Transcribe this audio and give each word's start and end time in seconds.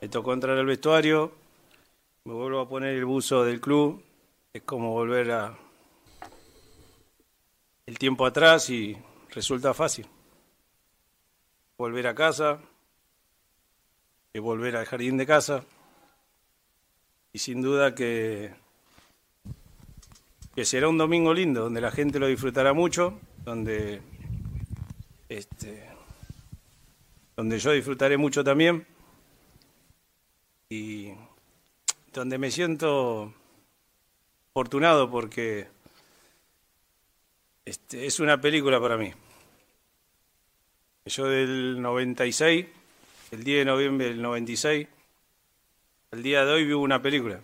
me 0.00 0.08
tocó 0.08 0.32
entrar 0.32 0.58
al 0.58 0.66
vestuario, 0.66 1.30
me 2.24 2.32
vuelvo 2.32 2.58
a 2.58 2.68
poner 2.68 2.96
el 2.96 3.04
buzo 3.04 3.44
del 3.44 3.60
club, 3.60 4.02
es 4.52 4.62
como 4.62 4.90
volver 4.90 5.30
a 5.30 5.56
el 7.86 7.98
tiempo 8.00 8.26
atrás 8.26 8.68
y 8.68 8.96
resulta 9.30 9.74
fácil. 9.74 10.08
Volver 11.78 12.08
a 12.08 12.16
casa, 12.16 12.58
y 14.32 14.40
volver 14.40 14.74
al 14.74 14.86
jardín 14.86 15.16
de 15.16 15.24
casa, 15.24 15.62
y 17.32 17.38
sin 17.38 17.62
duda 17.62 17.94
que 17.94 18.65
que 20.56 20.64
será 20.64 20.88
un 20.88 20.96
domingo 20.96 21.34
lindo, 21.34 21.64
donde 21.64 21.82
la 21.82 21.90
gente 21.90 22.18
lo 22.18 22.28
disfrutará 22.28 22.72
mucho, 22.72 23.20
donde, 23.44 24.00
este, 25.28 25.86
donde 27.36 27.58
yo 27.58 27.72
disfrutaré 27.72 28.16
mucho 28.16 28.42
también 28.42 28.86
y 30.70 31.12
donde 32.10 32.38
me 32.38 32.50
siento 32.50 33.34
afortunado 34.50 35.10
porque 35.10 35.68
este, 37.66 38.06
es 38.06 38.18
una 38.18 38.40
película 38.40 38.80
para 38.80 38.96
mí. 38.96 39.12
Yo 41.04 41.26
del 41.26 41.82
96, 41.82 42.66
el 43.32 43.44
10 43.44 43.58
de 43.58 43.64
noviembre 43.66 44.06
del 44.06 44.22
96, 44.22 44.88
al 46.12 46.22
día 46.22 46.46
de 46.46 46.52
hoy 46.54 46.64
vivo 46.64 46.80
una 46.80 47.02
película 47.02 47.42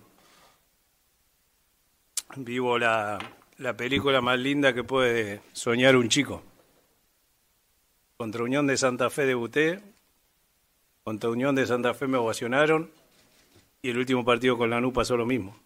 vivo 2.36 2.78
la, 2.78 3.18
la 3.58 3.76
película 3.76 4.20
más 4.20 4.38
linda 4.38 4.72
que 4.74 4.84
puede 4.84 5.42
soñar 5.52 5.96
un 5.96 6.08
chico. 6.08 6.42
Contra 8.16 8.42
Unión 8.42 8.66
de 8.66 8.76
Santa 8.76 9.10
Fe 9.10 9.26
debuté, 9.26 9.80
contra 11.04 11.30
Unión 11.30 11.54
de 11.54 11.66
Santa 11.66 11.94
Fe 11.94 12.06
me 12.06 12.18
ovacionaron 12.18 12.90
y 13.82 13.90
el 13.90 13.98
último 13.98 14.24
partido 14.24 14.56
con 14.56 14.70
la 14.70 14.80
NU 14.80 14.92
pasó 14.92 15.16
lo 15.16 15.26
mismo. 15.26 15.56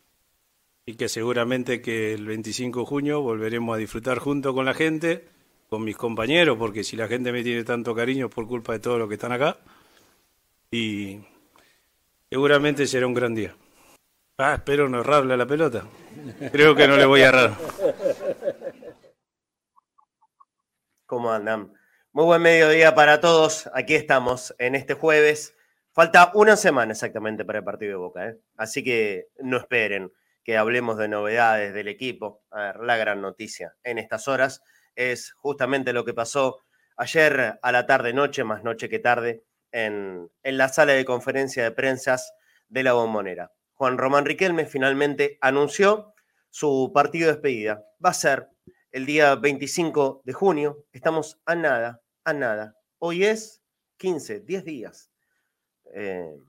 Y 0.87 0.95
que 0.95 1.09
seguramente 1.09 1.83
que 1.83 2.15
el 2.15 2.27
25 2.27 2.81
de 2.81 2.87
junio 2.87 3.21
volveremos 3.21 3.75
a 3.75 3.79
disfrutar 3.79 4.19
junto 4.19 4.55
con 4.55 4.65
la 4.65 4.75
gente, 4.75 5.25
con 5.69 5.85
mis 5.85 5.97
compañeros, 5.97 6.57
porque 6.57 6.85
si 6.85 6.97
la 6.97 7.09
gente 7.09 7.33
me 7.33 7.43
tiene 7.43 7.65
tanto 7.65 7.95
cariño 7.95 8.27
es 8.27 8.35
por 8.35 8.47
culpa 8.47 8.73
de 8.73 8.79
todos 8.79 8.99
los 8.99 9.09
que 9.09 9.15
están 9.15 9.33
acá. 9.33 9.59
Y 10.71 11.19
seguramente 12.31 12.87
será 12.87 13.07
un 13.07 13.15
gran 13.15 13.35
día. 13.35 13.55
Ah, 14.39 14.55
espero 14.55 14.89
no 14.89 15.01
errarle 15.01 15.37
la 15.37 15.47
pelota. 15.47 15.85
Creo 16.53 16.75
que 16.75 16.89
no 16.89 16.97
le 16.97 17.05
voy 17.05 17.23
a 17.23 17.29
errar. 17.29 17.55
¿Cómo 21.07 21.33
andan? 21.33 21.73
Muy 22.13 22.25
buen 22.25 22.43
mediodía 22.43 22.95
para 22.95 23.21
todos. 23.21 23.71
Aquí 23.75 23.95
estamos 23.95 24.55
en 24.59 24.75
este 24.75 24.95
jueves. 24.95 25.55
Falta 25.93 26.31
una 26.35 26.57
semana 26.57 26.93
exactamente 26.93 27.45
para 27.45 27.61
el 27.61 27.65
partido 27.65 27.91
de 27.91 27.97
Boca, 27.97 28.29
¿eh? 28.29 28.39
así 28.57 28.83
que 28.83 29.29
no 29.39 29.57
esperen 29.57 30.13
que 30.45 30.57
hablemos 30.57 30.99
de 30.99 31.09
novedades 31.09 31.75
del 31.75 31.89
equipo. 31.89 32.43
A 32.51 32.61
ver, 32.61 32.81
la 32.81 32.97
gran 32.97 33.21
noticia 33.21 33.75
en 33.83 33.99
estas 33.99 34.29
horas 34.29 34.63
es 34.95 35.33
justamente 35.33 35.93
lo 35.93 36.05
que 36.05 36.15
pasó 36.15 36.61
ayer 36.97 37.59
a 37.61 37.73
la 37.73 37.87
tarde-noche, 37.87 38.45
más 38.45 38.63
noche 38.63 38.89
que 38.89 38.99
tarde, 38.99 39.45
en, 39.73 40.31
en 40.43 40.59
la 40.59 40.69
sala 40.69 40.93
de 40.93 41.05
conferencia 41.05 41.65
de 41.65 41.71
prensas 41.71 42.33
de 42.69 42.83
la 42.83 42.93
Bombonera. 42.93 43.53
Juan 43.77 43.99
Román 43.99 44.25
Riquelme 44.25 44.65
finalmente 44.65 45.37
anunció 45.43 46.15
su 46.49 46.93
partido 46.95 47.27
de 47.27 47.35
despedida. 47.35 47.85
Va 48.03 48.11
a 48.11 48.15
ser 48.15 48.49
el 48.91 49.05
día 49.05 49.35
25 49.37 50.23
de 50.25 50.33
junio. 50.33 50.87
Estamos 50.93 51.43
a 51.45 51.55
nada, 51.55 52.03
a 52.25 52.33
nada. 52.33 52.75
Hoy 52.99 53.25
es 53.25 53.63
15, 53.99 54.41
10 54.41 54.65
días. 54.65 55.11
Eh, 55.93 56.41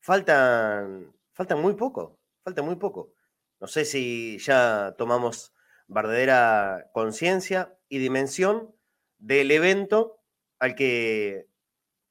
faltan, 0.00 1.12
faltan 1.34 1.60
muy 1.60 1.74
poco, 1.74 2.18
falta 2.42 2.62
muy 2.62 2.76
poco. 2.76 3.12
No 3.60 3.66
sé 3.66 3.84
si 3.84 4.38
ya 4.38 4.94
tomamos 4.96 5.52
verdadera 5.86 6.88
conciencia 6.94 7.76
y 7.90 7.98
dimensión 7.98 8.74
del 9.18 9.50
evento 9.50 10.22
al 10.58 10.74
que 10.74 11.46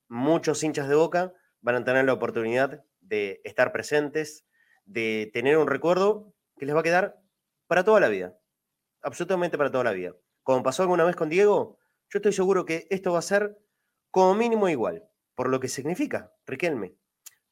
muchos 0.08 0.64
hinchas 0.64 0.88
de 0.88 0.96
boca 0.96 1.34
van 1.62 1.76
a 1.76 1.84
tener 1.84 2.06
la 2.06 2.14
oportunidad 2.14 2.86
de 3.08 3.42
estar 3.44 3.72
presentes, 3.72 4.46
de 4.86 5.30
tener 5.34 5.58
un 5.58 5.68
recuerdo 5.68 6.34
que 6.58 6.66
les 6.66 6.76
va 6.76 6.82
a 6.82 6.84
quedar 6.84 7.20
para 7.68 7.84
toda 7.84 8.00
la 8.00 8.10
vida, 8.10 8.38
absolutamente 9.02 9.58
para 9.58 9.72
toda 9.72 9.84
la 9.84 9.92
vida. 9.94 10.16
Como 10.44 10.64
pasó 10.64 10.84
alguna 10.84 11.04
vez 11.04 11.16
con 11.16 11.30
Diego, 11.30 11.78
yo 12.10 12.18
estoy 12.18 12.34
seguro 12.34 12.66
que 12.66 12.88
esto 12.90 13.12
va 13.12 13.20
a 13.20 13.24
ser 13.24 13.58
como 14.12 14.34
mínimo 14.36 14.70
igual, 14.70 15.08
por 15.36 15.50
lo 15.50 15.60
que 15.60 15.68
significa 15.68 16.34
Riquelme 16.46 16.96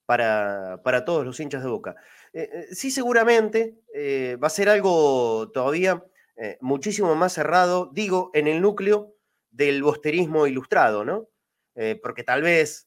para, 0.06 0.82
para 0.84 1.04
todos 1.04 1.26
los 1.26 1.40
hinchas 1.40 1.64
de 1.64 1.70
Boca. 1.70 1.96
Eh, 2.34 2.50
eh, 2.52 2.68
sí, 2.72 2.92
seguramente 2.92 3.82
eh, 3.94 4.38
va 4.42 4.48
a 4.48 4.52
ser 4.52 4.70
algo 4.70 5.52
todavía 5.52 6.04
muchísimo 6.60 7.16
más 7.16 7.32
cerrado, 7.32 7.90
digo, 7.94 8.30
en 8.34 8.48
el 8.48 8.62
núcleo 8.62 9.16
del 9.52 9.82
bosterismo 9.82 10.48
ilustrado, 10.48 11.06
¿no? 11.06 11.30
porque 12.02 12.26
tal 12.26 12.42
vez 12.42 12.85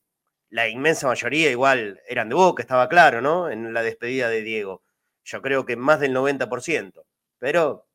la 0.50 0.68
inmensa 0.68 1.06
mayoría 1.06 1.50
igual 1.50 2.00
eran 2.08 2.28
de 2.28 2.34
Boca, 2.34 2.62
estaba 2.62 2.88
claro, 2.88 3.20
¿no? 3.20 3.50
En 3.50 3.72
la 3.72 3.82
despedida 3.82 4.28
de 4.28 4.42
Diego. 4.42 4.82
Yo 5.24 5.42
creo 5.42 5.66
que 5.66 5.76
más 5.76 6.00
del 6.00 6.14
90%. 6.14 7.04
Pero 7.38 7.86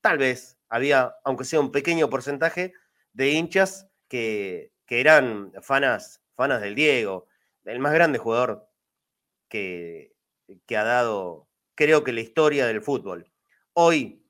tal 0.00 0.18
vez 0.18 0.58
había, 0.68 1.14
aunque 1.24 1.44
sea 1.44 1.60
un 1.60 1.72
pequeño 1.72 2.10
porcentaje, 2.10 2.74
de 3.12 3.30
hinchas 3.30 3.88
que, 4.08 4.72
que 4.86 5.00
eran 5.00 5.52
fanas, 5.62 6.22
fanas 6.34 6.60
del 6.60 6.74
Diego, 6.74 7.26
el 7.64 7.78
más 7.78 7.92
grande 7.92 8.18
jugador 8.18 8.68
que, 9.48 10.14
que 10.66 10.76
ha 10.76 10.84
dado, 10.84 11.48
creo 11.74 12.02
que 12.04 12.12
la 12.12 12.20
historia 12.20 12.66
del 12.66 12.82
fútbol. 12.82 13.30
Hoy, 13.72 14.24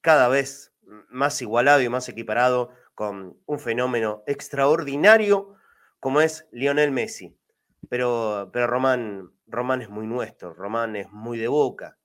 cada 0.00 0.28
vez 0.28 0.72
más 0.82 1.40
igualado 1.42 1.80
y 1.80 1.88
más 1.88 2.08
equiparado, 2.08 2.70
con 2.94 3.40
un 3.46 3.58
fenómeno 3.58 4.22
extraordinario 4.26 5.53
como 6.04 6.20
es 6.20 6.46
Lionel 6.52 6.90
Messi. 6.90 7.34
Pero, 7.88 8.50
pero 8.52 8.66
Román, 8.66 9.30
es 9.80 9.88
muy 9.88 10.06
nuestro, 10.06 10.52
Román 10.52 10.96
es 10.96 11.10
muy 11.10 11.38
de 11.38 11.48
boca, 11.48 11.96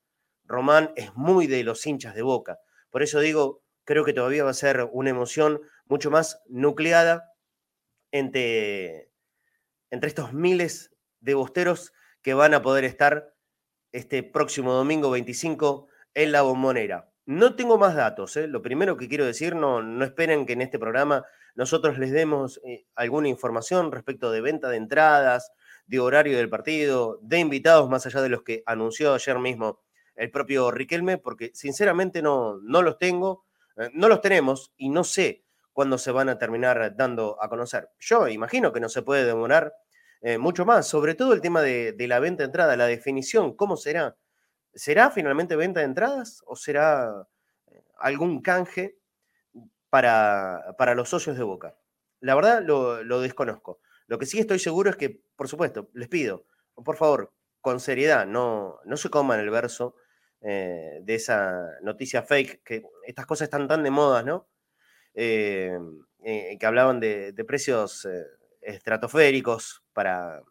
Román 0.46 0.94
es 0.96 1.13
muy 1.16 1.48
de 1.48 1.66
los 1.66 1.86
hinchas 1.86 2.16
de 2.16 2.22
boca. 2.22 2.60
Por 2.92 3.04
eso 3.04 3.19
digo, 3.19 3.62
creo 3.84 4.06
que 4.06 4.13
todavía 4.13 4.46
va 4.46 4.51
a 4.51 4.54
ser 4.54 4.88
una 4.94 5.10
emoción 5.10 5.60
mucho 5.88 6.12
más 6.12 6.42
nucleada 6.48 7.34
entre, 8.13 9.12
entre 9.90 10.07
estos 10.07 10.31
miles 10.31 10.96
de 11.19 11.34
bosteros 11.34 11.92
que 12.22 12.34
van 12.34 12.54
a 12.54 12.62
poder 12.62 12.86
estar 12.86 13.34
este 13.92 14.24
próximo 14.24 14.72
domingo 14.72 15.12
25 15.12 15.90
en 16.13 16.31
la 16.31 16.44
bombonera. 16.44 17.12
No 17.25 17.57
tengo 17.57 17.78
más 17.78 17.96
datos. 17.96 18.38
¿eh? 18.38 18.48
Lo 18.48 18.62
primero 18.62 18.96
que 18.96 19.10
quiero 19.10 19.25
decir, 19.25 19.57
no, 19.57 19.84
no 19.84 20.06
esperen 20.06 20.46
que 20.46 20.54
en 20.54 20.62
este 20.62 20.80
programa 20.80 21.25
nosotros 21.56 21.98
les 21.98 22.12
demos 22.12 22.60
eh, 22.63 22.86
alguna 22.96 23.28
información 23.28 23.92
respecto 23.92 24.31
de 24.31 24.42
venta 24.42 24.69
de 24.69 24.78
entradas, 24.78 25.51
de 25.88 26.00
horario 26.00 26.38
del 26.38 26.50
partido, 26.50 27.19
de 27.22 27.40
invitados 27.40 27.90
más 27.90 28.06
allá 28.06 28.22
de 28.22 28.30
los 28.30 28.44
que 28.44 28.63
anunció 28.66 29.13
ayer 29.13 29.40
mismo 29.40 29.81
el 30.16 30.31
propio 30.31 30.72
Riquelme, 30.72 31.18
porque 31.18 31.51
sinceramente 31.54 32.22
no, 32.22 32.60
no 32.62 32.81
los 32.81 32.98
tengo, 32.98 33.46
Eh, 33.80 33.90
no 33.94 34.10
los 34.10 34.19
tenemos 34.19 34.74
y 34.78 34.90
no 34.90 35.04
sé 35.04 35.46
cuándo 35.72 35.98
se 35.98 36.12
van 36.12 36.28
a 36.28 36.38
terminar 36.38 36.96
dando 36.98 37.42
a 37.42 37.48
conocer. 37.48 37.90
Yo 37.98 38.28
imagino 38.28 38.74
que 38.74 38.81
no 38.81 38.90
se 38.90 39.04
puede 39.04 39.24
demorar 39.24 39.74
eh, 40.22 40.38
mucho 40.38 40.66
más, 40.66 40.86
sobre 40.86 41.16
todo 41.16 41.31
el 41.31 41.40
tema 41.40 41.62
de, 41.62 41.96
la 41.98 42.19
venta 42.19 42.44
de 42.44 42.48
entrada, 42.48 42.75
la 42.75 42.88
definición, 42.88 43.56
¿cómo 43.56 43.78
será? 43.78 44.18
¿Será 44.74 45.12
finalmente 45.12 45.56
venta 45.56 45.80
de 45.80 45.86
entradas 45.86 46.44
o 46.46 46.57
será 46.57 47.25
algún 47.98 48.42
canje 48.42 48.98
para, 49.89 50.75
para 50.77 50.95
los 50.95 51.09
socios 51.09 51.38
de 51.38 51.44
Boca? 51.44 51.75
La 52.21 52.36
verdad 52.36 52.63
lo, 52.63 53.21
desconozco. 53.21 53.80
Lo 54.07 54.18
que 54.18 54.25
sí 54.25 54.39
estoy 54.39 54.59
seguro 54.59 54.89
es 54.89 54.95
que, 54.95 55.21
por 55.36 55.47
supuesto, 55.47 55.89
les 55.94 56.07
pido, 56.07 56.45
por 56.74 56.97
favor, 56.97 57.33
con 57.62 57.80
seriedad, 57.80 58.25
no, 58.25 58.80
no 58.86 58.97
se 58.97 59.09
coman 59.09 59.39
el 59.39 59.50
verso 59.50 59.95
eh, 60.41 61.00
de 61.03 61.15
esa 61.15 61.80
noticia 61.81 62.24
fake, 62.24 62.63
que 62.63 62.83
estas 63.06 63.25
cosas 63.25 63.45
están 63.45 63.68
tan 63.68 63.83
de 63.83 63.91
moda, 63.91 64.24
¿no? 64.24 64.47
Eh, 65.13 65.77
eh, 66.24 66.57
que 66.59 66.65
hablaban 66.65 67.00
de, 67.00 67.33
precios 67.47 68.07
estratosféricos 68.62 69.83
para, 69.94 70.41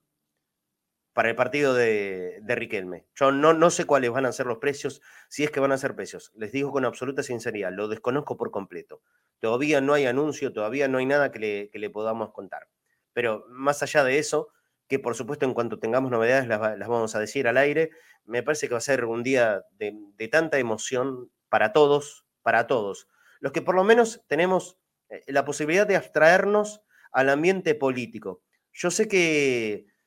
para 1.19 1.31
el 1.31 1.35
partido 1.35 1.75
de, 1.75 2.39
de, 2.43 2.55
Riquelme. 2.55 3.05
Yo 3.17 3.33
no, 3.33 3.53
no 3.53 3.71
sé 3.71 3.87
cuáles 3.87 4.13
van 4.13 4.25
a 4.25 4.31
ser 4.31 4.47
los 4.47 4.59
precios, 4.59 5.03
si 5.29 5.43
es 5.43 5.51
que 5.51 5.59
van 5.59 5.73
a 5.73 5.77
ser 5.77 5.97
precios. 5.97 6.31
Les 6.37 6.53
digo 6.53 6.71
con 6.71 6.85
absoluta 6.85 7.25
sinceridad, 7.25 7.73
lo 7.73 7.89
desconozco 7.89 8.37
por 8.37 8.53
completo. 8.53 9.03
Todavía 9.41 9.81
no 9.81 9.95
hay 9.95 10.07
anuncio, 10.07 10.53
todavía 10.53 10.87
no 10.87 10.99
hay 10.99 11.07
nada 11.07 11.33
que 11.33 11.41
le, 11.41 11.71
que 11.71 11.81
le 11.81 11.91
podamos 11.91 12.31
contar. 12.31 12.69
Pero 13.15 13.45
más 13.49 13.83
allá 13.83 14.05
de 14.05 14.21
eso, 14.21 14.51
que 14.87 15.01
por 15.01 15.17
supuesto 15.17 15.45
en 15.45 15.55
cuanto 15.55 15.81
tengamos 15.81 16.13
novedades 16.13 16.47
las, 16.47 16.61
vamos 16.61 17.17
a 17.17 17.19
decir 17.19 17.49
al 17.49 17.57
aire. 17.57 17.91
Me 18.25 18.45
parece 18.45 18.69
que 18.69 18.75
va 18.75 18.79
a 18.79 18.81
ser 18.81 19.05
un 19.05 19.25
día 19.25 19.65
de, 19.73 20.29
tanta 20.29 20.61
emoción 20.61 21.33
para 21.49 21.73
todos, 21.73 22.27
para 22.43 22.69
todos. 22.69 23.09
Los 23.41 23.51
que 23.51 23.61
por 23.61 23.75
lo 23.75 23.83
menos 23.83 24.23
tenemos 24.29 24.79
eh, 25.09 25.25
la 25.27 25.45
posibilidad 25.45 25.85
de 25.85 25.97
abstraernos 25.97 26.81
al 27.11 27.29
ambiente 27.29 27.75
político. 27.75 28.41
Yo 28.73 28.93
sé 28.93 29.09
que 29.09 29.98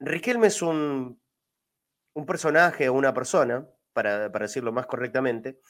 Riquelme 0.00 0.46
es 0.48 0.62
un, 0.62 1.20
un 2.14 2.26
personaje 2.26 2.88
o 2.88 2.94
una 2.94 3.14
persona, 3.14 3.68
para, 3.92 4.30
para 4.30 4.46
decirlo 4.46 4.72
más 4.72 4.86
correctamente, 4.86 5.60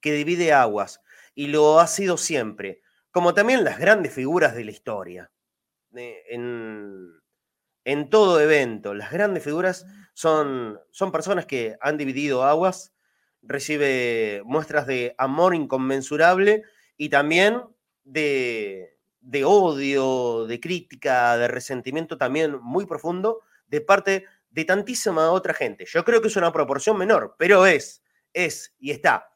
que 0.00 0.12
divide 0.12 0.52
aguas 0.52 1.00
y 1.34 1.48
lo 1.48 1.80
ha 1.80 1.86
sido 1.86 2.16
siempre, 2.16 2.82
como 3.10 3.34
también 3.34 3.64
las 3.64 3.78
grandes 3.78 4.12
figuras 4.12 4.54
de 4.54 4.64
la 4.64 4.70
historia. 4.70 5.30
En, 5.96 7.12
en 7.84 8.10
todo 8.10 8.40
evento. 8.40 8.94
Las 8.94 9.12
grandes 9.12 9.44
figuras 9.44 9.86
son, 10.14 10.80
son 10.90 11.12
personas 11.12 11.46
que 11.46 11.76
han 11.80 11.96
dividido 11.96 12.42
aguas, 12.44 12.92
recibe 13.42 14.42
muestras 14.44 14.86
de 14.86 15.14
amor 15.18 15.54
inconmensurable 15.54 16.62
y 16.96 17.10
también 17.10 17.62
de, 18.04 18.93
de 19.24 19.44
odio, 19.44 20.46
de 20.46 20.60
crítica, 20.60 21.36
de 21.38 21.48
resentimiento 21.48 22.18
también 22.18 22.58
muy 22.60 22.84
profundo 22.84 23.40
de 23.66 23.80
parte 23.80 24.26
de 24.50 24.64
tantísima 24.64 25.30
otra 25.30 25.54
gente. 25.54 25.84
Yo 25.86 26.04
creo 26.04 26.20
que 26.20 26.28
es 26.28 26.36
una 26.36 26.52
proporción 26.52 26.98
menor, 26.98 27.34
pero 27.38 27.66
es, 27.66 28.02
es 28.32 28.74
y 28.78 28.90
está. 28.90 29.30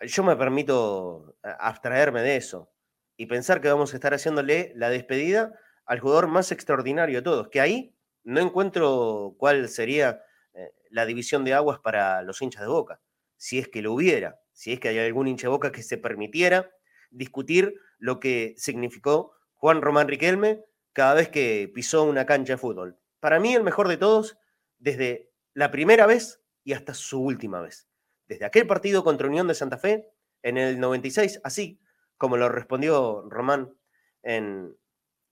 Yo 0.00 0.24
me 0.24 0.36
permito 0.36 1.36
abstraerme 1.42 2.22
de 2.22 2.36
eso 2.36 2.70
y 3.16 3.26
pensar 3.26 3.60
que 3.60 3.68
vamos 3.68 3.92
a 3.92 3.96
estar 3.96 4.12
haciéndole 4.12 4.72
la 4.74 4.90
despedida 4.90 5.58
al 5.86 6.00
jugador 6.00 6.26
más 6.26 6.50
extraordinario 6.50 7.18
de 7.18 7.22
todos, 7.22 7.48
que 7.48 7.60
ahí 7.60 7.96
no 8.24 8.40
encuentro 8.40 9.36
cuál 9.38 9.68
sería 9.68 10.22
eh, 10.52 10.72
la 10.90 11.06
división 11.06 11.44
de 11.44 11.54
aguas 11.54 11.78
para 11.78 12.22
los 12.22 12.42
hinchas 12.42 12.62
de 12.62 12.68
Boca, 12.68 13.00
si 13.36 13.58
es 13.58 13.68
que 13.68 13.82
lo 13.82 13.92
hubiera, 13.92 14.40
si 14.52 14.72
es 14.72 14.80
que 14.80 14.88
hay 14.88 14.98
algún 14.98 15.28
hincha 15.28 15.46
de 15.46 15.52
Boca 15.52 15.70
que 15.70 15.82
se 15.82 15.96
permitiera 15.96 16.70
discutir 17.14 17.74
lo 17.98 18.20
que 18.20 18.54
significó 18.56 19.32
Juan 19.54 19.80
Román 19.82 20.08
Riquelme 20.08 20.62
cada 20.92 21.14
vez 21.14 21.28
que 21.28 21.70
pisó 21.74 22.04
una 22.04 22.26
cancha 22.26 22.54
de 22.54 22.58
fútbol. 22.58 22.98
Para 23.20 23.40
mí 23.40 23.54
el 23.54 23.62
mejor 23.62 23.88
de 23.88 23.96
todos 23.96 24.36
desde 24.78 25.30
la 25.54 25.70
primera 25.70 26.06
vez 26.06 26.42
y 26.62 26.72
hasta 26.72 26.94
su 26.94 27.22
última 27.22 27.60
vez. 27.60 27.88
Desde 28.26 28.44
aquel 28.44 28.66
partido 28.66 29.04
contra 29.04 29.28
Unión 29.28 29.48
de 29.48 29.54
Santa 29.54 29.78
Fe 29.78 30.10
en 30.42 30.58
el 30.58 30.78
96, 30.80 31.40
así 31.44 31.80
como 32.16 32.36
lo 32.36 32.48
respondió 32.48 33.24
Román 33.28 33.74
en, 34.22 34.76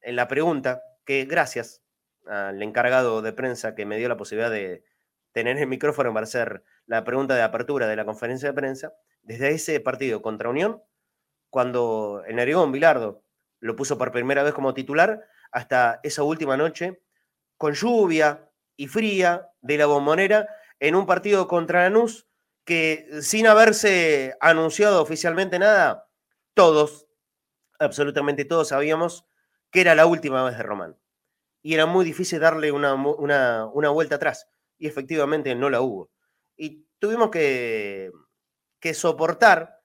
en 0.00 0.17
la 0.17 0.29
pregunta, 0.29 0.82
que 1.05 1.25
gracias 1.25 1.82
al 2.26 2.62
encargado 2.62 3.23
de 3.23 3.32
prensa 3.32 3.75
que 3.75 3.87
me 3.87 3.99
dio 3.99 4.08
la 4.08 4.17
posibilidad 4.17 4.50
de 4.50 4.84
tener 5.32 5.58
el 5.58 5.67
micrófono 5.67 6.12
para 6.12 6.25
hacer 6.25 6.62
la 6.87 7.05
pregunta 7.05 7.34
de 7.34 7.43
apertura 7.43 7.87
de 7.87 7.96
la 7.96 8.05
conferencia 8.05 8.49
de 8.49 8.55
prensa, 8.55 8.93
desde 9.23 9.50
ese 9.50 9.81
partido 9.81 10.23
contra 10.23 10.50
Unión, 10.50 10.82
cuando 11.53 12.23
el 12.27 12.37
Narigón 12.37 12.73
Bilardo 12.73 13.23
lo 13.61 13.77
puso 13.77 13.99
por 13.99 14.11
primera 14.11 14.43
vez 14.43 14.55
como 14.55 14.73
titular, 14.73 15.23
hasta 15.51 16.01
esa 16.03 16.23
última 16.23 16.57
noche, 16.57 17.03
con 17.59 17.75
lluvia 17.75 18.51
y 18.75 18.89
fría 18.89 19.51
de 19.61 19.77
la 19.77 19.85
bombonera, 19.85 20.49
en 20.81 20.95
un 20.95 21.05
partido 21.05 21.47
contra 21.49 21.83
Lanús, 21.83 22.27
que 22.65 23.07
sin 23.21 23.47
haberse 23.47 24.35
anunciado 24.41 25.03
oficialmente 25.03 25.59
nada, 25.59 26.09
todos, 26.55 27.07
absolutamente 27.79 28.47
todos 28.47 28.69
sabíamos 28.69 29.27
que 29.71 29.83
era 29.83 29.95
la 29.95 30.07
última 30.07 30.43
vez 30.45 30.57
de 30.57 30.63
Román. 30.63 30.99
Y 31.61 31.75
era 31.75 31.85
muy 31.85 32.07
difícil 32.07 32.41
darle 32.41 32.73
una, 32.73 32.95
vuelta 33.91 34.15
atrás. 34.15 34.49
Y 34.79 34.87
efectivamente 34.87 35.55
no 35.55 35.69
la 35.69 35.83
hubo. 35.83 36.11
Y 36.57 36.87
tuvimos 36.99 37.29
que, 37.31 38.11
que 38.81 38.95
soportar 38.95 39.81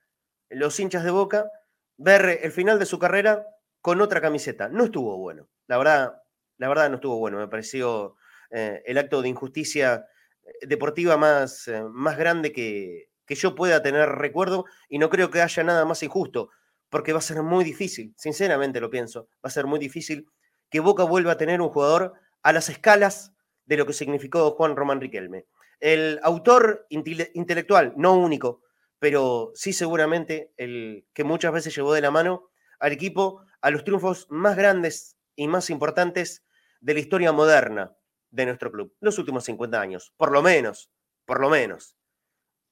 los 0.49 0.79
hinchas 0.79 1.03
de 1.03 1.11
Boca 1.11 1.49
ver 1.97 2.39
el 2.41 2.51
final 2.51 2.79
de 2.79 2.85
su 2.85 2.99
carrera 2.99 3.45
con 3.81 4.01
otra 4.01 4.21
camiseta. 4.21 4.69
No 4.69 4.85
estuvo 4.85 5.17
bueno. 5.17 5.49
La 5.67 5.77
verdad, 5.77 6.21
la 6.57 6.67
verdad 6.67 6.89
no 6.89 6.95
estuvo 6.95 7.17
bueno. 7.17 7.37
Me 7.37 7.47
pareció 7.47 8.15
eh, 8.51 8.81
el 8.85 8.97
acto 8.97 9.21
de 9.21 9.29
injusticia 9.29 10.05
eh, 10.43 10.67
deportiva 10.67 11.17
más, 11.17 11.67
eh, 11.67 11.83
más 11.83 12.17
grande 12.17 12.51
que, 12.51 13.09
que 13.25 13.35
yo 13.35 13.55
pueda 13.55 13.81
tener 13.83 14.09
recuerdo 14.09 14.65
y 14.89 14.99
no 14.99 15.09
creo 15.09 15.29
que 15.29 15.41
haya 15.41 15.63
nada 15.63 15.85
más 15.85 16.01
injusto 16.03 16.49
porque 16.89 17.11
va 17.11 17.19
a 17.19 17.21
ser 17.21 17.43
muy 17.43 17.63
difícil, 17.63 18.13
sinceramente 18.17 18.79
lo 18.79 18.89
pienso, 18.89 19.27
va 19.35 19.49
a 19.49 19.49
ser 19.49 19.65
muy 19.65 19.79
difícil 19.79 20.27
que 20.69 20.79
Boca 20.79 21.03
vuelva 21.03 21.33
a 21.33 21.37
tener 21.37 21.61
un 21.61 21.69
jugador 21.69 22.13
a 22.43 22.53
las 22.53 22.69
escalas 22.69 23.33
de 23.65 23.77
lo 23.77 23.85
que 23.85 23.93
significó 23.93 24.51
Juan 24.51 24.75
Román 24.75 25.01
Riquelme. 25.01 25.45
El 25.79 26.19
autor 26.23 26.87
intelectual, 26.89 27.93
no 27.97 28.15
único, 28.15 28.61
pero 28.99 29.51
sí 29.55 29.73
seguramente 29.73 30.53
el 30.57 31.05
que 31.13 31.23
muchas 31.23 31.51
veces 31.53 31.75
llevó 31.75 31.93
de 31.93 32.01
la 32.01 32.11
mano 32.11 32.49
al 32.79 32.91
equipo 32.91 33.41
a 33.61 33.71
los 33.71 33.83
triunfos 33.83 34.27
más 34.29 34.55
grandes 34.55 35.17
y 35.35 35.47
más 35.47 35.69
importantes 35.69 36.45
de 36.79 36.93
la 36.93 36.99
historia 36.99 37.31
moderna 37.31 37.95
de 38.29 38.45
nuestro 38.45 38.71
club, 38.71 38.95
los 38.99 39.17
últimos 39.17 39.45
50 39.45 39.79
años, 39.79 40.13
por 40.17 40.31
lo 40.31 40.41
menos, 40.41 40.91
por 41.25 41.39
lo 41.39 41.49
menos. 41.49 41.95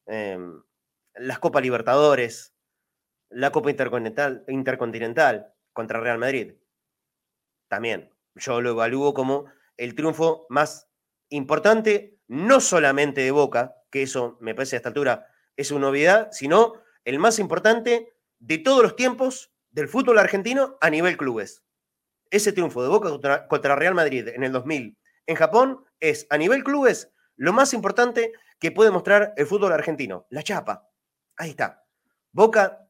Em, 0.05 0.62
las 1.15 1.39
Copas 1.39 1.63
Libertadores, 1.63 2.53
la 3.29 3.51
Copa 3.51 3.70
Intercontinental, 3.70 4.44
Intercontinental 4.48 5.53
contra 5.74 6.00
Real 6.00 6.17
Madrid. 6.17 6.55
También 7.67 8.12
yo 8.36 8.62
lo 8.62 8.72
evalúo 8.72 9.13
como 9.13 9.46
el 9.77 9.96
triunfo 9.96 10.46
más 10.50 10.89
importante, 11.29 12.20
no 12.27 12.60
solamente 12.60 13.22
de 13.22 13.32
Boca, 13.32 13.75
que 13.89 14.03
eso 14.03 14.38
me 14.41 14.53
parece 14.53 14.75
a 14.75 14.77
esta 14.77 14.89
altura 14.89 15.27
es 15.58 15.72
una 15.72 15.88
novedad, 15.88 16.30
sino 16.32 16.74
el 17.04 17.20
más 17.20 17.40
importante 17.40 18.14
de 18.40 18.58
todos 18.58 18.84
los 18.84 18.96
tiempos 18.96 19.52
del 19.72 19.88
fútbol 19.88 20.20
argentino 20.20 20.78
a 20.82 20.90
nivel 20.90 21.18
clubes. 21.18 21.64
Ese 22.32 22.52
triunfo 22.52 22.82
de 22.84 22.90
Boca 22.90 23.10
contra, 23.10 23.48
contra 23.48 23.76
Real 23.76 23.96
Madrid 23.96 24.28
en 24.30 24.44
el 24.44 24.52
2000 24.52 24.98
en 25.28 25.36
Japón 25.36 25.86
es 26.00 26.28
a 26.30 26.38
nivel 26.38 26.64
clubes 26.64 27.12
lo 27.36 27.54
más 27.54 27.74
importante 27.74 28.34
que 28.60 28.72
puede 28.72 28.92
mostrar 28.92 29.34
el 29.38 29.46
fútbol 29.46 29.74
argentino, 29.74 30.26
la 30.30 30.44
chapa. 30.44 30.90
Ahí 31.36 31.50
está. 31.50 31.86
Boca 32.32 32.86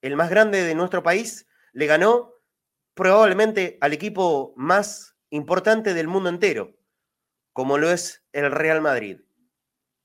el 0.00 0.16
más 0.16 0.30
grande 0.30 0.62
de 0.62 0.74
nuestro 0.74 1.02
país, 1.02 1.46
le 1.72 1.86
ganó 1.86 2.34
probablemente 2.94 3.78
al 3.80 3.92
equipo 3.92 4.52
más 4.56 5.16
importante 5.30 5.94
del 5.94 6.08
mundo 6.08 6.28
entero, 6.28 6.76
como 7.52 7.78
lo 7.78 7.90
es 7.90 8.24
el 8.32 8.50
Real 8.50 8.80
Madrid. 8.80 9.20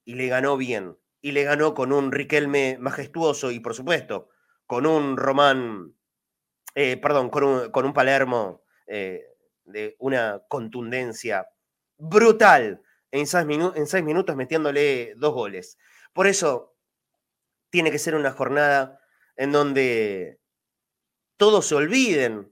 Y 0.05 0.15
le 0.15 0.27
ganó 0.27 0.57
bien. 0.57 0.97
Y 1.23 1.31
le 1.31 1.43
ganó 1.43 1.73
con 1.73 1.91
un 1.91 2.11
Riquelme 2.11 2.77
majestuoso 2.79 3.49
y, 3.49 3.59
por 3.59 3.73
supuesto, 3.73 4.29
con 4.67 4.85
un 4.85 5.17
Román, 5.17 5.95
eh, 6.75 6.97
perdón, 6.97 7.29
con 7.29 7.85
un, 7.85 7.93
Palermo 7.93 8.63
eh, 8.85 9.25
de 9.63 9.95
una 9.99 10.43
contundencia 10.47 11.47
brutal 11.97 12.83
en 13.09 13.25
seis, 13.25 13.45
en 13.75 13.87
seis 13.87 14.03
minutos 14.03 14.35
metiéndole 14.35 15.13
dos 15.15 15.33
goles. 15.33 15.77
Por 16.13 16.27
eso 16.27 16.75
tiene 17.69 17.89
que 17.89 17.99
ser 17.99 18.15
una 18.15 18.31
jornada 18.31 18.99
en 19.35 19.51
donde 19.51 20.39
todos 21.37 21.65
se 21.65 21.75
olviden 21.75 22.51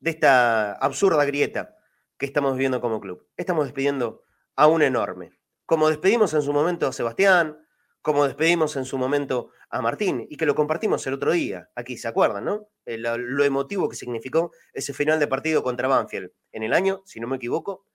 de 0.00 0.10
esta 0.10 0.72
absurda 0.72 1.24
grieta 1.24 1.76
que 2.18 2.26
estamos 2.26 2.54
viviendo 2.54 2.80
como 2.80 3.00
club. 3.00 3.28
Estamos 3.36 3.64
despidiendo 3.64 4.24
a 4.56 4.66
un 4.66 4.82
enorme. 4.82 5.32
Como 5.66 5.88
despedimos 5.88 6.34
en 6.34 6.42
su 6.42 6.52
momento 6.52 6.86
a 6.86 6.92
Sebastián, 6.92 7.61
como 8.02 8.26
despedimos 8.26 8.76
en 8.76 8.84
su 8.84 8.98
momento 8.98 9.50
a 9.70 9.80
Martín 9.80 10.26
y 10.28 10.36
que 10.36 10.44
lo 10.44 10.56
compartimos 10.56 11.06
el 11.06 11.14
otro 11.14 11.32
día, 11.32 11.70
aquí, 11.76 11.96
¿se 11.96 12.08
acuerdan, 12.08 12.44
no? 12.44 12.68
Eh, 12.84 12.98
lo, 12.98 13.44
emotivo 13.44 13.88
que 13.88 13.96
significó 13.96 14.50
ese 14.72 14.92
final 14.92 15.20
de 15.20 15.28
partido 15.28 15.62
contra 15.62 15.88
Banfield 15.88 16.32
en 16.50 16.64
el 16.64 16.74
año, 16.74 17.02
si 17.06 17.20
no 17.20 17.28
me 17.28 17.36
equivoco, 17.36 17.86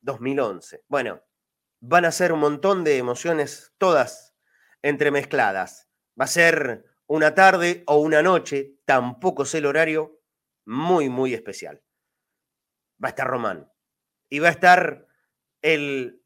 2011. 0.00 0.76
Eh, 0.76 0.82
bueno, 0.88 1.22
van 1.80 2.04
a 2.04 2.12
ser 2.12 2.32
un 2.32 2.40
montón 2.40 2.84
de 2.84 2.96
emociones, 2.96 3.74
todas 3.76 4.36
entremezcladas. 4.82 5.88
Va 6.18 6.24
a 6.24 6.28
ser 6.28 6.84
una 7.06 7.34
tarde 7.34 7.82
o 7.86 7.96
una 7.96 8.22
noche, 8.22 8.76
tampoco 8.84 9.44
sé 9.44 9.58
el 9.58 9.66
horario, 9.66 10.20
muy, 10.64 11.08
muy 11.08 11.34
especial. 11.34 11.82
Va 13.02 13.08
a 13.08 13.10
estar 13.10 13.26
Román 13.26 13.70
y 14.28 14.38
va 14.38 14.48
a 14.48 14.52
estar 14.52 15.08
el, 15.60 16.22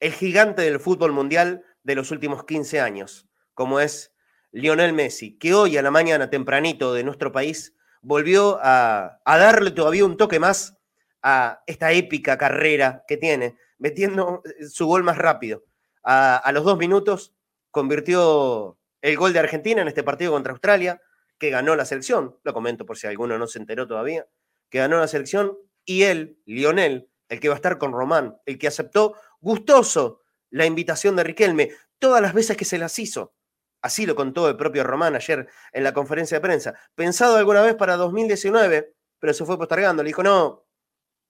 el 0.00 0.12
gigante 0.12 0.62
del 0.62 0.80
fútbol 0.80 1.12
mundial 1.12 1.64
de 1.84 1.94
los 1.94 2.10
últimos 2.10 2.44
15 2.44 2.80
años, 2.80 3.28
como 3.54 3.80
es 3.80 4.14
Lionel 4.52 4.92
Messi, 4.92 5.38
que 5.38 5.54
hoy 5.54 5.76
a 5.76 5.82
la 5.82 5.90
mañana 5.90 6.30
tempranito 6.30 6.94
de 6.94 7.04
nuestro 7.04 7.32
país 7.32 7.74
volvió 8.02 8.58
a, 8.62 9.20
darle 9.24 9.70
todavía 9.70 10.04
un 10.04 10.16
toque 10.16 10.38
más 10.38 10.78
a 11.22 11.62
esta 11.66 11.92
épica 11.92 12.36
carrera 12.36 13.04
que 13.06 13.16
tiene, 13.16 13.56
metiendo 13.78 14.42
su 14.68 14.86
gol 14.86 15.02
más 15.02 15.18
rápido. 15.18 15.64
A, 16.02 16.36
a, 16.36 16.52
los 16.52 16.64
dos 16.64 16.78
minutos 16.78 17.34
convirtió 17.70 18.78
el 19.00 19.16
gol 19.16 19.32
de 19.32 19.38
Argentina 19.38 19.82
en 19.82 19.88
este 19.88 20.02
partido 20.02 20.32
contra 20.32 20.52
Australia, 20.52 21.00
que 21.38 21.50
ganó 21.50 21.74
la 21.74 21.84
selección, 21.84 22.38
lo 22.44 22.52
comento 22.52 22.86
por 22.86 22.98
si 22.98 23.06
alguno 23.06 23.38
no 23.38 23.46
se 23.46 23.58
enteró 23.58 23.86
todavía, 23.86 24.26
que 24.68 24.78
ganó 24.78 24.98
la 24.98 25.08
selección, 25.08 25.56
y 25.84 26.02
él, 26.02 26.38
Lionel, 26.46 27.08
el 27.28 27.40
que 27.40 27.48
va 27.48 27.54
a 27.54 27.56
estar 27.56 27.78
con 27.78 27.92
Román, 27.92 28.36
el 28.46 28.58
que 28.58 28.68
aceptó 28.68 29.16
gustoso 29.40 30.21
la 30.52 30.66
invitación 30.66 31.16
de 31.16 31.24
Riquelme, 31.24 31.70
todas 31.98 32.22
las 32.22 32.34
veces 32.34 32.56
que 32.56 32.64
se 32.64 32.78
las 32.78 32.98
hizo. 32.98 33.34
Así 33.80 34.06
lo 34.06 34.14
contó 34.14 34.48
el 34.48 34.56
propio 34.56 34.84
Román 34.84 35.16
ayer 35.16 35.48
en 35.72 35.82
la 35.82 35.92
conferencia 35.92 36.36
de 36.36 36.40
prensa. 36.40 36.74
Pensado 36.94 37.36
alguna 37.36 37.62
vez 37.62 37.74
para 37.74 37.96
2019, 37.96 38.94
pero 39.18 39.34
se 39.34 39.44
fue 39.44 39.58
postergando. 39.58 40.02
Le 40.02 40.08
dijo, 40.08 40.22
no, 40.22 40.66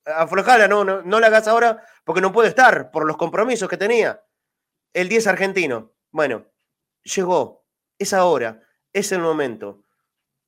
aflojala, 0.05 0.69
no, 0.69 0.85
no, 0.85 1.03
no 1.03 1.21
la 1.21 1.29
hagas 1.29 1.49
ahora 1.49 1.83
porque 2.05 2.21
no 2.21 2.33
puede 2.33 2.51
estar 2.51 2.91
por 2.91 3.07
los 3.07 3.17
compromisos 3.17 3.69
que 3.69 3.79
tenía. 3.79 4.23
El 4.93 5.09
10 5.09 5.29
argentino. 5.29 5.95
Bueno, 6.11 6.47
llegó. 7.03 7.65
Es 7.99 8.13
ahora. 8.13 8.61
Es 8.93 9.13
el 9.13 9.21
momento. 9.21 9.85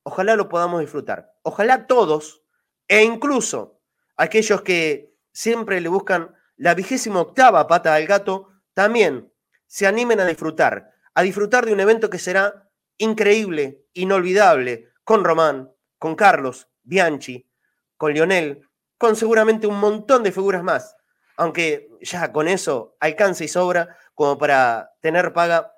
Ojalá 0.03 0.37
lo 0.37 0.51
podamos 0.51 0.81
disfrutar. 0.81 1.33
Ojalá 1.43 1.87
todos, 1.87 2.43
e 2.89 3.03
incluso 3.03 3.81
aquellos 4.17 4.61
que 4.61 5.17
siempre 5.33 5.81
le 5.81 5.89
buscan 5.89 6.35
la 6.57 6.75
vigésima 6.75 7.21
octava 7.21 7.67
pata 7.67 7.95
al 7.95 8.07
gato, 8.07 8.51
también 8.75 9.33
se 9.67 9.87
animen 9.87 10.21
a 10.21 10.27
disfrutar, 10.27 10.93
a 11.15 11.23
disfrutar 11.23 11.65
de 11.65 11.73
un 11.73 11.81
evento 11.81 12.11
que 12.11 12.19
será 12.19 12.69
increíble, 12.99 13.85
inolvidable, 13.93 14.89
con 15.05 15.25
Román, 15.25 15.73
con 15.99 16.15
Carlos, 16.15 16.69
Bianchi, 16.83 17.49
con 17.97 18.13
Lionel, 18.13 18.69
con 18.99 19.17
seguramente 19.17 19.67
un 19.67 19.79
montón 19.79 20.23
de 20.23 20.33
figuras 20.33 20.63
más, 20.63 20.97
aunque 21.37 21.91
ya 22.01 22.33
con 22.33 22.49
eso 22.49 22.97
alcanza 23.01 23.45
y 23.45 23.49
sobra 23.49 23.97
como 24.15 24.39
para 24.39 24.93
tener 25.01 25.33
paga 25.33 25.75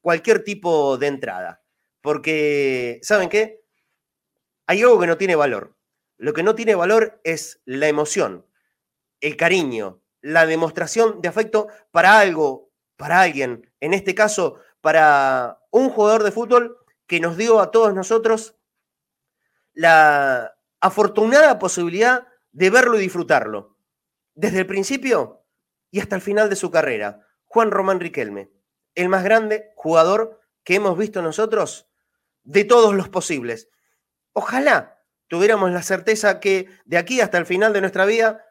cualquier 0.00 0.42
tipo 0.44 0.96
de 0.98 1.06
entrada. 1.08 1.62
Porque, 2.00 3.00
¿saben 3.02 3.28
qué? 3.28 3.64
Hay 4.66 4.82
algo 4.82 5.00
que 5.00 5.06
no 5.06 5.16
tiene 5.16 5.36
valor. 5.36 5.76
Lo 6.18 6.32
que 6.32 6.42
no 6.42 6.54
tiene 6.54 6.74
valor 6.74 7.20
es 7.24 7.60
la 7.64 7.88
emoción, 7.88 8.46
el 9.20 9.36
cariño, 9.36 10.00
la 10.26 10.44
demostración 10.44 11.20
de 11.20 11.28
afecto 11.28 11.68
para 11.92 12.18
algo, 12.18 12.72
para 12.96 13.20
alguien, 13.20 13.72
en 13.78 13.94
este 13.94 14.12
caso, 14.12 14.58
para 14.80 15.60
un 15.70 15.88
jugador 15.88 16.24
de 16.24 16.32
fútbol 16.32 16.78
que 17.06 17.20
nos 17.20 17.36
dio 17.36 17.60
a 17.60 17.70
todos 17.70 17.94
nosotros 17.94 18.56
la 19.72 20.56
afortunada 20.80 21.60
posibilidad 21.60 22.26
de 22.50 22.70
verlo 22.70 22.96
y 22.96 23.02
disfrutarlo, 23.02 23.78
desde 24.34 24.58
el 24.60 24.66
principio 24.66 25.44
y 25.92 26.00
hasta 26.00 26.16
el 26.16 26.22
final 26.22 26.50
de 26.50 26.56
su 26.56 26.72
carrera. 26.72 27.24
Juan 27.44 27.70
Román 27.70 28.00
Riquelme, 28.00 28.50
el 28.96 29.08
más 29.08 29.22
grande 29.22 29.70
jugador 29.76 30.40
que 30.64 30.74
hemos 30.74 30.98
visto 30.98 31.22
nosotros 31.22 31.88
de 32.42 32.64
todos 32.64 32.94
los 32.94 33.08
posibles. 33.08 33.68
Ojalá 34.32 34.98
tuviéramos 35.28 35.70
la 35.70 35.82
certeza 35.82 36.40
que 36.40 36.68
de 36.84 36.98
aquí 36.98 37.20
hasta 37.20 37.38
el 37.38 37.46
final 37.46 37.72
de 37.72 37.80
nuestra 37.80 38.06
vida 38.06 38.45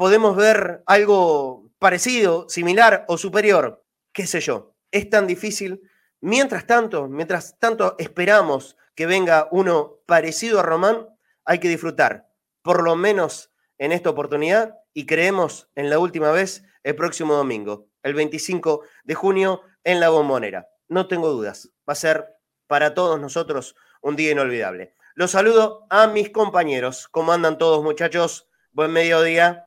podemos 0.00 0.34
ver 0.34 0.82
algo 0.86 1.70
parecido, 1.78 2.48
similar 2.48 3.04
o 3.06 3.18
superior, 3.18 3.84
qué 4.14 4.26
sé 4.26 4.40
yo. 4.40 4.74
Es 4.90 5.10
tan 5.10 5.26
difícil. 5.26 5.82
Mientras 6.22 6.66
tanto, 6.66 7.06
mientras 7.06 7.58
tanto 7.58 7.96
esperamos 7.98 8.78
que 8.94 9.04
venga 9.04 9.48
uno 9.50 9.98
parecido 10.06 10.58
a 10.58 10.62
Román, 10.62 11.06
hay 11.44 11.58
que 11.58 11.68
disfrutar, 11.68 12.30
por 12.62 12.82
lo 12.82 12.96
menos 12.96 13.52
en 13.76 13.92
esta 13.92 14.08
oportunidad, 14.08 14.78
y 14.94 15.04
creemos 15.04 15.68
en 15.74 15.90
la 15.90 15.98
última 15.98 16.32
vez 16.32 16.64
el 16.82 16.96
próximo 16.96 17.34
domingo, 17.34 17.90
el 18.02 18.14
25 18.14 18.80
de 19.04 19.14
junio, 19.14 19.60
en 19.84 20.00
la 20.00 20.08
bombonera. 20.08 20.70
No 20.88 21.08
tengo 21.08 21.28
dudas, 21.28 21.72
va 21.86 21.92
a 21.92 21.94
ser 21.94 22.38
para 22.66 22.94
todos 22.94 23.20
nosotros 23.20 23.76
un 24.00 24.16
día 24.16 24.30
inolvidable. 24.30 24.94
Los 25.14 25.32
saludo 25.32 25.86
a 25.90 26.06
mis 26.06 26.30
compañeros. 26.30 27.06
¿Cómo 27.10 27.32
andan 27.34 27.58
todos, 27.58 27.84
muchachos? 27.84 28.48
Buen 28.72 28.92
mediodía. 28.92 29.66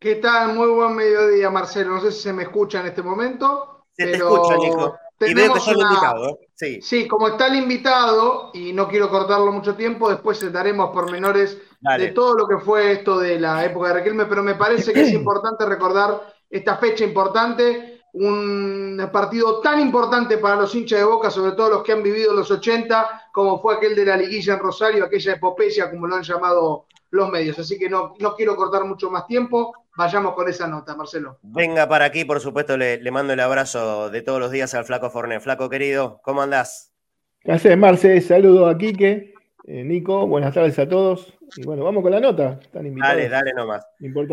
¿Qué 0.00 0.14
tal? 0.14 0.54
Muy 0.54 0.68
buen 0.68 0.96
mediodía, 0.96 1.50
Marcelo. 1.50 1.90
No 1.90 2.00
sé 2.00 2.10
si 2.10 2.22
se 2.22 2.32
me 2.32 2.44
escucha 2.44 2.80
en 2.80 2.86
este 2.86 3.02
momento. 3.02 3.84
Se 3.92 4.06
te 4.06 4.12
escucha, 4.12 4.56
Nico. 4.56 4.96
Y 5.20 5.34
veo 5.34 5.52
que 5.52 5.58
está 5.58 5.72
el 5.72 5.80
invitado. 5.80 6.28
¿eh? 6.30 6.48
Sí. 6.54 6.80
sí, 6.80 7.06
como 7.06 7.28
está 7.28 7.48
el 7.48 7.56
invitado, 7.56 8.50
y 8.54 8.72
no 8.72 8.88
quiero 8.88 9.10
cortarlo 9.10 9.52
mucho 9.52 9.74
tiempo, 9.74 10.08
después 10.08 10.50
daremos 10.50 10.88
pormenores 10.90 11.58
de 11.98 12.08
todo 12.12 12.32
lo 12.32 12.48
que 12.48 12.56
fue 12.56 12.92
esto 12.92 13.18
de 13.18 13.38
la 13.38 13.62
época 13.62 13.88
de 13.88 13.94
Riquelme, 13.94 14.24
pero 14.24 14.42
me 14.42 14.54
parece 14.54 14.94
que 14.94 15.02
es 15.02 15.12
importante 15.12 15.66
recordar 15.66 16.34
esta 16.48 16.78
fecha 16.78 17.04
importante, 17.04 18.00
un 18.14 19.06
partido 19.12 19.60
tan 19.60 19.80
importante 19.80 20.38
para 20.38 20.56
los 20.56 20.74
hinchas 20.74 21.00
de 21.00 21.04
Boca, 21.04 21.30
sobre 21.30 21.52
todo 21.52 21.68
los 21.68 21.82
que 21.82 21.92
han 21.92 22.02
vivido 22.02 22.32
los 22.32 22.50
80, 22.50 23.28
como 23.32 23.60
fue 23.60 23.74
aquel 23.74 23.94
de 23.94 24.06
la 24.06 24.16
liguilla 24.16 24.54
en 24.54 24.60
Rosario, 24.60 25.04
aquella 25.04 25.34
epopecia, 25.34 25.90
como 25.90 26.06
lo 26.06 26.16
han 26.16 26.22
llamado 26.22 26.86
los 27.10 27.30
medios. 27.30 27.58
Así 27.58 27.78
que 27.78 27.88
no, 27.88 28.14
no 28.18 28.34
quiero 28.34 28.56
cortar 28.56 28.84
mucho 28.84 29.10
más 29.10 29.26
tiempo. 29.26 29.74
Vayamos 29.96 30.34
con 30.34 30.48
esa 30.48 30.66
nota, 30.66 30.96
Marcelo. 30.96 31.38
Venga 31.42 31.88
para 31.88 32.06
aquí, 32.06 32.24
por 32.24 32.40
supuesto, 32.40 32.76
le, 32.76 32.98
mando 33.10 33.32
el 33.32 33.40
abrazo 33.40 34.08
de 34.10 34.22
todos 34.22 34.40
los 34.40 34.50
días 34.50 34.72
al 34.74 34.84
Flaco 34.84 35.10
Forné. 35.10 35.40
Flaco 35.40 35.68
querido, 35.68 36.20
¿cómo 36.22 36.42
andás? 36.42 36.92
¿Qué 37.40 37.52
haces, 37.52 37.76
Marce? 37.76 38.20
Saludo 38.20 38.68
a 38.68 38.78
Quique, 38.78 39.34
eh, 39.64 39.84
Nico, 39.84 40.26
buenas 40.26 40.54
tardes 40.54 40.78
a 40.78 40.88
todos. 40.88 41.34
Y 41.56 41.64
bueno, 41.64 41.84
vamos 41.84 42.02
con 42.02 42.12
la 42.12 42.20
nota. 42.20 42.60
Dale, 42.72 43.28
dale 43.28 43.52
nomás. 43.54 43.84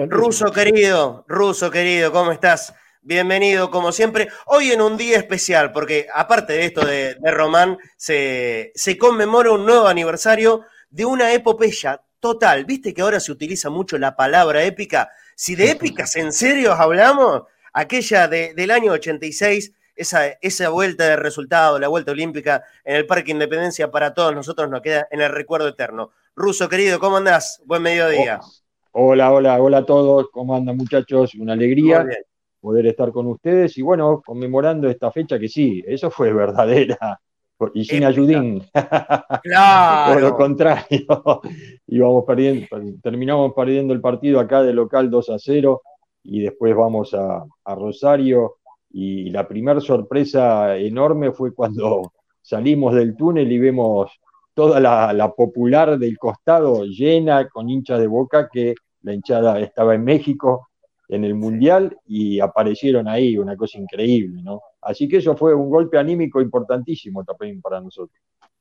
Ruso 0.08 0.52
querido, 0.52 1.26
Ruso 1.28 1.72
querido, 1.72 2.12
¿cómo 2.12 2.32
estás? 2.32 2.76
Bienvenido, 3.02 3.72
como 3.72 3.92
siempre. 3.92 4.28
Hoy 4.46 4.72
en 4.72 4.82
un 4.82 4.98
día 4.98 5.18
especial, 5.18 5.72
porque 5.72 6.08
aparte 6.14 6.54
de 6.54 6.66
esto 6.66 6.86
de, 6.86 7.16
de 7.16 7.32
Román, 7.32 7.78
se, 7.96 8.72
se 8.76 8.98
conmemora 8.98 9.52
un 9.52 9.66
nuevo 9.66 9.88
aniversario 9.88 10.62
de 10.90 11.06
una 11.06 11.34
epopeya 11.34 12.02
total. 12.20 12.66
Viste 12.66 12.94
que 12.94 13.02
ahora 13.02 13.20
se 13.20 13.32
utiliza 13.32 13.70
mucho 13.70 13.98
la 13.98 14.16
palabra 14.16 14.64
épica. 14.64 15.10
Si 15.36 15.56
de 15.56 15.72
épicas 15.72 16.16
en 16.16 16.32
serio 16.32 16.74
hablamos, 16.74 17.44
aquella 17.74 18.28
del 18.28 18.72
año 18.72 18.92
86, 18.92 19.74
esa, 19.96 20.28
esa 20.42 20.70
vuelta 20.70 21.06
de 21.06 21.16
resultado, 21.16 21.80
la 21.80 21.88
vuelta 21.88 22.12
olímpica 22.12 22.64
en 22.84 22.96
el 22.96 23.08
Parque 23.08 23.32
Independencia, 23.32 23.90
para 23.90 24.14
todos 24.14 24.34
nosotros 24.34 24.70
nos 24.70 24.82
queda 24.82 25.08
en 25.12 25.22
el 25.22 25.32
recuerdo 25.32 25.68
eterno. 25.68 26.12
Ruso, 26.36 26.70
querido, 26.70 27.00
¿cómo 27.00 27.18
andás? 27.18 27.62
Buen 27.66 27.82
mediodía. 27.82 28.40
Oh, 28.92 29.10
hola, 29.10 29.32
hola, 29.32 29.62
hola 29.62 29.78
a 29.80 29.86
todos. 29.86 30.28
¿Cómo 30.32 30.56
andan, 30.56 30.78
muchachos? 30.78 31.34
Una 31.36 31.54
alegría 31.54 32.06
poder 32.60 32.88
estar 32.88 33.12
con 33.12 33.28
ustedes 33.28 33.78
y 33.78 33.82
bueno, 33.82 34.22
conmemorando 34.26 34.90
esta 34.90 35.12
fecha 35.12 35.40
que 35.40 35.48
sí, 35.48 35.84
eso 35.88 36.12
fue 36.12 36.34
verdadera 36.34 37.20
y 37.74 37.86
sin 37.86 38.04
ayudín. 38.04 38.64
Claro. 39.44 40.14
Por 40.14 40.22
lo 40.22 40.36
contrario, 40.36 41.06
íbamos 41.88 42.26
perdiendo, 42.26 42.68
terminamos 43.02 43.54
perdiendo 43.54 43.94
el 43.94 44.02
partido 44.02 44.40
acá 44.40 44.64
de 44.64 44.74
local 44.74 45.10
2 45.10 45.30
a 45.30 45.40
0 45.40 45.82
y 46.24 46.42
después 46.42 46.76
vamos 46.76 47.14
a, 47.14 47.46
Rosario 47.76 48.56
y 48.90 49.30
la 49.30 49.48
primera 49.48 49.80
sorpresa 49.82 50.78
enorme 50.78 51.32
fue 51.32 51.54
cuando 51.54 52.14
salimos 52.42 52.96
del 52.96 53.16
túnel 53.16 53.52
y 53.52 53.60
vemos 53.60 54.12
toda 54.54 54.80
la, 54.80 55.14
la, 55.14 55.32
popular 55.32 56.00
del 56.00 56.18
costado 56.18 56.84
llena 56.86 57.48
con 57.48 57.70
hinchas 57.70 58.00
de 58.00 58.08
boca 58.08 58.50
que 58.52 58.76
la 59.04 59.14
hinchada 59.14 59.60
estaba 59.60 59.94
en 59.96 60.04
México 60.04 60.68
en 61.10 61.24
el 61.24 61.36
Mundial 61.36 61.98
y 62.06 62.40
aparecieron 62.40 63.08
ahí, 63.08 63.38
una 63.38 63.56
cosa 63.56 63.78
increíble, 63.78 64.42
¿no? 64.42 64.62
Así 64.82 65.08
que 65.08 65.18
eso 65.18 65.36
fue 65.36 65.54
un 65.54 65.70
golpe 65.70 65.98
anímico 65.98 66.42
importantísimo 66.42 67.24
también 67.24 67.62
para 67.62 67.82
nosotros. 67.82 68.20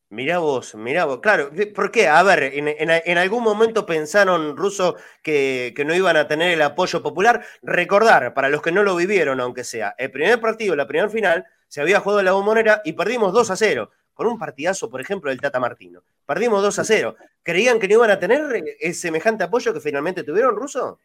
Mirá 0.08 0.38
vos, 0.38 0.76
mirá 0.76 1.04
vos, 1.04 1.18
claro, 1.18 1.50
¿por 1.74 1.90
qué? 1.90 2.06
A 2.06 2.22
ver, 2.22 2.52
en, 2.54 3.18
algún 3.18 3.42
momento 3.42 3.84
pensaron, 3.86 4.56
Ruso, 4.56 4.94
que, 5.20 5.74
no 5.84 5.96
iban 5.96 6.16
a 6.16 6.28
tener 6.28 6.52
el 6.52 6.62
apoyo 6.62 7.02
popular. 7.02 7.44
Recordar, 7.60 8.32
para 8.32 8.48
los 8.48 8.62
que 8.62 8.70
no 8.70 8.84
lo 8.84 8.94
vivieron, 8.94 9.40
aunque 9.40 9.64
sea, 9.64 9.96
el 9.98 10.12
primer 10.12 10.40
partido, 10.40 10.76
la 10.76 10.86
primera 10.86 11.08
final, 11.08 11.44
se 11.66 11.80
había 11.80 11.98
jugado 11.98 12.22
la 12.22 12.32
bombonera 12.32 12.82
y 12.84 12.92
perdimos 12.92 13.32
2 13.32 13.50
a 13.50 13.56
0, 13.56 13.90
con 14.14 14.28
un 14.28 14.38
partidazo, 14.38 14.88
por 14.88 15.00
ejemplo, 15.00 15.30
del 15.30 15.40
Tata 15.40 15.58
Martino. 15.58 16.04
Perdimos 16.24 16.62
2 16.62 16.78
a 16.78 16.84
0. 16.84 17.16
¿Creían 17.42 17.80
que 17.80 17.88
no 17.88 17.94
iban 17.94 18.10
a 18.12 18.20
tener 18.20 18.62
el 18.80 18.94
semejante 18.94 19.42
apoyo 19.42 19.74
que 19.74 19.80
finalmente 19.80 20.22
tuvieron, 20.22 20.54
Ruso? 20.54 21.00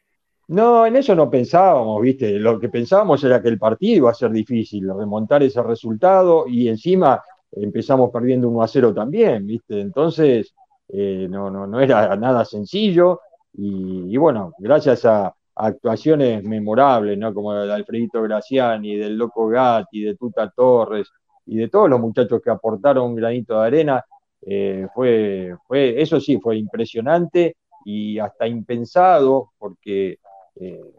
No, 0.47 0.85
en 0.85 0.95
eso 0.97 1.15
no 1.15 1.29
pensábamos, 1.29 2.01
¿viste? 2.01 2.33
Lo 2.33 2.59
que 2.59 2.69
pensábamos 2.69 3.23
era 3.23 3.41
que 3.41 3.47
el 3.47 3.57
partido 3.57 3.97
iba 3.97 4.11
a 4.11 4.13
ser 4.13 4.31
difícil, 4.31 4.89
remontar 4.93 5.43
ese 5.43 5.63
resultado 5.63 6.45
y 6.47 6.67
encima 6.67 7.21
empezamos 7.51 8.11
perdiendo 8.11 8.49
1 8.49 8.61
a 8.61 8.67
0 8.67 8.93
también, 8.93 9.45
¿viste? 9.45 9.79
Entonces, 9.79 10.53
eh, 10.89 11.27
no, 11.29 11.49
no, 11.49 11.67
no 11.67 11.79
era 11.79 12.15
nada 12.17 12.43
sencillo 12.45 13.21
y, 13.53 14.15
bueno, 14.17 14.53
gracias 14.57 15.05
a, 15.05 15.33
actuaciones 15.53 16.43
memorables, 16.43 17.17
¿no? 17.17 17.33
Como 17.33 17.53
la 17.53 17.65
de 17.65 17.73
Alfredito 17.73 18.21
Graciani, 18.21 18.95
del 18.95 19.17
Loco 19.17 19.47
Gatti, 19.47 20.01
de 20.01 20.15
Tuta 20.15 20.49
Torres 20.49 21.07
y 21.45 21.57
de 21.57 21.67
todos 21.67 21.89
los 21.89 21.99
muchachos 21.99 22.41
que 22.41 22.49
aportaron 22.49 23.11
un 23.11 23.15
granito 23.15 23.59
de 23.59 23.67
arena, 23.67 24.03
eh, 24.41 24.87
fue, 24.95 25.55
fue, 25.67 26.01
eso 26.01 26.19
sí, 26.19 26.39
fue 26.39 26.57
impresionante 26.57 27.57
y 27.85 28.17
hasta 28.17 28.47
impensado, 28.47 29.51
porque 29.59 30.17
eh, 30.61 30.93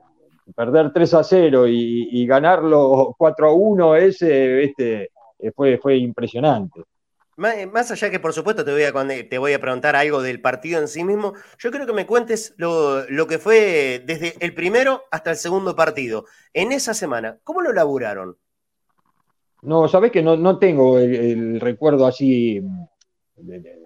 perder 0.54 0.92
3 0.92 1.14
a 1.14 1.24
0 1.24 1.66
y, 1.68 2.26
ganarlo 2.26 3.14
4 3.16 3.48
a 3.48 3.52
1 3.52 3.96
ese, 3.96 4.64
este, 4.64 5.10
fue, 5.54 5.78
fue 5.78 5.96
impresionante. 5.96 6.82
Eh, 7.38 7.66
más 7.66 7.90
allá 7.90 8.10
que 8.10 8.20
por 8.20 8.34
supuesto 8.34 8.62
te 8.64 8.72
voy, 8.72 8.82
a, 8.82 8.92
te 9.28 9.38
voy 9.38 9.52
a 9.54 9.60
preguntar 9.60 9.96
algo 9.96 10.20
del 10.20 10.40
partido 10.40 10.80
en 10.80 10.86
sí 10.86 11.02
mismo, 11.02 11.32
yo 11.58 11.70
creo 11.70 11.86
que 11.86 11.94
me 11.94 12.06
cuentes 12.06 12.54
lo, 12.58 13.06
que 13.26 13.38
fue 13.38 14.02
desde 14.04 14.34
el 14.40 14.52
primero 14.54 15.04
hasta 15.10 15.30
el 15.30 15.36
segundo 15.36 15.74
partido. 15.74 16.26
En 16.52 16.72
esa 16.72 16.92
semana, 16.92 17.38
¿cómo 17.42 17.62
lo 17.62 17.72
laburaron? 17.72 18.36
No, 19.62 19.88
sabes 19.88 20.12
que 20.12 20.22
no, 20.22 20.58
tengo 20.58 20.98
el, 20.98 21.58
recuerdo 21.58 22.06
así 22.06 22.60
de, 23.36 23.81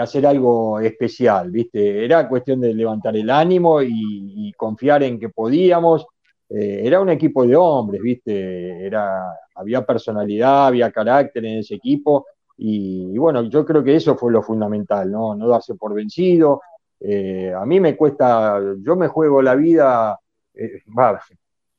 hacer 0.00 0.26
algo 0.26 0.80
especial, 0.80 1.50
¿viste? 1.50 2.04
Era 2.04 2.28
cuestión 2.28 2.60
de 2.60 2.74
levantar 2.74 3.16
el 3.16 3.30
ánimo 3.30 3.82
y, 3.82 4.52
confiar 4.56 5.02
en 5.02 5.18
que 5.18 5.28
podíamos. 5.28 6.06
Eh, 6.48 6.82
era 6.84 7.00
un 7.00 7.10
equipo 7.10 7.46
de 7.46 7.56
hombres, 7.56 8.00
¿viste? 8.00 8.86
Era, 8.86 9.22
había 9.54 9.84
personalidad, 9.84 10.68
había 10.68 10.90
carácter 10.90 11.44
en 11.44 11.58
ese 11.58 11.74
equipo 11.74 12.26
y, 12.56 13.16
bueno, 13.18 13.42
yo 13.44 13.64
creo 13.66 13.84
que 13.84 13.96
eso 13.96 14.16
fue 14.16 14.32
lo 14.32 14.42
fundamental, 14.42 15.10
no, 15.10 15.34
no 15.34 15.48
darse 15.48 15.74
por 15.74 15.92
vencido. 15.94 16.62
Eh, 16.98 17.52
a 17.54 17.66
mí 17.66 17.80
me 17.80 17.96
cuesta, 17.96 18.58
yo 18.78 18.96
me 18.96 19.08
juego 19.08 19.42
la 19.42 19.54
vida, 19.54 20.18
eh, 20.54 20.82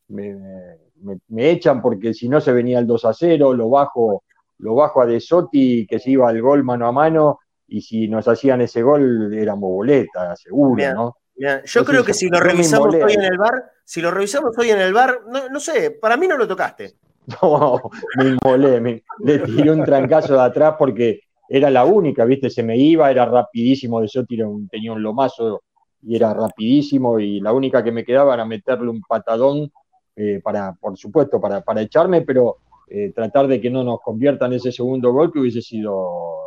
me, 0.09 1.49
echan 1.49 1.81
porque 1.81 2.13
si 2.13 2.29
no 2.29 2.39
se 2.39 2.53
venía 2.53 2.79
el 2.79 2.87
2 2.87 3.05
a 3.05 3.13
0, 3.13 3.53
lo 3.53 3.69
bajo, 3.69 4.23
lo 4.59 4.75
bajo 4.75 5.01
a 5.01 5.05
De 5.07 5.19
Sotti, 5.19 5.87
que 5.87 5.99
se 5.99 6.11
iba 6.11 6.29
al 6.29 6.41
gol 6.41 6.63
mano 6.63 6.87
a 6.87 6.91
mano, 6.91 7.39
y 7.67 7.81
si 7.81 8.07
nos 8.07 8.27
hacían 8.27 8.61
ese 8.61 8.81
gol 8.81 9.33
éramos 9.33 9.69
boleta, 9.69 10.35
seguro, 10.35 10.93
¿no? 10.93 11.17
Yo 11.65 11.85
creo 11.85 12.03
que 12.03 12.13
si 12.13 12.29
lo 12.29 12.39
revisamos 12.39 12.95
hoy 12.95 13.13
en 13.13 13.23
el 13.23 13.37
bar, 13.37 13.71
si 13.83 14.01
lo 14.01 14.09
revisamos 14.09 14.57
hoy 14.57 14.71
en 14.71 14.81
el 14.81 14.93
bar, 14.93 15.19
no, 15.27 15.49
no 15.49 15.59
sé, 15.59 15.91
para 15.91 16.17
mí 16.17 16.27
no 16.27 16.37
lo 16.37 16.47
tocaste. 16.47 16.93
No, 17.41 17.81
me 18.17 18.29
inmolé, 18.29 18.79
me, 18.79 19.03
le 19.19 19.39
tiré 19.39 19.69
un 19.69 19.83
trancazo 19.83 20.35
de 20.35 20.43
atrás 20.43 20.75
porque 20.79 21.19
era 21.49 21.69
la 21.69 21.83
única, 21.83 22.23
¿viste? 22.23 22.49
Se 22.49 22.63
me 22.63 22.77
iba, 22.77 23.11
era 23.11 23.25
rapidísimo, 23.25 23.99
de 23.99 24.07
yo 24.07 24.25
tenía 24.71 24.93
un 24.93 25.03
lomazo 25.03 25.63
y 26.03 26.15
era 26.15 26.33
rapidísimo 26.33 27.19
y 27.19 27.41
la 27.41 27.51
única 27.51 27.83
que 27.83 27.91
me 27.91 28.05
quedaba 28.05 28.33
era 28.33 28.45
meterle 28.45 28.89
un 28.89 29.01
patadón 29.01 29.69
eh, 30.15 30.39
para, 30.41 30.71
por 30.79 30.97
supuesto, 30.97 31.41
para, 31.41 31.59
para 31.59 31.81
echarme, 31.81 32.21
pero 32.21 32.59
eh, 32.89 33.11
tratar 33.13 33.47
de 33.47 33.59
que 33.59 33.69
no 33.69 33.83
nos 33.83 33.99
conviertan 33.99 34.53
ese 34.53 34.71
segundo 34.71 35.11
gol 35.11 35.29
que 35.29 35.39
hubiese 35.39 35.61
sido 35.61 36.46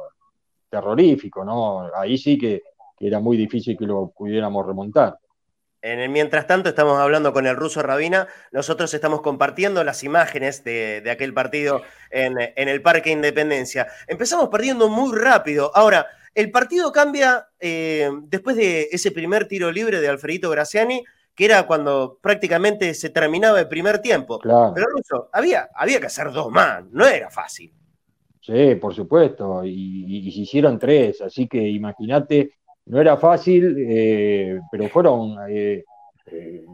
terrorífico, 0.71 1.45
¿no? 1.45 1.91
Ahí 1.95 2.17
sí 2.17 2.39
que 2.39 2.63
era 2.99 3.19
muy 3.19 3.37
difícil 3.37 3.77
que 3.77 3.87
lo 3.87 4.11
pudiéramos 4.11 4.67
remontar. 4.67 5.19
En 5.83 5.99
el 5.99 6.11
mientras 6.11 6.47
tanto, 6.47 6.69
estamos 6.69 6.99
hablando 6.99 7.33
con 7.33 7.47
el 7.47 7.57
ruso 7.57 7.83
Rabina. 7.83 8.29
Nosotros 8.53 8.93
estamos 8.93 9.23
compartiendo 9.23 9.83
las 9.83 10.05
imágenes 10.05 10.63
de, 10.63 11.03
aquel 11.11 11.33
partido 11.33 11.83
en, 12.11 12.37
el 12.39 12.83
Parque 12.83 13.11
Independencia. 13.11 13.89
Empezamos 14.07 14.51
perdiendo 14.51 14.91
muy 14.91 15.19
rápido. 15.19 15.73
Ahora, 15.75 16.07
el 16.35 16.51
partido 16.51 16.93
cambia 16.93 17.49
eh, 17.59 18.11
después 18.25 18.57
de 18.57 18.89
ese 18.93 19.11
primer 19.11 19.49
tiro 19.49 19.73
libre 19.73 20.03
de 20.03 20.09
Alfredito 20.09 20.51
Graciani, 20.51 21.03
que 21.35 21.47
era 21.47 21.67
cuando 21.67 22.19
prácticamente 22.21 22.93
se 22.93 23.09
terminaba 23.09 23.59
el 23.59 23.69
primer 23.69 24.01
tiempo. 24.01 24.39
Pero 24.39 24.87
Ruso, 24.87 25.31
había, 25.33 25.71
había 25.75 25.99
que 25.99 26.07
hacer 26.07 26.31
dos 26.31 26.51
más, 26.51 26.85
no 26.91 27.07
era 27.07 27.31
fácil. 27.31 27.73
Sí, 28.41 28.75
por 28.77 28.95
supuesto, 28.95 29.65
y, 29.65 30.27
y 30.27 30.33
se 30.33 30.41
hicieron 30.41 30.79
tres, 30.79 31.21
así 31.21 31.47
que 31.47 31.59
imagínate 31.69 32.55
no 32.91 33.01
era 33.01 33.17
fácil, 33.17 33.77
eh, 33.79 34.61
pero 34.71 34.89
fueron 34.89 35.37
eh, 35.49 35.85
eh, 36.27 36.65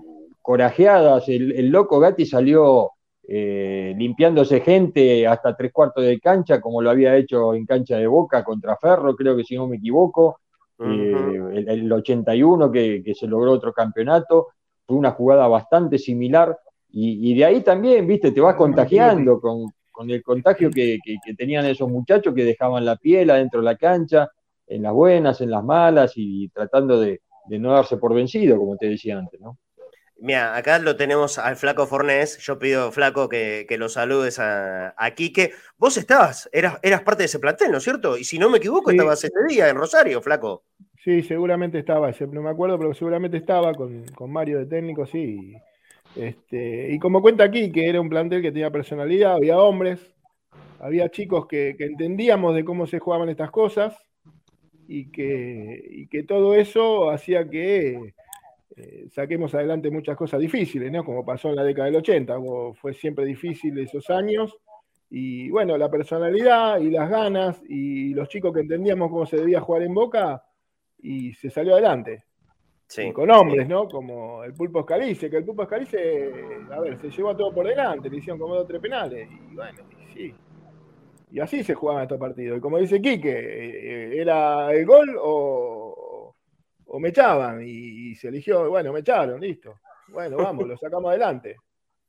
corajeadas. 0.40 1.28
El, 1.28 1.68
loco 1.68 2.00
Gatti 2.00 2.24
salió 2.26 2.90
limpiándose 3.28 4.60
gente 4.60 5.26
hasta 5.26 5.56
tres 5.56 5.72
cuartos 5.72 6.04
de 6.04 6.20
cancha, 6.20 6.60
como 6.60 6.80
lo 6.80 6.90
había 6.90 7.16
hecho 7.16 7.54
en 7.54 7.66
cancha 7.66 7.96
de 7.96 8.06
Boca 8.06 8.44
contra 8.44 8.76
Ferro, 8.76 9.16
creo 9.16 9.36
que 9.36 9.42
si 9.42 9.56
no 9.56 9.66
me 9.66 9.76
equivoco. 9.76 10.40
el, 10.78 11.92
81 11.92 12.70
que, 12.70 13.12
se 13.14 13.26
logró 13.26 13.52
otro 13.52 13.72
campeonato, 13.72 14.48
fue 14.86 14.96
una 14.96 15.10
jugada 15.10 15.48
bastante 15.48 15.98
similar. 15.98 16.56
Y, 16.88 17.34
de 17.34 17.44
ahí 17.44 17.60
también, 17.62 18.06
viste, 18.06 18.30
te 18.30 18.40
vas 18.40 18.54
contagiando 18.54 19.38
con, 19.38 19.66
el 20.04 20.22
contagio 20.22 20.70
que, 20.70 20.98
que, 21.04 21.34
tenían 21.34 21.66
esos 21.66 21.88
muchachos 21.88 22.34
que 22.34 22.44
dejaban 22.44 22.84
la 22.84 22.96
piel 22.96 23.30
adentro 23.30 23.60
de 23.60 23.64
la 23.64 23.76
cancha, 23.76 24.28
en 24.66 24.82
las 24.82 24.92
buenas, 24.92 25.40
en 25.40 25.50
las 25.50 25.64
malas 25.64 26.12
y 26.16 26.48
tratando 26.48 27.00
de, 27.00 27.20
no 27.48 27.72
darse 27.72 27.96
por 27.96 28.14
vencido, 28.14 28.58
como 28.58 28.76
te 28.76 28.88
decía 28.88 29.18
antes, 29.18 29.40
¿no? 29.40 29.58
Mira, 30.18 30.56
acá 30.56 30.78
lo 30.78 30.96
tenemos 30.96 31.38
al 31.38 31.56
Flaco 31.56 31.86
Fornés. 31.86 32.38
Yo 32.38 32.58
pido, 32.58 32.90
Flaco, 32.90 33.28
que, 33.28 33.66
lo 33.78 33.90
saludes 33.90 34.38
a, 34.38 34.94
a, 34.96 35.10
Quique. 35.10 35.52
Vos 35.76 35.98
estabas, 35.98 36.48
eras, 36.52 36.78
eras 36.82 37.02
parte 37.02 37.22
de 37.22 37.26
ese 37.26 37.38
plantel, 37.38 37.70
¿no 37.70 37.78
es 37.78 37.84
cierto? 37.84 38.16
Y 38.16 38.24
si 38.24 38.38
no 38.38 38.48
me 38.48 38.56
equivoco, 38.56 38.90
estabas 38.90 39.22
ese 39.22 39.30
día 39.46 39.68
en 39.68 39.76
Rosario, 39.76 40.22
Flaco. 40.22 40.64
Sí, 41.06 41.22
seguramente 41.22 41.78
estaba, 41.78 42.10
no 42.32 42.42
me 42.42 42.50
acuerdo, 42.50 42.78
pero 42.80 42.92
seguramente 42.92 43.36
estaba 43.36 43.72
con, 43.74 44.04
Mario 44.28 44.58
de 44.58 44.66
técnico, 44.66 45.06
sí. 45.06 45.54
Este, 46.16 46.92
y 46.92 46.98
como 46.98 47.20
cuenta 47.20 47.44
aquí, 47.44 47.70
que 47.70 47.88
era 47.88 48.00
un 48.00 48.08
plantel 48.08 48.42
que 48.42 48.52
tenía 48.52 48.70
personalidad, 48.70 49.34
había 49.34 49.58
hombres, 49.58 50.00
había 50.80 51.10
chicos 51.10 51.46
que, 51.46 51.76
entendíamos 51.78 52.54
de 52.54 52.64
cómo 52.64 52.86
se 52.86 52.98
jugaban 52.98 53.28
estas 53.28 53.50
cosas, 53.50 53.96
y 54.88 55.10
que, 55.10 56.06
que 56.10 56.22
todo 56.22 56.54
eso 56.54 57.10
hacía 57.10 57.48
que 57.48 58.14
eh, 58.76 59.08
saquemos 59.10 59.54
adelante 59.54 59.90
muchas 59.90 60.16
cosas 60.16 60.38
difíciles, 60.38 60.92
¿no? 60.92 61.02
Como 61.02 61.24
pasó 61.24 61.48
en 61.48 61.56
la 61.56 61.64
década 61.64 61.86
del 61.86 61.96
80, 61.96 62.36
fue 62.74 62.92
siempre 62.92 63.24
difícil 63.24 63.78
esos 63.78 64.10
años. 64.10 64.54
Y 65.08 65.48
bueno, 65.50 65.78
la 65.78 65.90
personalidad 65.90 66.78
y 66.80 66.90
las 66.90 67.08
ganas 67.08 67.62
y 67.68 68.12
los 68.12 68.28
chicos 68.28 68.52
que 68.52 68.60
entendíamos 68.60 69.10
cómo 69.10 69.24
se 69.24 69.38
debía 69.38 69.60
jugar 69.60 69.82
en 69.82 69.94
Boca 69.94 70.44
y 70.98 71.32
se 71.34 71.48
salió 71.48 71.72
adelante. 71.72 72.25
Con 73.12 73.30
hombres, 73.30 73.68
¿no? 73.68 73.88
Como 73.88 74.44
el 74.44 74.54
Pulpo 74.54 74.80
Escalice, 74.80 75.28
que 75.28 75.38
el 75.38 75.44
Pulpo 75.44 75.64
Escalice, 75.64 76.32
a 76.70 76.80
ver, 76.80 76.98
se 77.00 77.10
llevó 77.10 77.36
todo 77.36 77.52
por 77.52 77.66
delante, 77.66 78.08
le 78.08 78.18
hicieron 78.18 78.38
como 78.38 78.54
dos 78.54 78.64
o 78.64 78.66
tres 78.66 78.80
penales. 78.80 79.28
Y 79.30 79.54
bueno, 79.54 79.82
sí, 80.14 80.34
y 81.30 81.40
así 81.40 81.64
se 81.64 81.74
jugaban 81.74 82.04
estos 82.04 82.18
partidos. 82.18 82.58
Y 82.58 82.60
como 82.60 82.78
dice 82.78 83.00
Quique, 83.00 83.30
eh, 83.30 84.20
era 84.20 84.72
el 84.72 84.86
gol 84.86 85.16
o, 85.20 86.34
me 86.98 87.10
echaban. 87.10 87.62
Y, 87.62 88.14
se 88.14 88.28
eligió, 88.28 88.70
bueno, 88.70 88.92
me 88.92 89.00
echaron, 89.00 89.40
listo. 89.40 89.80
Bueno, 90.08 90.36
vamos, 90.36 90.66
lo 90.66 90.78
sacamos 90.78 91.10
adelante. 91.10 91.56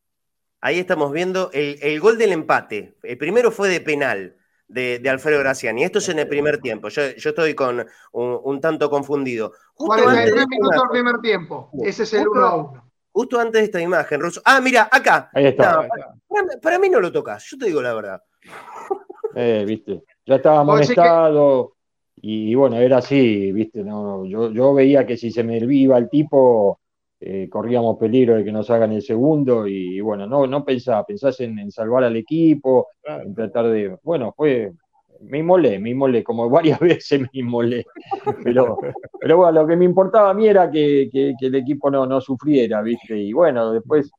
Ahí 0.61 0.79
estamos 0.79 1.11
viendo 1.11 1.49
el, 1.53 1.99
gol 1.99 2.17
del 2.17 2.31
empate. 2.31 2.95
El 3.03 3.17
primero 3.17 3.51
fue 3.51 3.69
de 3.69 3.81
penal 3.81 4.37
de, 4.67 5.09
Alfredo 5.09 5.39
Graciani. 5.39 5.83
Esto 5.83 5.99
es 5.99 6.09
en 6.09 6.19
el 6.19 6.27
primer 6.27 6.59
tiempo. 6.59 6.89
Yo, 6.89 7.01
estoy 7.01 7.53
con 7.53 7.85
un, 8.11 8.61
tanto 8.61 8.89
confundido. 8.89 9.53
Justo 9.73 10.03
43 10.03 10.47
minutos 10.47 10.81
del 10.81 10.89
primer 10.91 11.21
tiempo. 11.21 11.69
Ese 11.83 12.03
es 12.03 12.13
el 12.13 12.27
1 12.27 12.45
a 12.45 12.55
1. 12.55 12.91
Justo 13.11 13.39
antes 13.39 13.61
de 13.61 13.65
esta 13.65 13.81
imagen, 13.81 14.21
Russo. 14.21 14.41
Ah, 14.45 14.61
mira, 14.61 14.87
acá. 14.91 15.31
Ahí 15.33 15.47
está. 15.47 15.87
para, 16.61 16.77
mí 16.77 16.89
no 16.89 16.99
lo 16.99 17.11
tocas, 17.11 17.43
yo 17.49 17.57
te 17.57 17.65
digo 17.65 17.81
la 17.81 17.93
verdad. 17.93 18.21
Eh, 19.39 19.65
viste, 19.67 20.03
ya 20.25 20.37
estaba 20.37 20.61
amonestado 20.61 21.75
y, 22.15 22.55
bueno, 22.55 22.77
era 22.77 22.97
así, 22.97 23.51
viste, 23.51 23.83
no, 23.83 24.25
yo, 24.25 24.51
yo 24.51 24.73
veía 24.73 25.05
que 25.05 25.15
si 25.15 25.29
se 25.29 25.43
me 25.43 25.59
iba 25.59 25.95
el 25.95 26.09
tipo, 26.09 26.79
eh, 27.19 27.47
corríamos 27.49 27.97
peligro 27.97 28.35
de 28.35 28.43
que 28.43 28.51
nos 28.51 28.69
hagan 28.69 28.91
el 28.91 29.01
segundo 29.01 29.67
y, 29.67 29.99
bueno, 30.01 30.27
no, 30.27 30.45
no 30.47 30.63
pensaba, 30.63 31.05
pensás 31.05 31.39
en, 31.39 31.71
salvar 31.71 32.03
al 32.03 32.15
equipo, 32.15 32.89
en 33.03 33.33
tratar 33.33 33.67
de, 33.69 33.97
bueno, 34.03 34.33
fue, 34.35 34.71
me 35.21 35.39
inmolé, 35.39 35.79
me 35.79 35.91
inmolé, 35.91 36.23
como 36.23 36.49
varias 36.49 36.79
veces 36.79 37.21
me 37.21 37.29
inmolé, 37.33 37.85
pero, 38.43 38.77
pero 39.19 39.37
bueno, 39.37 39.61
lo 39.61 39.67
que 39.67 39.75
me 39.75 39.85
importaba 39.85 40.29
a 40.29 40.33
mí 40.33 40.47
era 40.47 40.69
que, 40.69 41.09
el 41.13 41.55
equipo 41.55 41.89
no, 41.89 42.05
no 42.05 42.21
sufriera, 42.21 42.81
viste, 42.81 43.17
y 43.17 43.33
bueno, 43.33 43.71
después 43.71 44.11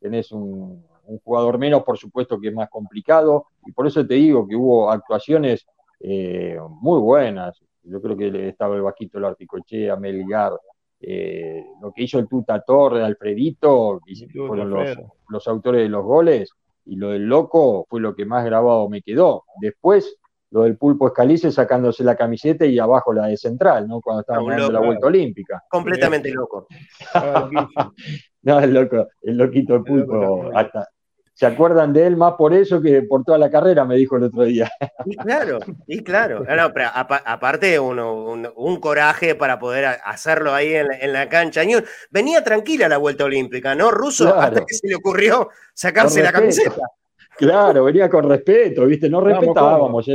tenés 0.00 0.30
un, 0.32 0.84
un 1.06 1.18
jugador 1.18 1.58
menos, 1.58 1.82
por 1.82 1.98
supuesto 1.98 2.40
que 2.40 2.48
es 2.48 2.54
más 2.54 2.68
complicado, 2.70 3.46
y 3.66 3.72
por 3.72 3.86
eso 3.86 4.06
te 4.06 4.14
digo 4.14 4.46
que 4.46 4.56
hubo 4.56 4.90
actuaciones 4.90 5.66
eh, 6.00 6.58
muy 6.80 7.00
buenas. 7.00 7.58
Yo 7.82 8.00
creo 8.00 8.16
que 8.16 8.48
estaba 8.48 8.76
el 8.76 8.82
Vaquito 8.82 9.18
el 9.18 9.24
Articochea, 9.24 9.96
Melgar, 9.96 10.52
eh, 11.06 11.64
lo 11.80 11.92
que 11.92 12.04
hizo 12.04 12.18
el 12.18 12.28
Tuta 12.28 12.60
Torre, 12.60 13.04
Alfredito, 13.04 14.00
fueron 14.46 14.70
los, 14.70 14.96
los, 15.28 15.48
autores 15.48 15.82
de 15.82 15.88
los 15.88 16.04
goles, 16.04 16.50
y 16.86 16.96
lo 16.96 17.10
del 17.10 17.24
loco 17.24 17.86
fue 17.88 18.00
lo 18.00 18.14
que 18.14 18.24
más 18.24 18.44
grabado 18.44 18.88
me 18.88 19.02
quedó. 19.02 19.44
Después, 19.60 20.18
lo 20.50 20.62
del 20.62 20.76
Pulpo 20.76 21.08
Escalice 21.08 21.50
sacándose 21.50 22.04
la 22.04 22.16
camiseta 22.16 22.64
y 22.64 22.78
abajo 22.78 23.12
la 23.12 23.26
de 23.26 23.36
Central, 23.36 23.88
¿no? 23.88 24.00
Cuando 24.00 24.20
estaban 24.20 24.46
ganando 24.46 24.72
la 24.72 24.80
vuelta 24.80 25.08
olímpica. 25.08 25.64
Completamente 25.68 26.30
loco. 26.30 26.68
no, 28.42 28.60
el 28.60 28.72
loco, 28.72 29.08
el 29.22 29.36
loquito 29.36 29.74
el 29.74 29.82
Pulpo, 29.82 30.50
hasta, 30.54 30.88
se 31.34 31.46
acuerdan 31.46 31.92
de 31.92 32.06
él 32.06 32.16
más 32.16 32.34
por 32.34 32.54
eso 32.54 32.80
que 32.80 33.02
por 33.02 33.24
toda 33.24 33.38
la 33.38 33.50
carrera, 33.50 33.84
me 33.84 33.96
dijo 33.96 34.16
el 34.16 34.24
otro 34.24 34.44
día. 34.44 34.70
Y 35.04 35.16
claro, 35.16 35.58
y 35.86 36.02
claro. 36.02 36.44
pero 36.72 36.88
aparte, 36.94 37.78
un, 37.78 38.76
coraje 38.80 39.34
para 39.34 39.58
poder 39.58 39.84
hacerlo 40.04 40.54
ahí 40.54 40.72
en 40.74 41.12
la, 41.12 41.28
cancha. 41.28 41.62
Venía 42.10 42.42
tranquila 42.44 42.88
la 42.88 42.98
vuelta 42.98 43.24
olímpica, 43.24 43.74
¿no? 43.74 43.90
Ruso, 43.90 44.34
hasta 44.34 44.64
que 44.64 44.74
se 44.74 44.88
le 44.88 44.94
ocurrió 44.94 45.48
sacarse 45.74 46.22
la 46.22 46.32
camiseta. 46.32 46.88
Claro, 47.36 47.84
venía 47.84 48.08
con 48.08 48.28
respeto, 48.28 48.86
¿viste? 48.86 49.10
No 49.10 49.20
respetábamos, 49.20 50.06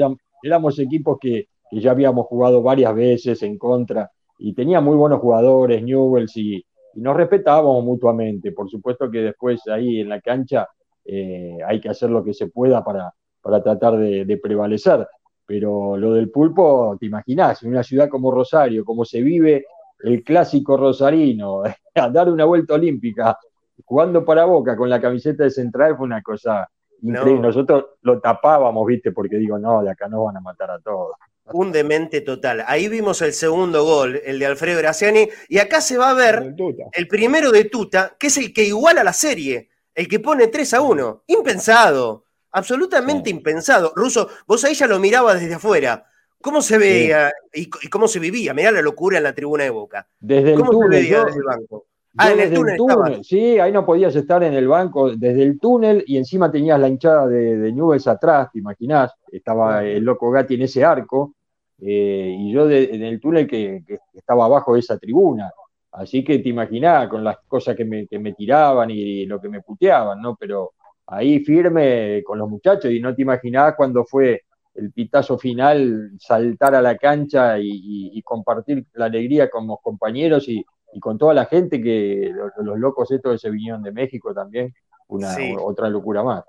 éramos, 0.42 0.80
equipos 0.80 1.18
que, 1.20 1.50
ya 1.72 1.92
habíamos 1.92 2.26
jugado 2.28 2.64
varias 2.64 2.96
veces 2.96 3.44
en 3.44 3.58
contra 3.58 4.10
y 4.40 4.54
tenía 4.54 4.80
muy 4.82 4.96
buenos 4.96 5.20
jugadores, 5.20 5.84
Newells, 5.84 6.36
y, 6.38 6.56
y 6.56 7.02
nos 7.02 7.16
respetábamos 7.16 7.84
mutuamente. 7.84 8.54
Por 8.54 8.70
supuesto 8.70 9.12
que 9.12 9.20
después 9.20 9.68
ahí 9.68 10.00
en 10.00 10.10
la 10.10 10.22
cancha 10.22 10.68
eh, 11.06 11.58
hay 11.66 11.80
que 11.80 11.90
hacer 11.90 12.10
lo 12.10 12.24
que 12.24 12.34
se 12.34 12.48
pueda 12.48 12.84
para, 12.84 13.14
para 13.42 13.62
tratar 13.62 13.98
de, 13.98 14.40
prevalecer. 14.42 15.08
Pero 15.46 15.98
lo 15.98 16.14
del 16.14 16.30
pulpo, 16.30 16.96
te 17.00 17.08
imaginás, 17.08 17.64
en 17.64 17.70
una 17.70 17.84
ciudad 17.84 18.10
como 18.10 18.32
Rosario, 18.32 18.86
como 18.86 19.04
se 19.04 19.22
vive 19.22 19.66
el 20.04 20.24
clásico 20.24 20.78
rosarino, 20.78 21.64
a 21.96 22.10
dar 22.10 22.30
una 22.30 22.46
vuelta 22.46 22.76
olímpica, 22.76 23.38
jugando 23.86 24.24
para 24.24 24.46
Boca 24.46 24.76
con 24.76 24.90
la 24.90 25.02
camiseta 25.02 25.44
de 25.44 25.50
central 25.50 25.98
fue 25.98 26.06
una 26.06 26.22
cosa 26.22 26.70
increíble. 27.02 27.42
Nosotros 27.42 27.86
lo 28.02 28.20
tapábamos, 28.20 28.86
viste, 28.86 29.12
porque 29.12 29.38
digo, 29.38 29.58
no, 29.58 29.82
de 29.82 29.92
acá 29.92 30.08
nos 30.08 30.26
van 30.26 30.38
a 30.38 30.42
matar 30.42 30.72
a 30.72 30.80
todos. 30.80 31.14
Un 31.52 31.72
demente 31.72 32.22
total. 32.22 32.64
Ahí 32.68 32.88
vimos 32.88 33.24
el 33.24 33.34
segundo 33.34 33.84
gol, 33.84 34.22
el 34.24 34.38
de 34.38 34.46
Alfredo 34.46 34.78
Graciani, 34.78 35.28
y 35.48 35.58
acá 35.58 35.82
se 35.82 35.98
va 35.98 36.12
a 36.12 36.14
ver 36.14 36.54
el 36.92 37.08
primero 37.08 37.52
de 37.52 37.66
Tuta, 37.66 38.16
que 38.20 38.28
es 38.28 38.38
el 38.38 38.54
que 38.54 38.66
iguala 38.66 39.04
la 39.04 39.14
serie 39.14 39.70
el 39.96 40.08
que 40.08 40.20
pone 40.20 40.48
3 40.48 40.74
a 40.74 40.82
1. 40.82 41.24
Impensado, 41.28 42.26
absolutamente 42.52 43.30
impensado. 43.30 43.94
Ruso, 43.96 44.30
vos 44.48 44.64
ahí 44.64 44.74
ya 44.74 44.88
lo 44.88 45.00
mirabas 45.00 45.40
desde 45.40 45.56
afuera. 45.56 46.06
¿Cómo 46.42 46.62
se 46.62 46.78
veía 46.78 47.32
y, 47.54 47.70
cómo 47.90 48.08
se 48.08 48.20
vivía? 48.20 48.54
Mirá 48.54 48.72
la 48.72 48.82
locura 48.82 49.18
en 49.18 49.24
la 49.24 49.34
tribuna 49.34 49.66
de 49.66 49.72
Boca. 49.72 50.08
Desde 50.20 50.54
el 50.54 50.64
túnel, 50.64 50.90
desde 50.90 51.16
el 51.16 51.44
banco? 51.44 51.86
Ah, 52.18 52.32
en 52.32 52.40
el 52.40 52.78
túnel, 52.78 53.24
Sí, 53.24 53.60
ahí 53.60 53.72
no 53.72 53.86
podías 53.86 54.16
estar 54.16 54.42
en 54.44 54.54
el 54.54 54.68
banco 54.68 55.16
desde 55.16 55.44
el 55.44 55.60
túnel 55.60 56.04
y 56.08 56.18
encima 56.18 56.52
tenías 56.52 56.80
la 56.80 56.88
hinchada 56.88 57.28
de, 57.28 57.58
de 57.58 58.02
atrás, 58.06 58.50
te 58.52 58.60
imaginás. 58.60 59.12
Estaba 59.32 59.84
el 59.84 60.04
loco 60.04 60.32
Gatti 60.32 60.56
en 60.56 60.64
ese 60.64 60.84
arco 60.84 61.36
eh, 61.82 62.36
y 62.38 62.52
yo 62.52 62.70
en 62.70 63.04
el 63.04 63.20
túnel 63.20 63.48
que, 63.48 63.84
estaba 64.14 64.46
abajo 64.46 64.74
de 64.74 64.80
esa 64.80 64.98
tribuna. 64.98 65.52
Así 65.92 66.24
que 66.24 66.40
te 66.40 66.50
imaginás 66.50 67.08
con 67.08 67.24
las 67.24 67.38
cosas 67.48 67.76
que 67.76 67.86
me, 67.86 68.34
tiraban 68.34 68.90
y 68.92 69.26
lo 69.26 69.42
que 69.42 69.50
me 69.50 69.62
puteaban, 69.62 70.22
¿no? 70.22 70.36
Pero 70.36 70.74
ahí 71.08 71.40
firme 71.40 72.22
con 72.24 72.38
los 72.38 72.48
muchachos 72.48 72.92
y 72.92 73.00
no 73.00 73.16
te 73.16 73.24
imaginabas 73.24 73.74
cuando 73.76 74.06
fue 74.06 74.44
el 74.76 74.92
pitazo 74.92 75.38
final 75.40 76.12
saltar 76.20 76.76
a 76.76 76.82
la 76.82 76.96
cancha 76.98 77.56
y, 77.60 78.22
compartir 78.24 78.86
la 78.94 79.06
alegría 79.06 79.50
con 79.50 79.66
los 79.66 79.80
compañeros 79.82 80.48
y, 80.48 80.64
con 81.00 81.18
toda 81.18 81.34
la 81.34 81.46
gente 81.46 81.82
que 81.82 82.32
los, 82.64 82.80
locos 82.80 83.12
estos 83.12 83.42
se 83.42 83.50
vinieron 83.50 83.82
de 83.82 83.92
México 83.92 84.34
también, 84.34 84.74
una 85.08 85.36
otra 85.60 85.90
locura 85.90 86.24
más. 86.24 86.44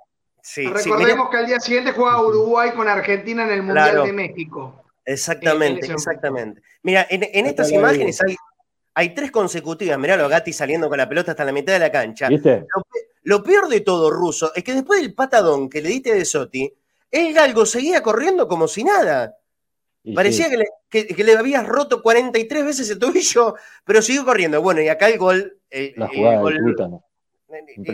Recordemos 0.57 1.31
que 1.31 1.37
al 1.39 1.47
día 1.47 1.61
siguiente 1.61 1.93
jugaba 1.93 2.23
Uruguay 2.23 2.71
con 2.73 2.89
Argentina 2.89 3.45
en 3.45 3.51
el 3.51 3.63
Mundial 3.63 4.05
de 4.05 4.13
México. 4.13 4.85
Exactamente, 5.05 5.91
exactamente. 5.91 6.61
Mira, 6.83 7.07
en 7.09 7.47
estas 7.47 7.73
imágenes 7.73 8.21
hay, 8.23 8.37
hay 8.95 9.15
tres 9.15 9.31
consecutivas. 9.31 9.99
Mirá 9.99 10.17
los 10.17 10.29
Gatti 10.29 10.53
saliendo 10.53 10.89
con 10.89 10.99
la 10.99 11.09
pelota 11.09 11.33
hasta 11.33 11.45
la 11.45 11.53
mitad 11.53 11.73
de 11.73 11.79
la 11.79 11.93
cancha. 11.93 12.29
Lo, 13.23 13.43
peor 13.43 13.69
de 13.69 13.81
todo, 13.81 14.11
Ruso, 14.11 14.53
es 14.55 14.65
que 14.65 14.75
después 14.75 15.01
del 15.01 15.15
patadón 15.15 15.69
que 15.69 15.83
le 15.83 15.91
diste 15.91 16.15
de 16.15 16.25
Sotti, 16.25 16.73
el 17.11 17.35
galgo 17.35 17.67
seguía 17.67 18.03
corriendo 18.03 18.49
como 18.49 18.67
si 18.67 18.85
nada. 18.85 19.37
Parecía 20.15 20.49
que, 20.89 21.25
le, 21.25 21.37
habías 21.37 21.67
roto 21.67 22.03
43 22.03 22.65
veces 22.65 22.91
el 22.91 22.99
tobillo, 22.99 23.55
pero 23.85 24.01
siguió 24.01 24.25
corriendo. 24.25 24.63
Bueno, 24.63 24.81
y 24.81 24.89
acá 24.89 25.09
el 25.09 25.19
gol. 25.19 25.59
la 25.97 26.09
jugada 26.09 26.43
del 26.45 26.65
Tuta, 26.65 26.89
¿no? 26.89 27.05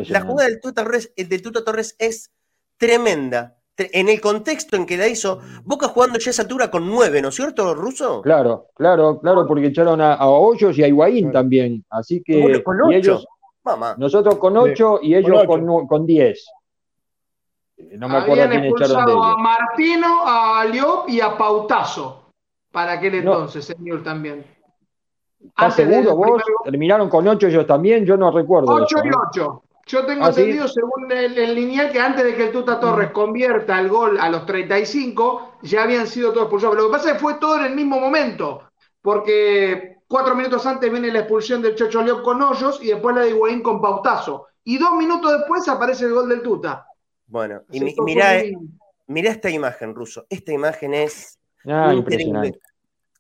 La 0.09 0.21
jugada 0.21 0.49
del 0.49 0.61
Tuta, 0.61 0.85
Torres, 0.85 1.13
del 1.17 1.43
Tuta 1.43 1.65
Torres 1.65 1.97
es 1.99 2.31
tremenda 2.77 3.57
en 3.79 4.09
el 4.09 4.21
contexto 4.21 4.77
en 4.77 4.87
que 4.87 4.97
la 4.97 5.07
hizo, 5.07 5.41
Boca 5.65 5.89
jugando 5.89 6.19
ya 6.19 6.31
esa 6.31 6.43
altura 6.43 6.71
con 6.71 6.89
nueve, 6.89 7.21
¿no 7.21 7.29
es 7.29 7.35
cierto, 7.35 7.75
Ruso? 7.75 8.23
Claro, 8.23 8.69
claro, 8.75 9.21
claro, 9.21 9.47
porque 9.47 9.67
echaron 9.67 10.01
a, 10.01 10.27
Hoyos 10.27 10.79
y 10.79 10.85
a 10.85 10.89
Higuaín 10.89 11.31
también. 11.31 11.85
Así 11.91 12.23
que 12.23 12.63
ellos, 12.93 13.27
nosotros 13.99 14.37
con 14.37 14.57
ocho 14.57 14.99
y 15.03 15.15
ellos 15.15 15.45
con, 15.45 16.07
diez. 16.07 16.47
Eh, 17.77 17.97
no 17.99 18.09
me 18.09 18.17
acuerdo 18.17 18.49
quién 18.49 18.65
echaron 18.65 19.07
de 19.07 19.13
ellos. 19.13 19.25
A 19.25 19.37
Martino, 19.37 20.23
a 20.25 20.65
Liop 20.65 21.09
y 21.09 21.21
a 21.21 21.37
Pautazo. 21.37 22.23
Para 22.73 22.93
aquel 22.93 23.17
entonces, 23.17 23.65
señor 23.65 24.03
también. 24.03 24.45
¿Estás 25.41 25.75
seguro 25.75 26.17
vos? 26.17 26.43
¿Terminaron 26.65 27.09
con 27.09 27.27
ocho 27.29 27.47
ellos 27.47 27.67
también? 27.67 28.05
Yo 28.05 28.17
no 28.17 28.31
recuerdo. 28.31 28.73
Ocho 28.73 28.97
y 29.05 29.09
ocho. 29.09 29.63
Yo 29.87 30.05
tengo 30.05 30.25
¿Ah, 30.25 30.29
entendido, 30.31 30.67
según 30.67 31.11
el, 31.13 31.55
lineal, 31.55 31.93
que 31.93 32.01
antes 32.01 32.25
de 32.25 32.35
que 32.35 32.47
el 32.47 32.53
Tuta 32.53 32.81
Torres 32.81 33.11
mm. 33.11 33.13
convierta 33.13 33.79
el 33.79 33.89
gol 33.89 34.19
a 34.19 34.29
los 34.29 34.45
35, 34.45 35.59
ya 35.63 35.85
habían 35.85 36.09
sido 36.09 36.33
todos 36.33 36.47
expulsados. 36.47 36.77
Lo 36.77 36.87
que 36.87 36.93
pasa 36.93 37.09
es 37.09 37.15
que 37.15 37.21
fue 37.21 37.35
todo 37.35 37.61
en 37.61 37.67
el 37.67 37.75
mismo 37.77 38.01
momento, 38.01 38.69
porque 39.01 39.99
cuatro 40.09 40.35
minutos 40.35 40.67
antes 40.67 40.91
viene 40.91 41.13
la 41.13 41.21
expulsión 41.21 41.63
del 41.63 41.77
Chocho 41.77 42.03
León 42.03 42.25
con 42.25 42.43
Hoyos 42.43 42.81
y 42.83 42.89
después 42.89 43.15
la 43.15 43.23
de 43.23 43.31
Higuaín 43.31 43.63
con 43.63 43.81
Pautazo. 43.81 44.49
Y 44.65 44.77
dos 44.77 44.93
minutos 44.97 45.33
después 45.39 45.69
aparece 45.69 46.07
el 46.07 46.15
gol 46.15 46.29
del 46.29 46.43
Tuta. 46.43 46.87
Bueno, 47.29 47.63
y 47.71 47.81
mirá, 48.03 49.31
esta 49.31 49.51
imagen, 49.51 49.95
Ruso. 49.95 50.27
Esta 50.29 50.53
imagen 50.53 50.95
es 50.95 51.39
ah, 51.65 51.95
impresionante. 51.95 52.59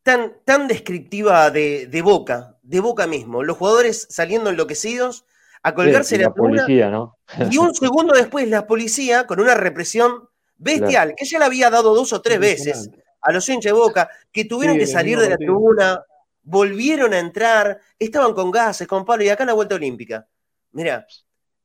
Tan, 0.02 0.38
tan 0.44 0.66
descriptiva 0.66 1.48
de, 1.50 1.86
de 1.86 2.02
Boca, 2.02 2.56
de 2.62 2.80
Boca 2.80 3.06
mismo. 3.06 3.44
Los 3.44 3.56
jugadores 3.56 4.08
saliendo 4.10 4.50
enloquecidos 4.50 5.24
a 5.66 5.74
colgarse 5.74 6.16
la, 6.16 6.32
policía, 6.32 6.88
¿no? 6.90 7.18
y 7.50 7.58
un 7.58 7.74
segundo 7.74 8.14
después 8.14 8.48
la 8.48 8.68
policía, 8.68 9.26
con 9.26 9.40
una 9.40 9.56
represión 9.56 10.28
bestial, 10.56 11.14
que 11.16 11.24
ya 11.24 11.40
la 11.40 11.46
había 11.46 11.70
dado 11.70 11.92
dos 11.92 12.12
o 12.12 12.22
tres 12.22 12.38
veces 12.38 12.88
a 13.20 13.32
los 13.32 13.48
hinchas 13.48 13.72
de 13.72 13.78
Boca, 13.78 14.08
que 14.30 14.44
tuvieron 14.44 14.78
que 14.78 14.86
salir 14.86 15.18
de 15.18 15.28
la 15.28 15.36
tribuna, 15.36 16.04
volvieron 16.44 17.12
a 17.14 17.18
entrar, 17.18 17.80
estaban 17.98 18.32
con 18.32 18.52
gases, 18.52 18.86
con 18.86 19.04
palo, 19.04 19.24
y 19.24 19.28
acá 19.28 19.42
en 19.42 19.48
la 19.48 19.54
vuelta 19.54 19.74
olímpica. 19.74 20.24
Mira. 20.70 21.04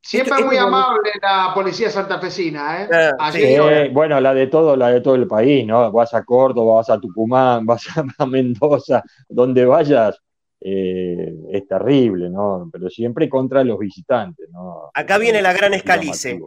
Siempre 0.01 0.43
muy 0.43 0.57
amable 0.57 1.11
la 1.21 1.51
policía 1.53 1.91
santafesina, 1.91 2.85
¿eh? 2.85 3.11
Ah, 3.19 3.31
bueno, 3.93 4.19
la 4.19 4.33
de 4.33 4.47
todo, 4.47 4.75
la 4.75 4.87
de 4.87 5.01
todo 5.01 5.13
el 5.13 5.27
país, 5.27 5.63
¿no? 5.67 5.91
Vas 5.91 6.15
a 6.15 6.23
Córdoba, 6.23 6.77
vas 6.77 6.89
a 6.89 6.99
Tucumán, 6.99 7.63
vas 7.67 7.85
a 8.17 8.25
Mendoza, 8.25 9.03
donde 9.29 9.63
vayas, 9.63 10.19
eh, 10.63 11.33
es 11.51 11.67
terrible, 11.67 12.29
¿no? 12.29 12.69
Pero 12.71 12.87
siempre 12.87 13.27
contra 13.27 13.63
los 13.63 13.79
visitantes, 13.79 14.47
¿no? 14.51 14.91
Acá 14.93 15.17
viene 15.17 15.41
la 15.41 15.53
gran 15.53 15.73
escalice. 15.73 16.39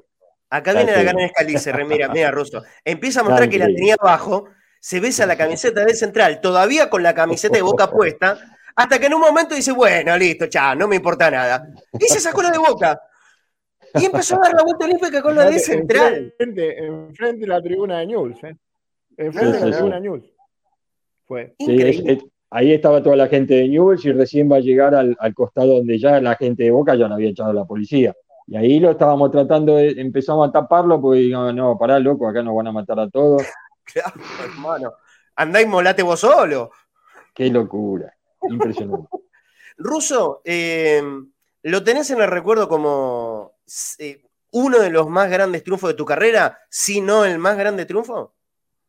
Acá 0.49 0.73
viene 0.73 0.93
la 0.93 1.03
gran 1.03 1.19
escalice, 1.19 1.73
mira, 1.85 2.09
mira, 2.09 2.31
Russo. 2.31 2.63
Empieza 2.85 3.21
a 3.21 3.25
mostrar 3.25 3.49
que 3.49 3.59
la 3.59 3.67
tenía 3.67 3.97
abajo, 3.99 4.45
se 4.79 5.01
besa 5.01 5.27
la 5.27 5.37
camiseta 5.37 5.85
de 5.85 5.95
central, 5.95 6.41
todavía 6.41 6.89
con 6.89 7.03
la 7.03 7.13
camiseta 7.13 7.57
de 7.57 7.63
boca 7.63 7.91
puesta, 7.91 8.39
hasta 8.77 9.01
que 9.01 9.07
en 9.07 9.15
un 9.15 9.21
momento 9.21 9.57
dice, 9.57 9.73
bueno, 9.73 10.17
listo, 10.17 10.45
ya, 10.45 10.77
no 10.77 10.87
me 10.87 10.97
importa 10.97 11.29
nada. 11.29 11.67
Y 11.99 12.05
se 12.05 12.21
sacó 12.21 12.41
la 12.43 12.53
de 12.53 12.59
boca. 12.59 13.01
Y 13.95 14.05
empezó 14.05 14.37
a 14.37 14.41
dar 14.45 14.55
la 14.55 14.63
vuelta 14.63 14.85
olímpica 14.85 15.23
con 15.23 15.35
la 15.35 15.51
de 15.51 15.59
central. 15.59 16.35
Enfrente, 16.39 17.41
de 17.41 17.47
la 17.49 17.61
tribuna 17.61 17.99
de 17.99 18.07
News, 18.07 18.45
¿eh? 18.45 18.57
Enfrente 19.17 19.59
de 19.59 19.71
la 19.71 19.77
tribuna 19.77 19.95
de 19.97 20.01
News. 20.03 20.25
Fue. 21.27 21.55
Increíble 21.59 22.21
ahí 22.55 22.73
estaba 22.73 23.03
toda 23.03 23.17
la 23.17 23.27
gente 23.27 23.55
de 23.55 23.69
Newell's 23.69 24.05
y 24.05 24.13
recién 24.13 24.51
va 24.51 24.57
a 24.57 24.61
llegar 24.61 24.95
al, 24.95 25.17
costado 25.35 25.75
donde 25.75 25.99
ya 25.99 26.21
la 26.21 26.37
gente 26.37 26.63
de 26.63 26.71
Boca 26.71 26.95
ya 26.95 27.09
no 27.09 27.15
había 27.15 27.31
echado 27.31 27.53
la 27.53 27.65
policía. 27.65 28.15
Y 28.47 28.57
ahí 28.57 28.79
lo 28.79 28.93
estábamos 28.93 29.33
tratando 29.33 29.75
de, 29.75 29.89
empezamos 30.01 30.49
a 30.49 30.53
taparlo 30.53 31.01
porque 31.01 31.21
digo, 31.21 31.53
no, 31.53 31.77
pará, 31.77 31.99
loco, 31.99 32.29
acá 32.29 32.45
nos 32.45 32.55
van 32.55 32.69
a 32.69 32.73
matar 32.73 33.01
a 33.01 33.11
todos. 33.11 33.43
claro, 33.85 34.21
hermano. 34.45 34.93
Andá 35.35 35.61
y 35.61 35.67
molate 35.67 36.05
vos 36.05 36.21
solo. 36.21 36.71
Qué 37.35 37.51
locura. 37.51 38.15
Impresionante. 38.49 39.09
Ruso, 39.77 40.41
eh, 40.45 41.03
lo 41.63 41.83
tenés 41.83 42.09
en 42.13 42.21
el 42.21 42.29
recuerdo 42.29 42.69
como 42.69 43.55
eh, 43.99 44.23
uno 44.53 44.79
de 44.79 44.91
los 44.91 45.09
más 45.09 45.29
grandes 45.29 45.65
triunfos 45.65 45.91
de 45.91 45.95
tu 45.95 46.05
carrera, 46.05 46.61
si 46.71 47.01
no 47.01 47.25
el 47.25 47.41
más 47.41 47.59
grande 47.59 47.85
triunfo? 47.85 48.35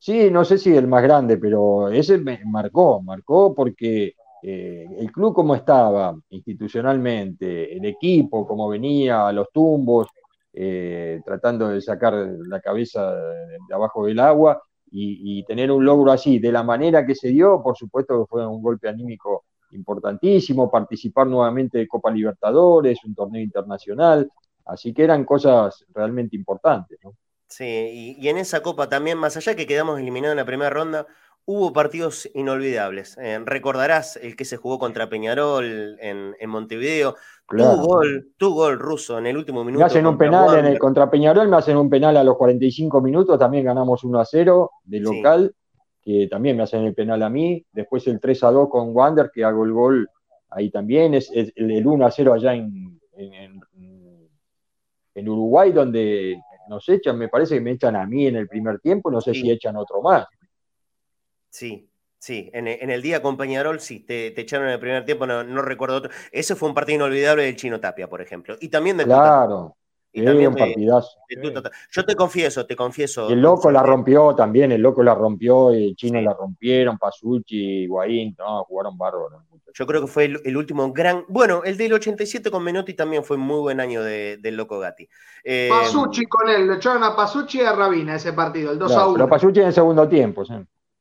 Sí, 0.06 0.30
no 0.30 0.46
sé 0.46 0.60
si 0.60 0.72
el 0.76 0.88
más 0.88 1.02
grande, 1.02 1.38
pero 1.38 1.90
ese 1.90 2.20
me 2.20 2.40
marcó, 2.46 3.02
marcó 3.02 3.56
porque 3.56 4.14
eh, 4.44 4.86
el 5.00 5.12
club 5.12 5.34
como 5.34 5.56
estaba 5.56 6.16
institucionalmente, 6.30 7.76
el 7.76 7.86
equipo 7.86 8.46
como 8.46 8.70
venía 8.70 9.28
a 9.28 9.34
los 9.34 9.48
tumbos, 9.52 10.08
eh, 10.54 11.22
tratando 11.26 11.70
de 11.70 11.82
sacar 11.82 12.14
la 12.14 12.62
cabeza 12.62 13.16
de, 13.16 13.58
abajo 13.74 14.06
del 14.06 14.20
agua 14.20 14.62
y, 14.92 15.44
tener 15.46 15.72
un 15.72 15.84
logro 15.84 16.12
así, 16.12 16.38
de 16.38 16.52
la 16.52 16.62
manera 16.62 17.04
que 17.04 17.16
se 17.16 17.30
dio, 17.30 17.64
por 17.64 17.76
supuesto 17.76 18.20
que 18.20 18.30
fue 18.30 18.46
un 18.46 18.62
golpe 18.62 18.88
anímico 18.88 19.46
importantísimo, 19.72 20.70
participar 20.70 21.26
nuevamente 21.26 21.80
de 21.80 21.88
Copa 21.88 22.12
Libertadores, 22.12 23.04
un 23.06 23.16
torneo 23.16 23.42
internacional, 23.42 24.30
así 24.66 24.94
que 24.94 25.04
eran 25.04 25.26
cosas 25.26 25.84
realmente 25.96 26.36
importantes. 26.36 27.00
Sí, 27.48 28.18
y, 28.20 28.28
en 28.28 28.38
esa 28.38 28.62
Copa 28.62 28.90
también, 28.90 29.18
más 29.18 29.38
allá 29.38 29.56
que 29.56 29.68
quedamos 29.68 30.00
eliminados 30.00 30.34
en 30.34 30.38
la 30.38 30.46
primera 30.46 30.70
ronda, 30.70 31.06
hubo 31.46 31.72
partidos 31.74 32.30
inolvidables. 32.34 33.18
Eh, 33.20 33.40
recordarás 33.46 34.18
el 34.18 34.36
que 34.36 34.46
se 34.46 34.58
jugó 34.58 34.80
contra 34.80 35.10
Peñarol 35.10 35.98
en, 36.00 36.50
Montevideo. 36.50 37.16
Tu 37.48 37.64
gol, 37.64 38.32
tu 38.38 38.54
gol 38.54 38.80
ruso 38.80 39.20
en 39.20 39.28
el 39.28 39.38
último 39.38 39.64
minuto. 39.64 39.80
Me 39.80 39.86
hacen 39.86 40.08
un 40.08 40.18
penal 40.18 40.58
en 40.58 40.66
el 40.66 40.80
contra 40.80 41.10
Peñarol, 41.10 41.48
me 41.48 41.58
hacen 41.58 41.78
un 41.78 41.90
penal 41.90 42.18
a 42.18 42.24
los 42.24 42.36
45 42.36 43.00
minutos, 43.02 43.38
también 43.38 43.66
ganamos 43.66 44.04
1 44.04 44.20
a 44.20 44.26
0 44.26 44.72
de 44.84 45.00
local, 45.00 45.56
que 46.02 46.28
también 46.28 46.58
me 46.58 46.64
hacen 46.64 46.84
el 46.84 46.96
penal 46.96 47.22
a 47.22 47.30
mí. 47.30 47.64
Después 47.72 48.08
el 48.08 48.20
3 48.20 48.44
a 48.44 48.52
2 48.52 48.70
con 48.70 48.96
Wander, 48.96 49.30
que 49.32 49.44
hago 49.44 49.66
el 49.66 49.72
gol 49.72 50.10
ahí 50.50 50.72
también. 50.72 51.14
Es, 51.14 51.32
el, 51.32 51.86
1 51.86 52.06
a 52.06 52.10
0 52.10 52.34
allá 52.34 52.56
en, 52.56 53.00
en, 53.14 53.62
en 55.14 55.30
Uruguay, 55.30 55.72
donde 55.72 56.42
nos 56.68 56.88
echan, 56.90 57.18
me 57.18 57.30
parece 57.30 57.56
que 57.56 57.62
me 57.62 57.72
echan 57.72 57.96
a 57.96 58.06
mí 58.06 58.28
en 58.28 58.36
el 58.36 58.48
primer 58.48 58.80
tiempo, 58.80 59.12
no 59.12 59.22
sé 59.22 59.34
si 59.34 59.50
echan 59.50 59.76
otro 59.76 60.02
más. 60.02 60.26
Sí, 61.50 61.90
sí, 62.18 62.50
en, 62.54 62.68
el 62.68 63.02
día 63.02 63.22
con 63.22 63.38
Peñarol 63.38 63.80
sí, 63.80 64.02
te, 64.02 64.40
echaron 64.40 64.68
en 64.68 64.74
el 64.74 64.80
primer 64.80 65.06
tiempo, 65.06 65.26
no, 65.26 65.44
recuerdo 65.62 65.98
otro. 65.98 66.12
Ese 66.32 66.56
fue 66.56 66.70
un 66.70 66.76
partido 66.76 66.98
inolvidable 66.98 67.44
del 67.44 67.56
Chino 67.56 67.80
Tapia, 67.80 68.10
por 68.10 68.22
ejemplo. 68.22 68.58
Y 68.60 68.70
también 68.70 68.98
del 68.98 69.08
Claro. 69.08 69.78
Y 70.16 70.24
también 70.24 70.50
un 70.50 70.56
partidazo. 70.56 71.18
Yo 71.92 72.06
te 72.06 72.16
confieso, 72.16 72.66
te 72.66 72.76
confieso. 72.76 73.30
el 73.30 73.42
loco 73.42 73.70
la 73.70 73.84
rompió 73.84 74.34
también, 74.34 74.72
el 74.72 74.82
loco 74.82 75.04
la 75.04 75.14
rompió, 75.14 75.72
el 75.72 75.94
chino 75.96 76.22
la 76.22 76.34
rompieron, 76.34 76.98
Pasucci, 76.98 77.84
Higuaín, 77.84 78.34
no, 78.40 78.64
jugaron 78.64 78.98
bárbaro. 78.98 79.44
Yo 79.74 79.86
creo 79.86 80.00
que 80.00 80.08
fue 80.08 80.24
el, 80.24 80.56
último 80.56 80.94
gran. 80.94 81.26
Bueno, 81.28 81.64
el 81.66 81.76
del 81.76 81.92
87 81.92 82.50
con 82.50 82.64
Menotti 82.64 82.94
también 82.94 83.26
fue 83.26 83.36
muy 83.36 83.60
buen 83.60 83.82
año 83.82 84.02
del 84.04 84.56
Loco 84.56 84.80
Gatti. 84.80 85.10
Eh, 85.44 85.68
Pasucci 85.70 86.26
con 86.28 86.50
él, 86.50 86.66
le 86.66 86.76
echaron 86.76 87.04
a 87.04 87.14
Pasucci 87.14 87.58
y 87.58 87.62
a 87.62 87.74
Rabina 87.74 88.16
ese 88.16 88.32
partido, 88.32 88.72
el 88.72 88.80
2 88.80 88.92
a 88.94 89.08
1. 89.08 89.14
Pero 89.16 89.28
Pasucci 89.28 89.60
en 89.60 89.68
el 89.68 89.74
segundo 89.74 90.08
tiempo, 90.08 90.46
sí. 90.46 90.54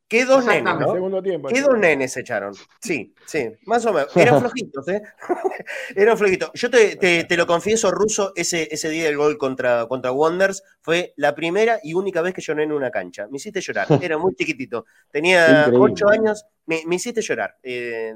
¿Qué 0.07 0.23
dos 0.23 0.45
nenes, 0.45 0.75
¿no? 0.79 0.93
Segundo 0.93 1.21
tiempo, 1.23 1.47
¿Qué 1.47 1.61
dos 1.61 1.79
nenes 1.79 2.13
se 2.13 2.19
echaron? 2.19 2.53
Sí, 2.79 3.15
sí, 3.25 3.49
más 3.65 3.83
o 3.87 3.93
menos. 3.93 4.15
Eran 4.15 4.39
flojitos, 4.39 4.87
¿eh? 4.87 5.01
Eran 5.95 6.15
flojitos. 6.15 6.51
Yo 6.53 6.69
te, 6.69 7.27
lo 7.35 7.47
confieso, 7.47 7.89
Ruso, 7.89 8.31
ese, 8.35 8.67
ese 8.69 8.89
día 8.89 9.05
del 9.05 9.17
gol 9.17 9.39
contra, 9.39 9.87
contra 9.87 10.11
Wonders 10.11 10.61
fue 10.81 11.13
la 11.17 11.33
primera 11.33 11.79
y 11.81 11.95
única 11.95 12.21
vez 12.21 12.35
que 12.35 12.41
lloré 12.41 12.63
en 12.63 12.71
una 12.71 12.91
cancha. 12.91 13.27
Me 13.31 13.37
hiciste 13.37 13.61
llorar. 13.61 13.87
Era 14.01 14.19
muy 14.19 14.35
chiquitito. 14.35 14.85
Tenía 15.09 15.71
ocho 15.73 16.07
años. 16.07 16.45
Me, 16.67 16.83
hiciste 16.91 17.21
llorar. 17.21 17.57
Eh, 17.63 18.13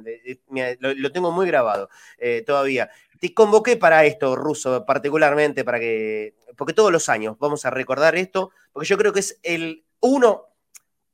lo, 0.80 1.12
tengo 1.12 1.32
muy 1.32 1.48
grabado 1.48 1.90
eh, 2.20 2.44
todavía. 2.46 2.92
Te 3.20 3.34
convoqué 3.34 3.78
para 3.78 4.06
esto, 4.06 4.36
Ruso, 4.36 4.86
particularmente, 4.86 5.64
para 5.64 5.80
que. 5.80 6.36
Porque 6.56 6.74
todos 6.74 6.92
los 6.92 7.10
años 7.10 7.36
vamos 7.40 7.66
a 7.66 7.72
recordar 7.72 8.16
esto, 8.16 8.52
porque 8.72 8.88
yo 8.88 8.98
creo 8.98 9.12
que 9.12 9.22
es 9.22 9.40
el 9.44 9.86
uno 10.02 10.49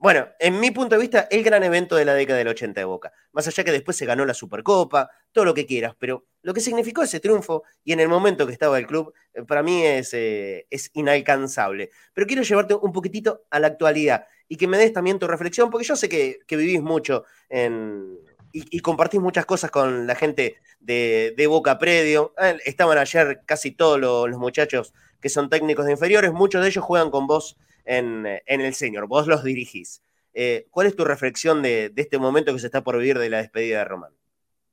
bueno, 0.06 0.28
en 0.38 0.60
mi 0.60 0.70
punto 0.70 0.94
de 0.94 1.02
vista, 1.02 1.28
el 1.32 1.44
gran 1.44 1.64
evento 1.64 1.96
de 1.96 2.06
la 2.06 2.14
década 2.14 2.38
del 2.38 2.50
80 2.50 2.80
de 2.80 2.86
Boca. 2.86 3.12
Más 3.32 3.48
allá 3.48 3.64
que 3.64 3.72
después 3.72 3.98
se 3.98 4.06
ganó 4.06 4.24
la 4.24 4.36
Supercopa, 4.36 5.10
todo 5.32 5.46
lo 5.46 5.56
que 5.56 5.66
quieras, 5.66 5.96
pero 5.98 6.28
lo 6.44 6.54
que 6.54 6.62
significó 6.62 7.02
ese 7.02 7.20
triunfo 7.20 7.64
y 7.84 7.92
en 7.92 8.00
el 8.00 8.08
momento 8.08 8.46
que 8.46 8.54
estaba 8.54 8.78
el 8.78 8.86
club, 8.86 9.16
eh, 9.34 9.42
para 9.42 9.64
mí 9.64 9.84
es, 9.84 10.14
eh, 10.14 10.68
es 10.70 10.92
inalcanzable. 10.94 11.90
Pero 12.14 12.28
quiero 12.28 12.44
llevarte 12.44 12.76
un 12.76 12.92
poquitito 12.92 13.46
a 13.50 13.60
la 13.60 13.66
actualidad 13.66 14.28
y 14.48 14.58
que 14.58 14.68
me 14.68 14.78
des 14.78 14.94
también 14.94 15.18
tu 15.18 15.26
reflexión, 15.26 15.72
porque 15.72 15.88
yo 15.88 15.96
sé 15.96 16.08
que, 16.08 16.38
vivís 16.48 16.84
mucho 16.84 17.24
y, 18.52 18.80
compartís 18.82 19.20
muchas 19.20 19.48
cosas 19.48 19.72
con 19.72 20.06
la 20.06 20.14
gente 20.14 20.58
de, 20.80 21.46
Boca 21.50 21.80
Predio. 21.80 22.36
Ah, 22.38 22.54
estaban 22.64 23.00
ayer 23.00 23.42
casi 23.48 23.72
todos 23.72 24.00
los, 24.00 24.30
los 24.30 24.38
muchachos 24.38 24.94
que 25.20 25.30
son 25.30 25.50
técnicos 25.50 25.88
de 25.88 25.94
inferiores, 25.94 26.32
muchos 26.32 26.62
de 26.62 26.68
ellos 26.68 26.86
juegan 26.86 27.10
con 27.10 27.26
vos 27.26 27.58
en, 27.86 28.26
el 28.46 28.74
señor, 28.74 29.08
vos 29.08 29.28
los 29.28 29.44
dirigís. 29.44 30.02
Eh, 30.34 30.68
¿Cuál 30.70 30.88
es 30.88 30.96
tu 30.96 31.06
reflexión 31.06 31.62
de, 31.62 31.94
este 31.96 32.18
momento 32.18 32.54
que 32.54 32.60
se 32.60 32.68
está 32.68 32.84
por 32.84 32.98
vivir 32.98 33.20
de 33.20 33.30
la 33.30 33.38
despedida 33.38 33.80
de 33.80 33.86
Román? 33.86 34.12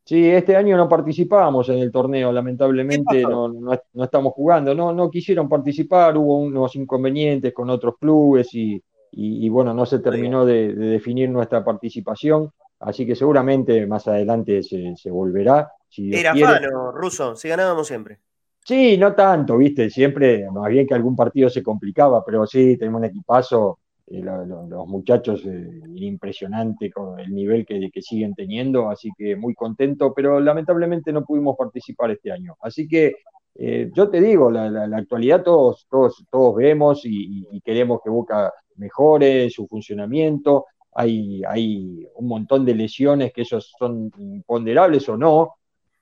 Sí, 0.05 0.29
este 0.29 0.57
año 0.57 0.77
no 0.77 0.89
participábamos 0.89 1.69
en 1.69 1.79
el 1.79 1.93
torneo, 1.93 2.33
lamentablemente 2.33 3.23
no, 3.23 3.73
estamos 4.03 4.33
jugando, 4.33 4.75
no, 4.75 4.93
no 4.93 5.09
quisieron 5.09 5.49
participar, 5.49 6.17
hubo 6.17 6.39
unos 6.39 6.75
inconvenientes 6.75 7.55
con 7.55 7.71
otros 7.71 7.95
clubes 8.01 8.49
y, 8.53 9.49
bueno, 9.49 9.73
no 9.73 9.87
se 9.87 10.01
terminó 10.01 10.45
de, 10.45 10.75
definir 10.75 11.31
nuestra 11.31 11.65
participación, 11.65 12.51
así 12.81 13.07
que 13.07 13.15
seguramente 13.15 13.87
más 13.87 14.09
adelante 14.09 14.61
se, 14.65 15.11
volverá. 15.11 15.71
Era 15.97 16.35
fano, 16.35 16.91
Ruso, 16.91 17.37
si 17.37 17.49
ganábamos 17.49 17.87
siempre. 17.87 18.19
Sí, 18.65 18.97
no 18.97 19.13
tanto, 19.15 19.57
viste, 19.59 19.91
siempre, 19.91 20.49
más 20.51 20.69
bien 20.71 20.87
que 20.87 20.95
algún 20.95 21.17
partido 21.17 21.49
se 21.51 21.63
complicaba, 21.65 22.25
pero 22.25 22.47
sí, 22.47 22.77
tenemos 22.79 23.01
un 23.01 23.07
equipazo, 23.07 23.81
eh, 24.07 24.23
los 24.23 24.87
muchachos, 24.87 25.43
eh, 25.47 25.81
impresionante 25.97 26.91
con 26.93 27.19
el 27.19 27.35
nivel 27.35 27.67
que, 27.67 27.91
siguen 28.01 28.35
teniendo, 28.35 28.89
así 28.89 29.11
que 29.19 29.35
muy 29.35 29.55
contento, 29.55 30.15
pero 30.15 30.39
lamentablemente 30.39 31.13
no 31.13 31.25
pudimos 31.25 31.57
participar 31.57 32.13
este 32.13 32.31
año. 32.31 32.57
Así 32.63 32.87
que 32.87 33.17
eh, 33.57 33.91
yo 33.95 34.09
te 34.09 34.21
digo, 34.21 34.49
la, 34.51 34.85
actualidad 34.97 35.43
todos, 35.43 35.87
todos, 35.91 36.25
todos 36.31 36.55
vemos 36.57 37.03
y, 37.05 37.61
queremos 37.65 38.01
que 38.03 38.11
Boca 38.11 38.53
mejore 38.77 39.51
su 39.51 39.67
funcionamiento, 39.67 40.67
hay, 40.93 41.43
hay 41.49 42.07
un 42.15 42.29
montón 42.29 42.65
de 42.65 42.75
lesiones 42.77 43.33
que 43.33 43.43
esos 43.43 43.73
son 43.77 44.11
imponderables 44.19 45.09
o 45.09 45.17
no, 45.17 45.55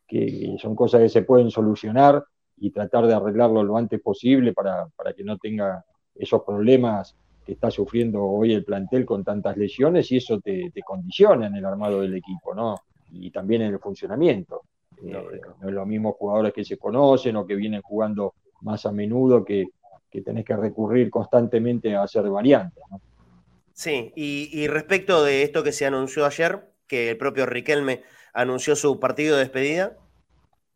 que 0.06 0.56
son 0.60 0.74
cosas 0.76 1.02
que 1.02 1.08
se 1.08 1.22
pueden 1.22 1.50
solucionar 1.50 2.22
y 2.60 2.70
tratar 2.70 3.06
de 3.06 3.14
arreglarlo 3.14 3.62
lo 3.62 3.76
antes 3.76 4.00
posible 4.00 4.52
para, 4.52 4.86
que 5.16 5.24
no 5.24 5.38
tenga 5.38 5.84
esos 6.14 6.42
problemas 6.42 7.16
que 7.44 7.52
está 7.52 7.70
sufriendo 7.70 8.22
hoy 8.22 8.52
el 8.52 8.64
plantel 8.64 9.06
con 9.06 9.24
tantas 9.24 9.56
lesiones 9.56 10.12
y 10.12 10.18
eso 10.18 10.40
te, 10.40 10.70
condiciona 10.84 11.46
en 11.46 11.56
el 11.56 11.64
armado 11.64 12.02
del 12.02 12.14
equipo, 12.14 12.54
¿no? 12.54 12.76
Y 13.12 13.30
también 13.30 13.62
en 13.62 13.72
el 13.72 13.78
funcionamiento. 13.78 14.62
Eh, 15.02 15.40
no, 15.60 15.68
es 15.68 15.74
lo 15.74 15.86
mismo 15.86 16.12
jugadores 16.12 16.52
que 16.52 16.64
se 16.64 16.76
conocen 16.76 17.36
o 17.36 17.46
que 17.46 17.54
vienen 17.54 17.80
jugando 17.80 18.34
más 18.60 18.84
a 18.84 18.92
menudo 18.92 19.42
que, 19.42 19.68
que 20.10 20.20
tenés 20.20 20.44
que 20.44 20.54
recurrir 20.54 21.08
constantemente 21.08 21.96
a 21.96 22.02
hacer 22.02 22.28
variantes, 22.28 22.84
¿no? 22.90 23.00
Sí, 23.72 24.12
y, 24.14 24.50
y 24.52 24.66
respecto 24.66 25.24
de 25.24 25.42
esto 25.42 25.62
que 25.62 25.72
se 25.72 25.86
anunció 25.86 26.26
ayer, 26.26 26.68
que 26.86 27.08
el 27.08 27.16
propio 27.16 27.46
Riquelme 27.46 28.02
anunció 28.34 28.76
su 28.76 29.00
partido 29.00 29.36
de 29.36 29.44
despedida, 29.44 29.96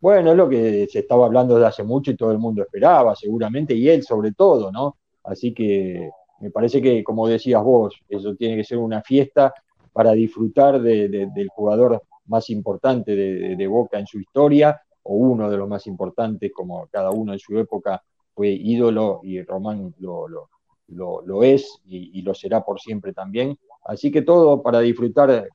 bueno, 0.04 0.32
es 0.32 0.36
lo 0.36 0.50
que 0.50 0.86
se 0.86 0.98
estaba 0.98 1.24
hablando 1.24 1.54
desde 1.54 1.68
hace 1.68 1.82
mucho 1.82 2.10
y 2.10 2.16
todo 2.16 2.30
el 2.30 2.36
mundo 2.36 2.60
esperaba, 2.60 3.16
seguramente, 3.16 3.72
y 3.72 3.88
él 3.88 4.02
sobre 4.02 4.32
todo, 4.32 4.70
¿no? 4.70 4.98
Así 5.22 5.54
que 5.54 6.10
me 6.40 6.50
parece 6.50 6.82
que, 6.82 7.02
como 7.02 7.26
decías 7.26 7.64
vos, 7.64 7.98
eso 8.06 8.34
tiene 8.34 8.54
que 8.54 8.64
ser 8.64 8.76
una 8.76 9.00
fiesta 9.00 9.54
para 9.94 10.12
disfrutar 10.12 10.78
del 10.82 11.48
jugador 11.48 12.02
más 12.26 12.50
importante 12.50 13.16
de, 13.16 13.66
Boca 13.66 13.98
en 13.98 14.06
su 14.06 14.20
historia, 14.20 14.78
o 15.04 15.14
uno 15.14 15.50
de 15.50 15.56
los 15.56 15.66
más 15.66 15.86
importantes, 15.86 16.52
como 16.52 16.86
cada 16.88 17.10
uno 17.10 17.32
en 17.32 17.38
su 17.38 17.58
época 17.58 18.02
fue 18.34 18.48
ídolo 18.50 19.20
y 19.22 19.40
Román 19.40 19.94
lo, 20.00 20.26
lo, 20.88 21.42
es 21.42 21.80
y, 21.86 22.20
lo 22.20 22.34
será 22.34 22.62
por 22.62 22.78
siempre 22.78 23.14
también. 23.14 23.58
Así 23.86 24.10
que 24.10 24.20
todo 24.20 24.60
para 24.62 24.80
disfrutar 24.80 25.48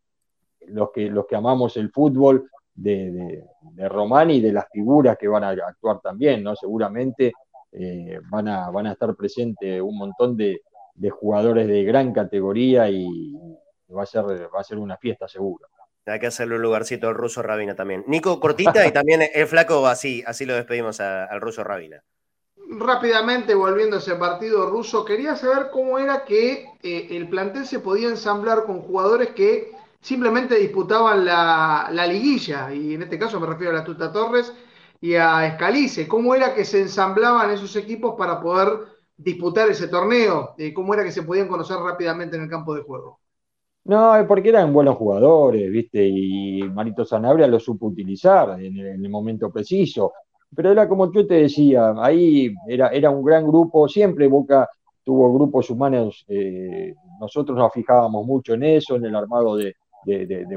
los 0.66 0.90
que, 0.90 1.08
los 1.08 1.28
que 1.28 1.36
amamos 1.36 1.78
el 1.78 1.92
fútbol, 1.92 2.50
de, 2.82 3.44
de, 3.62 3.90
Román 3.90 4.32
y 4.32 4.42
de 4.42 4.52
las 4.52 4.66
figuras 4.72 5.18
que 5.18 5.28
van 5.28 5.44
a 5.44 5.50
actuar 5.50 6.00
también, 6.02 6.44
¿no? 6.44 6.56
Seguramente 6.56 7.34
eh, 7.72 8.20
van, 8.30 8.48
a, 8.48 8.70
van 8.70 8.88
a 8.88 8.94
estar 8.94 9.16
presentes 9.16 9.82
un 9.82 9.98
montón 9.98 10.36
de, 10.36 10.62
jugadores 11.12 11.68
de 11.68 11.84
gran 11.84 12.12
categoría 12.12 12.90
y 12.90 13.34
va 13.96 14.04
a 14.04 14.06
ser, 14.06 14.24
va 14.24 14.60
a 14.60 14.64
ser 14.64 14.78
una 14.78 14.98
fiesta 14.98 15.28
seguro. 15.28 15.68
Hay 16.06 16.20
que 16.20 16.28
hacerle 16.28 16.56
un 16.56 16.62
lugarcito 16.62 17.08
al 17.08 17.16
ruso 17.16 17.42
Rabina 17.42 17.76
también. 17.76 18.04
Nico 18.08 18.40
Cortita 18.40 18.86
y 18.88 18.92
también 18.92 19.22
el 19.34 19.48
flaco, 19.48 19.86
así, 19.88 20.24
así 20.26 20.46
lo 20.46 20.56
despedimos 20.56 21.00
al 21.00 21.40
ruso 21.40 21.64
Rabina. 21.64 22.04
Rápidamente, 22.72 23.56
volviendo 23.56 23.96
a 23.96 24.00
ese 24.00 24.16
partido 24.16 24.70
ruso, 24.70 25.04
quería 25.06 25.36
saber 25.36 25.70
cómo 25.72 25.98
era 25.98 26.26
que 26.26 26.66
eh, 26.84 27.08
el 27.12 27.28
plantel 27.28 27.66
se 27.66 27.80
podía 27.80 28.10
ensamblar 28.10 28.66
con 28.66 28.82
jugadores 28.82 29.30
que 29.30 29.72
simplemente 30.02 30.56
disputaban 30.56 31.26
la, 31.26 32.08
liguilla, 32.08 32.74
y 32.74 32.96
en 32.96 33.04
este 33.04 33.20
caso 33.20 33.40
me 33.40 33.48
refiero 33.48 33.72
a 33.72 33.80
la 33.80 33.84
Tuta 33.84 34.12
Torres, 34.12 34.54
y 35.02 35.16
a 35.16 35.48
Escalice. 35.48 36.08
¿Cómo 36.08 36.36
era 36.36 36.54
que 36.54 36.66
se 36.66 36.82
ensamblaban 36.82 37.52
esos 37.52 37.76
equipos 37.76 38.16
para 38.18 38.42
poder 38.42 38.68
disputar 39.16 39.70
ese 39.70 39.88
torneo? 39.88 40.56
¿Cómo 40.74 40.94
era 40.94 41.04
que 41.04 41.12
se 41.12 41.24
podían 41.24 41.48
conocer 41.48 41.78
rápidamente 41.78 42.36
en 42.36 42.44
el 42.44 42.50
campo 42.50 42.76
de 42.76 42.82
juego? 42.82 43.20
No, 43.86 44.16
es 44.16 44.26
porque 44.28 44.50
eran 44.50 44.74
buenos 44.74 44.98
jugadores, 44.98 45.72
¿viste? 45.72 46.06
Y 46.06 46.62
Marito 46.64 47.06
Sanabria 47.06 47.48
lo 47.48 47.60
supo 47.60 47.88
utilizar 47.88 48.62
en 48.62 48.78
el, 48.78 49.10
momento 49.10 49.50
preciso. 49.52 50.14
Pero 50.54 50.72
era 50.72 50.88
como 50.88 51.12
yo 51.12 51.26
te 51.26 51.36
decía, 51.36 51.94
ahí 51.98 52.54
era, 52.68 52.90
era 52.90 53.10
un 53.10 53.24
gran 53.24 53.48
grupo, 53.48 53.88
siempre 53.88 54.28
Boca 54.28 54.68
tuvo 55.04 55.34
grupos 55.34 55.70
humanos, 55.70 56.26
eh, 56.28 56.94
nosotros 57.20 57.58
nos 57.58 57.72
fijábamos 57.74 58.26
mucho 58.26 58.54
en 58.54 58.64
eso, 58.64 58.96
en 58.96 59.06
el 59.06 59.16
armado 59.16 59.56
de, 59.56 59.76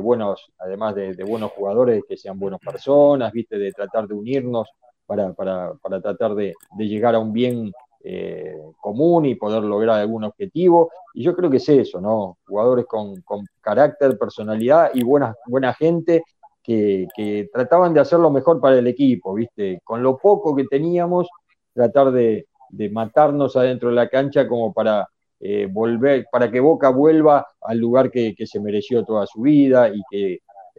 buenos, 0.00 0.52
además 0.59 0.94
de, 0.94 1.24
buenos 1.24 1.52
jugadores 1.52 2.02
que 2.09 2.16
sean 2.16 2.38
buenas 2.38 2.61
personas, 2.61 3.33
¿viste? 3.33 3.59
De 3.59 3.72
tratar 3.72 4.07
de 4.07 4.14
unirnos 4.14 4.68
para, 5.07 5.33
para, 5.33 5.74
para 5.74 6.00
tratar 6.00 6.35
de, 6.35 6.55
llegar 6.78 7.14
a 7.14 7.18
un 7.18 7.33
bien 7.33 7.72
eh, 8.05 8.57
común 8.81 9.26
y 9.26 9.37
poder 9.37 9.62
lograr 9.62 10.00
algún 10.00 10.24
objetivo. 10.24 10.90
Y 11.14 11.22
yo 11.22 11.37
creo 11.37 11.48
que 11.48 11.59
es 11.59 11.68
eso, 11.68 12.00
¿no? 12.00 12.38
Jugadores 12.46 12.87
con, 12.87 13.14
carácter, 13.61 14.18
personalidad 14.18 14.90
y 14.92 15.05
buena, 15.05 15.35
buena 15.46 15.72
gente 15.72 16.24
que, 16.62 17.07
trataban 17.52 17.94
de 17.94 18.00
hacer 18.00 18.18
lo 18.18 18.31
mejor 18.31 18.61
para 18.61 18.78
el 18.78 18.87
equipo, 18.88 19.35
¿viste? 19.35 19.81
Con 19.85 20.02
lo 20.02 20.18
poco 20.18 20.55
que 20.57 20.64
teníamos, 20.64 21.28
tratar 21.72 22.11
de, 22.11 22.46
matarnos 22.90 23.55
adentro 23.57 23.90
de 23.90 23.94
la 23.94 24.09
cancha 24.09 24.48
como 24.48 24.72
para 24.72 25.07
eh, 25.44 25.66
volver, 25.68 26.26
para 26.31 26.50
que 26.50 26.61
Boca 26.61 26.88
vuelva 26.88 27.44
al 27.61 27.78
lugar 27.78 28.11
que, 28.12 28.35
se 28.46 28.61
mereció 28.61 29.05
toda 29.05 29.26
su 29.26 29.42
vida 29.42 29.88
y 29.88 30.00
que 30.09 30.38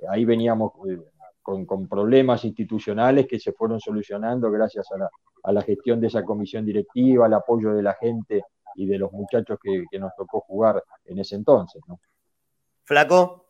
ahí 0.10 0.24
veníamos 0.24 0.72
eh, 0.90 0.98
con, 1.42 1.66
con, 1.66 1.88
problemas 1.90 2.46
institucionales 2.46 3.28
que 3.28 3.40
se 3.40 3.52
fueron 3.52 3.80
solucionando 3.82 4.50
gracias 4.50 4.90
a 4.94 4.98
la, 5.00 5.10
a 5.44 5.52
la 5.52 5.62
gestión 5.62 6.00
de 6.00 6.08
esa 6.08 6.24
comisión 6.24 6.66
directiva, 6.66 7.26
al 7.26 7.34
apoyo 7.34 7.74
de 7.74 7.84
la 7.84 7.94
gente 7.96 8.44
y 8.76 8.86
de 8.86 8.98
los 8.98 9.12
muchachos 9.12 9.60
que, 9.62 9.84
nos 10.00 10.16
tocó 10.16 10.40
jugar 10.42 10.82
en 11.06 11.20
ese 11.20 11.36
entonces. 11.36 11.82
¿no? 11.88 12.00
Flaco. 12.84 13.43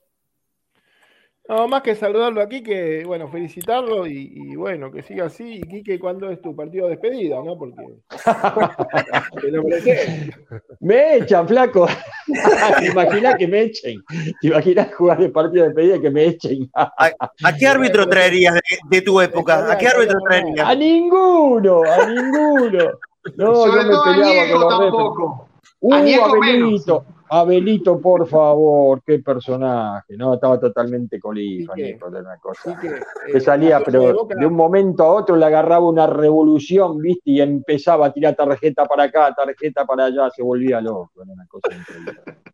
No, 1.49 1.67
más 1.67 1.81
que 1.81 1.93
saludarlo 1.93 2.41
aquí, 2.41 2.63
que 2.63 3.03
bueno, 3.05 3.27
felicitarlo 3.27 4.07
y, 4.07 4.55
bueno, 4.55 4.89
que 4.91 5.01
siga 5.01 5.25
así. 5.25 5.57
Y 5.57 5.63
Quique, 5.63 5.99
¿cuándo 5.99 6.29
es 6.29 6.41
tu 6.41 6.55
partido 6.55 6.85
de 6.85 6.91
despedida? 6.91 7.43
¿no? 7.43 7.57
Porque 7.57 7.75
Me 10.79 11.17
echan, 11.17 11.45
flaco. 11.45 11.85
¿Te 12.79 12.85
imaginas 12.85 13.35
que 13.35 13.47
me 13.47 13.63
echen? 13.63 14.01
¿Te 14.39 14.47
imaginas 14.47 14.95
jugar 14.95 15.21
el 15.21 15.33
partido 15.33 15.63
de 15.63 15.69
despedida 15.69 15.97
y 15.97 16.01
que 16.01 16.11
me 16.11 16.25
echen? 16.25 16.71
¿A, 16.73 17.13
qué 17.59 17.67
árbitro 17.67 18.07
traerías 18.07 18.57
de, 18.89 19.01
tu 19.01 19.19
época? 19.19 19.69
¿A 19.69 19.77
qué 19.77 19.87
árbitro 19.87 20.21
traerías? 20.21 20.65
A 20.65 20.75
ninguno, 20.75 21.83
a 21.83 22.07
ninguno. 22.07 22.91
No, 23.35 23.55
Sobre 23.55 23.83
yo 23.83 23.89
me 23.89 24.13
peleaba 24.13 24.51
con 24.51 24.61
los 24.61 24.79
tampoco. 24.79 25.49
Uh, 25.81 25.93
Abelito, 25.93 27.05
Abelito, 27.35 27.99
por 27.99 28.27
favor, 28.27 29.01
qué 29.03 29.17
personaje, 29.17 30.15
¿no? 30.15 30.35
Estaba 30.35 30.59
totalmente 30.59 31.19
colijo, 31.19 31.73
de 31.73 31.97
una 31.99 32.37
cosa. 32.37 32.79
Que, 32.79 32.89
eh, 33.35 33.39
salía, 33.39 33.81
pero 33.83 34.27
de 34.37 34.45
un 34.45 34.53
momento 34.53 35.01
a 35.01 35.13
otro 35.13 35.35
le 35.35 35.45
agarraba 35.45 35.89
una 35.89 36.05
revolución, 36.05 36.99
¿viste? 36.99 37.31
Y 37.31 37.41
empezaba 37.41 38.05
a 38.05 38.13
tirar 38.13 38.35
tarjeta 38.35 38.85
para 38.85 39.05
acá, 39.05 39.33
tarjeta 39.35 39.83
para 39.83 40.05
allá, 40.05 40.29
se 40.29 40.43
volvía 40.43 40.79
loco, 40.79 41.23
era 41.23 41.33
una 41.33 41.47
cosa 41.47 41.75
increíble. 41.75 42.13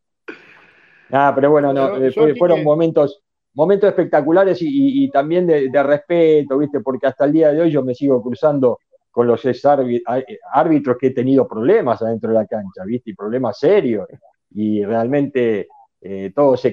Ah, 1.12 1.32
pero 1.34 1.50
bueno, 1.50 1.74
no, 1.74 1.98
eh, 1.98 2.36
fueron 2.38 2.64
momentos, 2.64 3.24
momentos 3.56 3.90
espectaculares 3.90 4.60
y, 4.62 5.10
también 5.10 5.48
de, 5.48 5.68
de, 5.68 5.82
respeto, 5.84 6.60
¿viste? 6.60 6.82
Porque 6.82 7.08
hasta 7.08 7.26
el 7.26 7.34
día 7.34 7.52
de 7.52 7.62
hoy 7.62 7.72
yo 7.72 7.84
me 7.84 7.96
sigo 7.96 8.22
cruzando 8.22 8.78
con 9.10 9.26
los 9.26 9.44
ex 9.44 9.66
árbitros 9.66 10.98
que 11.00 11.08
he 11.08 11.12
tenido 11.12 11.48
problemas 11.48 12.02
adentro 12.02 12.30
de 12.30 12.36
la 12.36 12.46
cancha, 12.46 12.84
¿viste? 12.86 13.10
Y 13.10 13.16
problemas 13.16 13.58
serios. 13.58 14.08
Y 14.52 14.84
realmente 14.84 15.68
eh, 16.02 16.32
todo 16.34 16.58
se, 16.58 16.72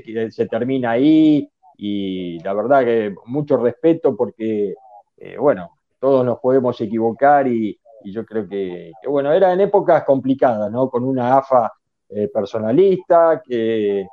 termina 0.49 0.93
ahí 0.93 1.49
y 1.77 2.39
la 2.41 2.55
verdad 2.55 2.85
que 2.85 3.15
mucho 3.27 3.57
respeto 3.57 4.17
porque, 4.17 4.75
eh, 5.17 5.37
bueno, 5.39 5.79
todos 5.99 6.25
nos 6.25 6.39
podemos 6.39 6.81
equivocar 6.81 7.47
y, 7.49 7.79
yo 8.05 8.25
creo 8.25 8.47
que, 8.49 8.93
bueno, 9.09 9.33
era 9.33 9.53
en 9.53 9.61
épocas 9.61 10.05
complicadas, 10.05 10.71
¿no? 10.71 10.89
Con 10.89 11.03
una 11.03 11.39
AFA 11.39 11.73
eh, 12.09 12.29
personalista 12.33 13.43
que 13.45 14.07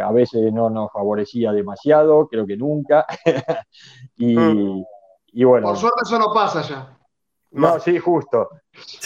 a 0.00 0.12
veces 0.12 0.52
no 0.52 0.70
nos 0.70 0.92
favorecía 0.92 1.50
demasiado, 1.50 2.28
creo 2.28 2.46
que 2.46 2.56
nunca. 2.56 3.04
y, 4.16 4.36
mm. 4.36 4.84
y 5.32 5.42
bueno. 5.42 5.66
Por 5.66 5.76
suerte 5.76 6.02
eso 6.04 6.20
no 6.20 6.32
pasa 6.32 6.62
ya. 6.62 7.01
No, 7.52 7.78
sí, 7.80 7.98
justo. 7.98 8.48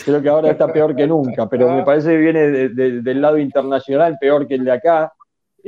Creo 0.05 0.23
que 0.23 0.29
ahora 0.29 0.51
está 0.51 0.73
peor 0.73 0.95
que 0.95 1.07
nunca, 1.07 1.49
pero 1.49 1.71
me 1.71 1.83
parece 1.83 2.11
que 2.11 2.17
viene 2.17 2.41
del 2.69 3.21
lado 3.21 3.39
internacional 3.39 4.17
peor 4.21 4.47
que 4.47 4.55
el 4.55 4.65
de 4.65 4.73
acá. 4.73 5.13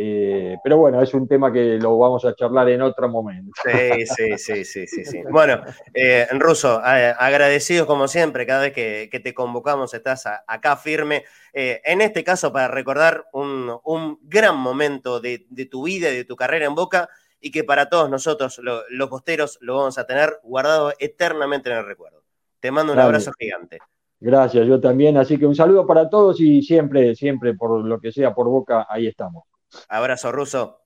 Eh, 0.00 0.56
pero 0.62 0.76
bueno, 0.76 1.02
es 1.02 1.12
un 1.12 1.26
tema 1.26 1.52
que 1.52 1.76
lo 1.76 1.98
vamos 1.98 2.24
a 2.24 2.32
charlar 2.32 2.68
en 2.68 2.82
otro 2.82 3.08
momento. 3.08 3.50
Sí, 3.64 4.06
sí, 4.06 4.38
sí, 4.38 4.64
sí, 4.64 4.86
sí. 4.86 5.04
sí. 5.04 5.22
Bueno, 5.28 5.60
eh, 5.92 6.28
Ruso, 6.34 6.80
agradecidos 6.80 7.84
como 7.84 8.06
siempre, 8.06 8.46
cada 8.46 8.60
vez 8.62 8.72
que, 8.72 9.20
te 9.24 9.34
convocamos 9.34 9.92
estás 9.94 10.26
acá 10.46 10.76
firme. 10.76 11.24
Eh, 11.52 11.80
en 11.84 12.00
este 12.00 12.22
caso, 12.22 12.52
para 12.52 12.68
recordar 12.68 13.24
un, 13.32 14.20
gran 14.22 14.56
momento 14.56 15.20
de, 15.20 15.48
tu 15.68 15.86
vida 15.86 16.10
y 16.10 16.16
de 16.18 16.24
tu 16.24 16.36
carrera 16.36 16.66
en 16.66 16.76
Boca 16.76 17.08
y 17.40 17.50
que 17.50 17.64
para 17.64 17.88
todos 17.88 18.08
nosotros, 18.08 18.60
los 18.62 19.08
posteros, 19.08 19.58
lo 19.60 19.78
vamos 19.78 19.98
a 19.98 20.06
tener 20.06 20.38
guardado 20.44 20.92
eternamente 21.00 21.70
en 21.70 21.78
el 21.78 21.84
recuerdo. 21.84 22.17
Te 22.60 22.70
mando 22.70 22.92
un 22.92 22.98
abrazo 22.98 23.32
gigante. 23.38 23.78
Gracias, 24.20 24.66
yo 24.66 24.80
también. 24.80 25.16
Así 25.16 25.38
que 25.38 25.46
un 25.46 25.54
saludo 25.54 25.86
para 25.86 26.10
todos 26.10 26.40
y 26.40 26.62
siempre, 26.62 27.14
siempre, 27.14 27.54
por 27.54 27.84
lo 27.84 28.00
que 28.00 28.10
sea, 28.10 28.34
por 28.34 28.48
boca, 28.48 28.86
ahí 28.88 29.06
estamos. 29.06 29.44
Abrazo, 29.88 30.32
Ruso. 30.32 30.82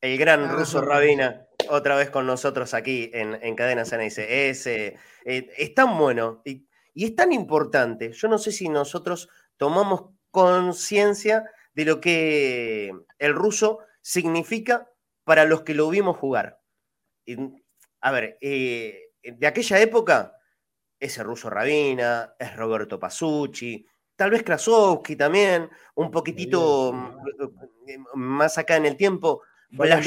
El 0.00 0.16
gran 0.16 0.48
Ruso 0.56 0.80
Rabina, 0.80 1.48
otra 1.70 1.96
vez 1.96 2.10
con 2.10 2.24
nosotros 2.24 2.72
aquí 2.72 3.10
en, 3.12 3.36
en 3.42 3.56
Cadena 3.56 3.84
Sana. 3.84 4.04
Dice, 4.04 4.48
es, 4.48 4.64
eh, 4.68 4.96
eh, 5.24 5.50
es 5.56 5.74
tan 5.74 5.98
bueno 5.98 6.40
y, 6.44 6.68
es 6.94 7.16
tan 7.16 7.32
importante. 7.32 8.12
Yo 8.12 8.28
no 8.28 8.38
sé 8.38 8.52
si 8.52 8.68
nosotros 8.68 9.28
tomamos 9.56 10.10
conciencia 10.30 11.44
de 11.74 11.84
lo 11.84 12.00
que 12.00 12.92
el 13.18 13.34
ruso 13.34 13.80
significa 14.00 14.88
para 15.24 15.44
los 15.44 15.62
que 15.62 15.74
lo 15.74 15.88
vimos 15.90 16.16
jugar. 16.16 16.60
a 18.00 18.10
ver, 18.12 18.38
eh, 18.40 19.07
de 19.22 19.46
aquella 19.46 19.80
época, 19.80 20.34
ese 20.98 21.22
ruso 21.22 21.50
Rabina, 21.50 22.34
es 22.38 22.56
Roberto 22.56 22.98
Pasucci, 22.98 23.86
tal 24.16 24.30
vez 24.30 24.42
Krasowski 24.42 25.16
también, 25.16 25.70
un 25.94 26.10
poquitito 26.10 26.92
más 28.14 28.58
acá 28.58 28.76
en 28.76 28.86
el 28.86 28.96
tiempo, 28.96 29.42
la 29.70 30.02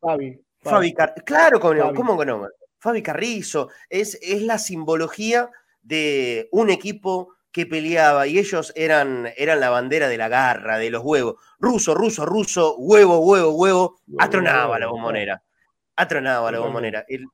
Fabi, 0.00 0.40
Fabi. 0.60 0.94
claro, 1.24 1.60
¿cómo, 1.60 2.24
no? 2.24 2.48
Fabi 2.78 3.02
Carrizo, 3.02 3.68
es, 3.88 4.18
es 4.20 4.42
la 4.42 4.58
simbología 4.58 5.50
de 5.82 6.48
un 6.52 6.68
equipo 6.70 7.34
que 7.52 7.66
peleaba 7.66 8.26
y 8.26 8.38
ellos 8.38 8.72
eran, 8.74 9.28
eran 9.36 9.60
la 9.60 9.70
bandera 9.70 10.08
de 10.08 10.16
la 10.16 10.28
garra, 10.28 10.78
de 10.78 10.90
los 10.90 11.02
huevos. 11.04 11.36
Ruso, 11.58 11.94
ruso, 11.94 12.24
ruso, 12.26 12.76
huevo, 12.76 13.20
huevo, 13.20 13.52
huevo, 13.52 14.00
atronaba 14.18 14.78
la 14.78 14.86
bombonera. 14.88 15.42
Atronaba 15.94 16.50
la 16.50 16.58
bombonera 16.60 17.04
el, 17.08 17.26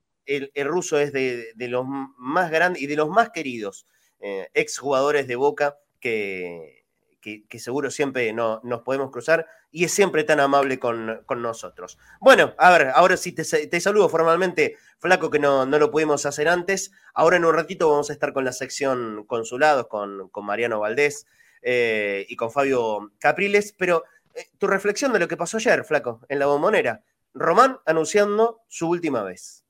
ruso 0.65 0.99
es 0.99 1.13
de, 1.13 1.55
los 1.57 1.85
más 1.87 2.51
grandes 2.51 2.83
y 2.83 2.87
de 2.87 2.97
los 2.97 3.09
más 3.09 3.31
queridos 3.31 3.87
eh, 4.21 4.49
exjugadores 4.55 5.27
de 5.27 5.37
Boca 5.37 5.79
que, 6.01 6.79
que, 7.21 7.59
seguro 7.59 7.91
siempre 7.91 8.33
no, 8.33 8.61
nos 8.65 8.83
podemos 8.83 9.11
cruzar 9.11 9.47
y 9.71 9.85
es 9.85 9.93
siempre 9.93 10.25
tan 10.25 10.41
amable 10.41 10.79
con, 10.79 11.25
nosotros. 11.37 11.99
Bueno, 12.21 12.55
a 12.59 12.71
ver, 12.71 12.89
ahora 12.95 13.17
sí 13.17 13.33
te, 13.33 13.45
saludo 13.81 14.09
formalmente, 14.09 14.77
Flaco, 14.99 15.31
que 15.31 15.39
no, 15.39 15.67
no, 15.67 15.79
lo 15.79 15.91
pudimos 15.91 16.25
hacer 16.27 16.49
antes. 16.49 16.91
Ahora 17.15 17.37
en 17.37 17.45
un 17.45 17.55
ratito 17.55 17.91
vamos 17.91 18.11
a 18.11 18.13
estar 18.13 18.33
con 18.33 18.45
la 18.45 18.53
sección 18.53 19.25
consulados, 19.27 19.89
con, 19.89 20.31
Mariano 20.43 20.81
Valdés 20.81 21.27
eh, 21.63 22.25
y 22.29 22.37
con 22.37 22.51
Fabio 22.51 23.13
Capriles, 23.19 23.75
pero 23.77 24.05
eh, 24.35 24.47
tu 24.59 24.67
reflexión 24.67 25.13
de 25.13 25.19
lo 25.19 25.29
que 25.29 25.37
pasó 25.37 25.59
ayer, 25.59 25.85
Flaco, 25.85 26.21
en 26.29 26.39
la 26.39 26.47
bombonera. 26.47 27.03
Román 27.35 27.79
anunciando 27.85 28.63
su 28.69 28.89
última 28.89 29.23
vez 29.23 29.65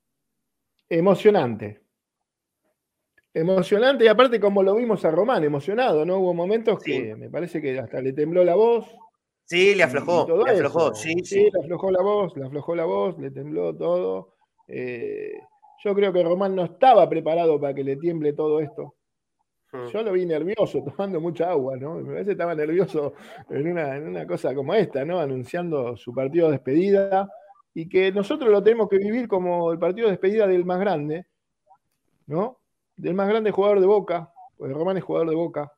emocionante. 0.89 1.83
Emocionante, 3.35 4.05
y 4.05 4.09
aparte 4.09 4.41
como 4.41 4.63
lo 4.63 4.75
vimos 4.75 5.05
a 5.05 5.11
Román, 5.11 5.45
emocionado, 5.45 6.05
¿no? 6.05 6.19
Hubo 6.19 6.35
momentos 6.35 6.81
que 6.83 7.15
me 7.15 7.31
parece 7.31 7.61
que 7.61 7.79
hasta 7.79 8.01
le 8.01 8.13
tembló 8.13 8.43
la 8.43 8.55
voz. 8.55 8.87
Sí, 9.45 9.75
le 9.75 9.83
aflojó, 9.83 10.27
le 10.45 10.53
aflojó, 10.53 10.95
sí, 10.95 11.15
sí, 11.25 11.49
le 11.51 11.61
aflojó 11.61 11.91
la 11.91 12.03
voz, 12.03 12.37
le 12.37 12.47
aflojó 12.47 12.75
la 12.75 12.85
voz, 12.85 13.19
le 13.19 13.31
tembló 13.31 13.77
todo. 13.77 14.35
Eh, 14.67 15.41
yo 15.85 15.95
creo 15.95 16.13
que 16.13 16.23
Román 16.23 16.55
no 16.55 16.65
estaba 16.65 17.09
preparado 17.09 17.61
para 17.61 17.75
que 17.75 17.85
le 17.85 17.97
tiemble 17.97 18.33
todo 18.33 18.61
esto. 18.61 18.97
Hmm. 19.73 19.87
Yo 19.93 20.03
lo 20.03 20.13
vi 20.13 20.27
nervioso, 20.27 20.83
tomando 20.97 21.21
mucha 21.21 21.51
agua, 21.51 21.77
¿no? 21.77 21.97
Me 21.97 22.07
parece 22.07 22.27
que 22.27 22.33
estaba 22.33 22.55
nervioso 22.55 23.15
en 23.51 23.71
una, 23.71 23.97
en 23.97 24.09
una 24.09 24.27
cosa 24.27 24.55
como 24.55 24.75
esta, 24.75 25.05
¿no? 25.05 25.21
Anunciando 25.21 25.97
su 25.97 26.15
partido 26.15 26.47
de 26.47 26.53
despedida 26.53 27.29
y 27.79 27.89
que 27.89 28.11
nosotros 28.11 28.51
lo 28.51 28.61
tenemos 28.61 28.89
que 28.89 28.99
vivir 28.99 29.29
como 29.29 29.71
el 29.71 29.79
partido 29.79 30.09
de 30.09 30.15
despedida 30.15 30.49
del 30.49 30.65
más 30.65 30.81
grande, 30.81 31.27
¿no? 32.27 32.59
Del 32.97 33.15
más 33.15 33.29
grande 33.29 33.53
jugador 33.53 33.79
de 33.79 33.87
Boca, 33.87 34.33
pues 34.57 34.73
Román 34.73 34.97
es 34.97 35.05
jugador 35.05 35.31
de 35.31 35.37
Boca. 35.37 35.73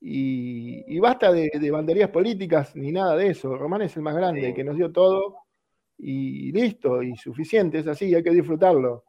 Y, 0.00 0.98
basta 0.98 1.30
de, 1.30 1.70
banderías 1.70 2.10
políticas 2.10 2.74
ni 2.74 2.90
nada 2.90 3.16
de 3.16 3.28
eso. 3.28 3.56
Román 3.56 3.82
es 3.82 3.96
el 3.96 4.02
más 4.02 4.16
grande, 4.16 4.52
que 4.54 4.64
nos 4.64 4.76
dio 4.76 4.90
todo 4.90 5.36
y 5.98 6.50
listo, 6.50 7.00
y 7.00 7.14
suficiente, 7.14 7.78
es 7.78 7.86
así, 7.86 8.12
hay 8.12 8.24
que 8.24 8.30
disfrutarlo. 8.30 9.04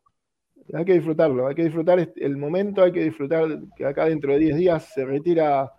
Hay 0.76 0.86
que 0.86 0.94
disfrutarlo, 0.94 1.48
hay 1.48 1.56
que 1.56 1.64
disfrutar 1.64 2.14
el 2.16 2.38
momento, 2.38 2.84
hay 2.84 2.92
que 2.92 3.04
disfrutar 3.04 3.48
que 3.76 3.84
acá 3.84 4.06
dentro 4.06 4.32
de 4.34 4.38
10 4.38 4.58
días 4.58 4.94
se 4.94 5.06
retira 5.06 5.72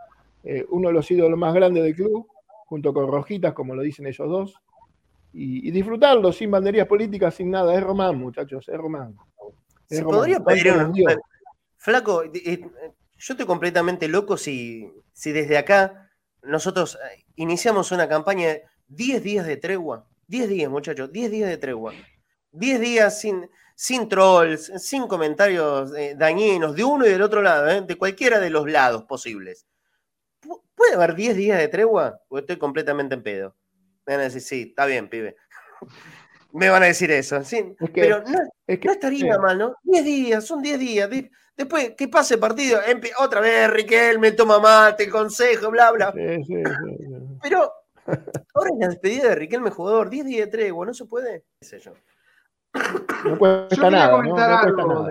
eh, 0.43 0.65
uno 0.71 0.89
de 0.89 0.95
los 0.95 1.09
ídolos 1.09 1.39
más 1.39 1.55
grandes 1.55 1.85
del 1.85 1.95
club, 1.95 2.27
junto 2.65 2.93
con 2.93 3.07
Rojitas, 3.07 3.55
como 3.55 3.77
lo 3.77 3.83
dicen 3.83 4.09
ellos 4.09 4.29
dos, 4.29 4.61
y, 5.39 5.71
disfrutarlo 5.71 6.33
sin 6.33 6.51
banderías 6.51 6.87
políticas, 6.87 7.35
sin 7.35 7.51
nada. 7.51 7.75
Es 7.75 7.83
Román, 7.83 8.17
muchachos, 8.17 8.67
es 8.69 8.77
Román. 8.77 9.15
¿Se 9.87 10.03
podría 10.03 10.41
pedir 10.41 10.75
Flaco, 11.77 12.25
yo 12.25 13.33
estoy 13.33 13.47
completamente 13.47 14.09
loco 14.09 14.37
si, 14.37 14.91
si 15.13 15.33
desde 15.33 15.59
acá 15.59 16.11
nosotros 16.43 16.97
eh, 16.97 17.25
iniciamos 17.37 17.93
una 17.93 18.09
campaña 18.09 18.49
de 18.49 18.65
10 18.89 19.23
días 19.23 19.47
de 19.47 19.57
tregua. 19.57 20.09
10 20.27 20.49
días, 20.49 20.71
muchachos, 20.71 21.13
10 21.13 21.31
días 21.31 21.49
de 21.49 21.59
tregua. 21.59 21.93
10 22.53 22.81
días 22.81 23.21
sin, 23.21 23.49
sin 23.75 24.09
trolls, 24.09 24.73
sin 24.79 25.07
comentarios 25.07 25.95
eh, 25.97 26.15
dañinos, 26.17 26.75
de 26.75 26.83
uno 26.83 27.07
y 27.07 27.11
del 27.11 27.23
otro 27.23 27.43
lado, 27.43 27.69
eh, 27.69 27.83
de 27.83 27.97
cualquiera 27.97 28.41
de 28.41 28.51
los 28.51 28.69
lados 28.69 29.05
posibles. 29.05 29.67
¿Puede 30.75 30.95
haber 30.95 31.15
10 31.15 31.37
días 31.37 31.59
de 31.59 31.69
tregua? 31.69 32.21
O 32.29 32.39
estoy 32.39 32.57
completamente 32.57 33.15
en 33.15 33.23
pedo. 33.23 33.55
Me 34.07 34.15
van 34.15 34.21
a 34.21 34.25
decir, 34.25 34.43
sí, 34.43 34.67
está 34.69 34.87
bien, 34.87 35.09
pibe. 35.09 35.37
Me 36.53 36.71
van 36.71 36.83
a 36.83 36.87
decir 36.87 37.11
eso. 37.11 37.43
Sí, 37.45 37.75
pero 37.93 38.23
no, 38.23 38.39
estaría 38.67 39.39
mal, 39.39 39.59
¿no? 39.59 39.75
10 39.83 40.05
días, 40.05 40.47
son 40.47 40.63
10 40.63 40.79
días. 40.79 41.11
Después 41.55 41.95
que 41.97 42.09
pase 42.09 42.35
el 42.35 42.41
partido, 42.41 42.81
otra 43.19 43.41
vez 43.41 43.71
Riquelme 43.71 44.33
toma 44.33 44.59
mate, 44.59 45.11
consejo, 45.11 45.71
bla, 45.71 45.91
bla. 45.91 46.15
pero 47.43 47.73
ahora 48.55 48.71
es 48.73 48.79
la 48.79 48.89
despedida 48.89 49.29
de 49.31 49.35
Riquelme, 49.35 49.71
jugador, 49.71 50.09
10 50.09 50.25
días 50.25 50.47
de 50.47 50.53
tregua, 50.53 50.87
¿no 50.87 50.95
se 50.95 51.05
puede? 51.05 51.45
¿Qué 51.61 51.67
sé 51.67 51.79
yo? 51.79 51.93
yo 52.75 53.69
quería 53.69 54.11
comentar 54.11 54.51
algo. 54.51 55.09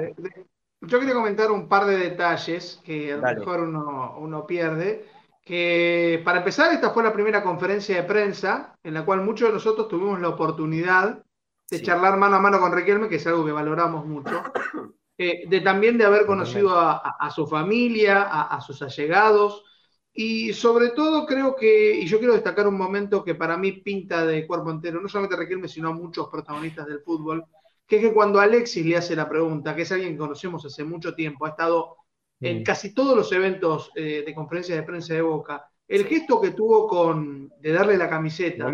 yo 0.81 0.99
quería 0.99 1.13
comentar 1.13 1.51
un 1.51 1.67
par 1.67 1.85
de 1.85 1.97
detalles 1.97 2.81
que 2.83 3.13
a 3.13 3.17
lo 3.17 3.39
mejor 3.39 3.61
uno, 3.61 4.45
pierde. 4.47 5.05
Que 5.45 6.23
para 6.25 6.39
empezar, 6.39 6.73
esta 6.73 6.89
fue 6.89 7.03
la 7.03 7.13
primera 7.13 7.43
conferencia 7.43 7.95
de 7.95 8.03
prensa 8.03 8.77
en 8.83 8.95
la 8.95 9.05
cual 9.05 9.21
muchos 9.21 9.47
de 9.47 9.53
nosotros 9.53 9.87
tuvimos 9.87 10.19
la 10.19 10.29
oportunidad 10.29 11.23
de 11.69 11.81
charlar 11.83 12.17
mano 12.17 12.37
a 12.37 12.41
mano 12.41 12.59
con 12.59 12.73
Riquelme, 12.73 13.07
que 13.07 13.17
es 13.17 13.27
algo 13.27 13.45
que 13.45 13.51
valoramos 13.51 14.05
mucho. 14.05 14.43
Eh, 15.17 15.47
de 15.47 15.61
también 15.61 15.97
de 15.97 16.03
haber 16.03 16.25
conocido 16.25 16.77
a, 16.77 17.31
su 17.33 17.47
familia, 17.47 18.23
a, 18.23 18.59
sus 18.59 18.81
allegados, 18.81 19.63
y 20.11 20.51
sobre 20.51 20.89
todo 20.89 21.25
creo 21.25 21.55
que, 21.55 21.97
y 22.01 22.05
yo 22.05 22.19
quiero 22.19 22.33
destacar 22.33 22.67
un 22.67 22.77
momento 22.77 23.23
que 23.23 23.33
para 23.33 23.55
mí 23.55 23.71
pinta 23.71 24.25
de 24.25 24.45
cuerpo 24.45 24.71
entero, 24.71 24.99
no 24.99 25.07
solamente 25.07 25.37
Riquelme, 25.37 25.69
sino 25.69 25.87
a 25.87 25.93
muchos 25.93 26.27
protagonistas 26.27 26.85
del 26.87 26.99
fútbol, 26.99 27.45
que 27.87 27.95
es 27.95 28.01
que 28.01 28.13
cuando 28.13 28.41
Alexis 28.41 28.85
le 28.85 28.97
hace 28.97 29.15
la 29.15 29.29
pregunta, 29.29 29.73
que 29.73 29.83
es 29.83 29.91
alguien 29.93 30.11
que 30.11 30.17
conocemos 30.17 30.65
hace 30.65 30.83
mucho 30.83 31.15
tiempo, 31.15 31.45
ha 31.45 31.51
estado 31.51 31.95
en 32.39 32.59
mm. 32.59 32.63
casi 32.63 32.93
todos 32.93 33.15
los 33.15 33.31
eventos 33.31 33.91
eh, 33.95 34.23
de 34.25 34.33
conferencias 34.33 34.77
de 34.77 34.83
prensa 34.83 35.13
de 35.13 35.21
Boca, 35.21 35.69
el 35.87 36.05
gesto 36.05 36.41
que 36.41 36.51
tuvo 36.51 36.87
con 36.87 37.49
de 37.59 37.71
darle 37.71 37.97
la 37.97 38.09
camiseta, 38.09 38.71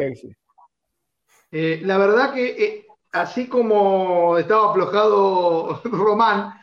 eh, 1.51 1.81
la 1.83 1.97
verdad 1.97 2.33
que 2.33 2.63
eh, 2.63 2.87
así 3.11 3.47
como 3.47 4.37
estaba 4.37 4.71
aflojado 4.71 5.81
Román, 5.83 6.53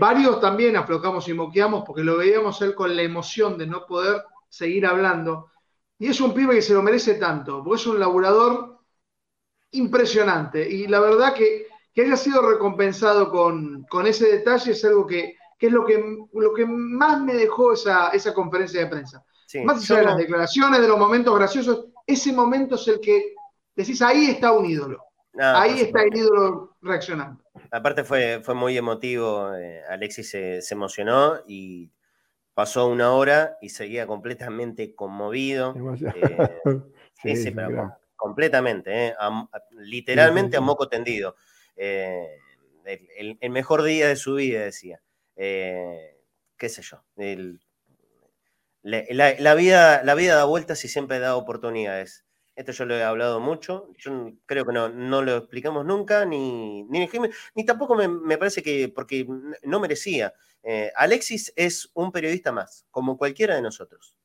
varios 0.00 0.40
también 0.40 0.76
aflojamos 0.76 1.28
y 1.28 1.34
moqueamos 1.34 1.84
porque 1.84 2.02
lo 2.02 2.16
veíamos 2.16 2.60
él 2.62 2.74
con 2.74 2.96
la 2.96 3.02
emoción 3.02 3.56
de 3.56 3.66
no 3.66 3.86
poder 3.86 4.22
seguir 4.48 4.86
hablando. 4.86 5.50
Y 5.98 6.08
es 6.08 6.20
un 6.20 6.34
pibe 6.34 6.56
que 6.56 6.62
se 6.62 6.74
lo 6.74 6.82
merece 6.82 7.14
tanto, 7.14 7.62
porque 7.62 7.80
es 7.80 7.86
un 7.86 8.00
laburador 8.00 8.80
impresionante. 9.70 10.68
Y 10.68 10.88
la 10.88 10.98
verdad 10.98 11.34
que 11.34 11.66
que 11.96 12.02
haya 12.02 12.18
sido 12.18 12.42
recompensado 12.42 13.30
con, 13.30 14.06
ese 14.06 14.30
detalle 14.30 14.72
es 14.72 14.84
algo 14.84 15.06
que, 15.06 15.38
es 15.58 15.72
lo 15.72 15.84
que, 15.84 16.02
lo 16.32 16.54
que 16.54 16.66
más 16.66 17.20
me 17.20 17.34
dejó 17.34 17.72
esa, 17.72 18.10
esa 18.10 18.34
conferencia 18.34 18.80
de 18.80 18.86
prensa. 18.86 19.24
más 19.64 19.90
allá 19.90 20.00
de 20.00 20.06
las 20.06 20.16
declaraciones, 20.18 20.80
de 20.80 20.88
los 20.88 20.98
momentos 20.98 21.36
graciosos, 21.38 21.86
ese 22.06 22.32
momento 22.32 22.74
es 22.74 22.86
el 22.88 23.00
que 23.00 23.34
decís, 23.74 24.02
ahí 24.02 24.26
está 24.26 24.52
un 24.52 24.66
ídolo. 24.66 25.02
ahí 25.38 25.80
está 25.80 26.02
el 26.02 26.16
ídolo 26.16 26.76
reaccionando. 26.82 27.42
Aparte 27.70 28.04
fue, 28.04 28.40
fue 28.42 28.54
muy 28.54 28.76
emotivo, 28.76 29.54
eh, 29.54 29.82
Alexis 29.88 30.30
se, 30.30 30.60
emocionó 30.70 31.40
y 31.46 31.90
pasó 32.54 32.86
una 32.86 33.12
hora 33.12 33.56
y 33.60 33.70
seguía 33.70 34.06
completamente 34.06 34.94
conmovido. 34.94 35.74
Eh, 37.24 37.54
completamente, 38.16 39.08
eh, 39.08 39.14
literalmente 39.70 40.56
a 40.56 40.60
moco 40.60 40.88
tendido. 40.88 41.36
Eh, 41.76 42.38
el, 43.40 43.50
mejor 43.50 43.82
día 43.82 44.08
de 44.08 44.16
su 44.16 44.34
vida, 44.34 44.60
decía. 44.60 45.00
Eh, 45.36 46.16
qué 46.56 46.68
sé 46.68 46.82
yo. 46.82 47.04
la, 48.82 49.54
vida, 49.54 50.02
la 50.02 50.14
vida 50.14 50.36
da 50.36 50.44
vueltas 50.44 50.84
y 50.84 50.88
siempre 50.88 51.18
da 51.18 51.36
oportunidades. 51.36 52.24
Esto 52.56 52.72
yo 52.72 52.86
lo 52.86 52.94
he 52.94 53.02
hablado 53.02 53.38
mucho. 53.38 53.92
Yo 53.98 54.32
creo 54.46 54.64
que 54.64 54.72
no, 54.72 54.88
no 54.88 55.20
lo 55.22 55.36
explicamos 55.36 55.84
nunca, 55.84 56.24
ni, 56.24 56.84
ni, 56.84 57.66
tampoco 57.66 57.94
me, 57.94 58.38
parece 58.38 58.62
que, 58.62 58.88
porque 58.88 59.26
no 59.62 59.78
merecía. 59.78 60.32
Eh, 60.62 60.90
Alexis 60.96 61.52
es 61.54 61.90
un 61.92 62.10
periodista 62.10 62.52
más, 62.52 62.86
como 62.90 63.18
cualquiera 63.18 63.54
de 63.54 63.62
nosotros. 63.62 64.16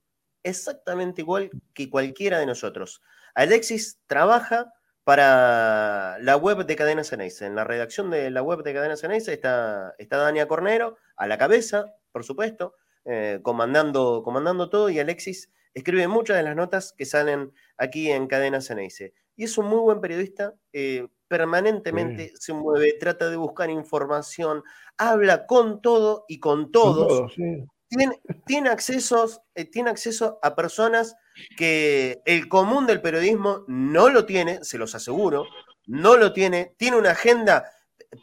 Exactamente 0.43 1.21
igual 1.21 1.51
que 1.73 1.89
cualquiera 1.89 2.39
de 2.39 2.45
nosotros. 2.45 3.01
Alexis 3.35 3.99
trabaja 4.07 4.73
para 5.11 6.19
la 6.19 6.37
web 6.37 6.65
de 6.65 6.73
Cadena 6.77 7.03
Ceneice. 7.03 7.45
En 7.45 7.53
la 7.53 7.65
redacción 7.65 8.09
de 8.09 8.31
la 8.31 8.41
web 8.41 8.63
de 8.63 8.73
Cadena 8.73 8.95
Ceneice 8.95 9.33
está, 9.33 9.93
está 9.97 10.15
Dania 10.15 10.47
Cornero, 10.47 10.95
a 11.17 11.27
la 11.27 11.37
cabeza, 11.37 11.93
por 12.13 12.23
supuesto, 12.23 12.75
eh, 13.03 13.41
comandando, 13.43 14.21
comandando 14.23 14.69
todo, 14.69 14.89
y 14.89 14.99
Alexis 14.99 15.51
escribe 15.73 16.07
muchas 16.07 16.37
de 16.37 16.43
las 16.43 16.55
notas 16.55 16.93
que 16.97 17.03
salen 17.03 17.51
aquí 17.75 18.09
en 18.09 18.27
Cadena 18.27 18.61
Ceneice. 18.61 19.13
Y 19.35 19.43
es 19.43 19.57
un 19.57 19.65
muy 19.65 19.79
buen 19.79 19.99
periodista, 19.99 20.53
eh, 20.71 21.09
permanentemente 21.27 22.31
se 22.39 22.53
mueve, 22.53 22.93
trata 22.97 23.29
de 23.29 23.35
buscar 23.35 23.69
información, 23.69 24.63
habla 24.97 25.45
con 25.45 25.81
todo 25.81 26.23
y 26.29 26.39
con 26.39 26.71
todos. 26.71 27.35
tiene, 27.35 28.21
tiene, 28.45 28.69
accesos, 28.69 29.41
eh, 29.55 29.65
tiene 29.65 29.89
acceso 29.89 30.39
a 30.41 30.55
personas 30.55 31.17
que 31.57 32.21
el 32.25 32.47
común 32.47 32.87
del 32.87 33.01
periodismo 33.01 33.63
no 33.67 34.09
lo 34.09 34.25
tiene, 34.25 34.63
se 34.63 34.77
los 34.77 34.95
aseguro, 34.95 35.45
no 35.85 36.17
lo 36.17 36.33
tiene, 36.33 36.73
tiene 36.77 36.97
una 36.97 37.11
agenda 37.11 37.71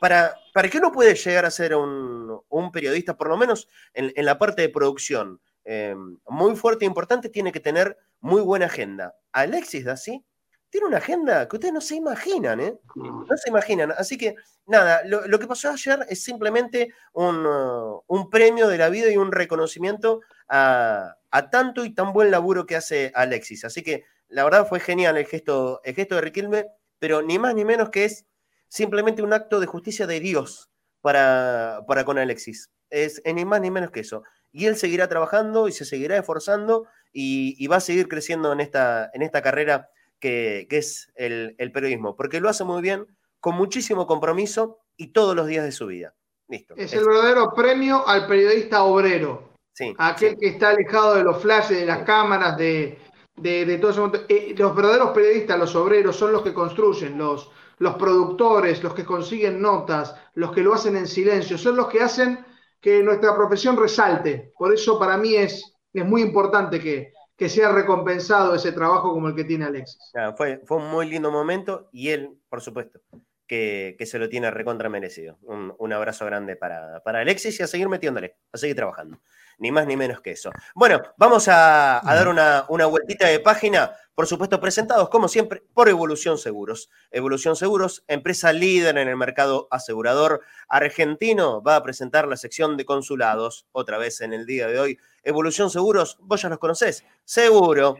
para, 0.00 0.34
para 0.52 0.68
qué 0.68 0.80
no 0.80 0.92
puede 0.92 1.14
llegar 1.14 1.44
a 1.44 1.50
ser 1.50 1.74
un, 1.74 2.42
periodista, 2.72 3.16
por 3.16 3.28
lo 3.28 3.36
menos 3.36 3.68
en, 3.94 4.12
la 4.24 4.38
parte 4.38 4.62
de 4.62 4.68
producción, 4.68 5.40
eh, 5.64 5.94
muy 6.28 6.56
fuerte 6.56 6.84
e 6.84 6.88
importante, 6.88 7.28
tiene 7.28 7.52
que 7.52 7.60
tener 7.60 7.96
muy 8.20 8.42
buena 8.42 8.66
agenda. 8.66 9.16
Alexis 9.32 9.86
así 9.86 10.24
tiene 10.70 10.86
una 10.86 10.98
agenda 10.98 11.48
que 11.48 11.56
ustedes 11.56 11.74
no 11.74 11.80
se 11.80 11.96
imaginan, 11.96 12.60
¿eh? 12.60 12.78
No 12.94 13.36
se 13.36 13.48
imaginan. 13.48 13.92
Así 13.92 14.18
que, 14.18 14.34
nada, 14.66 15.02
lo, 15.04 15.38
que 15.38 15.46
pasó 15.46 15.70
ayer 15.70 16.06
es 16.08 16.22
simplemente 16.22 16.92
un, 17.12 17.46
uh, 17.46 18.02
un, 18.06 18.28
premio 18.30 18.68
de 18.68 18.78
la 18.78 18.90
vida 18.90 19.10
y 19.10 19.16
un 19.16 19.32
reconocimiento 19.32 20.20
a, 20.48 21.16
a 21.30 21.50
tanto 21.50 21.84
y 21.84 21.94
tan 21.94 22.12
buen 22.12 22.30
laburo 22.30 22.66
que 22.66 22.76
hace 22.76 23.12
Alexis. 23.14 23.64
Así 23.64 23.82
que 23.82 24.04
la 24.28 24.44
verdad 24.44 24.66
fue 24.68 24.80
genial 24.80 25.16
el 25.16 25.26
gesto, 25.26 25.80
el 25.84 25.94
gesto 25.94 26.16
de 26.16 26.20
Riquelme, 26.20 26.66
pero 26.98 27.22
ni 27.22 27.38
más 27.38 27.54
ni 27.54 27.64
menos 27.64 27.90
que 27.90 28.04
es 28.04 28.26
simplemente 28.68 29.22
un 29.22 29.32
acto 29.32 29.60
de 29.60 29.66
justicia 29.66 30.06
de 30.06 30.20
Dios 30.20 30.70
para, 31.00 31.84
para 31.86 32.04
con 32.04 32.18
Alexis. 32.18 32.70
Es, 32.90 33.22
ni 33.24 33.44
más 33.44 33.60
ni 33.60 33.70
menos 33.70 33.90
que 33.90 34.00
eso. 34.00 34.22
Y 34.52 34.66
él 34.66 34.76
seguirá 34.76 35.08
trabajando 35.08 35.68
y 35.68 35.72
se 35.72 35.84
seguirá 35.84 36.16
esforzando 36.16 36.86
y, 37.12 37.66
va 37.68 37.76
a 37.76 37.80
seguir 37.80 38.08
creciendo 38.08 38.52
en 38.52 38.60
esta, 38.60 39.10
en 39.12 39.22
esta 39.22 39.42
carrera 39.42 39.90
que, 40.20 40.66
es 40.70 41.12
el, 41.14 41.54
periodismo, 41.72 42.16
porque 42.16 42.40
lo 42.40 42.48
hace 42.48 42.64
muy 42.64 42.82
bien, 42.82 43.06
con 43.40 43.54
muchísimo 43.54 44.06
compromiso 44.06 44.80
y 44.96 45.08
todos 45.08 45.34
los 45.36 45.46
días 45.46 45.64
de 45.64 45.72
su 45.72 45.86
vida. 45.86 46.14
Listo. 46.48 46.74
Es 46.76 46.92
el 46.94 47.04
verdadero 47.04 47.52
premio 47.54 48.06
al 48.06 48.26
periodista 48.26 48.82
obrero. 48.84 49.50
Aquel 49.98 50.36
que 50.38 50.48
está 50.48 50.70
alejado 50.70 51.14
de 51.14 51.22
los 51.22 51.40
flashes, 51.40 51.78
de 51.78 51.86
las 51.86 52.02
cámaras, 52.02 52.56
de, 52.56 52.98
de, 53.36 53.78
todo 53.78 53.90
eso. 53.90 54.12
Eh, 54.28 54.54
los 54.56 54.74
verdaderos 54.74 55.10
periodistas, 55.10 55.58
los 55.58 55.76
obreros, 55.76 56.16
son 56.16 56.32
los 56.32 56.42
que 56.42 56.52
construyen, 56.52 57.16
los, 57.16 57.50
los 57.78 57.94
productores, 57.94 58.82
los 58.82 58.94
que 58.94 59.04
consiguen 59.04 59.60
notas, 59.60 60.16
los 60.34 60.50
que 60.52 60.62
lo 60.62 60.74
hacen 60.74 60.96
en 60.96 61.06
silencio, 61.06 61.56
son 61.56 61.76
los 61.76 61.88
que 61.88 62.00
hacen 62.00 62.44
que 62.80 63.02
nuestra 63.02 63.36
profesión 63.36 63.76
resalte. 63.76 64.52
Por 64.58 64.72
eso 64.74 64.98
para 64.98 65.16
mí 65.16 65.34
es, 65.36 65.76
es 65.92 66.04
muy 66.04 66.22
importante 66.22 66.80
que, 66.80 67.12
que 67.38 67.48
sea 67.48 67.70
recompensado 67.70 68.56
ese 68.56 68.72
trabajo 68.72 69.12
como 69.12 69.28
el 69.28 69.36
que 69.36 69.44
tiene 69.44 69.64
Alexis. 69.64 70.10
fue, 70.36 70.60
fue 70.66 70.78
un 70.78 70.90
muy 70.90 71.08
lindo 71.08 71.30
momento 71.30 71.88
y 71.92 72.08
él, 72.08 72.36
por 72.48 72.60
supuesto, 72.60 73.00
que, 73.46 73.96
se 74.04 74.18
lo 74.18 74.28
tiene 74.28 74.50
recontra 74.50 74.88
merecido. 74.88 75.38
Un, 75.42 75.92
abrazo 75.92 76.26
grande 76.26 76.56
para, 76.56 77.00
para, 77.04 77.20
Alexis 77.20 77.60
y 77.60 77.62
a 77.62 77.68
seguir 77.68 77.88
metiéndole, 77.88 78.36
a 78.52 78.58
seguir 78.58 78.74
trabajando. 78.74 79.20
Ni 79.58 79.70
más 79.72 79.86
ni 79.86 79.96
menos 79.96 80.20
que 80.20 80.32
eso. 80.32 80.50
Bueno, 80.74 81.02
vamos 81.16 81.48
a, 81.48 82.00
dar 82.04 82.28
una, 82.28 82.64
una 82.68 82.86
vueltita 82.86 83.26
de 83.26 83.40
página, 83.40 83.92
por 84.14 84.26
supuesto 84.26 84.60
presentados 84.60 85.08
como 85.08 85.28
siempre 85.28 85.62
por 85.74 85.88
Evolución 85.88 86.38
Seguros. 86.38 86.90
Evolución 87.10 87.56
Seguros, 87.56 88.04
empresa 88.06 88.52
líder 88.52 88.98
en 88.98 89.08
el 89.08 89.16
mercado 89.16 89.68
asegurador 89.70 90.42
argentino, 90.68 91.62
va 91.62 91.76
a 91.76 91.82
presentar 91.82 92.28
la 92.28 92.36
sección 92.36 92.76
de 92.76 92.84
consulados 92.84 93.66
otra 93.72 93.98
vez 93.98 94.20
en 94.20 94.32
el 94.32 94.46
día 94.46 94.68
de 94.68 94.78
hoy. 94.78 94.98
Evolución 95.24 95.70
Seguros, 95.70 96.18
vos 96.20 96.40
ya 96.40 96.48
los 96.48 96.58
conocés, 96.58 97.04
seguro. 97.24 97.96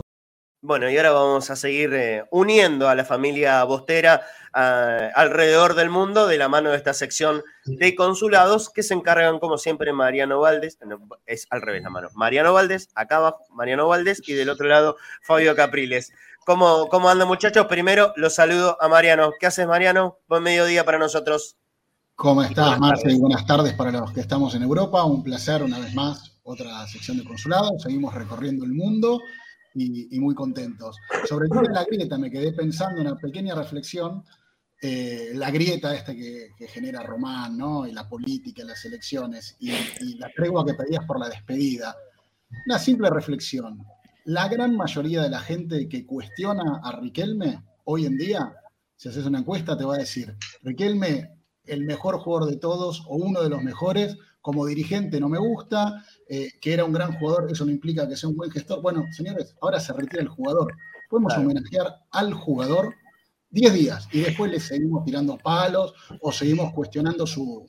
Bueno, 0.63 0.87
y 0.91 0.95
ahora 0.95 1.11
vamos 1.11 1.49
a 1.49 1.55
seguir 1.55 1.91
eh, 1.95 2.23
uniendo 2.29 2.87
a 2.87 2.93
la 2.93 3.03
familia 3.03 3.63
Bostera 3.63 4.21
ah, 4.53 5.09
alrededor 5.15 5.73
del 5.73 5.89
mundo 5.89 6.27
de 6.27 6.37
la 6.37 6.49
mano 6.49 6.69
de 6.69 6.77
esta 6.77 6.93
sección 6.93 7.41
de 7.65 7.95
consulados 7.95 8.69
que 8.69 8.83
se 8.83 8.93
encargan, 8.93 9.39
como 9.39 9.57
siempre, 9.57 9.91
Mariano 9.91 10.39
Valdés, 10.39 10.77
es 11.25 11.47
al 11.49 11.63
revés 11.63 11.81
la 11.81 11.89
mano, 11.89 12.09
Mariano 12.13 12.53
Valdés, 12.53 12.89
acá 12.93 13.17
abajo, 13.17 13.43
Mariano 13.49 13.87
Valdés, 13.87 14.21
y 14.27 14.33
del 14.33 14.49
otro 14.49 14.67
lado, 14.67 14.97
Fabio 15.23 15.55
Capriles. 15.55 16.13
¿Cómo, 16.45 16.87
cómo 16.89 17.09
andan, 17.09 17.27
muchachos? 17.27 17.65
Primero 17.65 18.13
los 18.15 18.35
saludo 18.35 18.77
a 18.79 18.87
Mariano. 18.87 19.31
¿Qué 19.39 19.47
haces, 19.47 19.65
Mariano? 19.65 20.19
Buen 20.27 20.43
mediodía 20.43 20.85
para 20.85 20.99
nosotros. 20.99 21.57
¿Cómo 22.13 22.43
estás, 22.43 22.79
Marce? 22.79 23.15
Buenas 23.17 23.47
tardes 23.47 23.73
para 23.73 23.91
los 23.91 24.11
que 24.11 24.21
estamos 24.21 24.53
en 24.53 24.61
Europa. 24.61 25.03
Un 25.05 25.23
placer, 25.23 25.63
una 25.63 25.79
vez 25.79 25.93
más, 25.95 26.37
otra 26.43 26.87
sección 26.87 27.17
de 27.17 27.23
consulados. 27.23 27.81
Seguimos 27.81 28.13
recorriendo 28.13 28.63
el 28.63 28.73
mundo 28.73 29.21
y, 29.73 30.19
muy 30.19 30.35
contentos. 30.35 30.97
Sobre 31.27 31.47
todo 31.47 31.65
en 31.65 31.73
la 31.73 31.85
grieta 31.85 32.17
me 32.17 32.31
quedé 32.31 32.53
pensando 32.53 33.01
una 33.01 33.15
pequeña 33.15 33.55
reflexión, 33.55 34.23
eh, 34.81 35.31
la 35.35 35.51
grieta 35.51 35.95
esta 35.95 36.13
que, 36.15 36.49
genera 36.67 37.03
Román, 37.03 37.57
¿no? 37.57 37.85
Y 37.85 37.91
la 37.91 38.09
política, 38.09 38.63
las 38.63 38.83
elecciones, 38.85 39.55
y, 39.59 39.71
y 39.71 40.15
la 40.17 40.29
tregua 40.35 40.65
que 40.65 40.73
pedías 40.73 41.05
por 41.05 41.19
la 41.19 41.29
despedida. 41.29 41.95
Una 42.65 42.79
simple 42.79 43.09
reflexión. 43.09 43.83
La 44.25 44.47
gran 44.47 44.75
mayoría 44.75 45.21
de 45.21 45.29
la 45.29 45.39
gente 45.39 45.87
que 45.87 46.05
cuestiona 46.05 46.81
a 46.83 46.99
Riquelme 46.99 47.63
hoy 47.85 48.05
en 48.05 48.17
día, 48.17 48.53
si 48.95 49.09
haces 49.09 49.25
una 49.25 49.39
encuesta, 49.39 49.77
te 49.77 49.83
va 49.83 49.95
a 49.95 49.99
decir, 49.99 50.35
Riquelme, 50.61 51.31
el 51.65 51.85
mejor 51.85 52.19
jugador 52.19 52.49
de 52.49 52.57
todos 52.57 53.03
o 53.07 53.15
uno 53.15 53.41
de 53.41 53.49
los 53.49 53.63
mejores, 53.63 54.17
como 54.41 54.65
dirigente 54.65 55.19
no 55.19 55.29
me 55.29 55.37
gusta, 55.37 56.03
eh, 56.27 56.51
que 56.59 56.73
era 56.73 56.83
un 56.83 56.91
gran 56.91 57.13
jugador, 57.13 57.49
eso 57.51 57.65
no 57.65 57.71
implica 57.71 58.07
que 58.07 58.17
sea 58.17 58.29
un 58.29 58.35
buen 58.35 58.51
gestor. 58.51 58.81
Bueno, 58.81 59.05
señores, 59.11 59.55
ahora 59.61 59.79
se 59.79 59.93
retira 59.93 60.23
el 60.23 60.29
jugador. 60.29 60.73
Podemos 61.09 61.37
homenajear 61.37 62.05
al 62.11 62.33
jugador 62.33 62.95
10 63.51 63.73
días 63.73 64.07
y 64.11 64.21
después 64.21 64.51
le 64.51 64.59
seguimos 64.59 65.03
tirando 65.03 65.37
palos 65.37 65.93
o 66.21 66.31
seguimos 66.31 66.73
cuestionando 66.73 67.27
su, 67.27 67.67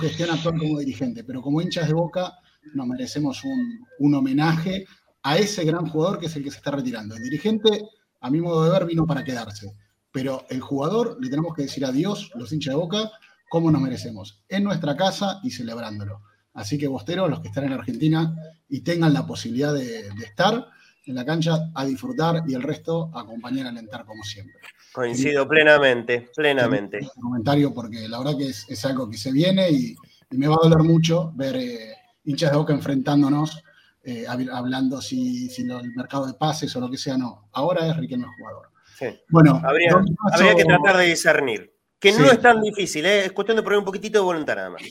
gestión 0.00 0.30
actual 0.30 0.58
como 0.58 0.78
dirigente. 0.78 1.24
Pero 1.24 1.40
como 1.40 1.62
hinchas 1.62 1.88
de 1.88 1.94
boca 1.94 2.34
nos 2.74 2.86
merecemos 2.86 3.42
un, 3.44 3.86
un 4.00 4.14
homenaje 4.14 4.84
a 5.22 5.38
ese 5.38 5.64
gran 5.64 5.86
jugador 5.86 6.18
que 6.18 6.26
es 6.26 6.36
el 6.36 6.44
que 6.44 6.50
se 6.50 6.58
está 6.58 6.72
retirando. 6.72 7.16
El 7.16 7.22
dirigente, 7.22 7.88
a 8.20 8.30
mi 8.30 8.40
modo 8.40 8.64
de 8.64 8.70
ver, 8.70 8.86
vino 8.86 9.06
para 9.06 9.24
quedarse. 9.24 9.74
Pero 10.12 10.44
el 10.50 10.60
jugador 10.60 11.16
le 11.20 11.30
tenemos 11.30 11.54
que 11.54 11.62
decir 11.62 11.84
adiós, 11.84 12.30
los 12.34 12.52
hinchas 12.52 12.74
de 12.74 12.80
boca, 12.80 13.10
como 13.50 13.68
nos 13.72 13.82
merecemos, 13.82 14.44
en 14.48 14.62
nuestra 14.62 14.96
casa 14.96 15.40
y 15.42 15.50
celebrándolo. 15.50 16.22
Así 16.54 16.78
que 16.78 16.86
Bostero, 16.86 17.26
los 17.26 17.40
que 17.40 17.48
están 17.48 17.64
en 17.64 17.72
Argentina 17.72 18.32
y 18.68 18.82
tengan 18.82 19.12
la 19.12 19.26
posibilidad 19.26 19.74
de, 19.74 20.06
estar 20.22 20.68
en 21.04 21.14
la 21.16 21.24
cancha 21.24 21.58
a 21.74 21.84
disfrutar 21.84 22.44
y 22.46 22.54
el 22.54 22.62
resto 22.62 23.10
a 23.12 23.22
acompañar 23.22 23.66
a 23.66 23.70
alentar 23.70 24.04
como 24.04 24.22
siempre. 24.22 24.54
Coincido 24.92 25.48
plenamente, 25.48 26.30
plenamente. 26.36 27.00
Un 27.16 27.22
comentario 27.22 27.74
porque 27.74 28.08
la 28.08 28.18
verdad 28.18 28.38
que 28.38 28.50
es, 28.50 28.84
algo 28.84 29.10
que 29.10 29.18
se 29.18 29.32
viene 29.32 29.68
y, 29.68 29.96
me 30.30 30.46
va 30.46 30.54
a 30.54 30.68
doler 30.68 30.84
mucho 30.84 31.32
ver 31.34 31.56
eh, 31.56 31.92
hinchas 32.22 32.52
de 32.52 32.56
boca 32.56 32.72
enfrentándonos, 32.72 33.64
eh, 34.04 34.26
hablando 34.28 35.02
si, 35.02 35.48
si 35.48 35.62
el 35.62 35.92
mercado 35.96 36.24
de 36.24 36.34
pases 36.34 36.74
o 36.76 36.80
lo 36.80 36.88
que 36.88 36.98
sea, 36.98 37.18
no. 37.18 37.48
Ahora 37.50 37.88
es 37.88 37.96
Riquelme 37.96 38.26
el 38.26 38.32
jugador. 38.38 38.70
Sí. 38.96 39.06
Bueno, 39.28 39.60
habría, 39.64 40.54
que 40.54 40.64
tratar 40.64 40.98
de 40.98 41.06
discernir. 41.06 41.79
Que 42.00 42.12
no 42.12 42.24
es 42.24 42.40
tan 42.40 42.62
difícil, 42.62 43.04
¿eh? 43.04 43.26
es 43.26 43.32
cuestión 43.32 43.56
de 43.56 43.62
poner 43.62 43.78
un 43.78 43.84
poquitito 43.84 44.18
de 44.18 44.24
voluntad 44.24 44.56
nada 44.56 44.70
más. 44.70 44.82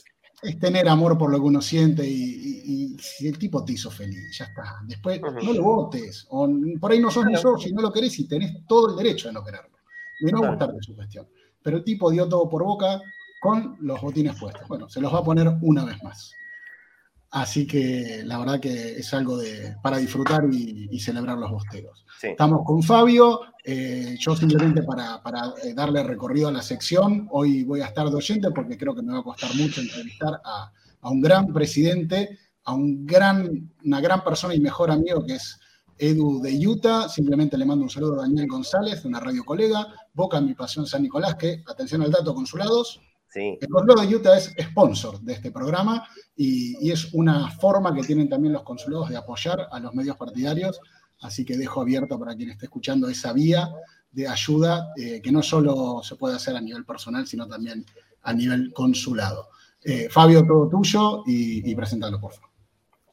Es 0.42 0.60
tener 0.60 0.88
amor 0.88 1.18
por 1.18 1.32
lo 1.32 1.38
que 1.38 1.44
uno 1.44 1.62
siente 1.62 2.08
y, 2.08 2.96
si 3.00 3.28
el 3.28 3.38
tipo 3.38 3.66
te 3.66 3.74
hizo 3.74 3.90
feliz, 3.90 4.38
ya 4.38 4.46
está. 4.46 4.78
Después 4.86 5.20
no 5.20 5.54
lo 5.54 5.64
votes. 5.64 6.28
O 6.30 6.48
por 6.80 6.92
ahí 6.92 7.00
no 7.00 7.10
sos 7.10 7.26
ni 7.26 7.36
sos 7.36 7.64
si 7.64 7.74
no 7.74 7.82
lo 7.82 7.92
querés 7.92 8.18
y 8.20 8.28
tenés 8.28 8.66
todo 8.68 8.92
el 8.92 9.04
derecho 9.04 9.28
de 9.28 9.34
no 9.34 9.44
quererlo. 9.44 9.78
De 10.22 10.32
no 10.32 10.48
gustarte 10.48 10.78
su 10.82 10.96
cuestión. 10.96 11.28
Pero 11.62 11.78
el 11.78 11.84
tipo 11.84 12.12
dio 12.12 12.30
todo 12.30 12.48
por 12.48 12.64
boca 12.64 13.02
con 13.42 13.76
los 13.82 14.00
botines 14.02 14.38
puestos. 14.40 14.68
Bueno, 14.68 14.88
se 14.88 15.02
los 15.02 15.14
va 15.14 15.20
a 15.20 15.24
poner 15.24 15.48
una 15.62 15.86
vez 15.86 16.02
más. 16.04 16.32
Así 17.32 17.68
que 17.68 18.24
la 18.26 18.40
verdad 18.40 18.60
que 18.60 18.98
es 18.98 19.14
algo 19.14 19.38
de, 19.38 19.76
para 19.84 19.98
disfrutar 19.98 20.46
y, 20.52 21.00
celebrar 21.00 21.38
los 21.38 21.52
bosteros. 21.52 22.06
Estamos 22.22 22.62
con 22.66 22.82
Fabio, 22.82 23.42
eh, 23.64 24.18
yo 24.20 24.36
simplemente 24.36 24.82
para, 24.84 25.22
eh, 25.64 25.74
darle 25.74 26.04
recorrido 26.04 26.48
a 26.48 26.52
la 26.52 26.62
sección, 26.62 27.28
hoy 27.32 27.64
voy 27.64 27.82
a 27.82 27.86
estar 27.86 28.10
de 28.10 28.16
oyente 28.16 28.50
porque 28.52 28.78
creo 28.78 28.96
que 28.96 29.04
me 29.04 29.14
va 29.14 29.20
a 29.20 29.24
costar 29.24 29.54
mucho 29.56 29.80
entrevistar 29.80 30.42
a, 30.44 30.72
un 31.04 31.22
gran 31.22 31.54
presidente, 31.54 32.38
a 32.64 32.74
un 32.74 33.06
gran, 33.06 33.72
una 33.86 34.02
gran 34.02 34.24
persona 34.24 34.56
y 34.56 34.60
mejor 34.60 34.92
amigo 34.92 35.24
que 35.24 35.36
es 35.36 35.60
Edu 35.98 36.42
de 36.42 36.68
Utah. 36.68 37.08
Simplemente 37.08 37.58
le 37.58 37.66
mando 37.66 37.84
un 37.84 37.90
saludo 37.90 38.16
a 38.16 38.24
Daniel 38.24 38.48
González, 38.48 39.06
una 39.06 39.20
radio 39.20 39.46
colega, 39.46 39.88
Boca 40.14 40.42
Mi 40.42 40.56
Pasión 40.56 40.88
San 40.88 41.04
Nicolás, 41.04 41.36
que, 41.36 41.64
atención 41.68 42.02
al 42.02 42.12
dato, 42.12 42.34
consulados, 42.34 43.00
el 43.36 43.70
consulado 43.70 44.02
de 44.02 44.16
Utah 44.16 44.38
es 44.38 44.54
sponsor 44.60 45.20
de 45.22 45.34
este 45.34 45.52
programa 45.52 46.08
y, 46.36 46.92
es 46.92 47.14
una 47.14 47.52
forma 47.52 47.94
que 47.94 48.02
tienen 48.02 48.30
también 48.30 48.54
los 48.54 48.64
consulados 48.64 49.10
de 49.10 49.18
apoyar 49.18 49.68
a 49.72 49.80
los 49.80 49.94
medios 49.94 50.18
partidarios, 50.18 50.80
así 51.22 51.46
que 51.46 51.58
dejo 51.58 51.82
abierto 51.82 52.18
para 52.18 52.36
quien 52.36 52.50
esté 52.50 52.66
escuchando 52.66 53.08
esa 53.08 53.34
vía 53.34 53.70
de 54.12 54.28
ayuda 54.28 54.92
eh, 54.98 55.22
que 55.22 55.32
no 55.32 55.44
solo 55.44 56.02
se 56.04 56.16
puede 56.16 56.36
hacer 56.36 56.56
a 56.56 56.62
nivel 56.62 56.86
personal, 56.86 57.28
sino 57.28 57.48
también 57.48 57.86
a 58.24 58.34
nivel 58.34 58.74
consulado. 58.74 59.50
Eh, 59.84 60.10
Fabio, 60.10 60.46
todo 60.46 60.68
tuyo 60.68 61.24
y, 61.28 61.70
y 61.70 61.76
presentalo, 61.76 62.20
por 62.20 62.34
favor. 62.34 62.50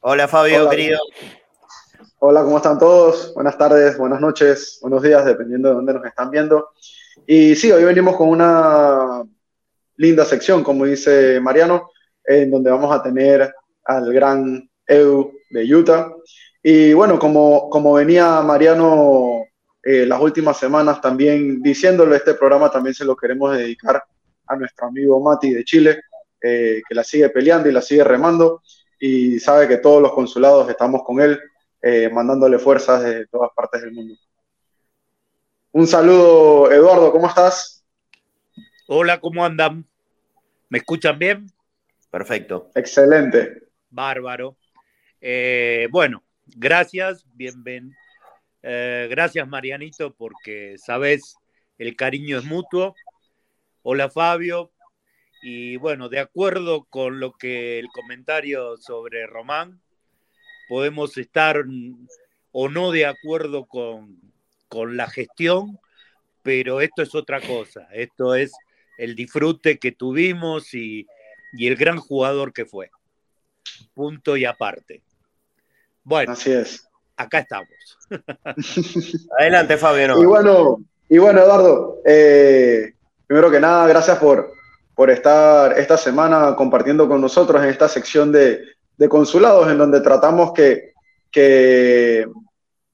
Hola 0.01 0.27
Fabio, 0.27 0.69
querido. 0.69 0.99
Hola, 2.19 2.43
¿cómo 2.43 2.57
están 2.57 2.79
todos? 2.79 3.33
Buenas 3.35 3.57
tardes, 3.57 3.97
buenas 3.97 4.19
noches, 4.19 4.79
buenos 4.81 5.03
días, 5.03 5.23
dependiendo 5.23 5.69
de 5.69 5.75
dónde 5.75 5.93
nos 5.93 6.05
están 6.05 6.31
viendo. 6.31 6.69
Y 7.27 7.55
sí, 7.55 7.71
hoy 7.71 7.83
venimos 7.83 8.15
con 8.15 8.29
una 8.29 9.23
linda 9.97 10.25
sección, 10.25 10.63
como 10.63 10.85
dice 10.85 11.39
Mariano, 11.41 11.91
en 12.23 12.49
donde 12.51 12.71
vamos 12.71 12.95
a 12.95 13.03
tener 13.03 13.53
al 13.83 14.13
gran 14.13 14.69
Edu 14.85 15.33
de 15.49 15.75
Utah. 15.75 16.11
Y 16.63 16.93
bueno, 16.93 17.19
como, 17.19 17.69
como 17.69 17.93
venía 17.93 18.41
Mariano 18.41 19.43
eh, 19.83 20.05
las 20.05 20.19
últimas 20.19 20.57
semanas 20.57 20.99
también 21.01 21.61
diciéndolo, 21.61 22.15
este 22.15 22.33
programa 22.33 22.69
también 22.69 22.93
se 22.93 23.05
lo 23.05 23.15
queremos 23.15 23.57
dedicar 23.57 24.03
a 24.47 24.55
nuestro 24.55 24.87
amigo 24.87 25.21
Mati 25.21 25.53
de 25.53 25.63
Chile, 25.63 26.01
eh, 26.41 26.81
que 26.87 26.95
la 26.95 27.03
sigue 27.03 27.29
peleando 27.29 27.69
y 27.69 27.71
la 27.71 27.81
sigue 27.81 28.03
remando 28.03 28.61
y 28.99 29.39
sabe 29.39 29.67
que 29.67 29.77
todos 29.77 30.01
los 30.01 30.13
consulados 30.13 30.69
estamos 30.69 31.03
con 31.03 31.21
él, 31.21 31.39
eh, 31.81 32.09
mandándole 32.11 32.59
fuerzas 32.59 33.03
de 33.03 33.27
todas 33.27 33.51
partes 33.55 33.81
del 33.81 33.93
mundo. 33.93 34.15
Un 35.71 35.85
saludo, 35.85 36.71
Eduardo, 36.71 37.11
¿cómo 37.11 37.27
estás? 37.27 37.76
Hola, 38.89 39.19
¿cómo 39.19 39.43
andan? 39.43 39.85
¿Me 40.69 40.77
escuchan 40.77 41.19
bien? 41.19 41.51
Perfecto. 42.09 42.71
Excelente. 42.73 43.63
Bárbaro. 43.89 44.55
Eh, 45.19 45.89
bueno, 45.91 46.23
gracias, 46.45 47.25
bienvenido. 47.33 47.93
Eh, 48.63 49.07
gracias, 49.09 49.45
Marianito, 49.45 50.13
porque 50.15 50.77
sabes, 50.77 51.35
el 51.77 51.97
cariño 51.97 52.37
es 52.37 52.45
mutuo. 52.45 52.95
Hola, 53.83 54.09
Fabio. 54.09 54.71
Y 55.41 55.75
bueno, 55.75 56.07
de 56.07 56.19
acuerdo 56.19 56.85
con 56.85 57.19
lo 57.19 57.33
que 57.33 57.79
el 57.79 57.89
comentario 57.89 58.77
sobre 58.77 59.27
Román, 59.27 59.81
podemos 60.69 61.17
estar 61.17 61.61
o 62.53 62.69
no 62.69 62.91
de 62.91 63.05
acuerdo 63.05 63.65
con, 63.65 64.17
con 64.69 64.95
la 64.95 65.09
gestión, 65.09 65.77
pero 66.41 66.79
esto 66.79 67.01
es 67.01 67.13
otra 67.15 67.41
cosa. 67.41 67.89
Esto 67.91 68.33
es 68.33 68.53
el 68.97 69.15
disfrute 69.15 69.79
que 69.79 69.91
tuvimos 69.91 70.73
y, 70.73 71.07
y 71.53 71.67
el 71.67 71.75
gran 71.75 71.97
jugador 71.97 72.53
que 72.53 72.65
fue. 72.65 72.89
Punto 73.93 74.37
y 74.37 74.45
aparte. 74.45 75.01
Bueno, 76.03 76.33
así 76.33 76.51
es. 76.51 76.87
Acá 77.15 77.39
estamos. 77.39 77.69
Adelante, 79.39 79.77
Fabio. 79.77 80.21
Y 80.21 80.25
bueno, 80.25 80.77
y 81.09 81.17
bueno, 81.17 81.41
Eduardo, 81.41 82.01
eh, 82.05 82.93
primero 83.25 83.49
que 83.49 83.59
nada, 83.59 83.87
gracias 83.87 84.17
por, 84.19 84.53
por 84.93 85.09
estar 85.09 85.77
esta 85.77 85.97
semana 85.97 86.55
compartiendo 86.55 87.07
con 87.07 87.21
nosotros 87.21 87.61
en 87.63 87.69
esta 87.69 87.87
sección 87.87 88.31
de, 88.31 88.61
de 88.97 89.09
consulados, 89.09 89.69
en 89.69 89.77
donde 89.77 90.01
tratamos 90.01 90.53
que, 90.53 90.93
que, 91.31 92.25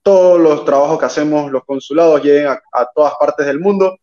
todos 0.04 0.40
los 0.40 0.66
trabajos 0.66 1.00
que 1.00 1.06
hacemos 1.06 1.50
los 1.50 1.64
consulados 1.64 2.22
lleguen 2.22 2.48
a, 2.48 2.86
todas 2.94 3.14
partes 3.18 3.46
del 3.46 3.60
mundo, 3.60 3.98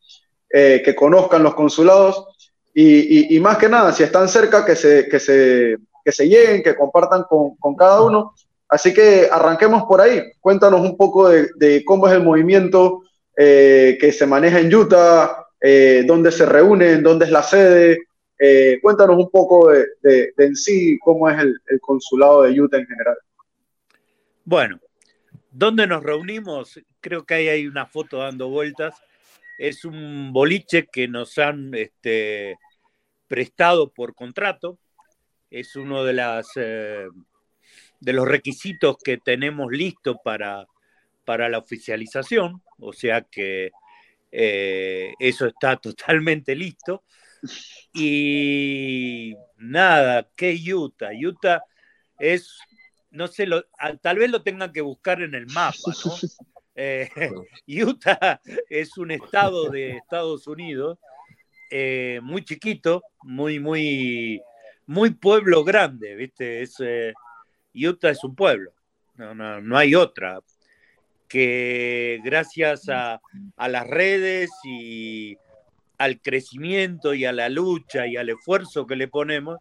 eh, 0.53 0.83
que 0.85 0.95
conozcan 0.95 1.43
los 1.43 1.55
consulados 1.55 2.27
y, 2.73 3.39
más 3.41 3.59
que 3.59 3.69
nada, 3.69 3.93
si 3.93 4.03
están 4.03 4.29
cerca, 4.29 4.65
que 4.65 4.77
se, 4.77 5.09
que 5.09 5.19
se, 5.19 5.77
que 6.05 6.13
se 6.13 6.29
lleguen, 6.29 6.63
que 6.63 6.77
compartan 6.77 7.25
con, 7.25 7.57
con, 7.57 7.75
cada 7.75 8.01
uno. 8.03 8.35
Así 8.69 8.95
que 8.95 9.29
arranquemos 9.31 9.83
por 9.85 10.01
ahí. 10.01 10.23
Cuéntanos 10.41 10.81
un 10.81 10.97
poco 10.97 11.29
de, 11.29 11.49
de 11.57 11.85
cómo 11.85 12.07
es 12.07 12.15
el 12.15 12.23
movimiento 12.23 13.03
eh, 13.37 13.99
que 14.01 14.13
se 14.13 14.27
maneja 14.27 14.61
en 14.61 14.75
Utah, 14.75 15.47
eh, 15.61 16.05
dónde 16.07 16.31
se 16.31 16.47
reúnen, 16.47 17.03
dónde 17.03 17.25
es 17.25 17.31
la 17.31 17.43
sede. 17.43 17.99
Eh, 18.39 18.79
cuéntanos 18.81 19.17
un 19.17 19.31
poco 19.31 19.71
de, 19.71 19.87
de, 20.03 20.33
en 20.39 20.57
sí 20.57 20.99
cómo 21.03 21.29
es 21.29 21.39
el, 21.39 21.55
el, 21.67 21.81
consulado 21.81 22.43
de 22.43 22.61
Utah 22.61 22.79
en 22.79 22.87
general. 22.87 23.17
Bueno, 24.45 24.81
¿dónde 25.51 25.87
nos 25.87 26.03
reunimos? 26.03 26.81
Creo 27.01 27.25
que 27.25 27.35
ahí 27.35 27.49
hay 27.49 27.67
una 27.67 27.87
foto 27.87 28.19
dando 28.19 28.49
vueltas. 28.49 28.95
Es 29.61 29.85
un 29.85 30.33
boliche 30.33 30.87
que 30.91 31.07
nos 31.07 31.37
han 31.37 31.75
este, 31.75 32.57
prestado 33.29 33.93
por 33.93 34.15
contrato. 34.15 34.79
Es 35.51 35.77
uno 35.77 36.03
de, 36.03 36.15
las, 36.15 36.47
eh, 36.57 37.07
de 38.01 38.13
los 38.15 38.27
requisitos 38.27 38.97
que 39.05 39.19
tenemos 39.19 39.71
listo 39.71 40.17
para, 40.25 40.67
para 41.27 41.51
la 41.51 41.59
oficialización. 41.59 42.63
O 42.79 42.95
sea 42.95 43.21
que 43.21 43.71
eh, 44.33 45.13
eso 45.19 45.49
está 45.49 45.77
totalmente 45.77 46.57
listo. 46.57 47.05
Y 47.93 49.35
nada, 49.59 50.27
¿qué 50.35 50.59
Utah? 50.73 51.11
Utah 51.13 51.63
es, 52.19 52.59
no 53.11 53.27
sé, 53.27 53.45
lo, 53.45 53.67
tal 54.01 54.17
vez 54.17 54.31
lo 54.31 54.43
tengan 54.43 54.73
que 54.73 54.81
buscar 54.81 55.21
en 55.21 55.35
el 55.35 55.45
mapa. 55.49 55.77
Eh, 56.83 57.11
Utah 57.85 58.41
es 58.71 58.97
un 58.97 59.11
estado 59.11 59.69
de 59.69 59.99
Estados 59.99 60.47
Unidos 60.47 60.99
eh, 61.71 62.21
muy 62.23 62.43
chiquito, 62.43 63.05
muy, 63.23 63.61
muy, 63.61 64.41
muy 64.87 65.11
pueblo 65.11 65.63
grande, 65.63 66.15
¿viste? 66.15 66.63
Es, 66.63 66.77
eh, 66.81 67.13
Utah 67.75 68.09
es 68.09 68.25
un 68.25 68.35
pueblo, 68.35 68.73
no, 69.17 69.35
no, 69.35 69.61
no 69.61 69.77
hay 69.77 69.95
otra 69.95 70.41
que 71.29 72.19
gracias 72.25 72.89
a, 72.89 73.21
a, 73.57 73.69
las 73.69 73.87
redes 73.87 74.51
y 74.65 75.37
al 75.99 76.23
crecimiento 76.23 77.13
y 77.13 77.27
a 77.27 77.33
la 77.33 77.51
lucha 77.51 78.07
y 78.07 78.17
al 78.17 78.31
esfuerzo 78.31 78.87
que 78.87 78.97
le 78.97 79.07
ponemos, 79.07 79.59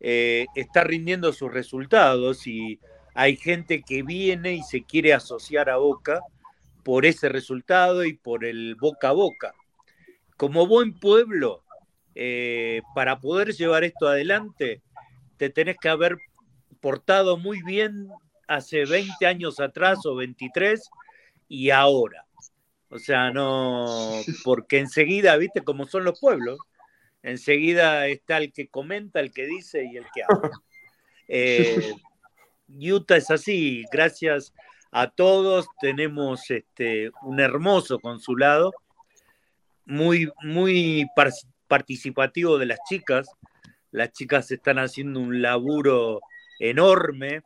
eh, 0.00 0.46
está 0.56 0.82
rindiendo 0.82 1.32
sus 1.32 1.52
resultados 1.52 2.48
y 2.48 2.80
hay 3.14 3.36
gente 3.36 3.82
que 3.82 4.02
viene 4.02 4.54
y 4.54 4.62
se 4.62 4.82
quiere 4.82 5.14
asociar 5.14 5.70
a 5.70 5.76
Boca 5.76 6.20
por 6.88 7.04
ese 7.04 7.28
resultado 7.28 8.02
y 8.02 8.14
por 8.14 8.46
el 8.46 8.74
boca 8.74 9.10
a 9.10 9.12
boca. 9.12 9.54
Como 10.38 10.66
buen 10.66 10.98
pueblo, 10.98 11.62
eh, 12.14 12.80
para 12.94 13.20
poder 13.20 13.52
llevar 13.52 13.84
esto 13.84 14.08
adelante, 14.08 14.80
te 15.36 15.50
tenés 15.50 15.76
que 15.78 15.90
haber 15.90 16.16
portado 16.80 17.36
muy 17.36 17.60
bien 17.62 18.08
hace 18.46 18.86
20 18.86 19.26
años 19.26 19.60
atrás 19.60 20.06
o 20.06 20.14
23 20.14 20.88
y 21.46 21.68
ahora. 21.68 22.24
O 22.88 22.98
sea, 22.98 23.32
no, 23.32 24.22
porque 24.42 24.78
enseguida, 24.78 25.36
viste 25.36 25.60
cómo 25.60 25.84
son 25.84 26.04
los 26.04 26.18
pueblos, 26.18 26.58
enseguida 27.22 28.06
está 28.06 28.38
el 28.38 28.50
que 28.50 28.68
comenta, 28.68 29.20
el 29.20 29.30
que 29.30 29.44
dice 29.44 29.84
y 29.84 29.98
el 29.98 30.06
que 30.14 30.22
habla. 30.22 30.50
Eh, 31.30 31.92
Utah 32.70 33.18
es 33.18 33.30
así, 33.30 33.84
gracias 33.92 34.54
a 34.90 35.10
todos, 35.10 35.66
tenemos 35.80 36.50
este, 36.50 37.10
un 37.22 37.40
hermoso 37.40 37.98
consulado, 37.98 38.72
muy, 39.84 40.30
muy 40.42 41.06
participativo 41.68 42.58
de 42.58 42.66
las 42.66 42.78
chicas, 42.88 43.28
las 43.90 44.12
chicas 44.12 44.50
están 44.50 44.78
haciendo 44.78 45.20
un 45.20 45.40
laburo 45.40 46.20
enorme, 46.58 47.42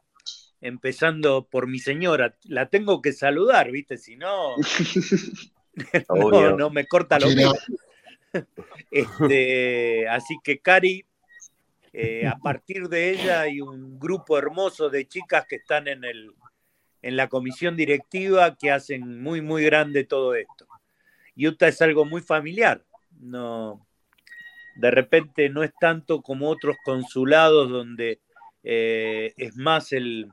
empezando 0.60 1.44
por 1.44 1.66
mi 1.66 1.78
señora. 1.78 2.36
La 2.44 2.66
tengo 2.66 3.02
que 3.02 3.12
saludar, 3.12 3.70
¿viste? 3.70 3.96
Si 3.96 4.16
no, 4.16 4.56
no, 6.58 6.70
me 6.70 6.86
corta 6.86 7.18
lo 7.18 7.28
mismo. 7.28 7.54
Este, 8.90 10.08
así 10.08 10.38
que 10.42 10.60
Cari, 10.60 11.04
eh, 11.92 12.26
a 12.26 12.38
partir 12.38 12.88
de 12.88 13.10
ella 13.10 13.42
hay 13.42 13.60
un 13.60 13.98
grupo 13.98 14.38
hermoso 14.38 14.88
de 14.88 15.06
chicas 15.06 15.44
que 15.46 15.56
están 15.56 15.86
en, 15.86 16.04
el, 16.04 16.32
en 17.02 17.16
la 17.16 17.28
comisión 17.28 17.76
directiva 17.76 18.56
que 18.56 18.70
hacen 18.70 19.22
muy, 19.22 19.40
muy 19.40 19.64
grande 19.64 20.04
todo 20.04 20.34
esto. 20.34 20.66
Utah 21.36 21.68
es 21.68 21.82
algo 21.82 22.04
muy 22.04 22.20
familiar. 22.20 22.84
No, 23.20 23.86
de 24.76 24.90
repente 24.90 25.48
no 25.48 25.62
es 25.62 25.72
tanto 25.78 26.22
como 26.22 26.48
otros 26.48 26.76
consulados 26.84 27.70
donde 27.70 28.20
eh, 28.62 29.34
es 29.36 29.56
más 29.56 29.92
el, 29.92 30.30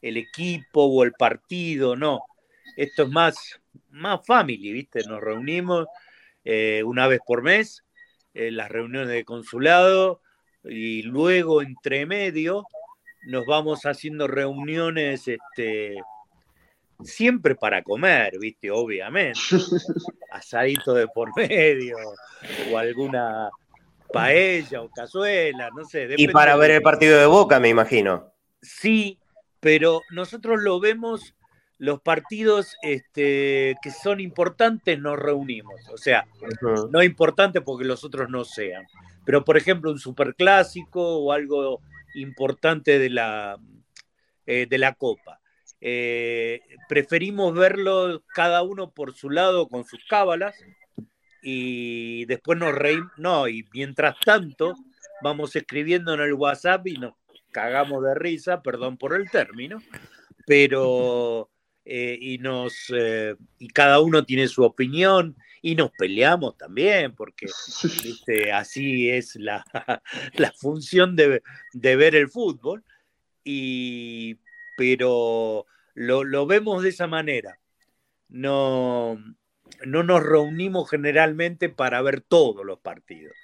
el 0.00 0.16
equipo 0.16 0.84
o 0.84 1.04
el 1.04 1.12
partido, 1.12 1.96
no. 1.96 2.20
Esto 2.76 3.04
es 3.04 3.08
más, 3.08 3.60
más 3.90 4.24
family, 4.26 4.72
¿viste? 4.72 5.02
Nos 5.04 5.20
reunimos 5.20 5.86
eh, 6.44 6.82
una 6.84 7.06
vez 7.06 7.20
por 7.26 7.42
mes, 7.42 7.84
en 8.34 8.56
las 8.56 8.70
reuniones 8.70 9.08
de 9.08 9.24
consulado, 9.24 10.20
y 10.64 11.02
luego 11.02 11.62
entre 11.62 12.06
medio 12.06 12.66
nos 13.24 13.46
vamos 13.46 13.86
haciendo 13.86 14.26
reuniones 14.26 15.28
este, 15.28 15.96
siempre 17.04 17.54
para 17.54 17.82
comer, 17.82 18.38
¿viste? 18.38 18.70
Obviamente. 18.70 19.40
Asadito 20.30 20.94
de 20.94 21.08
por 21.08 21.36
medio, 21.36 21.96
o 22.72 22.78
alguna 22.78 23.50
paella 24.12 24.82
o 24.82 24.90
cazuela, 24.90 25.70
no 25.74 25.84
sé. 25.84 26.08
Y 26.16 26.28
para 26.28 26.56
ver 26.56 26.70
el 26.72 26.82
partido 26.82 27.18
de 27.18 27.26
Boca, 27.26 27.60
me 27.60 27.68
imagino. 27.68 28.32
Sí, 28.60 29.18
pero 29.60 30.00
nosotros 30.10 30.62
lo 30.62 30.80
vemos, 30.80 31.34
los 31.78 32.00
partidos 32.00 32.76
este, 32.82 33.76
que 33.82 33.90
son 33.90 34.20
importantes 34.20 34.98
nos 34.98 35.18
reunimos, 35.18 35.88
o 35.92 35.96
sea, 35.96 36.26
no 36.90 37.02
importante 37.02 37.60
porque 37.60 37.84
los 37.84 38.04
otros 38.04 38.30
no 38.30 38.44
sean, 38.44 38.86
pero 39.24 39.44
por 39.44 39.56
ejemplo 39.56 39.90
un 39.90 39.98
superclásico 39.98 41.18
o 41.18 41.32
algo 41.32 41.80
importante 42.14 42.98
de 42.98 43.10
la, 43.10 43.58
eh, 44.46 44.66
de 44.68 44.78
la 44.78 44.94
Copa. 44.94 45.40
Eh, 45.80 46.60
preferimos 46.88 47.54
verlo 47.54 48.22
cada 48.34 48.62
uno 48.62 48.92
por 48.92 49.14
su 49.14 49.30
lado 49.30 49.68
con 49.68 49.84
sus 49.84 50.04
cábalas 50.08 50.54
y 51.42 52.24
después 52.26 52.58
nos 52.58 52.72
reímos, 52.74 53.10
no, 53.16 53.48
y 53.48 53.64
mientras 53.72 54.16
tanto 54.20 54.74
vamos 55.22 55.56
escribiendo 55.56 56.14
en 56.14 56.20
el 56.20 56.34
WhatsApp 56.34 56.86
y 56.86 56.94
nos 56.94 57.14
cagamos 57.50 58.04
de 58.04 58.14
risa, 58.14 58.62
perdón 58.62 58.96
por 58.96 59.14
el 59.14 59.28
término, 59.28 59.82
pero 60.46 61.50
eh, 61.84 62.16
y 62.20 62.38
nos 62.38 62.92
y 63.58 63.68
cada 63.68 64.00
uno 64.00 64.24
tiene 64.24 64.46
su 64.46 64.62
opinión 64.62 65.36
y 65.62 65.76
nos 65.76 65.92
peleamos 65.92 66.58
también, 66.58 67.14
porque 67.14 67.46
así 68.52 69.08
es 69.08 69.36
la, 69.36 69.64
la 70.34 70.52
función 70.52 71.14
de, 71.14 71.42
de, 71.72 71.96
ver 71.96 72.16
el 72.16 72.28
fútbol, 72.28 72.84
y, 73.44 74.38
pero 74.76 75.64
lo, 75.94 76.24
lo, 76.24 76.46
vemos 76.46 76.82
de 76.82 76.88
esa 76.88 77.06
manera. 77.06 77.58
No, 78.28 79.18
no 79.86 80.02
nos 80.02 80.22
reunimos 80.22 80.90
generalmente 80.90 81.68
para 81.68 82.02
ver 82.02 82.22
todos 82.22 82.66
los 82.66 82.80
partidos. 82.80 83.34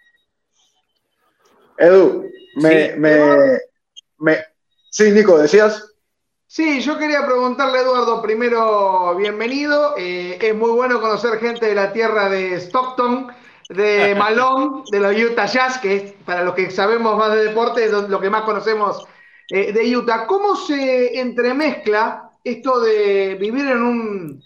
Edu, 1.79 2.29
me, 2.57 2.97
me, 2.97 4.45
Sí, 4.91 5.13
Nico, 5.13 5.39
decías. 5.39 5.95
Sí, 6.51 6.81
yo 6.81 6.97
quería 6.99 7.27
preguntarle 7.27 7.81
Eduardo, 7.81 8.23
primero, 8.23 9.15
bienvenido. 9.17 9.95
Eh, 9.99 10.39
es 10.41 10.55
muy 10.57 10.71
bueno 10.71 10.99
conocer 11.01 11.39
gente 11.39 11.67
de 11.67 11.75
la 11.75 11.93
tierra 11.93 12.31
de 12.31 12.55
Stockton. 12.59 13.29
de 13.69 14.15
Malone, 14.19 14.83
de 14.91 14.99
los 15.01 15.15
Utah 15.15 15.45
Jazz, 15.47 15.77
que 15.79 15.97
es, 15.97 16.13
para 16.25 16.43
los 16.45 16.55
que 16.55 16.71
sabemos 16.71 17.19
más 17.19 17.35
de 17.35 17.45
deporte, 17.45 17.85
es 17.85 17.93
lo 17.93 18.19
que 18.19 18.31
más 18.31 18.43
conocemos 18.45 19.05
eh, 19.51 19.73
de 19.75 19.95
Utah. 19.97 20.27
¿Cómo 20.27 20.57
se 20.57 21.21
entremezcla 21.21 22.31
esto 22.43 22.81
de 22.81 23.35
vivir 23.35 23.67
en 23.67 23.83
un, 23.83 24.43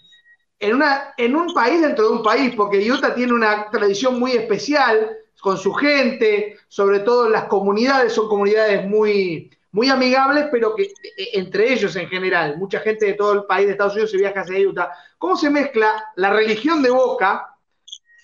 en, 0.59 0.75
una, 0.75 1.13
en 1.17 1.35
un 1.37 1.53
país 1.53 1.81
dentro 1.81 2.05
de 2.09 2.11
un 2.17 2.23
país? 2.23 2.53
Porque 2.55 2.91
Utah 2.91 3.15
tiene 3.15 3.31
una 3.33 3.69
tradición 3.69 4.19
muy 4.19 4.33
especial 4.33 5.09
con 5.39 5.57
su 5.57 5.73
gente, 5.73 6.57
sobre 6.67 6.99
todo 6.99 7.29
las 7.29 7.45
comunidades, 7.45 8.11
son 8.13 8.27
comunidades 8.27 8.85
muy, 8.85 9.49
muy 9.73 9.89
amigables, 9.89 10.47
pero 10.51 10.75
que 10.75 10.83
e, 10.83 11.29
entre 11.33 11.73
ellos 11.73 11.95
en 11.95 12.07
general, 12.07 12.57
mucha 12.57 12.79
gente 12.79 13.07
de 13.07 13.13
todo 13.13 13.33
el 13.33 13.43
país 13.45 13.65
de 13.65 13.73
Estados 13.73 13.93
Unidos 13.93 14.11
se 14.11 14.17
viaja 14.17 14.41
hacia 14.41 14.67
Utah. 14.67 14.91
¿Cómo 15.17 15.35
se 15.35 15.49
mezcla 15.49 16.11
la 16.15 16.31
religión 16.31 16.81
de 16.81 16.91
Boca 16.91 17.55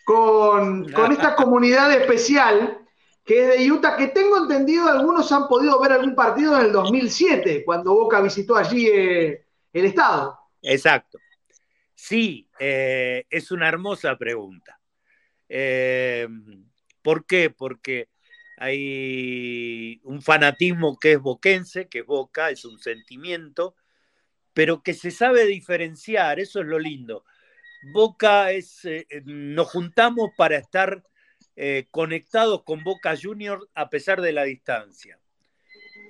con, 0.05 0.85
esta 1.11 1.35
comunidad 1.35 1.91
especial 1.91 2.79
que 3.25 3.43
es 3.43 3.59
de 3.59 3.71
Utah, 3.71 3.95
que 3.95 4.07
tengo 4.07 4.37
entendido 4.37 4.87
algunos 4.87 5.31
han 5.31 5.47
podido 5.47 5.79
ver 5.79 5.91
algún 5.91 6.15
partido 6.15 6.57
en 6.57 6.67
el 6.67 6.71
2007, 6.71 7.63
cuando 7.63 7.93
Boca 7.93 8.21
visitó 8.21 8.55
allí 8.55 8.87
eh, 8.87 9.45
el 9.73 9.85
estado? 9.85 10.39
Exacto. 10.61 11.19
Sí, 11.93 12.47
eh, 12.59 13.25
es 13.29 13.51
una 13.51 13.67
hermosa 13.67 14.15
pregunta. 14.17 14.79
Eh, 15.47 16.27
¿Por 17.01 17.25
qué? 17.25 17.49
Porque 17.49 18.09
hay 18.61 20.01
un 20.03 20.21
fanatismo 20.21 20.99
que 20.99 21.13
es 21.13 21.19
boquense, 21.19 21.87
que 21.87 21.99
es 21.99 22.05
boca, 22.05 22.49
es 22.49 22.65
un 22.65 22.77
sentimiento, 22.77 23.73
pero 24.53 24.83
que 24.83 24.93
se 24.93 25.11
sabe 25.11 25.45
diferenciar, 25.45 26.41
eso 26.41 26.59
es 26.59 26.65
lo 26.65 26.77
lindo. 26.77 27.23
Boca 27.93 28.51
es, 28.51 28.83
eh, 28.83 29.07
eh, 29.09 29.21
nos 29.23 29.69
juntamos 29.69 30.31
para 30.35 30.57
estar 30.57 31.05
eh, 31.55 31.87
conectados 31.89 32.63
con 32.63 32.83
Boca 32.83 33.15
Juniors 33.15 33.63
a 33.75 33.89
pesar 33.89 34.19
de 34.19 34.33
la 34.33 34.43
distancia. 34.43 35.17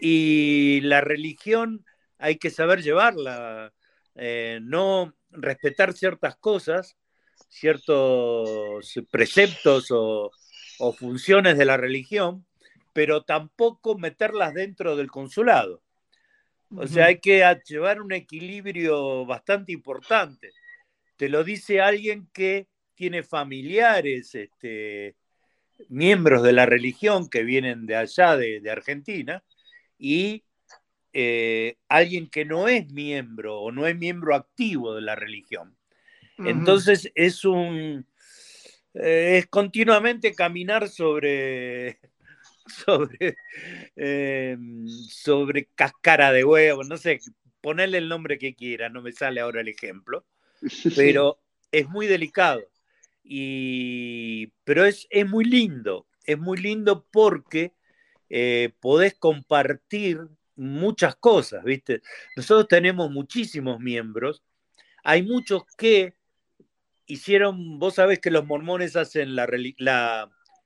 Y 0.01 0.81
la 0.81 1.01
religión 1.01 1.85
hay 2.17 2.37
que 2.37 2.49
saber 2.49 2.81
llevarla, 2.81 3.73
no 4.61 5.13
respetar 5.29 5.93
ciertas 5.93 6.35
cosas, 6.37 6.97
ciertos 7.47 8.99
preceptos 9.11 9.91
o, 9.91 10.31
o 10.79 10.93
funciones 10.93 11.57
de 11.57 11.65
la 11.65 11.77
religión, 11.77 12.45
pero 12.93 13.23
tampoco 13.23 13.97
meterlas 13.97 14.53
dentro 14.53 14.95
del 14.95 15.11
consulado. 15.11 15.81
O 16.75 16.85
sea, 16.85 17.07
hay 17.07 17.19
que 17.19 17.43
llevar 17.65 18.01
un 18.01 18.11
equilibrio 18.11 19.25
bastante 19.25 19.71
importante. 19.71 20.51
Te 21.17 21.27
lo 21.27 21.43
dice 21.43 21.81
alguien 21.81 22.29
que 22.31 22.67
tiene 22.93 23.23
familiares, 23.23 24.35
este, 24.35 25.15
miembros 25.87 26.43
de 26.43 26.53
la 26.53 26.65
religión 26.65 27.29
que 27.29 27.43
vienen 27.43 27.85
de 27.85 27.95
allá, 27.95 28.37
de, 28.37 28.69
Argentina, 28.69 29.43
y 29.97 30.43
eh, 31.13 31.77
alguien 31.87 32.29
que 32.29 32.45
no 32.45 32.67
es 32.67 32.91
miembro 32.91 33.59
o 33.61 33.71
no 33.71 33.87
es 33.87 33.97
miembro 33.97 34.35
activo 34.35 34.93
de 34.93 35.01
la 35.01 35.15
religión. 35.15 35.75
Entonces 36.37 37.11
es 37.15 37.43
un, 37.43 38.05
eh, 38.93 39.37
es 39.37 39.47
continuamente 39.47 40.33
caminar 40.33 40.89
sobre, 40.89 41.99
sobre, 42.67 43.37
em, 43.95 44.87
sobre 44.87 45.65
cáscara 45.75 46.31
de 46.31 46.43
huevo, 46.43 46.83
no 46.83 46.97
sé, 46.97 47.19
ponerle 47.61 47.97
el 47.99 48.09
nombre 48.09 48.37
que 48.37 48.55
quiera, 48.55 48.89
no 48.89 49.01
me 49.01 49.11
sale 49.11 49.41
ahora 49.41 49.61
el 49.61 49.67
ejemplo, 49.67 50.25
pero 50.95 51.39
es 51.71 51.87
muy 51.89 52.07
delicado. 52.07 52.61
Y, 53.23 54.47
pero 54.63 54.85
es, 54.85 55.07
es 55.11 55.27
muy 55.29 55.45
lindo, 55.45 56.07
es 56.25 56.39
muy 56.39 56.57
lindo 56.57 57.05
porque 57.11 57.73
eh, 58.29 58.73
podés 58.79 59.15
compartir 59.15 60.19
muchas 60.55 61.15
cosas, 61.15 61.63
¿viste? 61.63 62.01
Nosotros 62.35 62.67
tenemos 62.67 63.11
muchísimos 63.11 63.79
miembros, 63.79 64.43
hay 65.03 65.23
muchos 65.23 65.63
que 65.77 66.15
hicieron, 67.09 67.79
vos 67.79 67.95
sabés 67.95 68.19
que 68.19 68.31
los 68.31 68.45
mormones 68.45 68.95
hacen 68.95 69.35
la, 69.35 69.47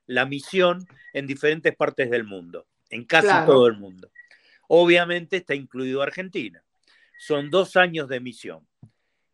la, 0.06 0.26
misión 0.26 0.86
en 1.14 1.26
diferentes 1.26 1.74
partes 1.74 2.10
del 2.10 2.24
mundo, 2.24 2.66
en 2.90 3.04
casi 3.04 3.46
todo 3.46 3.66
el 3.66 3.78
mundo. 3.78 4.10
Obviamente 4.68 5.38
está 5.38 5.54
incluido 5.54 6.02
Argentina. 6.02 6.62
Son 7.18 7.50
dos 7.50 7.76
años 7.76 8.08
de 8.08 8.20
misión. 8.20 8.66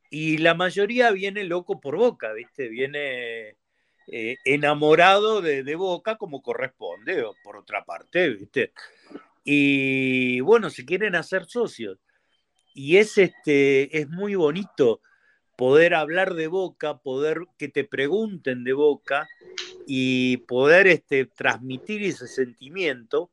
Y 0.08 0.38
la 0.38 0.54
mayoría 0.54 1.10
viene 1.10 1.44
loco 1.44 1.80
por 1.80 1.96
boca, 1.96 2.32
¿viste? 2.32 2.68
Viene 2.68 3.56
eh, 4.06 4.36
enamorado 4.44 5.40
de, 5.40 5.64
de, 5.64 5.74
boca 5.74 6.16
como 6.16 6.42
corresponde, 6.42 7.22
o 7.22 7.34
por 7.42 7.56
otra 7.56 7.84
parte, 7.84 8.28
¿viste? 8.30 8.72
Y 9.42 10.40
bueno, 10.40 10.70
se 10.70 10.84
quieren 10.84 11.16
hacer 11.16 11.46
socios. 11.46 11.98
Y 12.72 12.98
es, 12.98 13.18
este, 13.18 13.98
es 13.98 14.08
muy 14.08 14.36
bonito 14.36 15.00
poder 15.60 15.92
hablar 15.92 16.32
de 16.36 16.46
boca, 16.46 16.96
poder 16.96 17.40
que 17.58 17.68
te 17.68 17.84
pregunten 17.84 18.64
de 18.64 18.72
boca 18.72 19.28
y 19.86 20.38
poder 20.38 20.86
este, 20.86 21.26
transmitir 21.26 22.02
ese 22.02 22.28
sentimiento 22.28 23.30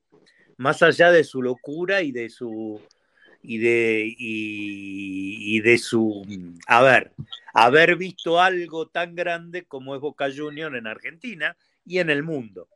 más 0.57 0.83
allá 0.83 1.09
de 1.09 1.23
su 1.23 1.41
locura 1.41 2.01
y 2.01 2.11
de 2.11 2.29
su 2.29 2.81
y 3.41 3.59
de 3.59 4.13
y, 4.17 5.61
de 5.61 5.77
su 5.77 6.25
a 6.67 6.81
ver 6.81 7.13
haber 7.53 7.95
visto 7.95 8.41
algo 8.41 8.89
tan 8.89 9.15
grande 9.15 9.63
como 9.63 9.95
es 9.95 10.01
Boca 10.01 10.27
Junior 10.29 10.75
en 10.75 10.85
Argentina 10.85 11.55
y 11.85 11.99
en 11.99 12.09
el 12.09 12.23
mundo 12.23 12.67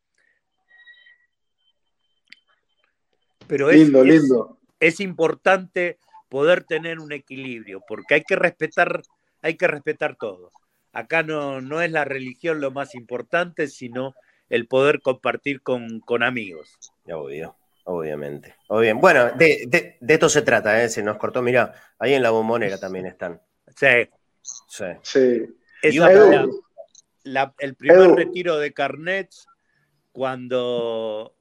pero 3.47 3.70
es, 3.70 3.89
lindo. 3.89 4.60
es 4.80 5.02
importante 5.02 5.97
poder 6.30 6.64
tener 6.64 7.02
un 7.02 7.12
equilibrio 7.12 7.82
porque 7.86 8.14
hay 8.14 8.24
que 8.24 8.38
respetar 8.38 9.04
hay 9.41 9.55
que 9.55 9.67
respetar 9.67 10.15
todo. 10.15 10.51
Acá 10.93 11.23
no, 11.23 11.61
no 11.61 11.81
es 11.81 11.91
la 11.91 12.05
religión 12.05 12.59
lo 12.59 12.71
más 12.71 12.95
importante, 12.95 13.67
sino 13.67 14.13
el 14.49 14.67
poder 14.67 15.01
compartir 15.01 15.61
con, 15.61 16.01
amigos. 16.21 16.77
Obvio, 17.09 17.55
obviamente. 17.85 18.55
Bueno, 18.67 19.31
de, 19.31 19.97
esto 20.05 20.29
se 20.29 20.41
trata, 20.41 20.83
¿eh? 20.83 20.89
Se 20.89 21.01
nos 21.01 21.17
cortó, 21.17 21.41
mira, 21.41 21.73
ahí 21.97 22.13
en 22.13 22.21
la 22.21 22.31
bombonera 22.31 22.77
también 22.77 23.05
están. 23.05 23.41
Sí. 23.75 24.09
Sí. 24.67 24.85
sí. 25.03 25.47
el 27.59 27.75
primer 27.75 28.11
retiro 28.11 28.57
de 28.57 28.73
carnets 28.73 29.47
cuando 30.11 31.33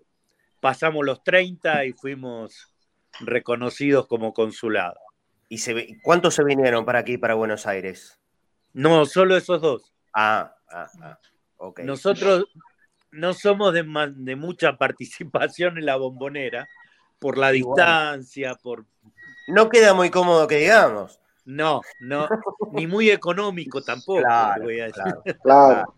pasamos 0.60 1.04
los 1.04 1.24
30 1.24 1.86
y 1.86 1.92
fuimos 1.94 2.72
reconocidos 3.18 4.06
como 4.06 4.32
consulado. 4.32 5.00
¿Y 5.52 5.58
se, 5.58 5.98
cuántos 6.02 6.36
se 6.36 6.44
vinieron 6.44 6.84
para 6.84 7.00
aquí, 7.00 7.18
para 7.18 7.34
Buenos 7.34 7.66
Aires? 7.66 8.20
No, 8.72 9.04
solo 9.04 9.36
esos 9.36 9.60
dos. 9.60 9.92
Ah, 10.14 10.54
ah, 10.70 10.86
ah. 11.02 11.18
ok. 11.56 11.80
Nosotros 11.80 12.46
no 13.10 13.34
somos 13.34 13.74
de, 13.74 13.84
de 14.14 14.36
mucha 14.36 14.76
participación 14.78 15.76
en 15.76 15.86
la 15.86 15.96
bombonera 15.96 16.68
por 17.18 17.36
la 17.36 17.50
distancia, 17.50 18.54
por... 18.54 18.86
No 19.48 19.68
queda 19.68 19.92
muy 19.92 20.08
cómodo 20.08 20.46
que 20.46 20.58
digamos. 20.58 21.18
No, 21.44 21.80
no, 22.00 22.28
ni 22.72 22.86
muy 22.86 23.10
económico 23.10 23.82
tampoco. 23.82 24.20
Claro, 24.22 24.64
claro, 25.42 25.94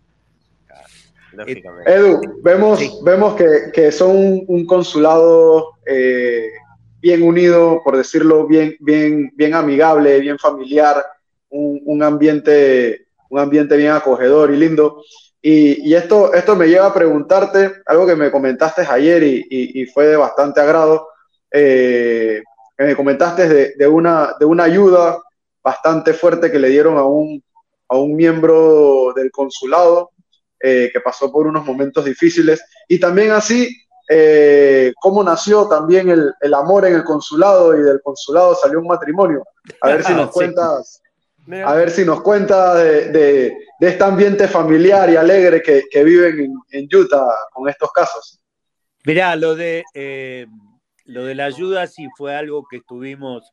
Edu, 1.86 2.20
vemos, 2.42 2.80
vemos 3.02 3.36
que, 3.36 3.70
que 3.72 3.92
son 3.92 4.44
un, 4.46 4.66
consulado 4.66 5.78
eh, 5.86 6.50
bien 7.02 7.22
unido, 7.24 7.82
por 7.84 7.96
decirlo 7.96 8.46
bien, 8.46 8.76
bien, 8.78 9.32
bien 9.34 9.54
amigable, 9.54 10.20
bien 10.20 10.38
familiar, 10.38 11.04
un, 11.50 12.02
ambiente, 12.02 13.08
un 13.28 13.40
ambiente 13.40 13.76
bien 13.76 13.90
acogedor 13.90 14.52
y 14.52 14.56
lindo. 14.56 15.02
Y, 15.42 15.92
esto, 15.92 16.32
esto 16.32 16.54
me 16.54 16.68
lleva 16.68 16.86
a 16.86 16.94
preguntarte 16.94 17.82
algo 17.86 18.06
que 18.06 18.14
me 18.14 18.30
comentaste 18.30 18.82
ayer 18.82 19.24
y, 19.24 19.84
fue 19.86 20.06
de 20.06 20.16
bastante 20.16 20.60
agrado. 20.60 21.08
Eh, 21.50 22.40
me 22.78 22.94
comentaste 22.94 23.74
de, 23.76 23.86
una, 23.88 24.34
de 24.38 24.46
una 24.46 24.64
ayuda 24.64 25.18
bastante 25.62 26.14
fuerte 26.14 26.52
que 26.52 26.60
le 26.60 26.68
dieron 26.68 26.96
a 26.96 27.04
un, 27.04 27.42
a 27.88 27.96
un 27.96 28.14
miembro 28.14 29.12
del 29.14 29.30
consulado 29.32 30.12
eh, 30.60 30.88
que 30.92 31.00
pasó 31.00 31.32
por 31.32 31.48
unos 31.48 31.66
momentos 31.66 32.04
difíciles. 32.04 32.62
Y 32.86 33.00
también 33.00 33.32
así 33.32 33.76
eh, 34.08 34.92
cómo 35.00 35.22
nació 35.22 35.68
también 35.68 36.08
el, 36.10 36.54
amor 36.54 36.86
en 36.86 36.94
el 36.94 37.04
consulado 37.04 37.78
y 37.78 37.82
del 37.82 38.00
consulado 38.02 38.54
salió 38.54 38.80
un 38.80 38.86
matrimonio. 38.86 39.44
A 39.80 39.88
ver 39.88 40.04
si 40.04 40.12
nos 40.14 40.30
cuentas, 40.30 41.02
a 41.64 41.74
ver 41.74 41.90
si 41.90 42.04
nos 42.04 42.22
cuentas 42.22 42.76
de, 42.76 43.56
este 43.80 44.04
ambiente 44.04 44.46
familiar 44.48 45.10
y 45.10 45.16
alegre 45.16 45.62
que, 45.62 46.04
viven 46.04 46.54
en, 46.70 46.88
Utah 46.94 47.26
con 47.52 47.68
estos 47.68 47.90
casos. 47.92 48.40
Mirá, 49.04 49.34
lo 49.34 49.56
de, 49.56 49.82
eh, 49.94 50.46
lo 51.04 51.24
de 51.24 51.34
la 51.34 51.46
ayuda 51.46 51.86
sí 51.86 52.08
fue 52.16 52.36
algo 52.36 52.64
que 52.70 52.76
estuvimos, 52.76 53.52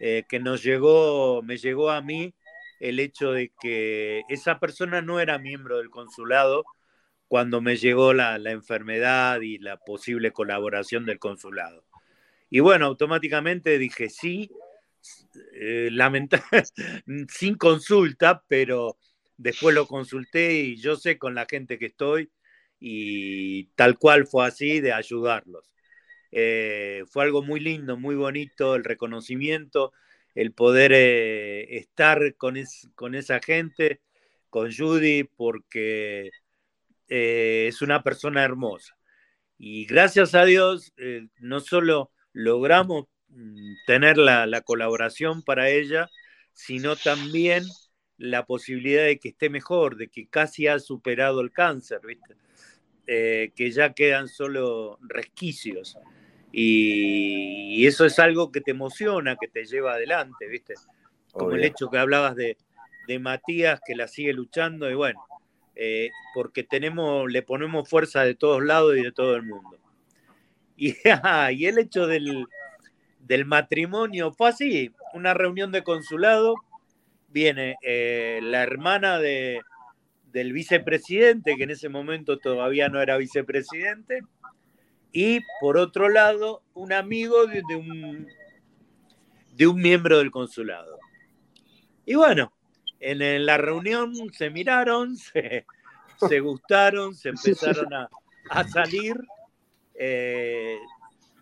eh, 0.00 0.24
que 0.28 0.40
nos 0.40 0.62
llegó, 0.62 1.42
me 1.42 1.56
llegó 1.56 1.90
a 1.90 2.00
mí 2.00 2.34
el 2.80 2.98
hecho 2.98 3.32
de 3.32 3.52
que 3.60 4.22
esa 4.28 4.58
persona 4.58 5.02
no 5.02 5.20
era 5.20 5.38
miembro 5.38 5.78
del 5.78 5.90
consulado, 5.90 6.64
cuando 7.30 7.60
me 7.60 7.76
llegó 7.76 8.12
la, 8.12 8.34
enfermedad 8.50 9.40
y 9.40 9.58
la 9.58 9.76
posible 9.76 10.32
colaboración 10.32 11.06
del 11.06 11.20
consulado. 11.20 11.84
Y 12.50 12.58
bueno, 12.58 12.86
automáticamente 12.86 13.78
dije 13.78 14.08
sí, 14.08 14.50
eh, 15.54 15.90
sin 17.28 17.54
consulta, 17.54 18.42
pero 18.48 18.98
después 19.36 19.76
lo 19.76 19.86
consulté 19.86 20.54
y 20.54 20.76
yo 20.78 20.96
sé 20.96 21.18
con 21.18 21.36
la 21.36 21.46
gente 21.48 21.78
que 21.78 21.86
estoy 21.86 22.32
y 22.80 23.66
tal 23.76 23.96
cual 23.96 24.26
fue 24.26 24.48
así 24.48 24.80
de 24.80 24.92
ayudarlos. 24.92 25.70
Eh, 26.32 27.04
fue 27.06 27.22
algo 27.22 27.42
muy 27.42 27.60
lindo, 27.60 27.96
muy 27.96 28.16
bonito 28.16 28.74
el 28.74 28.82
reconocimiento, 28.82 29.92
el 30.34 30.52
poder 30.52 30.90
eh, 30.92 31.76
estar 31.76 32.34
con, 32.34 32.56
con 32.96 33.14
esa 33.14 33.38
gente, 33.38 34.00
con 34.48 34.74
Judy, 34.74 35.22
porque 35.36 36.32
eh, 37.10 37.66
es 37.68 37.82
una 37.82 38.02
persona 38.02 38.44
hermosa. 38.44 38.96
Y 39.58 39.84
gracias 39.84 40.34
a 40.34 40.44
Dios, 40.44 40.92
eh, 40.96 41.26
no 41.40 41.60
solo 41.60 42.12
logramos 42.32 43.06
mm, 43.28 43.74
tener 43.86 44.16
la, 44.16 44.60
colaboración 44.62 45.42
para 45.42 45.68
ella, 45.68 46.08
sino 46.52 46.94
también 46.96 47.64
la 48.16 48.46
posibilidad 48.46 49.04
de 49.04 49.18
que 49.18 49.30
esté 49.30 49.50
mejor, 49.50 49.96
de 49.96 50.08
que 50.08 50.28
casi 50.28 50.68
ha 50.68 50.78
superado 50.78 51.40
el 51.40 51.50
cáncer, 51.50 52.00
¿viste? 52.06 52.36
Eh, 53.06 53.52
que 53.56 53.72
ya 53.72 53.92
quedan 53.92 54.28
solo 54.28 54.98
resquicios. 55.02 55.98
Y, 56.52 57.86
eso 57.86 58.04
es 58.04 58.18
algo 58.18 58.52
que 58.52 58.60
te 58.60 58.70
emociona, 58.70 59.36
que 59.36 59.48
te 59.48 59.64
lleva 59.64 59.94
adelante, 59.94 60.46
¿viste? 60.46 60.74
Como 61.32 61.52
el 61.52 61.64
hecho 61.64 61.90
que 61.90 61.98
hablabas 61.98 62.36
de, 62.36 62.56
de 63.08 63.18
Matías, 63.18 63.80
que 63.84 63.96
la 63.96 64.06
sigue 64.06 64.32
luchando, 64.32 64.90
y 64.90 64.94
bueno, 64.94 65.20
eh, 65.74 66.10
porque 66.34 66.62
tenemos, 66.62 67.30
le 67.30 67.42
ponemos 67.42 67.88
fuerza 67.88 68.24
de 68.24 68.34
todos 68.34 68.62
lados 68.62 68.96
y 68.96 69.02
de 69.02 69.12
todo 69.12 69.36
el 69.36 69.42
mundo. 69.42 69.78
Y, 70.76 70.94
y 71.52 71.66
el 71.66 71.78
hecho 71.78 72.06
del, 72.06 72.46
matrimonio 73.46 74.32
fue 74.32 74.48
así, 74.48 74.92
una 75.14 75.34
reunión 75.34 75.72
de 75.72 75.84
consulado, 75.84 76.54
viene 77.28 77.76
eh, 77.82 78.40
la 78.42 78.62
hermana 78.62 79.18
de, 79.18 79.60
del 80.32 80.52
vicepresidente, 80.52 81.56
que 81.56 81.64
en 81.64 81.70
ese 81.70 81.88
momento 81.88 82.38
todavía 82.38 82.88
no 82.88 83.00
era 83.00 83.16
vicepresidente, 83.16 84.20
y 85.12 85.40
por 85.60 85.76
otro 85.76 86.08
lado, 86.08 86.62
un 86.74 86.92
amigo 86.92 87.46
de 87.46 87.62
un 89.66 89.80
miembro 89.80 90.18
del 90.18 90.30
consulado. 90.30 90.98
Y 92.06 92.14
bueno, 92.14 92.52
en, 93.00 93.46
la 93.46 93.56
reunión 93.56 94.12
se 94.32 94.50
miraron, 94.50 95.16
se, 96.28 96.40
gustaron, 96.40 97.14
se 97.14 97.30
empezaron 97.30 97.92
a, 98.50 98.68
salir. 98.68 99.16
Eh, 99.94 100.78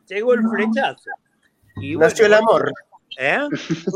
llegó 0.08 0.34
el 0.34 0.42
flechazo. 0.48 1.10
Y 1.80 1.96
Nació 1.96 2.26
el 2.26 2.34
amor. 2.34 2.72
¿Eh? 3.18 3.38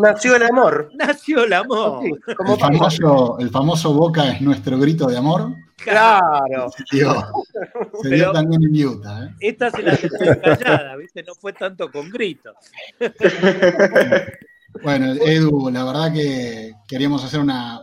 Nació 0.01 0.37
el 0.37 0.43
amor. 0.43 0.91
Nació 0.95 1.45
el 1.45 1.53
amor. 1.53 2.05
el, 2.05 2.37
famoso, 2.59 3.39
el, 3.39 3.51
famoso, 3.51 3.93
Boca 3.93 4.33
es 4.33 4.41
nuestro 4.41 4.79
grito 4.79 5.07
de 5.07 5.17
amor. 5.17 5.55
Claro. 5.77 6.71
Se 8.03 8.09
dio, 8.09 8.33
también 8.33 8.63
en 8.65 8.87
Utah. 8.87 9.25
¿eh? 9.25 9.35
Esta 9.41 9.71
se 9.71 9.83
la 9.83 9.93
dejó 9.93 10.41
callada, 10.43 10.97
¿viste? 10.97 11.23
No 11.23 11.35
fue 11.35 11.53
tanto 11.53 11.91
con 11.91 12.09
gritos. 12.11 12.55
Bueno, 14.81 15.12
Edu, 15.12 15.70
la 15.70 15.85
verdad 15.85 16.12
que 16.12 16.73
queríamos 16.89 17.23
hacer 17.23 17.41
una, 17.41 17.83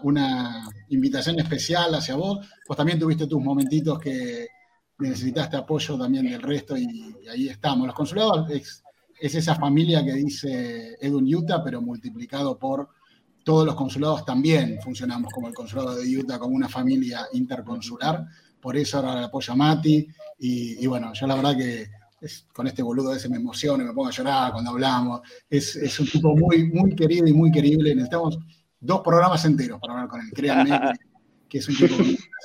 invitación 0.90 1.40
especial 1.40 1.94
hacia 1.94 2.16
vos. 2.16 2.48
Vos 2.68 2.78
también 2.78 2.98
tuviste 2.98 3.28
tus 3.28 3.42
momentitos 3.42 4.00
que 4.00 4.48
necesitaste 4.98 5.56
apoyo 5.56 5.98
también 5.98 6.30
del 6.30 6.42
resto 6.42 6.76
y, 6.76 7.16
ahí 7.32 7.48
estamos. 7.48 7.86
Los 7.86 7.96
consulados 7.96 8.50
es, 8.50 8.84
esa 9.20 9.54
familia 9.56 10.04
que 10.04 10.14
dice 10.14 10.98
Edu 11.00 11.20
en 11.20 11.36
Utah, 11.36 11.64
pero 11.64 11.82
multiplicado 11.82 12.58
por 12.58 12.90
todos 13.44 13.66
los 13.66 13.76
consulados 13.76 14.26
también 14.26 14.80
funcionamos 14.82 15.32
como 15.32 15.48
el 15.48 15.54
consulado 15.54 15.96
de 15.96 16.18
Utah, 16.18 16.40
como 16.40 16.56
una 16.56 16.70
familia 16.70 17.28
interconsular. 17.34 18.26
Por 18.60 18.76
eso 18.78 18.98
ahora 18.98 19.20
el 19.20 19.26
apoyo 19.26 19.54
a 19.54 19.56
Mati. 19.56 20.08
Y, 20.40 20.84
y 20.84 20.88
bueno, 20.88 21.14
yo 21.14 21.28
la 21.28 21.36
verdad 21.36 21.56
que 21.56 21.90
con 22.54 22.68
este 22.68 22.82
boludo 22.82 23.14
ese 23.14 23.30
me 23.30 23.38
emociona, 23.38 23.84
me 23.84 23.94
pongo 23.94 24.08
a 24.08 24.12
llorar 24.12 24.52
cuando 24.52 24.72
hablamos. 24.72 25.22
Es, 25.50 25.76
es, 25.76 26.00
un 26.00 26.08
tipo 26.08 26.36
muy, 26.36 26.70
muy 26.70 26.96
querido 26.96 27.28
y 27.28 27.34
muy 27.34 27.52
querible. 27.52 27.96
Necesitamos 27.96 28.38
dos 28.80 29.02
programas 29.02 29.44
enteros 29.46 29.80
para 29.80 29.94
hablar 29.94 30.08
con 30.10 30.22
él, 30.22 30.28
créanme, 30.34 30.80
que, 31.48 31.58
es 31.58 31.70
un 31.70 31.76
tipo 31.76 31.96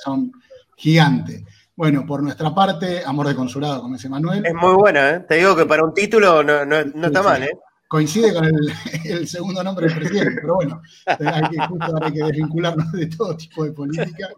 con 0.03 0.13
un 0.13 0.31
gigante. 0.75 1.45
Bueno, 1.75 2.05
por 2.05 2.23
nuestra 2.23 2.55
parte, 2.55 3.03
Amor 3.05 3.27
de 3.27 3.35
Consulado, 3.35 3.81
como 3.81 3.95
dice 3.95 4.07
Manuel. 4.07 4.45
Es 4.45 4.53
muy 4.53 4.75
buena, 4.75 5.09
¿eh? 5.09 5.19
Te 5.27 5.35
digo 5.35 5.55
que 5.55 5.65
para 5.65 5.83
un 5.83 5.93
título 5.93 6.41
no, 6.41 6.65
no, 6.65 6.83
no 6.85 7.07
está 7.07 7.21
mal, 7.21 7.43
¿eh? 7.43 7.51
Coincide 7.87 8.33
con 8.33 8.45
el, 9.05 9.27
segundo 9.27 9.63
nombre 9.63 9.87
del 9.87 9.97
presidente, 9.97 10.41
pero 10.41 10.55
bueno, 10.55 10.81
hay 11.05 11.49
que, 11.49 11.67
justo 11.67 12.03
hay 12.03 12.13
que 12.13 12.23
desvincularnos 12.23 12.91
de 12.91 13.07
todo 13.07 13.37
tipo 13.37 13.63
de 13.63 13.71
política. 13.71 14.29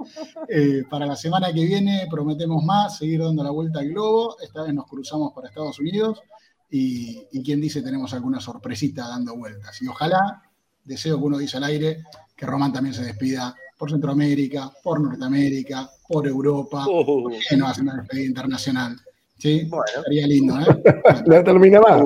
Eh, 0.49 0.83
para 0.89 1.05
la 1.05 1.15
semana 1.15 1.53
que 1.53 1.65
viene 1.65 2.07
prometemos 2.09 2.63
más, 2.63 2.97
seguir 2.97 3.21
dando 3.21 3.43
la 3.43 3.51
vuelta 3.51 3.79
al 3.79 3.89
globo, 3.89 4.37
esta 4.41 4.63
vez 4.63 4.73
nos 4.73 4.85
cruzamos 4.85 5.33
para 5.33 5.47
Estados 5.47 5.79
Unidos 5.79 6.21
y, 6.69 7.27
y 7.31 7.43
quien 7.43 7.61
dice 7.61 7.81
tenemos 7.81 8.13
alguna 8.13 8.39
sorpresita 8.39 9.07
dando 9.07 9.35
vueltas. 9.35 9.81
Y 9.81 9.87
ojalá, 9.87 10.43
deseo 10.83 11.17
que 11.17 11.23
uno 11.23 11.37
dice 11.37 11.57
al 11.57 11.63
aire, 11.63 12.03
que 12.35 12.45
Román 12.45 12.73
también 12.73 12.93
se 12.93 13.03
despida 13.03 13.55
por 13.77 13.91
Centroamérica, 13.91 14.71
por 14.83 14.99
Norteamérica, 14.99 15.89
por 16.07 16.27
Europa, 16.27 16.85
uh. 16.87 17.29
que 17.47 17.55
no 17.55 17.67
hace 17.67 17.81
una 17.81 17.95
despedida 17.95 18.25
internacional. 18.25 18.99
Sí, 19.37 19.65
bueno. 19.65 19.85
sería 20.03 20.27
lindo, 20.27 20.59
¿eh? 20.59 20.65
no 21.27 21.43
termina 21.43 21.79
más. 21.79 22.01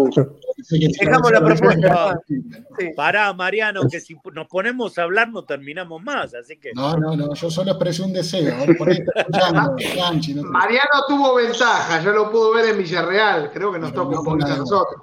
Dejamos 0.69 1.31
la 1.31 1.43
propuesta. 1.43 2.19
Pará, 2.95 3.33
Mariano, 3.33 3.81
que 3.89 3.99
si 3.99 4.17
nos 4.33 4.47
ponemos 4.47 4.97
a 4.97 5.03
hablar 5.03 5.29
no 5.29 5.43
terminamos 5.45 6.01
más, 6.03 6.33
así 6.33 6.57
que. 6.57 6.71
No, 6.75 6.97
no, 6.97 7.15
no, 7.15 7.33
yo 7.33 7.49
solo 7.49 7.71
expresé 7.71 8.03
un 8.03 8.13
deseo. 8.13 8.53
Mariano 10.43 10.89
tuvo 11.07 11.35
ventaja, 11.35 12.03
yo 12.03 12.11
lo 12.11 12.31
puedo 12.31 12.53
ver 12.53 12.65
en 12.69 12.77
Villarreal, 12.77 13.51
creo 13.51 13.71
que 13.71 13.79
nos 13.79 13.93
toca 13.93 14.19
un 14.19 14.25
poquito 14.25 14.51
a 14.51 14.57
nosotros. 14.57 15.01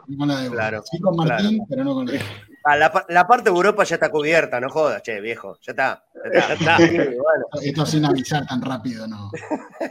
Claro. 0.51 0.83
Sí 0.91 0.99
con 1.01 1.17
Martín, 1.17 1.65
pero 1.69 1.85
no 1.85 1.95
con 1.95 2.07
la 2.07 2.21
ah, 2.65 2.77
la, 2.77 3.07
la, 3.09 3.27
parte 3.27 3.51
de 3.51 3.57
Europa 3.57 3.85
ya 3.85 3.95
está 3.95 4.11
cubierta, 4.11 4.61
no 4.61 4.69
jodas, 4.69 5.03
che, 5.03 5.21
viejo. 5.21 5.59
Ya 5.63 5.73
está. 5.73 6.05
Ya 6.35 6.55
está. 6.55 6.77
Esto 7.63 7.87
sin 7.87 8.05
avisar 8.05 8.47
tan 8.47 8.61
rápido, 8.61 9.07
¿no? 9.07 9.31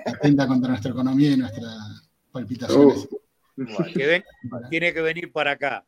Atenta 0.05 0.47
contra 0.47 0.69
nuestra 0.69 0.91
economía 0.91 1.31
y 1.31 1.37
nuestra 1.37 1.67
palpitaciones. 2.37 3.07
tiene 4.69 4.93
que 4.93 5.01
venir 5.01 5.31
para 5.31 5.51
acá. 5.51 5.83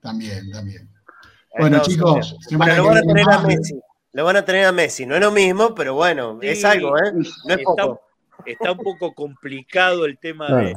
También, 0.00 0.50
también. 0.50 0.88
Bueno, 1.58 1.80
chicos, 1.82 2.36
lo 2.50 2.58
van 2.58 2.96
a 2.98 3.02
tener 3.02 3.30
a 3.30 3.38
Messi. 3.40 3.80
Lo 4.12 4.24
van 4.24 4.36
a 4.36 4.44
tener 4.44 4.64
a 4.66 4.72
Messi. 4.72 5.06
No 5.06 5.14
es 5.14 5.20
lo 5.20 5.30
mismo, 5.30 5.74
pero 5.74 5.94
bueno, 5.94 6.38
es 6.40 6.64
algo, 6.64 6.96
¿eh? 6.98 7.12
No 7.12 7.20
es 7.20 7.28
está, 7.46 7.64
poco. 7.64 8.00
está 8.44 8.72
un 8.72 8.78
poco 8.78 9.14
complicado 9.14 10.04
el 10.04 10.18
tema 10.18 10.48
de. 10.48 10.74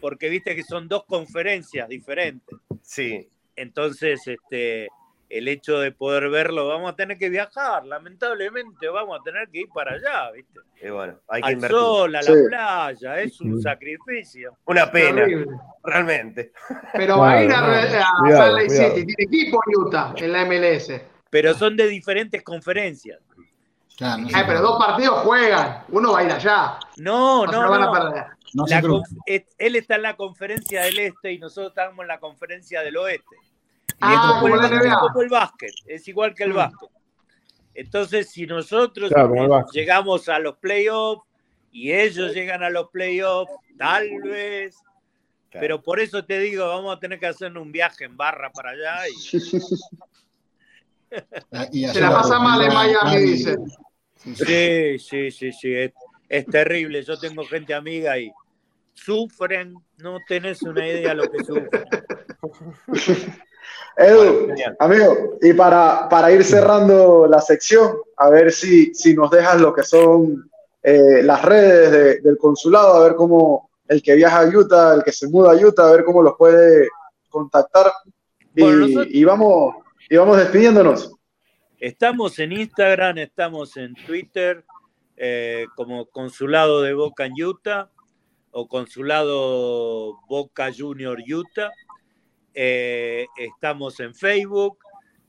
Porque 0.00 0.28
viste 0.28 0.54
que 0.54 0.64
son 0.64 0.88
dos 0.88 1.04
conferencias 1.06 1.88
diferentes. 1.88 2.56
Sí. 2.82 3.28
Entonces, 3.56 4.20
este, 4.26 4.88
el 5.28 5.48
hecho 5.48 5.78
de 5.78 5.92
poder 5.92 6.28
verlo, 6.30 6.68
vamos 6.68 6.92
a 6.92 6.96
tener 6.96 7.18
que 7.18 7.28
viajar, 7.28 7.84
lamentablemente 7.84 8.88
vamos 8.88 9.20
a 9.20 9.22
tener 9.22 9.48
que 9.48 9.60
ir 9.60 9.68
para 9.74 9.92
allá, 9.92 10.30
¿viste? 10.32 10.60
Y 10.82 10.90
bueno, 10.90 11.18
hay 11.28 11.42
que 11.42 11.48
Al 11.48 11.68
sol, 11.68 12.16
a 12.16 12.22
la 12.22 12.32
playa, 12.48 13.20
es 13.20 13.40
un 13.40 13.60
sacrificio. 13.60 14.56
Una 14.64 14.90
pena, 14.90 15.26
realmente. 15.82 16.52
Pero 16.92 17.18
va 17.18 17.32
a 17.32 17.44
ir 17.44 17.52
a, 17.52 17.88
Salt 18.30 18.54
Lake 18.54 18.70
City, 18.70 19.06
tiene 19.06 19.24
equipo 19.24 19.60
Utah 19.76 20.14
en 20.16 20.32
la 20.32 20.44
MLS. 20.44 20.92
Pero 21.30 21.54
son 21.54 21.76
de 21.76 21.88
diferentes 21.88 22.42
conferencias. 22.42 23.18
pero 23.98 24.62
dos 24.62 24.78
partidos 24.78 25.18
juegan, 25.20 25.84
uno 25.88 26.12
va 26.12 26.20
a 26.20 26.24
ir 26.24 26.32
allá. 26.32 26.78
No, 26.96 27.44
no, 27.44 27.62
no. 27.62 27.70
Van 27.70 27.82
a 27.82 27.92
perder. 27.92 29.44
él 29.58 29.76
está 29.76 29.96
en 29.96 30.02
la 30.02 30.16
conferencia 30.16 30.82
del 30.84 30.98
este 31.00 31.32
y 31.32 31.38
nosotros 31.38 31.72
estamos 31.72 32.00
en 32.00 32.08
la 32.08 32.18
conferencia 32.18 32.82
del 32.82 32.96
oeste. 32.96 33.36
Ah, 34.00 34.38
como, 34.40 35.22
el 35.22 35.28
básquet, 35.28 35.72
es 35.86 36.06
igual 36.06 36.34
que 36.34 36.44
el 36.44 36.52
básquet. 36.52 36.90
Entonces, 37.74 38.30
si 38.30 38.46
nosotros 38.46 39.10
llegamos 39.72 40.28
a 40.28 40.38
los 40.38 40.56
playoffs 40.58 41.22
y 41.72 41.92
ellos 41.92 42.34
llegan 42.34 42.62
a 42.62 42.70
los 42.70 42.90
playoffs, 42.90 43.52
tal 43.76 44.08
vez. 44.22 44.76
Pero 45.50 45.82
por 45.82 46.00
eso 46.00 46.24
te 46.24 46.38
digo, 46.38 46.68
vamos 46.68 46.96
a 46.96 47.00
tener 47.00 47.18
que 47.18 47.26
hacer 47.26 47.56
un 47.56 47.72
viaje 47.72 48.04
en 48.04 48.16
barra 48.16 48.50
para 48.50 48.70
allá. 48.70 49.08
Y... 51.70 51.86
Se 51.88 52.00
la 52.00 52.10
pasa 52.10 52.38
mal 52.38 52.62
en 52.62 52.74
Miami, 52.74 53.16
dice. 53.16 53.56
Sí, 54.16 54.98
sí, 54.98 55.30
sí, 55.30 55.52
sí. 55.52 55.72
Es, 55.74 55.92
es, 56.28 56.46
terrible. 56.46 57.02
Yo 57.02 57.18
tengo 57.18 57.44
gente 57.44 57.74
amiga 57.74 58.18
y 58.18 58.30
sufren. 58.92 59.74
No 59.98 60.18
tenés 60.26 60.62
una 60.62 60.86
idea 60.86 61.10
de 61.10 61.14
lo 61.14 61.30
que 61.30 61.44
sufren. 61.44 61.84
Edu, 63.96 64.54
amigo, 64.78 65.38
y 65.42 65.52
para, 65.52 66.08
para, 66.08 66.30
ir 66.30 66.44
cerrando 66.44 67.26
la 67.26 67.40
sección, 67.40 67.96
a 68.16 68.30
ver 68.30 68.52
si, 68.52 68.94
si 68.94 69.14
nos 69.14 69.30
dejas 69.30 69.60
lo 69.60 69.74
que 69.74 69.82
son 69.82 70.48
eh, 70.82 71.22
las 71.22 71.44
redes 71.44 72.22
del 72.22 72.38
consulado, 72.38 72.94
a 72.94 73.02
ver 73.02 73.16
cómo 73.16 73.68
el 73.88 74.02
que 74.02 74.14
viaja 74.14 74.40
a 74.40 74.46
Utah, 74.46 74.94
el 74.94 75.02
que 75.02 75.12
se 75.12 75.28
muda 75.28 75.52
a 75.52 75.56
Utah, 75.56 75.88
a 75.88 75.92
ver 75.92 76.04
cómo 76.04 76.22
los 76.22 76.34
puede 76.36 76.88
contactar. 77.28 77.90
Y, 78.54 79.24
vamos, 79.24 79.74
y 80.08 80.16
vamos 80.16 80.36
despidiéndonos. 80.36 81.12
Estamos 81.78 82.38
en 82.38 82.52
Instagram, 82.52 83.18
estamos 83.18 83.76
en 83.76 83.94
Twitter, 83.94 84.64
eh, 85.16 85.66
como 85.76 86.06
Consulado 86.06 86.82
de 86.82 86.92
Boca 86.92 87.26
en 87.26 87.32
Utah 87.40 87.90
o 88.50 88.66
Consulado 88.68 90.18
Boca 90.28 90.70
Junior 90.76 91.18
Utah. 91.20 91.70
Eh, 92.60 93.28
estamos 93.36 94.00
en 94.00 94.16
Facebook, 94.16 94.78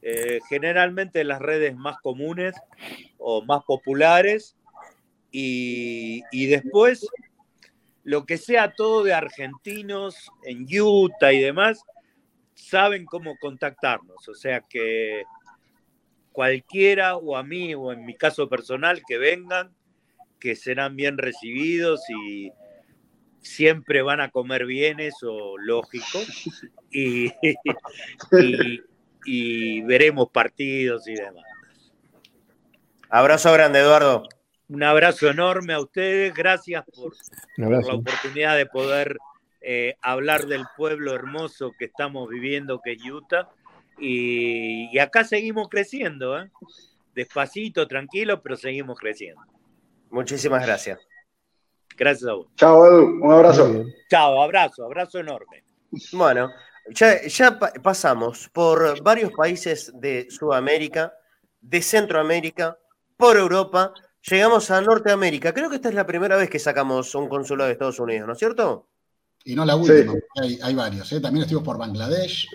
eh, 0.02 0.40
generalmente 0.50 1.24
las 1.24 1.40
redes 1.40 1.76
más 1.76 1.98
comunes 2.00 2.56
o 3.20 3.44
más 3.44 3.64
populares. 3.66 4.58
Y, 5.32 6.24
y, 6.32 6.48
después, 6.48 7.08
lo 8.04 8.26
que 8.26 8.40
sea 8.40 8.74
todo 8.74 9.04
de 9.04 9.14
argentinos 9.14 10.32
en 10.42 10.66
Utah 10.82 11.32
y 11.32 11.40
demás, 11.40 11.84
saben 12.56 13.06
cómo 13.06 13.38
contactarnos. 13.38 14.28
O 14.28 14.34
sea 14.34 14.62
que 14.62 15.22
cualquiera 16.32 17.16
o 17.16 17.38
a 17.38 17.44
mí 17.44 17.76
o 17.76 17.92
en 17.92 18.08
mi 18.08 18.16
caso 18.16 18.50
personal 18.50 19.04
que 19.08 19.20
vengan, 19.20 19.72
que 20.40 20.56
serán 20.56 20.96
bien 20.96 21.20
recibidos 21.20 22.02
y 22.10 22.52
siempre 23.42 24.02
van 24.02 24.22
a 24.22 24.30
comer 24.30 24.66
bien, 24.66 25.00
eso 25.00 25.58
lógico, 25.58 26.20
y, 26.92 27.32
y, 29.26 29.82
veremos 29.82 30.30
partidos 30.30 31.08
y 31.08 31.16
demás. 31.16 31.44
Abrazo 33.10 33.52
grande, 33.54 33.80
Eduardo. 33.80 34.24
Un 34.68 34.84
abrazo 34.84 35.30
enorme 35.30 35.74
a 35.74 35.80
ustedes, 35.80 36.34
gracias 36.34 36.86
por, 36.86 37.14
la 37.58 37.96
oportunidad 37.96 38.56
de 38.56 38.68
poder 38.68 39.18
eh, 39.62 39.96
hablar 40.02 40.46
del 40.46 40.64
pueblo 40.78 41.16
hermoso 41.16 41.72
que 41.78 41.86
estamos 41.86 42.30
viviendo, 42.30 42.80
que 42.80 42.92
es 42.94 43.04
Utah, 43.04 43.50
y, 43.98 44.98
acá 45.00 45.24
seguimos 45.24 45.70
creciendo, 45.70 46.40
¿eh? 46.40 46.52
despacito, 47.16 47.88
tranquilo, 47.88 48.42
pero 48.42 48.56
seguimos 48.56 48.98
creciendo. 49.00 49.42
Muchísimas 50.10 50.66
gracias. 50.66 51.00
Gracias 52.00 52.30
a 52.30 52.34
vos. 52.34 52.48
Chao, 52.56 52.86
Edu. 52.86 53.20
Un 53.22 53.32
abrazo. 53.34 53.86
Chao, 54.10 54.42
abrazo, 54.42 54.86
abrazo 54.86 55.20
enorme. 55.20 55.66
Bueno, 56.14 56.50
ya, 56.92 57.22
ya 57.28 57.60
pasamos 57.60 58.50
por 58.54 59.04
varios 59.04 59.34
países 59.34 59.92
de 59.94 60.28
Sudamérica, 60.30 61.14
de 61.60 61.82
Centroamérica, 61.82 62.78
por 63.18 63.36
Europa, 63.36 63.94
llegamos 64.22 64.72
a 64.72 64.80
Norteamérica. 64.80 65.54
Creo 65.54 65.70
que 65.70 65.76
esta 65.76 65.90
es 65.90 65.96
la 65.96 66.06
primera 66.06 66.38
vez 66.38 66.50
que 66.50 66.58
sacamos 66.58 67.14
un 67.16 67.28
consulado 67.28 67.68
de 67.68 67.74
Estados 67.74 68.00
Unidos, 68.00 68.28
¿no 68.28 68.34
es 68.34 68.40
cierto? 68.40 68.88
Y 69.44 69.56
no 69.56 69.66
la 69.66 69.76
última, 69.76 70.14
hay, 70.62 70.76
varios. 70.76 71.12
¿eh? 71.12 71.20
También 71.20 71.44
estuvimos 71.44 71.66
por 71.66 71.78
Bangladesh. 71.78 72.48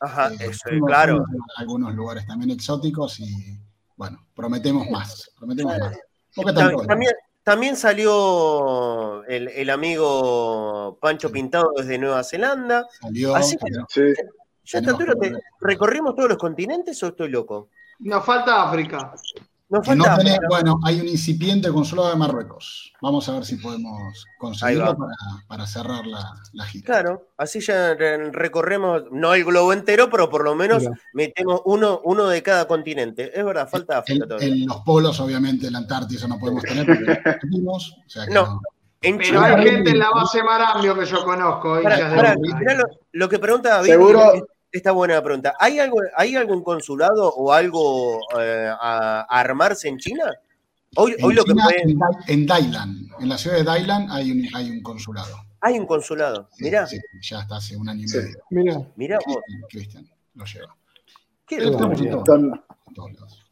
Ajá, 0.00 0.30
eh, 0.34 0.50
eso, 0.50 0.68
claro. 0.86 1.24
Algunos 1.56 1.94
lugares 1.94 2.26
también 2.26 2.50
exóticos 2.50 3.18
y, 3.20 3.58
bueno, 3.96 4.26
prometemos 4.34 4.90
más. 4.90 5.30
Prometemos 5.38 5.78
más. 5.78 6.86
También, 6.86 7.12
también, 7.42 7.76
salió 7.76 9.24
el, 9.24 9.70
amigo 9.70 10.98
Pancho 11.00 11.30
Pintado 11.30 11.72
desde 11.76 11.98
Nueva 11.98 12.22
Zelanda. 12.24 12.86
Salió. 13.00 13.34
Así 13.34 13.56
que, 13.56 14.14
ya 14.64 14.80
¿recorrimos 15.60 16.14
todos 16.14 16.28
los 16.28 16.38
continentes 16.38 17.02
o 17.02 17.08
estoy 17.08 17.28
loco? 17.30 17.70
Nos 17.98 18.24
falta 18.24 18.68
África 18.68 19.12
bueno, 19.70 20.80
hay 20.84 21.00
un 21.00 21.06
incipiente 21.06 21.70
consulado 21.70 22.10
de 22.10 22.16
Marruecos. 22.16 22.92
Vamos 23.00 23.28
a 23.28 23.34
ver 23.34 23.44
si 23.44 23.56
podemos 23.56 24.26
conseguirlo 24.38 24.96
para, 25.46 25.66
cerrar 25.66 26.04
la, 26.06 26.64
gira. 26.64 26.84
Claro, 26.84 27.28
así 27.36 27.60
ya 27.60 27.94
recorremos, 27.94 29.04
no 29.12 29.32
el 29.32 29.44
globo 29.44 29.72
entero, 29.72 30.10
pero 30.10 30.28
por 30.28 30.42
lo 30.44 30.56
menos 30.56 30.84
metemos 31.12 31.62
uno, 31.66 32.00
uno 32.04 32.26
de 32.26 32.42
cada 32.42 32.66
continente. 32.66 33.30
Es 33.32 33.44
verdad, 33.44 33.68
falta 33.68 33.98
África 33.98 34.26
todavía. 34.26 34.48
En 34.48 34.66
los 34.66 34.80
polos, 34.80 35.20
obviamente, 35.20 35.70
la 35.70 35.78
Antártida 35.78 36.26
no 36.26 36.38
podemos 36.38 36.64
tener, 36.64 36.86
porque 36.86 37.38
tenemos, 37.40 37.96
no. 38.30 38.60
pero 39.00 39.40
hay 39.40 39.68
gente 39.68 39.90
en 39.90 39.98
la 40.00 40.10
base 40.10 40.42
Marambio 40.42 40.98
que 40.98 41.06
yo 41.06 41.24
conozco. 41.24 41.80
lo, 43.12 43.28
que 43.28 43.38
pregunta 43.38 43.68
David. 43.76 43.90
Seguro, 43.90 44.32
esta 44.72 44.92
buena 44.92 45.22
pregunta. 45.22 45.54
¿Hay, 45.58 45.78
algo, 45.78 45.98
¿Hay 46.16 46.36
algún 46.36 46.62
consulado 46.62 47.28
o 47.28 47.52
algo 47.52 48.20
eh, 48.38 48.70
a, 48.70 49.22
armarse 49.28 49.88
en 49.88 49.98
China? 49.98 50.24
Hoy, 50.96 51.14
en, 51.18 51.34
lo 51.34 51.44
que 51.44 51.52
en, 52.26 52.46
Dailan, 52.46 53.08
en 53.20 53.28
la 53.28 53.38
ciudad 53.38 53.56
de 53.56 53.64
Dailan 53.64 54.10
hay 54.10 54.32
un, 54.32 54.48
hay 54.54 54.70
un 54.70 54.82
consulado. 54.82 55.36
Hay 55.60 55.78
un 55.78 55.86
consulado, 55.86 56.48
mira. 56.58 56.86
Sí, 56.86 56.98
ya 57.20 57.40
está 57.40 57.56
hace 57.56 57.76
un 57.76 57.88
año 57.88 58.06
y 58.06 58.16
medio. 58.16 58.42
Mira, 58.50 58.80
mira. 58.96 59.18
Cristian 59.68 60.08
lo 60.34 60.44
lleva. 60.44 60.76
¿Qué 61.46 61.60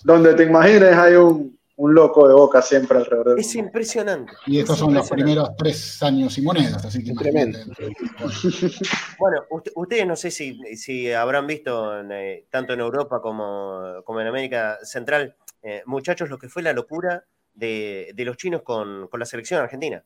donde 0.05 0.35
te 0.35 0.45
imagines 0.45 0.95
hay 0.95 1.15
un, 1.15 1.58
un 1.79 1.95
loco 1.95 2.27
de 2.27 2.35
boca 2.35 2.61
siempre 2.61 2.99
alrededor. 2.99 3.39
Es 3.39 3.55
impresionante. 3.55 4.33
Y 4.47 4.59
estos 4.59 4.79
son 4.79 4.95
los 4.95 5.09
primeros 5.09 5.51
tres 5.57 6.03
años 6.03 6.37
y 6.37 6.43
monedas, 6.43 6.85
así 6.85 7.03
que 7.03 7.15
tremendo. 7.15 7.59
Bueno, 9.19 9.45
ustedes 9.75 10.07
no 10.07 10.15
sé 10.15 10.31
si, 10.31 10.61
si 10.77 11.13
habrán 11.13 11.47
visto 11.47 12.01
eh, 12.11 12.47
tanto 12.51 12.73
en 12.73 12.81
Europa 12.81 13.21
como, 13.21 14.03
como 14.05 14.21
en 14.21 14.27
América 14.29 14.79
Central, 14.83 15.37
eh, 15.63 15.83
muchachos, 15.87 16.31
lo 16.31 16.39
que 16.39 16.49
fue 16.49 16.63
la 16.63 16.73
locura 16.73 17.25
de, 17.55 18.13
los 18.17 18.37
chinos 18.37 18.63
con, 18.63 19.09
la 19.13 19.27
selección 19.27 19.61
argentina. 19.61 20.05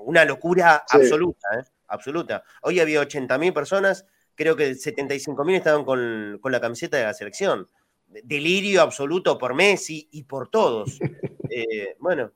una 0.00 0.24
locura 0.24 0.84
absoluta, 0.88 1.48
¿eh? 1.58 1.64
absoluta. 1.88 2.44
Hoy 2.62 2.80
había 2.80 3.02
80.000 3.02 3.52
personas, 3.52 4.06
creo 4.34 4.56
que 4.56 4.72
75.000 4.72 5.56
estaban 5.56 5.84
con, 5.84 6.38
con 6.40 6.52
la 6.52 6.60
camiseta 6.60 6.96
de 6.96 7.04
la 7.04 7.14
selección 7.14 7.68
delirio 8.22 8.82
absoluto 8.82 9.36
por 9.38 9.54
Messi 9.54 10.08
y 10.12 10.22
por 10.24 10.48
todos. 10.48 10.98
Eh, 11.56 11.94
bueno, 12.00 12.32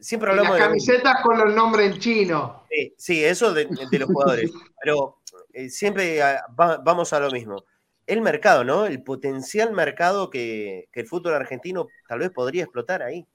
siempre 0.00 0.30
hablamos 0.30 0.58
las 0.58 0.68
camisetas 0.68 1.22
con 1.22 1.38
los 1.38 1.52
nombres 1.54 1.92
en 1.92 1.98
chino. 1.98 2.64
Sí, 2.96 3.24
eso 3.24 3.52
de, 3.52 3.64
los 3.64 4.08
jugadores. 4.08 4.50
Pero 4.82 5.22
eh, 5.52 5.68
siempre 5.70 6.22
ah, 6.22 6.44
vamos 6.56 7.12
a 7.12 7.20
lo 7.20 7.30
mismo. 7.30 7.64
El 8.06 8.20
mercado, 8.22 8.62
¿no? 8.62 8.86
El 8.86 9.02
potencial 9.02 9.72
mercado 9.72 10.30
que, 10.30 10.88
el 10.92 11.06
fútbol 11.06 11.34
argentino 11.34 11.88
tal 12.06 12.20
vez 12.20 12.30
podría 12.30 12.64
explotar 12.64 13.02
ahí. 13.02 13.26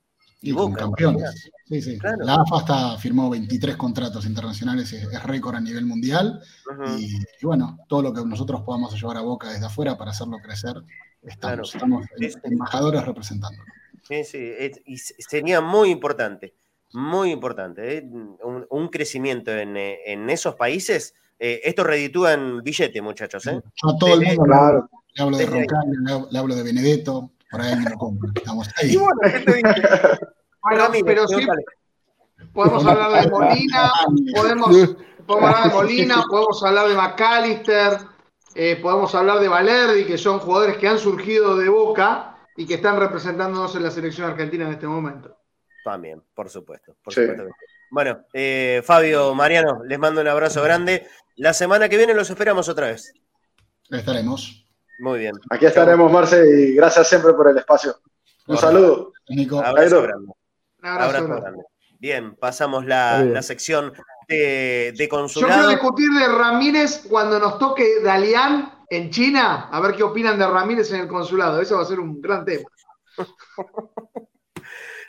Y, 0.50 0.54
con 0.54 0.74
campeones. 0.74 1.50
Sí, 1.66 1.82
sí. 1.82 1.98
La 2.20 2.36
AFA 2.36 2.58
hasta 2.58 2.98
firmó 2.98 3.30
23 3.30 3.76
contratos 3.76 4.26
internacionales, 4.26 4.94
es, 4.94 5.24
récord 5.24 5.56
a 5.56 5.62
nivel 5.62 5.86
mundial. 5.86 6.42
y, 6.98 7.18
bueno, 7.46 7.80
todo 7.88 8.02
lo 8.02 8.14
que 8.14 8.24
nosotros 8.24 8.62
podamos 8.62 8.94
llevar 8.94 9.18
a 9.18 9.22
boca 9.22 9.50
desde 9.52 9.66
afuera 9.66 9.98
para 9.98 10.12
hacerlo 10.12 10.38
crecer 10.44 10.76
Estamos, 11.28 11.74
estamos 11.74 12.06
embajadores 12.44 13.04
representando. 13.06 13.62
Sí, 14.04 14.24
sí, 14.24 14.54
y 14.86 14.98
sería 14.98 15.62
muy 15.62 15.90
importante, 15.90 16.54
muy 16.94 17.32
importante, 17.32 17.98
¿eh? 17.98 18.10
un, 18.70 18.88
crecimiento 18.90 19.52
en, 19.52 19.76
en, 19.76 20.30
esos 20.30 20.56
países. 20.56 21.16
Eh, 21.40 21.62
esto 21.64 21.84
reditúa 21.84 22.34
en 22.34 22.62
billete, 22.62 23.02
muchachos. 23.02 23.48
¿eh? 23.48 23.60
Yo 23.82 23.90
a 23.90 23.98
todo 23.98 24.14
el 24.14 24.22
mundo 24.22 24.44
claro. 24.44 24.90
le, 25.16 25.24
hablo 25.24 25.38
de 25.38 25.46
Roncal, 25.48 26.28
le, 26.30 26.40
hablo 26.40 26.56
de 26.56 26.64
Benedetto, 26.64 27.32
por 27.50 27.62
ahí 27.62 27.76
me 27.76 27.90
lo 27.90 27.98
compro. 27.98 28.32
Estamos 28.36 28.70
ahí. 28.78 28.96
bueno, 28.96 29.20
¿qué 29.24 29.40
te 29.40 29.62
bueno, 30.70 30.88
pero 31.06 31.28
sí, 31.28 31.48
podemos 32.54 32.86
hablar 32.86 33.24
de 33.24 33.30
Molina, 33.30 33.92
podemos, 34.36 34.96
podemos 35.26 35.50
hablar 35.50 35.70
de 35.70 35.76
Molina, 35.76 36.24
podemos 36.30 36.64
hablar 36.64 36.88
de 36.88 36.96
McAllister 36.96 38.16
eh, 38.58 38.78
podemos 38.78 39.14
hablar 39.14 39.40
de 39.40 39.50
Valerdi, 39.50 40.06
que 40.06 40.18
son 40.18 40.40
jugadores 40.40 40.78
que 40.78 40.88
han 40.88 40.98
surgido 40.98 41.58
de 41.58 41.68
Boca 41.68 42.38
y 42.56 42.66
que 42.66 42.76
están 42.76 42.98
representándonos 42.98 43.76
en 43.76 43.84
la 43.84 43.92
selección 43.92 44.32
argentina 44.32 44.66
en 44.66 44.72
este 44.72 44.88
momento. 44.88 45.38
También, 45.84 46.24
por 46.34 46.50
supuesto. 46.50 46.96
Bueno, 47.92 48.26
eh, 48.34 48.82
Fabio, 48.86 49.36
Mariano, 49.36 49.84
les 49.84 50.00
mando 50.00 50.22
un 50.22 50.30
abrazo 50.30 50.64
grande. 50.64 51.06
La 51.36 51.54
semana 51.54 51.90
que 51.90 51.98
viene 51.98 52.14
los 52.14 52.30
esperamos 52.30 52.70
otra 52.70 52.88
vez. 52.88 53.14
Estaremos. 53.90 54.66
Muy 55.00 55.20
bien. 55.20 55.34
Aquí 55.50 55.66
estaremos, 55.66 56.10
Marce, 56.10 56.42
y 56.48 56.76
gracias 56.76 57.10
siempre 57.10 57.34
por 57.34 57.50
el 57.50 57.58
espacio. 57.58 57.98
Un 58.48 58.58
saludo. 58.58 59.12
Nico. 59.28 59.60
Abrazo 59.60 60.02
grande. 60.02 60.32
Abrazo, 60.88 61.28
grande. 61.28 61.64
Bien, 62.00 62.36
pasamos 62.36 62.86
la 62.86 63.42
sección 63.42 63.94
de, 64.28 65.08
consulado. 65.10 65.54
Yo 65.54 65.58
quiero 65.58 65.70
discutir 65.70 66.10
de 66.12 66.28
Ramírez 66.28 67.06
cuando 67.10 67.40
nos 67.40 67.58
toque 67.60 68.02
Dalian 68.04 68.86
en 68.90 69.10
China, 69.10 69.70
a 69.72 69.80
ver 69.80 69.96
qué 69.96 70.04
opinan 70.04 70.38
de 70.38 70.48
Ramírez 70.48 70.92
en 70.92 71.02
el 71.02 71.08
consulado. 71.08 71.62
Eso 71.62 71.78
va 71.78 71.84
a 71.84 71.86
ser 71.86 72.00
un 72.00 72.22
gran 72.22 72.46
tema. 72.46 72.70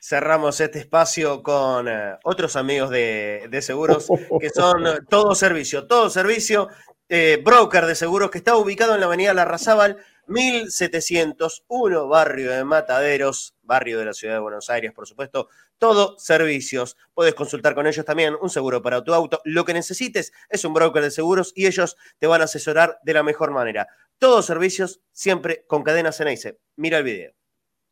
Cerramos 0.00 0.60
este 0.60 0.78
espacio 0.78 1.42
con 1.42 1.88
eh, 1.88 2.16
otros 2.22 2.54
amigos 2.54 2.90
de, 2.90 3.58
seguros 3.60 4.06
que 4.40 4.50
son 4.50 5.04
todo 5.08 5.34
servicio, 5.34 5.86
todo 5.86 6.10
servicio. 6.10 6.68
Eh, 7.08 7.40
broker 7.44 7.86
de 7.86 7.94
seguros 7.94 8.30
que 8.30 8.38
está 8.38 8.56
ubicado 8.56 8.94
en 8.94 9.00
la 9.00 9.06
avenida 9.06 9.32
Larrazábal 9.32 9.96
1701, 10.26 12.08
barrio 12.08 12.50
de 12.50 12.64
Mataderos, 12.64 13.55
barrio 13.66 13.98
de 13.98 14.04
la 14.04 14.14
ciudad 14.14 14.34
de 14.34 14.40
Buenos 14.40 14.70
Aires, 14.70 14.92
por 14.92 15.06
supuesto. 15.06 15.48
Todo 15.78 16.18
servicios. 16.18 16.96
Puedes 17.12 17.34
consultar 17.34 17.74
con 17.74 17.86
ellos 17.86 18.04
también 18.04 18.34
un 18.40 18.48
seguro 18.48 18.80
para 18.80 19.02
tu 19.04 19.12
auto. 19.12 19.40
Lo 19.44 19.64
que 19.64 19.74
necesites 19.74 20.32
es 20.48 20.64
un 20.64 20.72
broker 20.72 21.02
de 21.02 21.10
seguros 21.10 21.52
y 21.54 21.66
ellos 21.66 21.96
te 22.18 22.26
van 22.26 22.40
a 22.40 22.44
asesorar 22.44 22.98
de 23.02 23.14
la 23.14 23.22
mejor 23.22 23.50
manera. 23.50 23.88
Todos 24.18 24.46
servicios, 24.46 25.00
siempre 25.12 25.64
con 25.66 25.82
cadenas 25.82 26.20
en. 26.20 26.58
Mira 26.76 26.98
el 26.98 27.04
video. 27.04 27.32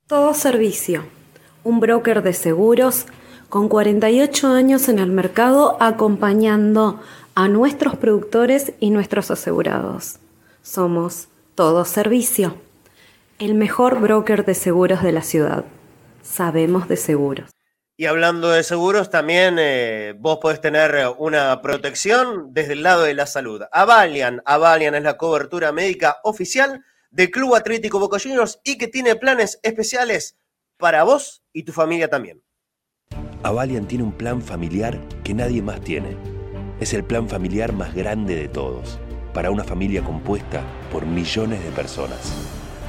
Todo 0.07 0.35
servicio. 0.35 1.05
Un 1.65 1.81
broker 1.81 2.23
de 2.23 2.33
seguros 2.33 3.07
con 3.49 3.69
48 3.69 4.49
años 4.49 4.89
en 4.89 4.99
el 4.99 5.11
mercado 5.11 5.77
acompañando 5.81 7.01
a 7.35 7.49
nuestros 7.49 7.97
productores 7.97 8.73
y 8.81 8.91
nuestros 8.91 9.31
asegurados. 9.31 10.19
Somos 10.63 11.29
Todo 11.55 11.85
Servicio, 11.85 12.57
el 13.39 13.55
mejor 13.55 14.01
broker 14.01 14.45
de 14.45 14.55
seguros 14.55 15.03
de 15.03 15.13
la 15.13 15.23
ciudad. 15.23 15.65
Sabemos 16.23 16.89
de 16.89 16.97
seguros. 16.97 17.51
Y 17.97 18.07
hablando 18.07 18.51
de 18.51 18.63
seguros, 18.63 19.11
también 19.11 19.57
eh, 19.59 20.15
vos 20.19 20.39
podés 20.41 20.61
tener 20.61 21.15
una 21.19 21.61
protección 21.63 22.53
desde 22.53 22.73
el 22.73 22.83
lado 22.83 23.03
de 23.03 23.15
la 23.15 23.27
salud. 23.27 23.63
Avalian, 23.71 24.43
Avalian 24.45 24.95
es 24.95 25.03
la 25.03 25.17
cobertura 25.17 25.71
médica 25.73 26.17
oficial 26.25 26.85
del 27.11 27.31
Club 27.31 27.55
Atlético 27.55 28.01
Boca 28.01 28.19
Juniors 28.19 28.61
y 28.65 28.79
que 28.79 28.89
tiene 28.89 29.15
planes 29.15 29.61
especiales 29.63 30.37
para 30.77 31.05
vos 31.05 31.45
y 31.53 31.63
tu 31.63 31.73
familia 31.73 32.09
también. 32.09 32.43
Avalian 33.45 33.87
tiene 33.87 34.05
un 34.05 34.13
plan 34.13 34.43
familiar 34.43 34.99
que 35.23 35.35
nadie 35.35 35.63
más 35.63 35.81
tiene. 35.81 36.17
Es 36.81 36.95
el 36.95 37.05
plan 37.05 37.29
familiar 37.29 37.73
más 37.73 37.95
grande 37.95 38.35
de 38.35 38.49
todos, 38.49 38.99
para 39.33 39.51
una 39.51 39.63
familia 39.63 40.03
compuesta 40.03 40.63
por 40.91 41.07
millones 41.07 41.63
de 41.63 41.71
personas. 41.71 42.54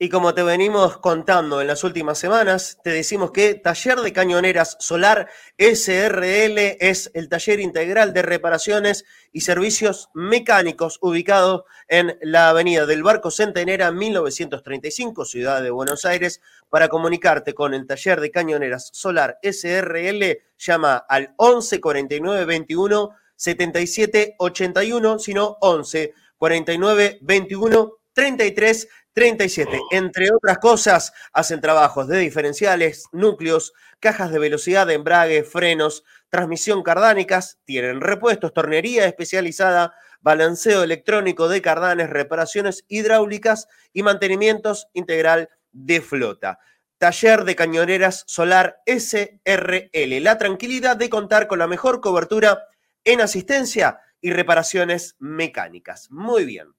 Y 0.00 0.10
como 0.10 0.32
te 0.32 0.44
venimos 0.44 0.98
contando 0.98 1.60
en 1.60 1.66
las 1.66 1.82
últimas 1.82 2.18
semanas, 2.18 2.78
te 2.84 2.90
decimos 2.90 3.32
que 3.32 3.54
Taller 3.54 3.98
de 3.98 4.12
Cañoneras 4.12 4.76
Solar 4.78 5.28
SRL 5.58 6.76
es 6.78 7.10
el 7.14 7.28
taller 7.28 7.58
integral 7.58 8.12
de 8.12 8.22
reparaciones 8.22 9.04
y 9.32 9.40
servicios 9.40 10.08
mecánicos 10.14 11.00
ubicado 11.02 11.64
en 11.88 12.16
la 12.22 12.50
avenida 12.50 12.86
del 12.86 13.02
Barco 13.02 13.32
Centenera 13.32 13.90
1935, 13.90 15.24
Ciudad 15.24 15.62
de 15.62 15.70
Buenos 15.70 16.04
Aires. 16.04 16.42
Para 16.70 16.86
comunicarte 16.86 17.52
con 17.52 17.74
el 17.74 17.84
Taller 17.84 18.20
de 18.20 18.30
Cañoneras 18.30 18.90
Solar 18.92 19.40
SRL, 19.42 20.22
llama 20.58 20.96
al 21.08 21.34
11 21.38 21.80
49 21.80 22.44
21 22.44 23.16
77 23.34 24.36
81, 24.38 25.18
sino 25.18 25.56
11 25.60 26.14
49 26.38 27.18
21 27.20 27.98
33 28.18 28.88
37. 29.14 29.80
Entre 29.90 30.32
otras 30.32 30.58
cosas, 30.58 31.12
hacen 31.32 31.60
trabajos 31.60 32.08
de 32.08 32.18
diferenciales, 32.18 33.04
núcleos, 33.12 33.72
cajas 34.00 34.30
de 34.30 34.38
velocidad 34.38 34.86
de 34.86 34.94
embrague, 34.94 35.42
frenos, 35.42 36.04
transmisión 36.28 36.82
cardánicas, 36.82 37.58
tienen 37.64 38.00
repuestos, 38.00 38.52
tornería 38.52 39.06
especializada, 39.06 39.94
balanceo 40.20 40.82
electrónico 40.82 41.48
de 41.48 41.62
cardanes, 41.62 42.10
reparaciones 42.10 42.84
hidráulicas 42.88 43.66
y 43.92 44.02
mantenimientos 44.02 44.88
integral 44.92 45.48
de 45.72 46.00
flota. 46.00 46.58
Taller 46.98 47.44
de 47.44 47.54
Cañoneras 47.54 48.24
Solar 48.26 48.82
SRL. 48.86 50.20
La 50.20 50.36
tranquilidad 50.36 50.96
de 50.96 51.08
contar 51.08 51.46
con 51.46 51.60
la 51.60 51.68
mejor 51.68 52.00
cobertura 52.00 52.66
en 53.04 53.20
asistencia 53.20 54.00
y 54.20 54.32
reparaciones 54.32 55.14
mecánicas. 55.20 56.10
Muy 56.10 56.44
bien. 56.44 56.77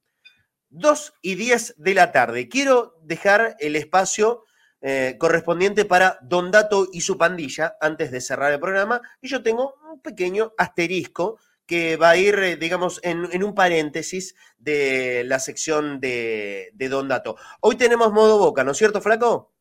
2 0.70 1.14
y 1.22 1.34
10 1.34 1.74
de 1.78 1.94
la 1.94 2.12
tarde. 2.12 2.48
Quiero 2.48 2.96
dejar 3.02 3.56
el 3.58 3.76
espacio 3.76 4.44
eh, 4.82 5.16
correspondiente 5.18 5.84
para 5.84 6.18
Don 6.22 6.50
Dato 6.50 6.88
y 6.90 7.02
su 7.02 7.18
pandilla 7.18 7.76
antes 7.80 8.10
de 8.10 8.20
cerrar 8.20 8.52
el 8.52 8.60
programa. 8.60 9.02
Y 9.20 9.28
yo 9.28 9.42
tengo 9.42 9.74
un 9.92 10.00
pequeño 10.00 10.52
asterisco 10.56 11.38
que 11.66 11.96
va 11.96 12.10
a 12.10 12.16
ir, 12.16 12.34
eh, 12.38 12.56
digamos, 12.56 12.98
en, 13.04 13.44
un 13.44 13.54
paréntesis 13.54 14.34
de 14.58 15.22
la 15.24 15.38
sección 15.38 16.00
de, 16.00 16.72
Don 16.90 17.08
Dato. 17.08 17.36
Hoy 17.60 17.76
tenemos 17.76 18.12
modo 18.12 18.38
boca, 18.38 18.64
¿no 18.64 18.72
es 18.72 18.78
cierto, 18.78 19.00
Flaco? 19.00 19.52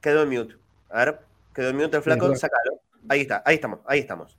Quedó 0.00 0.22
en 0.22 0.30
mute. 0.30 0.56
A 0.88 1.04
ver, 1.04 1.20
quedó 1.54 1.70
en 1.70 1.76
mute 1.76 1.96
el 1.96 2.02
Flaco, 2.02 2.34
sácalo. 2.36 2.80
Ahí 3.08 3.22
está, 3.22 3.42
ahí 3.44 3.56
estamos, 3.56 3.80
ahí 3.86 3.98
estamos. 4.00 4.38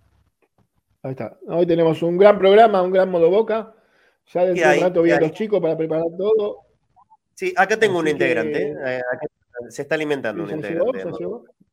Ahí 1.04 1.12
está. 1.12 1.38
Hoy 1.48 1.68
tenemos 1.68 2.02
un 2.02 2.18
gran 2.18 2.40
programa, 2.40 2.82
un 2.82 2.92
gran 2.92 3.12
modo 3.12 3.30
boca. 3.30 3.74
Ya 4.34 4.46
dentro 4.46 4.70
de 4.70 4.78
un 4.78 4.84
rato 4.84 5.02
vienen 5.04 5.22
los 5.24 5.32
chicos 5.32 5.62
para 5.62 5.78
preparar 5.78 6.06
todo. 6.18 6.60
Sí, 7.34 7.54
acá 7.56 7.78
tengo 7.78 8.00
un 8.00 8.08
integrante. 8.08 8.76
Eh, 8.86 9.02
se 9.70 9.84
está 9.84 9.96
alimentando 9.96 10.44
un 10.44 10.52
integrante. 10.52 11.04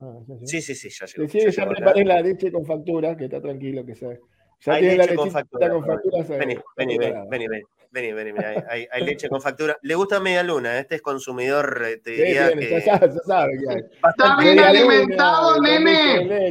Ah, 0.00 0.18
sí, 0.44 0.61
sí, 0.61 0.74
sí, 0.74 0.88
ya 0.90 1.07
llegó. 1.07 1.22
Decide 1.22 1.50
ya 1.50 1.66
preparé 1.66 2.05
la 2.05 2.20
leche 2.20 2.52
con 2.52 2.64
factura, 2.64 3.16
que 3.16 3.24
está 3.24 3.40
tranquilo, 3.40 3.84
que 3.84 3.94
se. 3.94 4.20
Ya 4.61 4.74
hay 4.74 4.96
leche 4.96 5.14
con 5.14 5.30
factura. 5.30 5.70
Con 5.70 5.84
factura 5.84 6.22
vení, 6.38 6.57
vení, 6.76 6.98
vení, 6.98 7.18
vení, 7.28 7.62
vení, 7.90 8.12
vení, 8.12 8.32
hay, 8.68 8.86
hay, 8.90 9.05
leche 9.05 9.28
con 9.28 9.40
factura. 9.40 9.76
Le 9.82 9.94
gusta 9.94 10.20
media 10.20 10.42
luna, 10.42 10.78
este 10.78 10.96
es 10.96 11.02
consumidor, 11.02 11.82
eh, 11.86 11.96
te 11.98 12.11
diría 12.11 12.48
sí, 12.48 12.59
que... 12.59 12.70
Ya 12.70 12.80
sabe, 12.80 13.09
ya 13.09 13.20
sabe. 13.26 13.90
Está 14.09 14.36
bien 14.38 14.59
alimentado, 14.59 15.61
nene. 15.61 16.48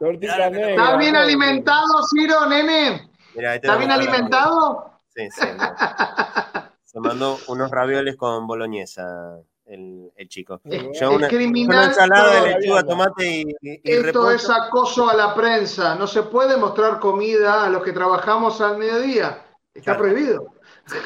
Está 0.00 0.96
bien 0.96 1.16
alimentado, 1.16 2.02
Ciro, 2.10 2.46
nene. 2.48 3.10
Este 3.34 3.54
¿Está 3.54 3.76
bien 3.76 3.90
alimentado? 3.90 4.89
Sí, 5.14 5.28
sí. 5.30 5.46
Se 6.84 7.00
mandó 7.00 7.38
unos 7.48 7.70
ravioles 7.70 8.16
con 8.16 8.46
boloñesa. 8.46 9.38
El, 9.66 10.10
el, 10.16 10.28
chico. 10.28 10.60
Una, 10.64 11.28
criminal. 11.28 11.90
ensalada 11.90 12.42
de 12.42 12.58
lechuga, 12.58 12.82
tomate 12.82 13.44
y, 13.62 13.80
Esto 13.84 14.32
es 14.32 14.50
acoso 14.50 15.08
a 15.08 15.14
la 15.14 15.32
prensa. 15.32 15.94
No 15.94 16.08
se 16.08 16.24
puede 16.24 16.56
mostrar 16.56 16.98
comida 16.98 17.64
a 17.64 17.70
los 17.70 17.84
que 17.84 17.92
trabajamos 17.92 18.60
al 18.60 18.78
mediodía. 18.78 19.46
Está 19.72 19.96
prohibido. 19.96 20.54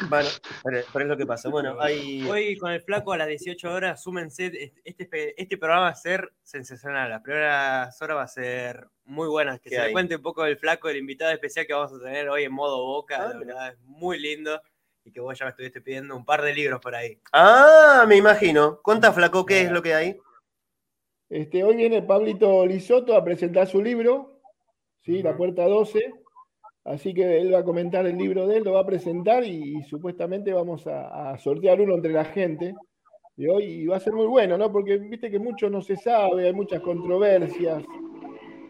Bueno, 0.09 0.29
pero, 0.62 0.79
es 0.79 1.07
lo 1.07 1.16
que 1.16 1.27
pasa. 1.27 1.49
Bueno, 1.49 1.77
hay... 1.81 2.29
Hoy 2.29 2.57
con 2.57 2.72
el 2.72 2.81
flaco 2.81 3.12
a 3.12 3.18
las 3.18 3.29
18 3.29 3.72
horas, 3.72 4.03
súmense, 4.03 4.72
este, 4.85 5.41
este 5.41 5.59
programa 5.59 5.83
va 5.83 5.89
a 5.89 5.95
ser 5.95 6.33
sensacional. 6.43 7.11
Las 7.11 7.22
primeras 7.22 8.01
horas 8.01 8.16
va 8.16 8.22
a 8.22 8.29
ser 8.29 8.89
muy 9.05 9.28
buenas. 9.28 9.61
Que 9.61 9.70
se 9.70 9.81
le 9.81 9.93
cuente 9.93 10.16
un 10.16 10.23
poco 10.23 10.44
del 10.44 10.57
flaco, 10.57 10.89
el 10.89 10.97
invitado 10.97 11.32
especial 11.32 11.66
que 11.66 11.74
vamos 11.74 11.93
a 11.93 12.03
tener 12.03 12.28
hoy 12.28 12.44
en 12.44 12.53
modo 12.53 12.85
boca. 12.85 13.16
Ah, 13.16 13.28
la 13.32 13.39
verdad, 13.39 13.69
es 13.73 13.78
muy 13.81 14.19
lindo. 14.19 14.61
Y 15.05 15.12
que 15.12 15.20
vos 15.20 15.39
ya 15.39 15.44
me 15.44 15.51
estuviste 15.51 15.81
pidiendo 15.81 16.16
un 16.16 16.24
par 16.24 16.43
de 16.43 16.55
libros 16.55 16.81
por 16.81 16.94
ahí. 16.94 17.20
Ah, 17.32 18.05
me 18.09 18.16
imagino. 18.16 18.81
Cuenta, 18.82 19.12
flaco, 19.12 19.44
¿qué 19.44 19.62
es 19.62 19.70
lo 19.70 19.82
que 19.82 19.94
hay? 19.94 20.19
Este, 21.28 21.62
hoy 21.62 21.77
viene 21.77 22.03
Pablito 22.03 22.66
Lisoto 22.66 23.16
a 23.16 23.24
presentar 23.24 23.66
su 23.66 23.82
libro, 23.82 24.40
¿sí? 25.03 25.23
La 25.23 25.36
Puerta 25.36 25.65
12 25.65 26.23
Así 26.85 27.15
que 27.15 27.39
él 27.39 27.52
va 27.52 27.61
a 27.61 27.65
comentar 27.65 28.06
el 28.06 28.19
libro 28.19 28.47
de 28.47 28.59
él, 28.59 28.65
lo 28.65 28.73
va 28.73 28.81
a 28.81 28.86
presentar 28.86 29.43
y, 29.44 29.82
supuestamente 29.85 30.52
vamos 30.52 30.86
a, 30.86 31.36
sortear 31.39 31.81
uno 31.81 31.94
entre 31.94 32.12
la 32.12 32.27
gente 32.27 32.74
de 33.36 33.51
hoy 33.51 33.65
y 33.65 33.86
va 33.86 33.97
a 33.97 34.01
ser 34.01 34.12
muy 34.12 34.27
bueno, 34.27 34.59
¿no? 34.59 34.70
Porque 34.70 34.98
viste 34.98 35.31
que 35.31 35.39
mucho 35.39 35.70
no 35.70 35.81
se 35.81 35.97
sabe, 35.97 36.47
hay 36.47 36.52
muchas 36.52 36.81
controversias 36.82 37.82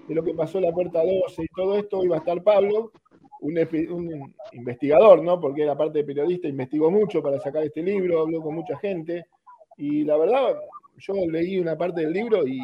de 0.06 0.14
lo 0.14 0.22
que 0.22 0.32
pasó 0.32 0.58
en 0.58 0.64
la 0.64 0.72
puerta 0.72 1.02
12 1.02 1.42
y 1.42 1.48
todo 1.48 1.76
esto. 1.76 1.98
Hoy 1.98 2.08
va 2.08 2.16
a 2.16 2.18
estar 2.20 2.40
Pablo, 2.42 2.92
un, 3.40 4.32
investigador, 4.52 5.22
¿no? 5.22 5.40
Porque 5.40 5.64
era 5.64 5.76
parte 5.76 5.98
de 5.98 6.04
periodista, 6.04 6.46
investigó 6.46 6.92
mucho 6.92 7.20
para 7.20 7.40
sacar 7.40 7.64
este 7.64 7.82
libro, 7.82 8.20
habló 8.20 8.40
con 8.40 8.54
mucha 8.54 8.78
gente 8.78 9.26
y 9.76 10.04
la 10.04 10.16
verdad, 10.16 10.56
yo 10.98 11.14
leí 11.28 11.58
una 11.58 11.76
parte 11.76 12.02
del 12.02 12.12
libro 12.12 12.46
y 12.46 12.58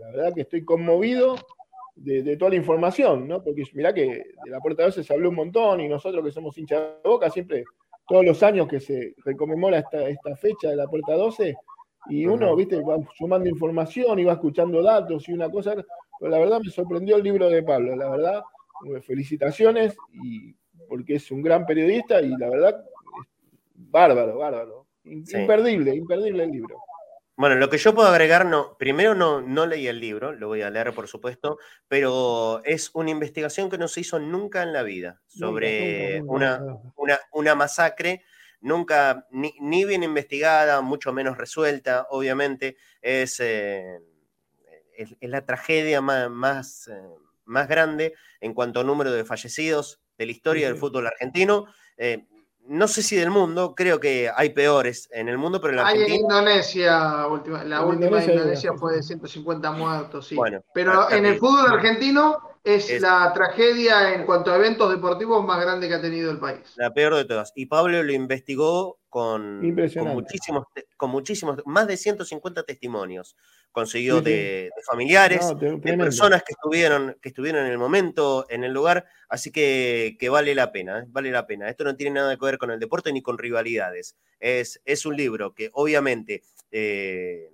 la 0.00 0.10
verdad 0.12 0.34
que 0.34 0.42
estoy 0.42 0.64
conmovido 0.64 1.34
de, 1.96 2.36
toda 2.36 2.50
la 2.50 2.56
información, 2.56 3.26
¿no? 3.26 3.42
Porque 3.42 3.64
mirá 3.72 3.92
que 3.92 4.06
de 4.44 4.50
la 4.50 4.60
Puerta 4.60 4.84
12 4.84 5.02
se 5.02 5.12
habló 5.12 5.30
un 5.30 5.36
montón 5.36 5.80
y 5.80 5.88
nosotros 5.88 6.24
que 6.24 6.30
somos 6.30 6.56
hinchas 6.58 6.80
de 7.02 7.08
boca, 7.08 7.30
siempre, 7.30 7.64
todos 8.06 8.24
los 8.24 8.42
años 8.42 8.68
que 8.68 8.80
se 8.80 9.14
reconmemora 9.24 9.78
esta, 9.78 10.08
esta 10.08 10.36
fecha 10.36 10.70
de 10.70 10.76
la 10.76 10.86
Puerta 10.86 11.14
12, 11.14 11.56
y 12.08 12.26
uno, 12.26 12.54
viste, 12.54 12.80
va 12.82 12.98
sumando 13.16 13.48
información 13.48 14.18
y 14.18 14.24
va 14.24 14.34
escuchando 14.34 14.82
datos 14.82 15.28
y 15.28 15.32
una 15.32 15.50
cosa, 15.50 15.74
pero 15.74 16.30
la 16.30 16.38
verdad 16.38 16.60
me 16.64 16.70
sorprendió 16.70 17.16
el 17.16 17.24
libro 17.24 17.48
de 17.48 17.62
Pablo, 17.62 17.96
la 17.96 18.08
verdad, 18.08 18.42
felicitaciones, 19.02 19.96
y 20.12 20.54
porque 20.88 21.16
es 21.16 21.30
un 21.30 21.42
gran 21.42 21.66
periodista 21.66 22.20
y 22.20 22.28
la 22.36 22.48
verdad, 22.48 22.84
bárbaro, 23.74 24.38
bárbaro. 24.38 24.86
Imperdible, 25.04 25.94
imperdible 25.94 26.44
el 26.44 26.50
libro. 26.50 26.76
Bueno, 27.36 27.56
lo 27.56 27.68
que 27.68 27.76
yo 27.76 27.94
puedo 27.94 28.08
agregar, 28.08 28.46
no, 28.46 28.78
primero 28.78 29.14
no, 29.14 29.42
no 29.42 29.66
leí 29.66 29.86
el 29.88 30.00
libro, 30.00 30.32
lo 30.32 30.48
voy 30.48 30.62
a 30.62 30.70
leer 30.70 30.94
por 30.94 31.06
supuesto, 31.06 31.58
pero 31.86 32.62
es 32.64 32.90
una 32.94 33.10
investigación 33.10 33.68
que 33.68 33.76
no 33.76 33.88
se 33.88 34.00
hizo 34.00 34.18
nunca 34.18 34.62
en 34.62 34.72
la 34.72 34.82
vida 34.82 35.20
sobre 35.26 36.22
una, 36.22 36.62
una, 37.30 37.54
masacre, 37.54 38.24
nunca 38.62 39.26
ni, 39.30 39.84
bien 39.84 40.02
investigada, 40.02 40.80
mucho 40.80 41.12
menos 41.12 41.36
resuelta, 41.36 42.06
obviamente, 42.08 42.78
es, 43.02 43.38
eh, 43.40 43.98
es, 44.96 45.14
la 45.20 45.44
tragedia 45.44 46.00
más, 46.00 46.30
más, 46.30 46.88
eh, 46.88 47.02
más, 47.44 47.68
grande 47.68 48.14
en 48.40 48.54
cuanto 48.54 48.80
a 48.80 48.84
número 48.84 49.12
de 49.12 49.26
fallecidos 49.26 50.00
de 50.16 50.24
la 50.24 50.32
historia 50.32 50.68
del 50.68 50.78
fútbol 50.78 51.06
argentino. 51.06 51.66
Eh, 51.98 52.24
no 52.68 52.88
sé 52.88 53.02
si 53.02 53.16
del 53.16 53.30
mundo, 53.30 53.74
creo 53.74 54.00
que 54.00 54.30
hay 54.34 54.50
peores 54.50 55.08
en 55.12 55.28
el 55.28 55.38
mundo, 55.38 55.60
pero 55.60 55.72
en 55.72 55.76
la 55.76 55.86
Hay 55.86 56.02
en 56.02 56.14
Indonesia, 56.14 56.98
la 56.98 57.26
última 57.28 57.62
Indonesia, 57.62 58.32
Indonesia 58.34 58.72
fue 58.74 58.96
de 58.96 59.02
150 59.02 59.72
muertos, 59.72 60.26
sí. 60.26 60.36
pero 60.74 61.10
en 61.10 61.26
el 61.26 61.38
fútbol 61.38 61.66
argentino 61.72 62.56
es, 62.66 63.00
la 63.00 63.32
tragedia 63.32 64.14
en 64.14 64.26
cuanto 64.26 64.52
a 64.52 64.56
eventos 64.56 64.90
deportivos 64.90 65.44
más 65.44 65.60
grande 65.60 65.86
que 65.88 65.94
ha 65.94 66.00
tenido 66.00 66.30
el 66.32 66.38
país. 66.38 66.74
La 66.76 66.92
peor 66.92 67.14
de 67.14 67.24
todas. 67.24 67.52
Y 67.54 67.66
Pablo 67.66 68.02
lo 68.02 68.12
investigó 68.12 68.98
con, 69.08 69.60
con 69.94 70.08
muchísimos, 70.08 70.64
con 70.96 71.10
muchísimos, 71.10 71.62
más 71.64 71.86
de 71.86 71.96
150 71.96 72.64
testimonios. 72.64 73.36
Consiguió 73.76 74.22
De, 74.22 74.70
familiares, 74.86 75.52
de, 75.60 75.76
personas 75.98 76.42
que 76.42 76.54
estuvieron, 76.54 77.14
que 77.20 77.28
estuvieron 77.28 77.66
en 77.66 77.72
el 77.72 77.76
momento, 77.76 78.46
en 78.48 78.64
el 78.64 78.72
lugar. 78.72 79.04
Así 79.28 79.52
que, 79.52 80.16
que 80.18 80.30
vale 80.30 80.54
la 80.54 80.72
pena, 80.72 81.00
¿eh? 81.00 81.04
vale 81.08 81.30
la 81.30 81.46
pena. 81.46 81.68
Esto 81.68 81.84
no 81.84 81.94
tiene 81.94 82.14
nada 82.14 82.38
que 82.38 82.46
ver 82.46 82.56
con 82.56 82.70
el 82.70 82.80
deporte 82.80 83.12
ni 83.12 83.20
con 83.20 83.36
rivalidades. 83.36 84.16
Es, 84.40 84.80
es 84.86 85.04
un 85.04 85.14
libro 85.14 85.52
que 85.52 85.68
obviamente 85.74 86.42
eh, 86.70 87.50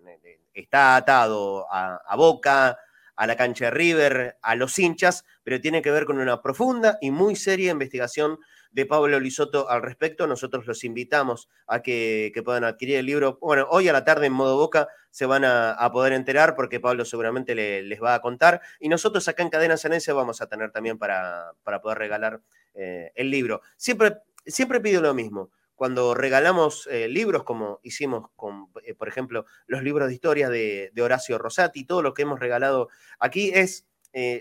está 0.54 0.94
atado 0.94 1.66
a, 1.68 1.96
a 2.06 2.14
Boca, 2.14 2.78
a 3.16 3.26
la 3.26 3.36
cancha 3.36 3.64
de 3.64 3.70
River, 3.72 4.38
a 4.42 4.54
los 4.54 4.78
hinchas, 4.78 5.24
pero 5.42 5.60
tiene 5.60 5.82
que 5.82 5.90
ver 5.90 6.04
con 6.04 6.20
una 6.20 6.40
profunda 6.40 6.98
y 7.00 7.10
muy 7.10 7.34
seria 7.34 7.72
investigación 7.72 8.38
de 8.72 8.86
Pablo 8.86 9.20
Lisoto 9.20 9.68
al 9.70 9.82
respecto. 9.82 10.26
Nosotros 10.26 10.66
los 10.66 10.84
invitamos 10.84 11.48
a 11.66 11.82
que, 11.82 12.32
puedan 12.44 12.64
adquirir 12.64 12.96
el 12.96 13.06
libro. 13.06 13.38
Bueno, 13.40 13.66
hoy 13.70 13.88
a 13.88 13.92
la 13.92 14.04
tarde 14.04 14.26
en 14.26 14.32
modo 14.32 14.56
boca 14.56 14.88
se 15.10 15.26
van 15.26 15.44
a, 15.44 15.90
poder 15.92 16.12
enterar 16.12 16.56
porque 16.56 16.80
Pablo 16.80 17.04
seguramente 17.04 17.54
les 17.54 18.02
va 18.02 18.14
a 18.14 18.20
contar. 18.20 18.60
Y 18.80 18.88
nosotros 18.88 19.28
acá 19.28 19.42
en 19.42 19.50
Cadena 19.50 19.76
Sanense 19.76 20.12
vamos 20.12 20.40
a 20.40 20.48
tener 20.48 20.72
también 20.72 20.98
para, 20.98 21.52
para 21.62 21.80
poder 21.80 21.98
regalar 21.98 22.40
eh, 22.74 23.12
el 23.14 23.30
libro. 23.30 23.60
Siempre, 23.76 24.18
siempre 24.46 24.80
pido 24.80 25.02
lo 25.02 25.14
mismo 25.14 25.50
cuando 25.74 26.14
regalamos 26.14 26.86
eh, 26.90 27.08
libros, 27.08 27.42
como 27.42 27.80
hicimos 27.82 28.30
con, 28.36 28.68
eh, 28.84 28.94
por 28.94 29.08
ejemplo, 29.08 29.46
los 29.66 29.82
libros 29.82 30.08
de 30.08 30.14
historia 30.14 30.48
de, 30.48 30.92
Horacio 31.00 31.38
Rosati, 31.38 31.84
todo 31.84 32.02
lo 32.02 32.14
que 32.14 32.22
hemos 32.22 32.38
regalado 32.38 32.88
aquí 33.18 33.50
es 33.52 33.86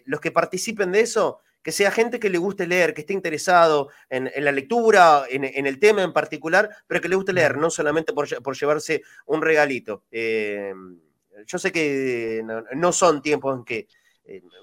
los 0.06 0.20
que 0.20 0.32
participen 0.32 0.92
de 0.92 1.00
eso, 1.00 1.40
que 1.64 1.72
sea 1.72 1.92
gente 1.92 2.20
que 2.20 2.30
le 2.30 2.38
guste 2.38 2.68
leer, 2.68 2.94
que 2.94 3.02
esté 3.02 3.14
interesado 3.14 3.90
en, 4.10 4.32
la 4.36 4.52
lectura, 4.52 5.26
en, 5.30 5.66
el 5.66 5.80
tema 5.80 6.04
en 6.04 6.14
particular, 6.14 6.70
pero 6.88 7.02
que 7.02 7.10
le 7.10 7.16
guste 7.16 7.34
leer, 7.34 7.58
no 7.58 7.70
solamente 7.70 8.14
por, 8.14 8.28
llevarse 8.58 9.04
un 9.26 9.42
regalito. 9.42 10.04
yo 10.12 11.60
sé 11.60 11.72
que 11.72 12.44
no, 12.74 12.92
son 12.92 13.22
tiempos 13.22 13.58
en 13.58 13.64
que 13.64 13.88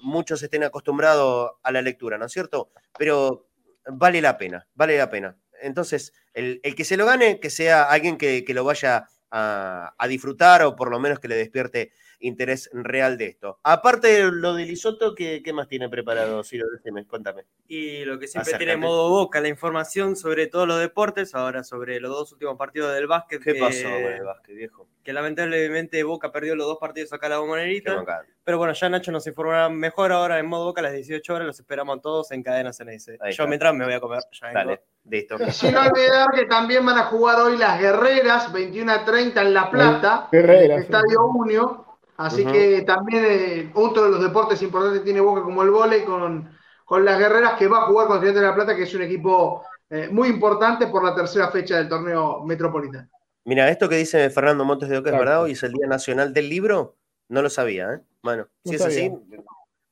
muchos 0.01 0.43
estén 0.43 0.63
acostumbrados 0.63 1.51
a 1.63 1.71
la 1.71 1.81
lectura, 1.81 2.17
¿no 2.17 2.25
es 2.25 2.31
cierto? 2.31 2.71
Pero 2.97 3.47
vale 3.85 4.21
la 4.21 4.37
pena, 4.37 4.67
vale 4.73 4.97
la 4.97 5.09
pena. 5.09 5.37
Entonces, 5.61 6.13
el, 6.33 6.61
que 6.61 6.85
se 6.85 6.97
lo 6.97 7.05
gane, 7.05 7.39
que 7.39 7.49
sea 7.49 7.83
alguien 7.83 8.17
que, 8.17 8.45
lo 8.49 8.63
vaya 8.63 9.07
a, 9.31 9.93
a, 9.97 10.07
disfrutar 10.07 10.63
o 10.63 10.75
por 10.75 10.89
lo 10.89 10.99
menos 10.99 11.19
que 11.19 11.27
le 11.27 11.35
despierte 11.35 11.91
interés 12.19 12.69
real 12.73 13.17
de 13.17 13.27
esto. 13.27 13.59
Aparte 13.63 14.07
de 14.07 14.31
lo 14.31 14.53
de 14.53 14.65
Lisoto, 14.65 15.15
¿qué, 15.15 15.41
más 15.53 15.67
tiene 15.67 15.89
preparado, 15.89 16.43
Ciro? 16.43 16.65
Cuéntame. 17.07 17.45
Y 17.67 18.05
lo 18.05 18.19
que 18.19 18.27
siempre 18.27 18.53
tiene 18.57 18.77
modo 18.77 19.09
boca, 19.09 19.41
la 19.41 19.47
información 19.47 20.15
sobre 20.15 20.47
todos 20.47 20.67
los 20.67 20.79
deportes, 20.79 21.35
ahora 21.35 21.63
sobre 21.63 21.99
los 21.99 22.11
dos 22.11 22.31
últimos 22.33 22.57
partidos 22.57 22.93
del 22.93 23.07
básquet. 23.07 23.41
¿Qué 23.41 23.55
pasó 23.55 23.83
con 23.83 24.13
el 24.13 24.23
básquet, 24.23 24.55
viejo? 24.55 24.87
Que 25.03 25.13
lamentablemente 25.13 26.03
Boca 26.03 26.31
perdió 26.31 26.55
los 26.55 26.67
dos 26.67 26.77
partidos 26.77 27.11
acá 27.13 27.27
a 27.27 27.29
la 27.29 27.39
bombonera. 27.39 28.25
Pero 28.43 28.57
bueno, 28.57 28.73
ya 28.73 28.89
Nacho 28.89 29.11
nos 29.11 29.25
informará 29.27 29.69
mejor 29.69 30.11
ahora 30.11 30.39
en 30.39 30.47
modo 30.47 30.65
boca 30.65 30.81
a 30.81 30.83
las 30.83 30.93
18 30.93 31.33
horas, 31.33 31.47
los 31.47 31.59
esperamos 31.59 32.01
todos 32.01 32.31
en 32.31 32.43
cadenas 32.43 32.79
en 32.79 32.89
ese. 32.89 33.17
Yo 33.31 33.47
mientras 33.47 33.73
me 33.73 33.85
voy 33.85 33.93
a 33.93 33.99
comer. 33.99 34.21
Ya 34.31 34.51
Dale, 34.51 34.81
listo. 35.05 35.37
Sin 35.51 35.75
olvidar 35.77 36.27
que 36.33 36.45
también 36.45 36.85
van 36.85 36.97
a 36.97 37.05
jugar 37.05 37.39
hoy 37.39 37.57
las 37.57 37.79
guerreras, 37.79 38.51
21 38.51 38.91
a 38.91 39.05
30 39.05 39.41
en 39.41 39.53
La 39.53 39.69
Plata, 39.69 40.29
el 40.31 40.71
Estadio 40.71 41.27
Unio. 41.27 41.88
Así 42.19 42.45
que 42.45 42.81
también 42.81 43.23
eh, 43.25 43.71
otro 43.75 44.03
de 44.03 44.09
los 44.09 44.21
deportes 44.21 44.61
importantes 44.61 45.05
tiene 45.05 45.21
Boca 45.21 45.41
como 45.41 45.63
el 45.63 45.69
vóley 45.69 46.03
con, 46.03 46.53
con 46.83 47.05
las 47.05 47.17
guerreras 47.17 47.53
que 47.57 47.69
va 47.69 47.77
a 47.77 47.85
jugar 47.85 48.07
con 48.07 48.17
Estudiantes 48.17 48.41
de 48.41 48.47
La 48.49 48.55
Plata, 48.55 48.75
que 48.75 48.83
es 48.83 48.93
un 48.93 49.03
equipo 49.03 49.63
eh, 49.89 50.09
muy 50.11 50.27
importante 50.27 50.87
por 50.87 51.01
la 51.01 51.15
tercera 51.15 51.49
fecha 51.49 51.77
del 51.77 51.87
torneo 51.87 52.43
metropolitano. 52.43 53.07
Mira, 53.45 53.69
esto 53.69 53.87
que 53.87 53.95
dice 53.95 54.29
Fernando 54.31 54.65
Montes 54.65 54.89
de 54.89 54.97
Oca 54.97 55.11
es 55.11 55.17
verdad, 55.17 55.43
hoy 55.43 55.53
es 55.53 55.63
el 55.63 55.71
Día 55.71 55.87
Nacional 55.87 56.33
del 56.33 56.49
Libro, 56.49 56.97
no 57.29 57.41
lo 57.41 57.49
sabía, 57.49 57.93
¿eh? 57.93 58.01
Bueno, 58.21 58.49
si 58.65 58.75
es 58.75 58.81
así, 58.81 59.13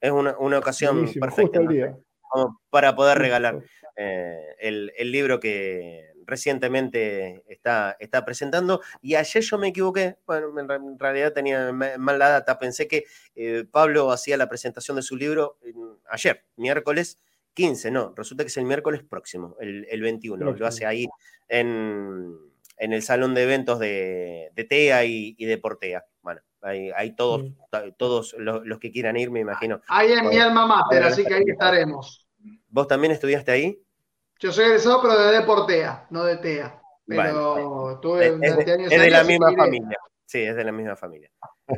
es 0.02 0.12
una, 0.12 0.36
ocasión 0.58 1.10
perfecta 1.22 1.62
para 2.70 2.94
poder 2.94 3.20
regalar 3.20 3.64
eh, 3.96 4.54
el, 4.60 4.92
el 4.98 5.14
libro 5.14 5.40
que, 5.40 6.12
recientemente 6.28 7.44
está, 7.48 7.96
está 8.00 8.24
presentando. 8.26 8.82
Y 9.02 9.16
ayer 9.16 9.42
yo 9.42 9.58
me 9.58 9.70
equivoqué, 9.70 10.18
bueno, 10.28 10.50
en 10.60 11.00
realidad 11.00 11.34
tenía 11.34 11.72
mal 11.72 12.20
la 12.20 12.30
data, 12.30 12.60
pensé 12.60 12.88
que 12.88 13.06
eh, 13.36 13.64
Pablo 13.72 14.12
hacía 14.12 14.38
la 14.38 14.50
presentación 14.50 14.98
de 14.98 15.02
su 15.02 15.16
libro 15.16 15.58
ayer, 16.10 16.46
miércoles 16.58 17.18
15, 17.54 17.90
no, 17.90 18.14
resulta 18.16 18.44
que 18.44 18.50
es 18.50 18.58
el 18.58 18.66
miércoles 18.66 19.02
próximo, 19.04 19.56
el, 19.60 19.88
el 19.90 20.02
21, 20.02 20.52
lo 20.52 20.68
hace 20.68 20.86
ahí 20.86 21.08
en, 21.48 22.38
en, 22.78 22.94
el 22.94 23.02
salón 23.02 23.34
de 23.34 23.44
eventos 23.44 23.80
de, 23.80 24.52
de 24.54 24.64
TEA 24.64 25.06
y, 25.06 25.34
de 25.34 25.58
Portea. 25.58 26.06
Bueno, 26.22 26.42
hay, 26.62 27.16
todos, 27.16 27.52
todos 27.98 28.36
los, 28.38 28.80
que 28.80 28.92
quieran 28.92 29.18
ir, 29.18 29.32
me 29.32 29.40
imagino. 29.40 29.82
Ahí 29.88 30.12
en 30.12 30.28
mi 30.28 30.38
alma 30.38 30.68
mater, 30.68 31.02
así 31.04 31.26
que 31.26 31.34
ahí 31.34 31.44
estaremos. 31.48 32.28
¿Vos 32.70 32.88
también 32.88 33.12
estudiaste 33.12 33.52
ahí? 33.52 33.82
Yo 34.40 34.52
soy 34.52 34.66
egresado, 34.66 35.02
pero 35.02 35.18
de 35.18 35.38
Deportea, 35.40 36.08
no 36.10 36.24
de 36.24 36.38
TEA. 36.38 36.82
Pero 37.08 38.00
tuve 38.02 38.28
es, 38.28 38.68
años. 38.68 38.92
Es 38.92 39.02
de 39.02 39.10
la 39.10 39.24
misma 39.24 39.54
familia. 39.56 39.98
Sí, 40.26 40.40
es 40.40 40.58
de 40.58 40.64
la 40.66 40.74
misma 40.74 40.98
familia. 40.98 41.32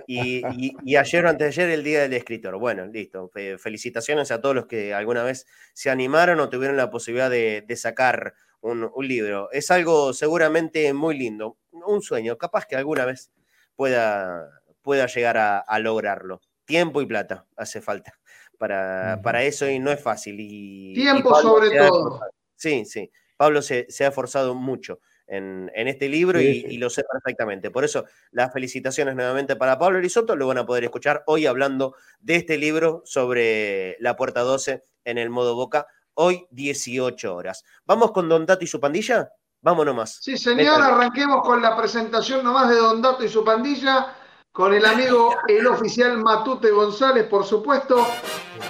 Y, 0.08 0.42
y, 0.84 0.96
ayer 0.96 1.26
o 1.26 1.30
antes 1.30 1.56
de 1.56 1.64
ayer, 1.64 1.70
el 1.70 1.84
Día 1.84 2.02
del 2.02 2.14
Escritor. 2.14 2.58
Bueno, 2.58 2.88
listo. 2.88 3.32
Felicitaciones 3.60 4.32
a 4.32 4.42
todos 4.42 4.56
los 4.56 4.66
que 4.66 4.94
alguna 4.94 5.24
vez 5.24 5.46
se 5.74 5.92
animaron 5.92 6.40
o 6.40 6.50
tuvieron 6.50 6.76
la 6.76 6.90
posibilidad 6.90 7.30
de, 7.30 7.64
sacar 7.76 8.34
un, 8.62 8.92
libro. 9.02 9.50
Es 9.52 9.70
algo 9.70 10.14
seguramente 10.14 10.92
muy 10.94 11.16
lindo, 11.16 11.58
un 11.72 12.02
sueño. 12.02 12.40
Capaz 12.40 12.66
que 12.66 12.76
alguna 12.76 13.06
vez 13.06 13.32
pueda, 13.76 14.50
pueda 14.82 15.06
llegar 15.06 15.38
a, 15.38 15.80
lograrlo. 15.80 16.42
Tiempo 16.66 17.02
y 17.02 17.06
plata 17.06 17.46
hace 17.56 17.82
falta 17.82 18.14
para, 18.58 19.20
para, 19.24 19.44
eso 19.44 19.68
y 19.68 19.78
no 19.78 19.92
es 19.92 20.02
fácil. 20.02 20.38
Y, 20.40 20.94
Tiempo 20.96 21.36
sobre 21.36 21.78
todo. 21.78 22.20
Sí, 22.60 22.84
sí. 22.86 23.10
Pablo 23.38 23.62
se, 23.62 23.88
ha 24.02 24.08
esforzado 24.08 24.54
mucho 24.54 25.00
en, 25.26 25.72
este 25.74 26.10
libro 26.10 26.42
y, 26.42 26.78
lo 26.78 26.90
sé 26.90 27.04
perfectamente. 27.10 27.72
Por 27.72 27.86
eso, 27.86 28.04
las 28.32 28.52
felicitaciones 28.52 29.16
nuevamente 29.16 29.56
para 29.56 29.80
Pablo 29.80 30.02
Risotto. 30.02 30.36
Lo 30.36 30.48
van 30.48 30.58
a 30.58 30.66
poder 30.66 30.84
escuchar 30.84 31.24
hoy 31.26 31.46
hablando 31.46 31.96
de 32.20 32.36
este 32.36 32.58
libro 32.58 33.02
sobre 33.06 33.96
la 34.02 34.18
puerta 34.18 34.42
12 34.42 34.84
en 35.06 35.18
el 35.18 35.30
modo 35.30 35.56
boca. 35.56 35.88
Hoy, 36.16 36.48
18 36.52 37.34
horas. 37.34 37.64
¿Vamos 37.86 38.12
con 38.12 38.28
Don 38.28 38.46
Dato 38.46 38.66
y 38.66 38.68
su 38.68 38.82
pandilla? 38.82 39.32
Vamos 39.62 39.86
nomás. 39.86 40.18
Sí, 40.22 40.38
señor, 40.38 40.82
arranquemos 40.82 41.42
con 41.42 41.62
la 41.62 41.78
presentación 41.78 42.44
nomás 42.44 42.68
de 42.68 42.76
Don 42.76 43.02
Dato 43.02 43.24
y 43.24 43.30
su 43.30 43.46
pandilla, 43.46 44.16
con 44.52 44.74
el 44.74 44.86
amigo, 44.86 45.34
el 45.48 45.66
oficial 45.66 46.18
Matute 46.18 46.72
González, 46.72 47.26
por 47.28 47.46
supuesto. 47.46 48.06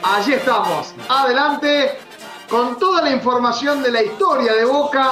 Allí 0.04 0.34
estamos. 0.34 0.94
Adelante 1.10 2.09
con 2.50 2.80
toda 2.80 3.04
la 3.04 3.12
información 3.12 3.84
de 3.84 3.92
la 3.92 4.02
historia 4.02 4.54
de 4.54 4.66
Boca 4.66 5.12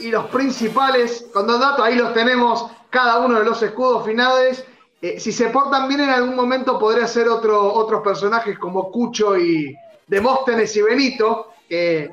y 0.00 0.08
los 0.08 0.26
principales, 0.26 1.26
con 1.32 1.46
dos 1.46 1.60
datos, 1.60 1.84
ahí 1.84 1.94
los 1.94 2.12
tenemos, 2.12 2.66
cada 2.90 3.20
uno 3.20 3.38
de 3.38 3.44
los 3.44 3.62
escudos 3.62 4.04
finales. 4.04 4.64
Eh, 5.00 5.18
si 5.18 5.32
se 5.32 5.48
portan 5.48 5.88
bien 5.88 6.00
en 6.00 6.10
algún 6.10 6.34
momento 6.34 6.78
podría 6.78 7.06
ser 7.06 7.28
otro, 7.28 7.72
otros 7.72 8.02
personajes 8.02 8.58
como 8.58 8.90
Cucho 8.90 9.36
y 9.36 9.76
Demóstenes 10.06 10.76
y 10.76 10.82
Benito, 10.82 11.52
que, 11.68 12.10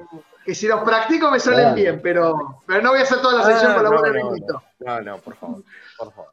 si 0.47 0.67
los 0.67 0.81
practico 0.81 1.29
me 1.29 1.39
salen 1.39 1.75
bien, 1.75 1.99
pero, 2.01 2.61
pero 2.65 2.81
no 2.81 2.91
voy 2.91 2.99
a 2.99 3.03
hacer 3.03 3.21
toda 3.21 3.37
la 3.37 3.45
sección 3.45 3.73
con 3.73 3.83
la 3.83 3.89
boca 3.89 4.09
de 4.09 4.23
Benito. 4.23 4.63
No, 4.79 5.01
no, 5.01 5.17
por 5.17 5.35
favor, 5.35 5.63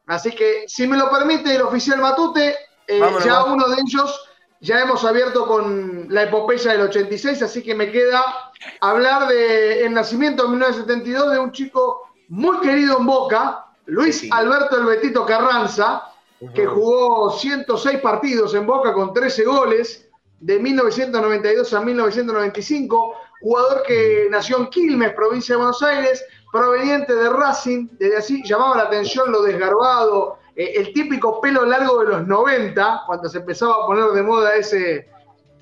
Así 0.07 0.31
que, 0.31 0.63
si 0.67 0.87
me 0.87 0.97
lo 0.97 1.09
permite 1.09 1.55
el 1.55 1.61
oficial 1.61 1.99
Matute, 1.99 2.55
eh, 2.87 3.01
ya 3.25 3.43
uno 3.43 3.67
de 3.67 3.81
ellos 3.81 4.26
ya 4.59 4.81
hemos 4.81 5.03
abierto 5.05 5.45
con 5.45 6.07
la 6.09 6.23
epopeya 6.23 6.71
del 6.71 6.81
86, 6.81 7.41
así 7.43 7.63
que 7.63 7.75
me 7.75 7.91
queda 7.91 8.51
hablar 8.81 9.27
del 9.27 9.85
el 9.85 9.93
nacimiento 9.93 10.45
en 10.45 10.51
1972 10.51 11.31
de 11.31 11.39
un 11.39 11.51
chico 11.51 12.07
muy 12.29 12.59
querido 12.59 12.97
en 12.97 13.05
Boca, 13.05 13.65
Luis 13.85 14.27
Alberto 14.31 14.77
El 14.77 14.85
Betito 14.85 15.25
Carranza, 15.25 16.11
que 16.53 16.65
jugó 16.65 17.31
106 17.31 17.99
partidos 17.99 18.53
en 18.53 18.65
Boca 18.65 18.93
con 18.93 19.13
13 19.13 19.43
goles 19.45 20.09
de 20.39 20.59
1992 20.59 21.73
a 21.73 21.81
1995, 21.81 23.13
jugador 23.41 23.83
que 23.83 24.27
nació 24.29 24.57
en 24.57 24.67
Quilmes, 24.67 25.13
provincia 25.13 25.53
de 25.55 25.57
Buenos 25.57 25.81
Aires, 25.81 26.23
proveniente 26.51 27.15
de 27.15 27.29
Racing, 27.29 27.87
desde 27.93 28.17
así 28.17 28.43
llamaba 28.43 28.77
la 28.77 28.83
atención 28.83 29.31
lo 29.31 29.41
desgarbado, 29.41 30.39
eh, 30.57 30.73
el 30.75 30.91
típico 30.91 31.39
pelo 31.39 31.65
largo 31.65 31.99
de 31.99 32.09
los 32.09 32.27
90, 32.27 33.03
cuando 33.05 33.29
se 33.29 33.37
empezaba 33.37 33.75
a 33.75 33.85
poner 33.85 34.05
de 34.05 34.23
moda 34.23 34.55
ese, 34.55 35.07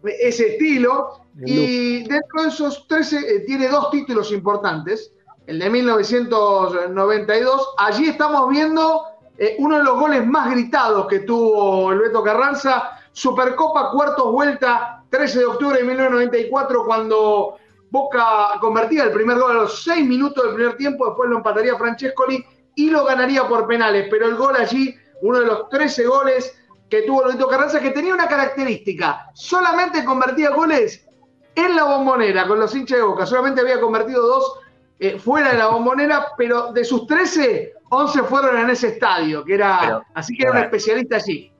ese 0.03 0.53
estilo, 0.53 1.19
y 1.45 2.07
dentro 2.07 2.43
de 2.43 2.47
esos 2.47 2.87
13 2.87 3.17
eh, 3.17 3.39
tiene 3.41 3.67
dos 3.67 3.91
títulos 3.91 4.31
importantes, 4.31 5.11
el 5.47 5.59
de 5.59 5.69
1992, 5.69 7.73
allí 7.77 8.07
estamos 8.07 8.49
viendo 8.49 9.03
eh, 9.37 9.57
uno 9.59 9.79
de 9.79 9.83
los 9.83 9.99
goles 9.99 10.25
más 10.25 10.51
gritados 10.51 11.07
que 11.07 11.19
tuvo 11.19 11.91
el 11.91 11.99
Beto 11.99 12.23
Carranza, 12.23 12.91
Supercopa 13.11 13.91
cuartos 13.91 14.31
vuelta, 14.31 15.03
13 15.09 15.39
de 15.39 15.45
octubre 15.45 15.77
de 15.77 15.83
1994, 15.83 16.85
cuando 16.85 17.57
Boca 17.91 18.53
convertía 18.61 19.03
el 19.03 19.11
primer 19.11 19.39
gol 19.39 19.51
a 19.51 19.55
los 19.55 19.83
6 19.83 20.07
minutos 20.07 20.41
del 20.41 20.55
primer 20.55 20.77
tiempo, 20.77 21.05
después 21.05 21.29
lo 21.29 21.37
empataría 21.37 21.77
Francescoli 21.77 22.45
y 22.75 22.89
lo 22.89 23.05
ganaría 23.05 23.47
por 23.47 23.67
penales, 23.67 24.07
pero 24.09 24.27
el 24.27 24.35
gol 24.35 24.55
allí, 24.55 24.95
uno 25.21 25.39
de 25.39 25.45
los 25.45 25.69
13 25.69 26.05
goles 26.05 26.55
que 26.89 27.01
tuvo 27.03 27.25
Beto 27.25 27.47
Carranza, 27.47 27.79
que 27.79 27.91
tenía 27.91 28.13
una 28.13 28.27
característica, 28.27 29.31
solamente 29.33 30.03
convertía 30.03 30.51
goles 30.51 31.07
en 31.55 31.75
la 31.75 31.85
bombonera 31.85 32.47
con 32.47 32.59
los 32.59 32.75
hinchas 32.75 32.99
de 32.99 33.03
Boca, 33.03 33.25
solamente 33.25 33.61
había 33.61 33.79
convertido 33.79 34.21
dos 34.25 34.59
eh, 34.99 35.19
fuera 35.19 35.51
de 35.51 35.57
la 35.57 35.67
bombonera, 35.67 36.27
pero 36.37 36.71
de 36.71 36.85
sus 36.85 37.05
13, 37.07 37.73
11 37.89 38.23
fueron 38.23 38.57
en 38.57 38.69
ese 38.69 38.89
estadio, 38.89 39.43
que 39.43 39.55
era, 39.55 40.01
así 40.13 40.35
que 40.35 40.43
era 40.43 40.51
un 40.51 40.57
especialista 40.59 41.17
allí. 41.17 41.51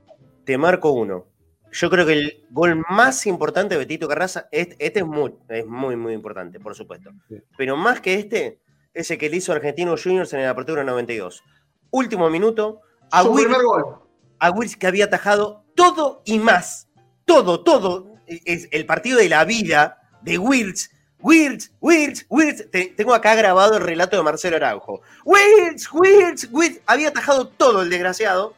Te 0.46 0.58
marco 0.58 0.92
uno. 0.92 1.26
Yo 1.72 1.90
creo 1.90 2.06
que 2.06 2.14
el 2.14 2.46
gol 2.52 2.82
más 2.90 3.26
importante 3.26 3.76
de 3.76 3.80
Betito 3.80 4.08
Carranza, 4.08 4.48
este, 4.52 4.78
este 4.80 5.00
es, 5.00 5.06
muy, 5.06 5.34
es 5.50 5.66
muy, 5.66 5.98
muy 5.98 6.14
importante, 6.14 6.60
por 6.62 6.74
supuesto. 6.76 7.10
Pero 7.58 7.76
más 7.76 8.00
que 8.00 8.14
este, 8.14 8.60
es 8.95 9.11
el 9.11 9.17
que 9.17 9.30
le 9.30 9.38
hizo 9.38 9.51
Argentino 9.51 9.95
Juniors 10.01 10.34
en 10.34 10.41
la 10.41 10.49
apertura 10.49 10.84
92. 10.84 11.43
Último 11.91 12.30
minuto, 12.30 12.81
Su 13.11 13.34
primer 13.34 13.61
gol. 13.61 13.99
Aguirre 14.39 14.76
que 14.80 14.88
había 14.88 15.05
atajado 15.05 15.63
todo 15.76 16.22
y 16.26 16.39
más. 16.39 16.89
Todo, 17.26 17.63
todo. 17.63 18.15
Es 18.27 18.67
el 18.72 18.85
partido 18.85 19.19
de 19.19 19.30
la 19.30 19.45
vida 19.45 20.01
de 20.23 20.38
Wills 20.38 20.89
Wirtz, 21.26 21.72
Wirtz, 21.81 22.26
Wirtz. 22.30 22.69
Tengo 22.95 23.15
acá 23.15 23.34
grabado 23.34 23.77
el 23.77 23.84
relato 23.84 24.15
de 24.15 24.22
Marcelo 24.22 24.57
Araujo. 24.57 25.01
Wirtz, 25.23 25.91
Wirtz, 25.91 26.47
Wirtz. 26.51 26.81
Había 26.85 27.09
atajado 27.09 27.47
todo 27.47 27.81
el 27.81 27.89
desgraciado. 27.89 28.53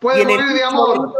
Puede 0.00 0.24
morir 0.24 0.46
de 0.54 0.62
amor. 0.62 1.12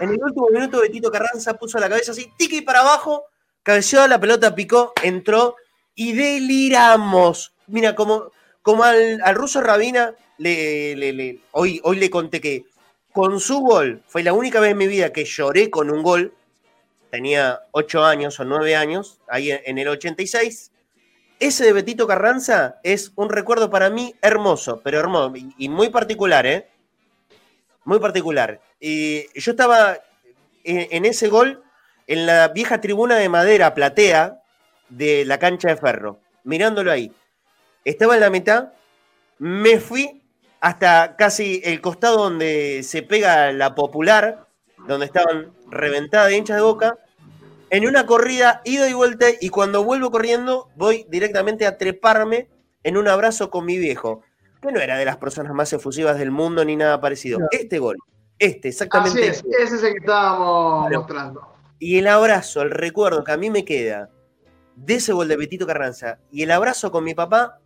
en 0.00 0.10
el 0.10 0.22
último 0.22 0.48
minuto, 0.50 0.80
Betito 0.80 1.10
Carranza 1.10 1.54
puso 1.54 1.78
la 1.78 1.88
cabeza 1.88 2.12
así, 2.12 2.30
tiki 2.36 2.60
para 2.60 2.80
abajo, 2.80 3.24
cabeceó, 3.62 4.06
la 4.08 4.20
pelota 4.20 4.54
picó, 4.54 4.92
entró 5.02 5.56
y 5.94 6.12
deliramos. 6.12 7.54
Mira, 7.72 7.94
como, 7.94 8.30
como 8.60 8.84
al, 8.84 9.20
ruso 9.34 9.62
Rabina, 9.62 10.14
le, 10.36 11.40
hoy, 11.52 11.80
hoy 11.82 11.96
le 11.96 12.10
conté 12.10 12.40
que 12.40 12.66
con 13.12 13.40
su 13.40 13.60
gol, 13.60 14.02
fue 14.06 14.22
la 14.22 14.34
única 14.34 14.60
vez 14.60 14.72
en 14.72 14.78
mi 14.78 14.86
vida 14.86 15.12
que 15.12 15.24
lloré 15.24 15.70
con 15.70 15.90
un 15.90 16.02
gol, 16.02 16.34
tenía 17.10 17.60
8 17.72 18.04
años 18.04 18.38
o 18.40 18.44
9 18.44 18.76
años, 18.76 19.20
ahí 19.26 19.50
en 19.50 19.78
el 19.78 19.88
86. 19.88 20.70
Ese 21.40 21.64
de 21.64 21.72
Betito 21.72 22.06
Carranza 22.06 22.78
es 22.82 23.12
un 23.16 23.30
recuerdo 23.30 23.70
para 23.70 23.88
mí 23.88 24.14
hermoso, 24.20 24.82
pero 24.84 25.00
hermoso 25.00 25.32
y 25.56 25.68
muy 25.70 25.88
particular, 25.88 26.46
¿eh? 26.46 26.68
Muy 27.84 27.98
particular. 28.00 28.60
Y 28.78 29.26
yo 29.38 29.52
estaba 29.52 29.98
en, 30.62 31.04
ese 31.06 31.28
gol 31.28 31.62
en 32.06 32.26
la 32.26 32.48
vieja 32.48 32.82
tribuna 32.82 33.16
de 33.16 33.30
madera 33.30 33.74
platea 33.74 34.42
de 34.90 35.24
la 35.24 35.38
cancha 35.38 35.68
de 35.68 35.76
ferro, 35.76 36.20
mirándolo 36.44 36.92
ahí. 36.92 37.10
Estaba 37.84 38.14
en 38.14 38.20
la 38.20 38.30
mitad, 38.30 38.72
me 39.38 39.80
fui 39.80 40.22
hasta 40.60 41.16
casi 41.16 41.60
el 41.64 41.80
costado 41.80 42.18
donde 42.18 42.82
se 42.84 43.02
pega 43.02 43.50
la 43.52 43.74
popular, 43.74 44.46
donde 44.86 45.06
estaban 45.06 45.52
reventadas 45.68 46.28
de 46.28 46.36
hinchas 46.36 46.56
de 46.56 46.62
boca, 46.62 46.98
en 47.70 47.86
una 47.86 48.06
corrida, 48.06 48.60
ida 48.64 48.88
y 48.88 48.92
vuelta, 48.92 49.26
y 49.40 49.48
cuando 49.48 49.82
vuelvo 49.82 50.10
corriendo, 50.10 50.68
voy 50.76 51.06
directamente 51.08 51.66
a 51.66 51.78
treparme 51.78 52.48
en 52.84 52.96
un 52.96 53.08
abrazo 53.08 53.50
con 53.50 53.64
mi 53.64 53.78
viejo, 53.78 54.22
que 54.60 54.70
no 54.70 54.78
era 54.78 54.98
de 54.98 55.04
las 55.04 55.16
personas 55.16 55.54
más 55.54 55.72
efusivas 55.72 56.18
del 56.18 56.30
mundo 56.30 56.64
ni 56.64 56.76
nada 56.76 57.00
parecido. 57.00 57.38
Este 57.50 57.78
gol, 57.78 57.96
este, 58.38 58.68
exactamente. 58.68 59.30
Así 59.30 59.46
es, 59.50 59.58
ese 59.58 59.76
es 59.76 59.82
el 59.82 59.92
que 59.94 59.98
estábamos 60.00 60.90
mostrando. 60.90 61.48
Y 61.78 61.98
el 61.98 62.06
abrazo, 62.06 62.62
el 62.62 62.70
recuerdo 62.70 63.24
que 63.24 63.32
a 63.32 63.36
mí 63.36 63.50
me 63.50 63.64
queda 63.64 64.10
de 64.76 64.94
ese 64.94 65.12
gol 65.12 65.28
de 65.28 65.36
Betito 65.36 65.66
Carranza 65.66 66.18
y 66.30 66.42
el 66.42 66.50
abrazo 66.50 66.92
con 66.92 67.04
mi 67.04 67.14
papá, 67.14 67.58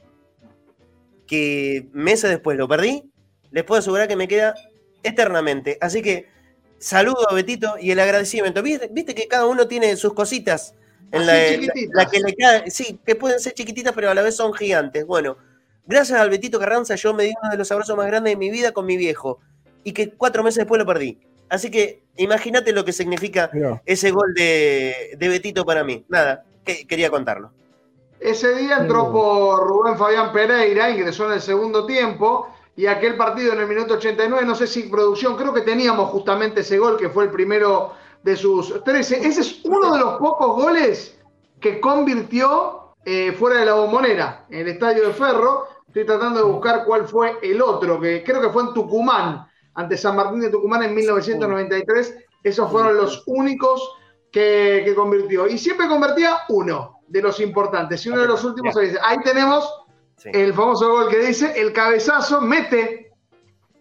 que 1.26 1.88
meses 1.92 2.30
después 2.30 2.56
lo 2.56 2.68
perdí, 2.68 3.10
les 3.50 3.64
puedo 3.64 3.78
asegurar 3.78 4.08
que 4.08 4.16
me 4.16 4.28
queda 4.28 4.54
eternamente. 5.02 5.78
Así 5.80 6.02
que 6.02 6.28
saludo 6.78 7.30
a 7.30 7.34
Betito 7.34 7.76
y 7.80 7.90
el 7.90 8.00
agradecimiento. 8.00 8.62
¿Viste, 8.62 9.14
que 9.14 9.28
cada 9.28 9.46
uno 9.46 9.66
tiene 9.66 9.96
sus 9.96 10.14
cositas 10.14 10.74
en 11.12 11.26
la, 11.26 12.06
que 12.10 12.20
le 12.20 12.34
cae, 12.34 12.70
sí, 12.70 12.98
que 13.04 13.14
pueden 13.14 13.38
ser 13.40 13.54
chiquititas, 13.54 13.92
pero 13.94 14.10
a 14.10 14.14
la 14.14 14.22
vez 14.22 14.36
son 14.36 14.52
gigantes. 14.52 15.06
Bueno, 15.06 15.36
gracias 15.86 16.18
al 16.18 16.30
Betito 16.30 16.58
Carranza, 16.58 16.96
yo 16.96 17.14
me 17.14 17.24
di 17.24 17.32
uno 17.40 17.50
de 17.50 17.56
los 17.56 17.70
abrazos 17.70 17.96
más 17.96 18.06
grandes 18.06 18.32
de 18.32 18.36
mi 18.36 18.50
vida 18.50 18.72
con 18.72 18.86
mi 18.86 18.96
viejo 18.96 19.38
y 19.84 19.92
que 19.92 20.10
cuatro 20.10 20.42
meses 20.42 20.58
después 20.58 20.78
lo 20.78 20.86
perdí. 20.86 21.18
Así 21.48 21.70
que 21.70 22.02
imagínate 22.16 22.72
lo 22.72 22.84
que 22.84 22.92
significa 22.92 23.50
ese 23.84 24.10
gol 24.10 24.34
de, 24.34 25.16
Betito 25.18 25.64
para 25.64 25.84
mí. 25.84 26.04
Nada, 26.08 26.44
que, 26.64 26.86
quería 26.86 27.08
contarlo. 27.08 27.52
Ese 28.20 28.54
día 28.54 28.78
entró 28.78 29.12
por 29.12 29.66
Rubén 29.66 29.98
Fabián 29.98 30.32
Pereira, 30.32 30.90
ingresó 30.90 31.26
en 31.26 31.32
el 31.32 31.40
segundo 31.40 31.84
tiempo 31.84 32.48
y 32.74 32.86
aquel 32.86 33.16
partido 33.16 33.52
en 33.52 33.60
el 33.60 33.66
minuto 33.66 33.94
89, 33.94 34.44
no 34.46 34.54
sé 34.54 34.66
si 34.66 34.84
producción, 34.84 35.36
creo 35.36 35.52
que 35.52 35.60
teníamos 35.60 36.10
justamente 36.10 36.60
ese 36.60 36.78
gol 36.78 36.96
que 36.96 37.10
fue 37.10 37.24
el 37.24 37.30
primero 37.30 37.92
de 38.22 38.36
sus 38.36 38.82
13. 38.84 39.26
Ese 39.26 39.40
es 39.40 39.64
uno 39.64 39.92
de 39.92 40.00
los 40.00 40.18
pocos 40.18 40.56
goles 40.56 41.18
que 41.60 41.80
convirtió 41.80 42.94
eh, 43.04 43.32
fuera 43.32 43.60
de 43.60 43.66
la 43.66 43.74
bombonera, 43.74 44.46
en 44.50 44.60
el 44.60 44.68
estadio 44.68 45.06
de 45.06 45.14
Ferro. 45.14 45.68
Estoy 45.86 46.06
tratando 46.06 46.40
de 46.40 46.52
buscar 46.52 46.84
cuál 46.84 47.06
fue 47.06 47.38
el 47.42 47.60
otro, 47.60 48.00
que 48.00 48.24
creo 48.24 48.40
que 48.40 48.50
fue 48.50 48.64
en 48.64 48.74
Tucumán, 48.74 49.46
ante 49.74 49.96
San 49.96 50.16
Martín 50.16 50.40
de 50.40 50.50
Tucumán 50.50 50.82
en 50.82 50.94
1993. 50.94 52.16
Esos 52.42 52.70
fueron 52.70 52.96
los 52.96 53.22
únicos 53.26 53.94
que, 54.32 54.82
que 54.84 54.94
convirtió. 54.94 55.46
Y 55.46 55.58
siempre 55.58 55.86
convertía 55.86 56.40
uno 56.48 56.95
de 57.08 57.22
los 57.22 57.40
importantes. 57.40 58.04
Y 58.04 58.10
uno 58.10 58.22
de 58.22 58.28
los 58.28 58.44
últimos, 58.44 58.76
ahí 58.76 59.18
tenemos 59.24 59.68
el 60.24 60.54
famoso 60.54 60.90
gol 60.90 61.08
que 61.08 61.18
dice, 61.18 61.52
el 61.60 61.72
cabezazo 61.72 62.40
mete 62.40 63.12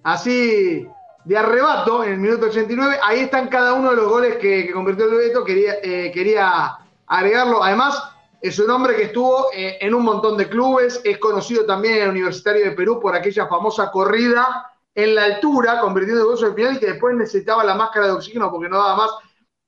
así 0.03 0.87
de 1.23 1.37
arrebato 1.37 2.03
en 2.03 2.13
el 2.13 2.19
minuto 2.19 2.47
89. 2.47 2.99
Ahí 3.03 3.21
están 3.21 3.47
cada 3.47 3.73
uno 3.73 3.89
de 3.91 3.95
los 3.95 4.07
goles 4.07 4.37
que, 4.37 4.71
convirtió 4.71 5.05
el 5.05 5.15
Beto. 5.15 5.43
Quería, 5.43 5.75
eh, 5.81 6.11
quería 6.13 6.77
agregarlo. 7.07 7.63
Además, 7.63 8.01
es 8.41 8.59
un 8.59 8.69
hombre 8.69 8.95
que 8.95 9.03
estuvo 9.03 9.47
eh, 9.53 9.77
en 9.81 9.93
un 9.95 10.03
montón 10.03 10.37
de 10.37 10.47
clubes. 10.47 11.01
Es 11.03 11.17
conocido 11.17 11.65
también 11.65 11.95
en 11.95 12.01
el 12.03 12.09
Universitario 12.09 12.63
de 12.63 12.71
Perú 12.71 12.99
por 12.99 13.15
aquella 13.15 13.47
famosa 13.47 13.89
corrida 13.91 14.71
en 14.93 15.15
la 15.15 15.25
altura, 15.25 15.81
convirtiendo 15.81 16.21
el 16.21 16.27
gol 16.27 16.45
al 16.45 16.55
final 16.55 16.75
y 16.75 16.79
que 16.79 16.91
después 16.91 17.15
necesitaba 17.15 17.63
la 17.63 17.75
máscara 17.75 18.05
de 18.05 18.13
oxígeno 18.13 18.51
porque 18.51 18.69
no 18.69 18.77
daba 18.77 18.95
más. 18.95 19.11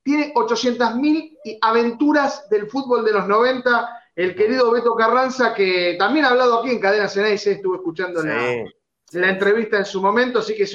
Tiene 0.07 0.33
800.000 0.33 1.59
aventuras 1.59 2.47
del 2.47 2.69
fútbol 2.69 3.03
de 3.03 3.11
los 3.11 3.27
90 3.27 3.89
el 4.15 4.35
querido 4.35 4.71
Beto 4.71 4.95
Carranza, 4.95 5.53
que 5.53 5.97
también 5.99 6.23
ha 6.23 6.29
hablado 6.29 6.59
aquí 6.59 6.69
en 6.69 6.79
Cadena 6.79 7.09
Ceneice, 7.09 7.51
estuve 7.51 7.75
escuchando 7.75 8.23
la, 8.23 9.29
entrevista 9.29 9.75
en 9.75 9.83
su 9.83 10.01
momento, 10.01 10.39
así 10.39 10.55
que 10.55 10.65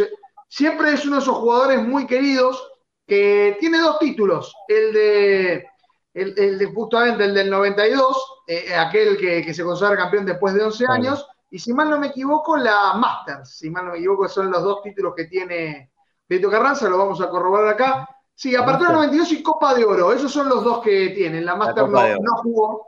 siempre 0.47 0.93
es 0.93 1.07
uno 1.07 1.17
de 1.17 1.23
esos 1.23 1.39
jugadores 1.39 1.83
muy 1.83 2.07
queridos 2.07 2.63
que 3.07 3.57
tiene 3.59 3.79
dos 3.79 3.99
títulos, 4.01 4.55
el 4.69 4.93
de, 4.93 5.67
el, 6.13 6.59
de 6.59 6.67
justamente 6.67 7.25
el 7.25 7.33
del 7.33 7.49
92, 7.49 8.43
eh, 8.49 8.75
aquel 8.75 9.17
que, 9.17 9.55
se 9.55 9.65
considera 9.65 9.97
campeón 9.97 10.27
después 10.27 10.53
de 10.53 10.65
11 10.65 10.85
años, 10.91 11.27
y 11.51 11.59
si 11.59 11.73
mal 11.73 11.89
no 11.89 11.99
me 11.99 12.09
equivoco, 12.09 12.59
la 12.59 12.93
Masters, 12.93 13.57
si 13.57 13.71
mal 13.71 13.87
no 13.87 13.93
me 13.93 13.97
equivoco, 13.97 14.29
son 14.29 14.51
los 14.51 14.63
dos 14.63 14.83
títulos 14.83 15.15
que 15.17 15.25
tiene 15.25 15.91
Beto 16.29 16.51
Carranza, 16.51 16.87
lo 16.91 16.99
vamos 16.99 17.19
a 17.23 17.31
corroborar 17.31 17.69
acá. 17.71 18.09
Sí, 18.35 18.57
aparte 18.57 18.85
del 18.85 18.95
92 18.95 19.33
y 19.33 19.43
Copa 19.43 19.75
de 19.75 19.85
Oro, 19.85 20.13
esos 20.13 20.33
son 20.33 20.49
los 20.49 20.65
dos 20.65 20.83
que 20.83 21.11
tienen. 21.11 21.45
La 21.45 21.55
Masters 21.55 21.89
no 21.89 22.37
jugó, 22.43 22.87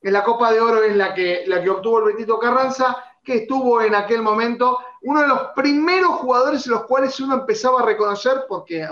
que 0.00 0.10
la 0.10 0.24
Copa 0.24 0.52
de 0.52 0.60
Oro 0.60 0.82
es 0.82 0.96
la 0.96 1.14
que, 1.14 1.44
la 1.46 1.62
que 1.62 1.70
obtuvo 1.70 1.98
el 2.00 2.14
Betito 2.14 2.38
Carranza, 2.38 2.96
que 3.22 3.38
estuvo 3.38 3.82
en 3.82 3.94
aquel 3.94 4.22
momento 4.22 4.78
uno 5.02 5.20
de 5.20 5.28
los 5.28 5.40
primeros 5.54 6.12
jugadores 6.16 6.66
en 6.66 6.72
los 6.72 6.84
cuales 6.84 7.18
uno 7.20 7.34
empezaba 7.34 7.80
a 7.80 7.84
reconocer, 7.84 8.44
porque 8.48 8.88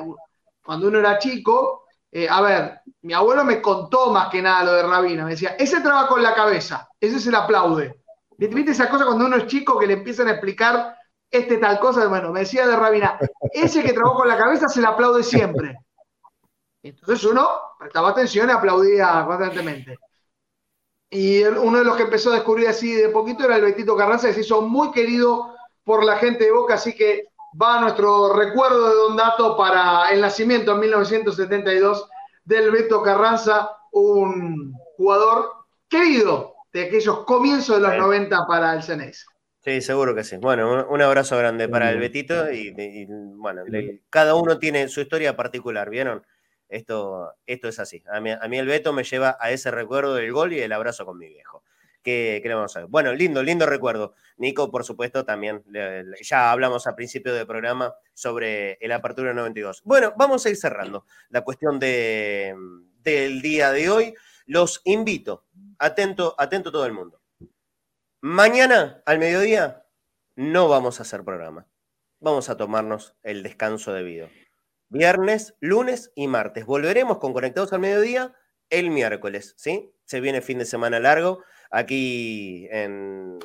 cuando 0.64 0.88
uno 0.88 0.98
era 0.98 1.18
chico, 1.18 1.84
eh, 2.10 2.28
a 2.28 2.40
ver, 2.40 2.80
mi 3.02 3.12
abuelo 3.12 3.44
me 3.44 3.60
contó 3.60 4.10
más 4.10 4.28
que 4.28 4.40
nada 4.40 4.64
lo 4.64 4.72
de 4.72 4.82
Rabina, 4.84 5.24
me 5.24 5.32
decía, 5.32 5.56
ese 5.58 5.80
trabaja 5.80 6.08
con 6.08 6.22
la 6.22 6.34
cabeza, 6.34 6.88
ese 7.00 7.18
se 7.18 7.30
le 7.30 7.36
aplaude. 7.36 8.02
¿Viste 8.36 8.72
esa 8.72 8.88
cosa 8.88 9.04
cuando 9.04 9.26
uno 9.26 9.36
es 9.36 9.46
chico 9.46 9.78
que 9.78 9.86
le 9.86 9.94
empiezan 9.94 10.28
a 10.28 10.32
explicar 10.32 10.96
este 11.30 11.58
tal 11.58 11.80
cosa, 11.80 12.06
bueno, 12.06 12.30
me 12.30 12.40
decía 12.40 12.66
de 12.66 12.76
Rabina, 12.76 13.18
ese 13.52 13.82
que 13.82 13.92
trabajó 13.92 14.18
con 14.18 14.28
la 14.28 14.36
cabeza 14.36 14.68
se 14.68 14.80
le 14.80 14.86
aplaude 14.86 15.24
siempre. 15.24 15.76
Entonces 16.84 17.24
uno 17.24 17.48
prestaba 17.78 18.10
atención 18.10 18.48
y 18.48 18.52
aplaudía 18.52 19.24
constantemente. 19.26 19.98
Y 21.08 21.42
uno 21.42 21.78
de 21.78 21.84
los 21.84 21.96
que 21.96 22.02
empezó 22.02 22.30
a 22.30 22.34
descubrir 22.34 22.68
así 22.68 22.94
de 22.94 23.08
poquito 23.08 23.44
era 23.44 23.56
el 23.56 23.62
Betito 23.62 23.96
Carranza, 23.96 24.28
que 24.28 24.34
se 24.34 24.40
hizo 24.40 24.60
muy 24.60 24.90
querido 24.90 25.54
por 25.82 26.04
la 26.04 26.16
gente 26.16 26.44
de 26.44 26.52
Boca, 26.52 26.74
así 26.74 26.94
que 26.94 27.28
va 27.60 27.80
nuestro 27.80 28.34
recuerdo 28.34 28.88
de 28.88 28.94
Don 28.96 29.16
Dato 29.16 29.56
para 29.56 30.10
el 30.10 30.20
nacimiento 30.20 30.72
en 30.72 30.80
1972 30.80 32.08
del 32.44 32.70
Beto 32.70 33.02
Carranza, 33.02 33.70
un 33.92 34.74
jugador 34.96 35.52
querido 35.88 36.54
de 36.72 36.84
aquellos 36.84 37.24
comienzos 37.24 37.76
de 37.76 37.82
los 37.82 37.96
90 37.96 38.46
para 38.46 38.74
el 38.74 38.82
CNS. 38.82 39.26
Sí, 39.60 39.80
seguro 39.80 40.14
que 40.14 40.24
sí. 40.24 40.36
Bueno, 40.36 40.86
un, 40.90 41.00
abrazo 41.00 41.38
grande 41.38 41.68
para 41.68 41.90
el 41.90 41.98
Betito 41.98 42.52
y, 42.52 42.74
bueno, 43.36 43.62
cada 44.10 44.34
uno 44.34 44.58
tiene 44.58 44.88
su 44.88 45.00
historia 45.00 45.34
particular, 45.34 45.88
¿vieron? 45.88 46.22
Esto, 46.68 47.34
esto 47.46 47.68
es 47.68 47.78
así. 47.78 48.02
A 48.10 48.20
mí, 48.20 48.30
a 48.30 48.38
el 48.42 48.66
Beto 48.66 48.92
me 48.92 49.04
lleva 49.04 49.36
a 49.40 49.50
ese 49.50 49.70
recuerdo 49.70 50.14
del 50.14 50.32
gol 50.32 50.52
y 50.52 50.60
el 50.60 50.72
abrazo 50.72 51.04
con 51.04 51.18
mi 51.18 51.28
viejo. 51.28 51.62
¿Qué, 52.02 52.42
le 52.44 52.54
vamos 52.54 52.76
a 52.76 52.80
ver? 52.80 52.88
Bueno, 52.88 53.14
lindo, 53.14 53.42
lindo 53.42 53.64
recuerdo. 53.64 54.14
Nico, 54.36 54.70
por 54.70 54.84
supuesto, 54.84 55.24
también. 55.24 55.64
ya 56.22 56.52
hablamos 56.52 56.86
al 56.86 56.94
principio 56.94 57.32
del 57.32 57.46
programa 57.46 57.94
sobre 58.12 58.74
el 58.80 58.92
Apertura 58.92 59.32
92. 59.32 59.82
Bueno, 59.84 60.12
vamos 60.16 60.44
a 60.44 60.50
ir 60.50 60.56
cerrando 60.56 61.06
la 61.30 61.42
cuestión 61.42 61.78
de, 61.78 62.54
del 63.00 63.40
día 63.40 63.72
de 63.72 63.88
hoy. 63.88 64.14
Los 64.46 64.82
invito, 64.84 65.46
atento, 65.78 66.34
atento 66.38 66.70
todo 66.70 66.84
el 66.84 66.92
mundo. 66.92 67.22
Mañana 68.20 69.02
al 69.06 69.18
mediodía 69.18 69.86
no 70.36 70.68
vamos 70.68 70.98
a 70.98 71.02
hacer 71.04 71.24
programa. 71.24 71.66
Vamos 72.20 72.48
a 72.48 72.56
tomarnos 72.56 73.16
el 73.22 73.42
descanso 73.42 73.92
debido. 73.92 74.28
Viernes, 74.94 75.56
lunes 75.58 76.12
y 76.14 76.28
martes. 76.28 76.66
Volveremos 76.66 77.18
con 77.18 77.32
Conectados 77.32 77.72
al 77.72 77.80
Mediodía 77.80 78.32
el 78.70 78.90
miércoles, 78.90 79.52
¿sí? 79.56 79.92
Se 80.04 80.20
viene 80.20 80.40
fin 80.40 80.60
de 80.60 80.64
semana 80.64 81.00
largo 81.00 81.42
aquí 81.72 82.68
en, 82.70 83.40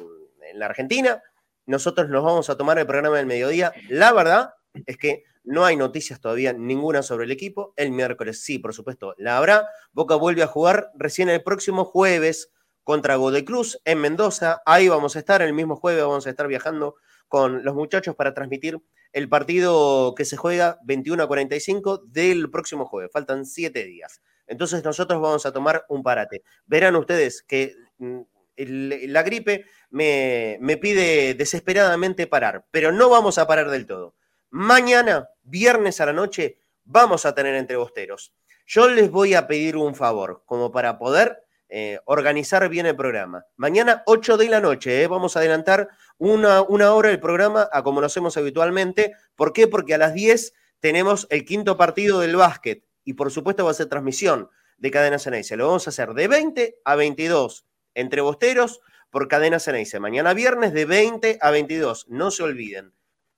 la 0.54 0.68
Argentina. 0.68 1.24
Nosotros 1.66 2.08
nos 2.08 2.24
vamos 2.24 2.52
a 2.52 2.56
tomar 2.56 2.78
el 2.78 2.86
programa 2.86 3.18
del 3.18 3.26
mediodía. 3.26 3.74
La 3.88 4.14
verdad 4.14 4.54
es 4.86 4.98
que 4.98 5.24
no 5.44 5.66
hay 5.66 5.76
noticias 5.76 6.22
todavía 6.22 6.54
ninguna 6.54 7.02
sobre 7.02 7.26
el 7.26 7.32
equipo. 7.32 7.74
El 7.78 7.94
miércoles 7.94 8.44
sí, 8.44 8.60
por 8.60 8.76
supuesto, 8.76 9.16
la 9.18 9.38
habrá. 9.38 9.68
Boca 9.92 10.14
vuelve 10.14 10.44
a 10.44 10.48
jugar 10.48 10.92
recién 10.94 11.30
el 11.30 11.42
próximo 11.42 11.84
jueves 11.84 12.52
contra 12.84 13.16
Godecruz 13.16 13.82
en 13.86 14.02
Mendoza. 14.02 14.62
Ahí 14.68 14.88
vamos 14.88 15.16
a 15.16 15.20
estar, 15.20 15.42
el 15.42 15.54
mismo 15.54 15.78
jueves 15.78 16.04
vamos 16.04 16.28
a 16.28 16.30
estar 16.30 16.48
viajando 16.48 16.98
con 17.30 17.64
los 17.64 17.76
muchachos 17.76 18.16
para 18.16 18.34
transmitir 18.34 18.82
el 19.14 19.30
partido 19.30 20.14
que 20.16 20.26
se 20.26 20.36
juega 20.36 20.80
21 20.84 21.24
a 21.24 21.28
45 21.28 22.00
del 22.00 22.52
próximo 22.52 22.86
jueves. 22.86 23.12
Faltan 23.14 23.46
siete 23.46 23.86
días. 23.86 24.22
Entonces 24.48 24.84
nosotros 24.84 25.22
vamos 25.22 25.46
a 25.46 25.54
tomar 25.54 25.86
un 25.88 26.04
parate. 26.04 26.44
Verán 26.66 26.96
ustedes 26.96 27.44
que 27.44 27.76
mm, 28.00 28.22
la 28.58 29.24
gripe 29.24 29.66
me, 29.90 30.58
me 30.60 30.78
pide 30.78 31.36
desesperadamente 31.36 32.28
parar, 32.28 32.66
pero 32.72 32.92
no 32.92 33.10
vamos 33.10 33.38
a 33.38 33.48
parar 33.48 33.70
del 33.70 33.86
todo. 33.86 34.16
Mañana, 34.50 35.30
viernes 35.44 36.02
a 36.02 36.08
la 36.08 36.14
noche, 36.14 36.58
vamos 36.84 37.26
a 37.26 37.36
tener 37.36 37.56
entrebosteros. 37.56 38.34
Yo 38.66 38.90
les 38.90 39.10
voy 39.10 39.36
a 39.36 39.48
pedir 39.48 39.78
un 39.78 39.96
favor, 39.96 40.44
como 40.46 40.72
para 40.72 40.98
poder 40.98 41.44
eh, 41.70 42.00
organizar 42.06 42.68
bien 42.68 42.88
el 42.88 42.96
programa. 42.96 43.46
Mañana, 43.56 44.02
8 44.08 44.38
de 44.38 44.50
la 44.50 44.60
noche, 44.60 45.04
eh, 45.04 45.08
vamos 45.08 45.36
a 45.36 45.40
adelantar 45.40 45.90
una, 46.18 46.62
una 46.64 46.94
hora 46.94 47.12
el 47.12 47.20
programa 47.20 47.70
a 47.72 47.84
como 47.84 48.02
lo 48.02 48.08
hacemos 48.08 48.36
habitualmente. 48.38 49.14
¿Por 49.36 49.54
qué? 49.54 49.68
Porque 49.68 49.94
a 49.94 50.00
las 50.00 50.14
10 50.16 50.54
tenemos 50.80 51.28
el 51.30 51.46
quinto 51.46 51.78
partido 51.78 52.20
del 52.20 52.36
básquet 52.36 52.84
y 53.04 53.14
por 53.14 53.32
supuesto 53.32 53.66
va 53.66 53.72
a 53.72 53.76
ser 53.76 53.88
transmisión 53.88 54.50
de 54.78 54.92
Cadena 54.92 55.20
Ceneice. 55.20 55.56
Lo 55.58 55.68
vamos 55.68 55.88
a 55.88 55.92
hacer 55.92 56.14
de 56.14 56.28
20 56.28 56.82
a 56.84 56.96
22 56.96 57.66
entre 57.94 58.22
bosteros 58.22 58.82
por 59.10 59.28
Cadena 59.28 59.60
Ceneice. 59.60 60.00
Mañana 60.00 60.34
viernes 60.34 60.74
de 60.74 60.86
20 60.86 61.38
a 61.42 61.52
22. 61.52 62.08
No 62.10 62.32
se 62.32 62.44
olviden. 62.44 62.94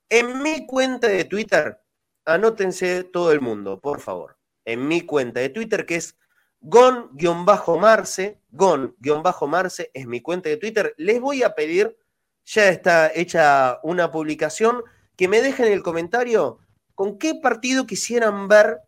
En 0.09 0.41
mi 0.41 0.65
cuenta 0.65 1.07
de 1.07 1.23
Twitter, 1.25 1.81
anótense 2.25 3.03
todo 3.03 3.31
el 3.31 3.41
mundo, 3.41 3.79
por 3.79 4.01
favor. 4.01 4.37
En 4.65 4.87
mi 4.87 5.01
cuenta 5.01 5.39
de 5.39 5.49
Twitter, 5.49 5.85
que 5.85 5.95
es 5.95 6.17
gon-marce, 6.61 8.39
gon-marce 8.51 9.91
es 9.93 10.07
mi 10.07 10.21
cuenta 10.21 10.49
de 10.49 10.57
Twitter. 10.57 10.93
Les 10.97 11.19
voy 11.19 11.43
a 11.43 11.55
pedir, 11.55 11.97
ya 12.45 12.69
está 12.69 13.11
hecha 13.13 13.79
una 13.83 14.11
publicación, 14.11 14.83
que 15.17 15.27
me 15.27 15.41
dejen 15.41 15.67
en 15.67 15.73
el 15.73 15.83
comentario 15.83 16.59
con 16.95 17.17
qué 17.17 17.35
partido 17.35 17.85
quisieran 17.85 18.47
ver 18.47 18.79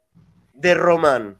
de 0.54 0.74
Román. 0.76 1.40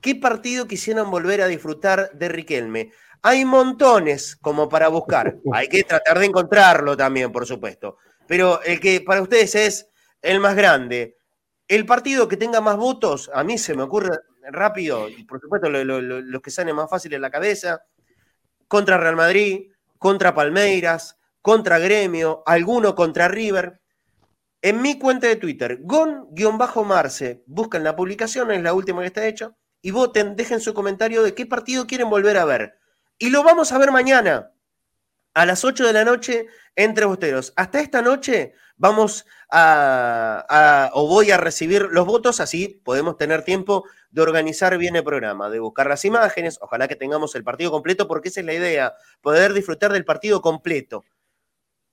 ¿Qué 0.00 0.16
partido 0.16 0.66
quisieran 0.66 1.10
volver 1.10 1.42
a 1.42 1.46
disfrutar 1.46 2.10
de 2.12 2.28
Riquelme? 2.28 2.90
Hay 3.22 3.44
montones 3.44 4.34
como 4.34 4.68
para 4.68 4.88
buscar. 4.88 5.36
Hay 5.52 5.68
que 5.68 5.84
tratar 5.84 6.18
de 6.18 6.26
encontrarlo 6.26 6.96
también, 6.96 7.30
por 7.30 7.46
supuesto. 7.46 7.98
Pero 8.26 8.60
el 8.62 8.80
que 8.80 9.00
para 9.00 9.22
ustedes 9.22 9.54
es 9.54 9.88
el 10.20 10.40
más 10.40 10.56
grande. 10.56 11.16
El 11.68 11.86
partido 11.86 12.26
que 12.26 12.36
tenga 12.36 12.60
más 12.60 12.76
votos, 12.76 13.30
a 13.32 13.44
mí 13.44 13.58
se 13.58 13.74
me 13.74 13.84
ocurre 13.84 14.18
rápido, 14.50 15.08
y 15.08 15.24
por 15.24 15.40
supuesto 15.40 15.68
los 15.68 16.42
que 16.42 16.50
salen 16.50 16.76
más 16.76 16.90
fácil 16.90 17.14
en 17.14 17.22
la 17.22 17.30
cabeza, 17.30 17.84
contra 18.68 18.98
Real 18.98 19.16
Madrid, 19.16 19.70
contra 19.98 20.34
Palmeiras, 20.34 21.18
contra 21.40 21.78
Gremio, 21.78 22.42
alguno 22.46 22.94
contra 22.94 23.28
River. 23.28 23.80
En 24.62 24.80
mi 24.80 24.98
cuenta 24.98 25.26
de 25.26 25.36
Twitter, 25.36 25.80
gon-marce, 25.82 27.42
buscan 27.46 27.84
la 27.84 27.96
publicación, 27.96 28.50
es 28.52 28.62
la 28.62 28.74
última 28.74 29.00
que 29.00 29.08
está 29.08 29.26
hecha, 29.26 29.54
y 29.82 29.90
voten, 29.90 30.36
dejen 30.36 30.60
su 30.60 30.72
comentario 30.72 31.22
de 31.22 31.34
qué 31.34 31.46
partido 31.46 31.86
quieren 31.86 32.08
volver 32.08 32.36
a 32.36 32.44
ver. 32.44 32.78
Y 33.18 33.30
lo 33.30 33.42
vamos 33.42 33.72
a 33.72 33.78
ver 33.78 33.90
mañana, 33.90 34.52
a 35.34 35.46
las 35.46 35.64
8 35.64 35.86
de 35.86 35.92
la 35.92 36.04
noche, 36.04 36.46
entre 36.76 37.04
bosteros. 37.04 37.52
Hasta 37.56 37.80
esta 37.80 38.02
noche 38.02 38.54
vamos 38.76 39.26
a, 39.50 40.90
o 40.94 41.06
voy 41.08 41.30
a 41.30 41.36
recibir 41.36 41.88
los 41.90 42.06
votos, 42.06 42.40
así 42.40 42.80
podemos 42.84 43.16
tener 43.16 43.44
tiempo 43.44 43.84
de 44.12 44.22
organizar 44.22 44.78
bien 44.78 44.94
el 44.94 45.02
programa, 45.02 45.50
de 45.50 45.58
buscar 45.58 45.88
las 45.88 46.04
imágenes, 46.04 46.58
ojalá 46.60 46.86
que 46.86 46.96
tengamos 46.96 47.34
el 47.34 47.42
partido 47.42 47.70
completo, 47.70 48.06
porque 48.06 48.28
esa 48.28 48.40
es 48.40 48.46
la 48.46 48.54
idea, 48.54 48.94
poder 49.20 49.52
disfrutar 49.54 49.92
del 49.92 50.04
partido 50.04 50.40
completo. 50.40 51.04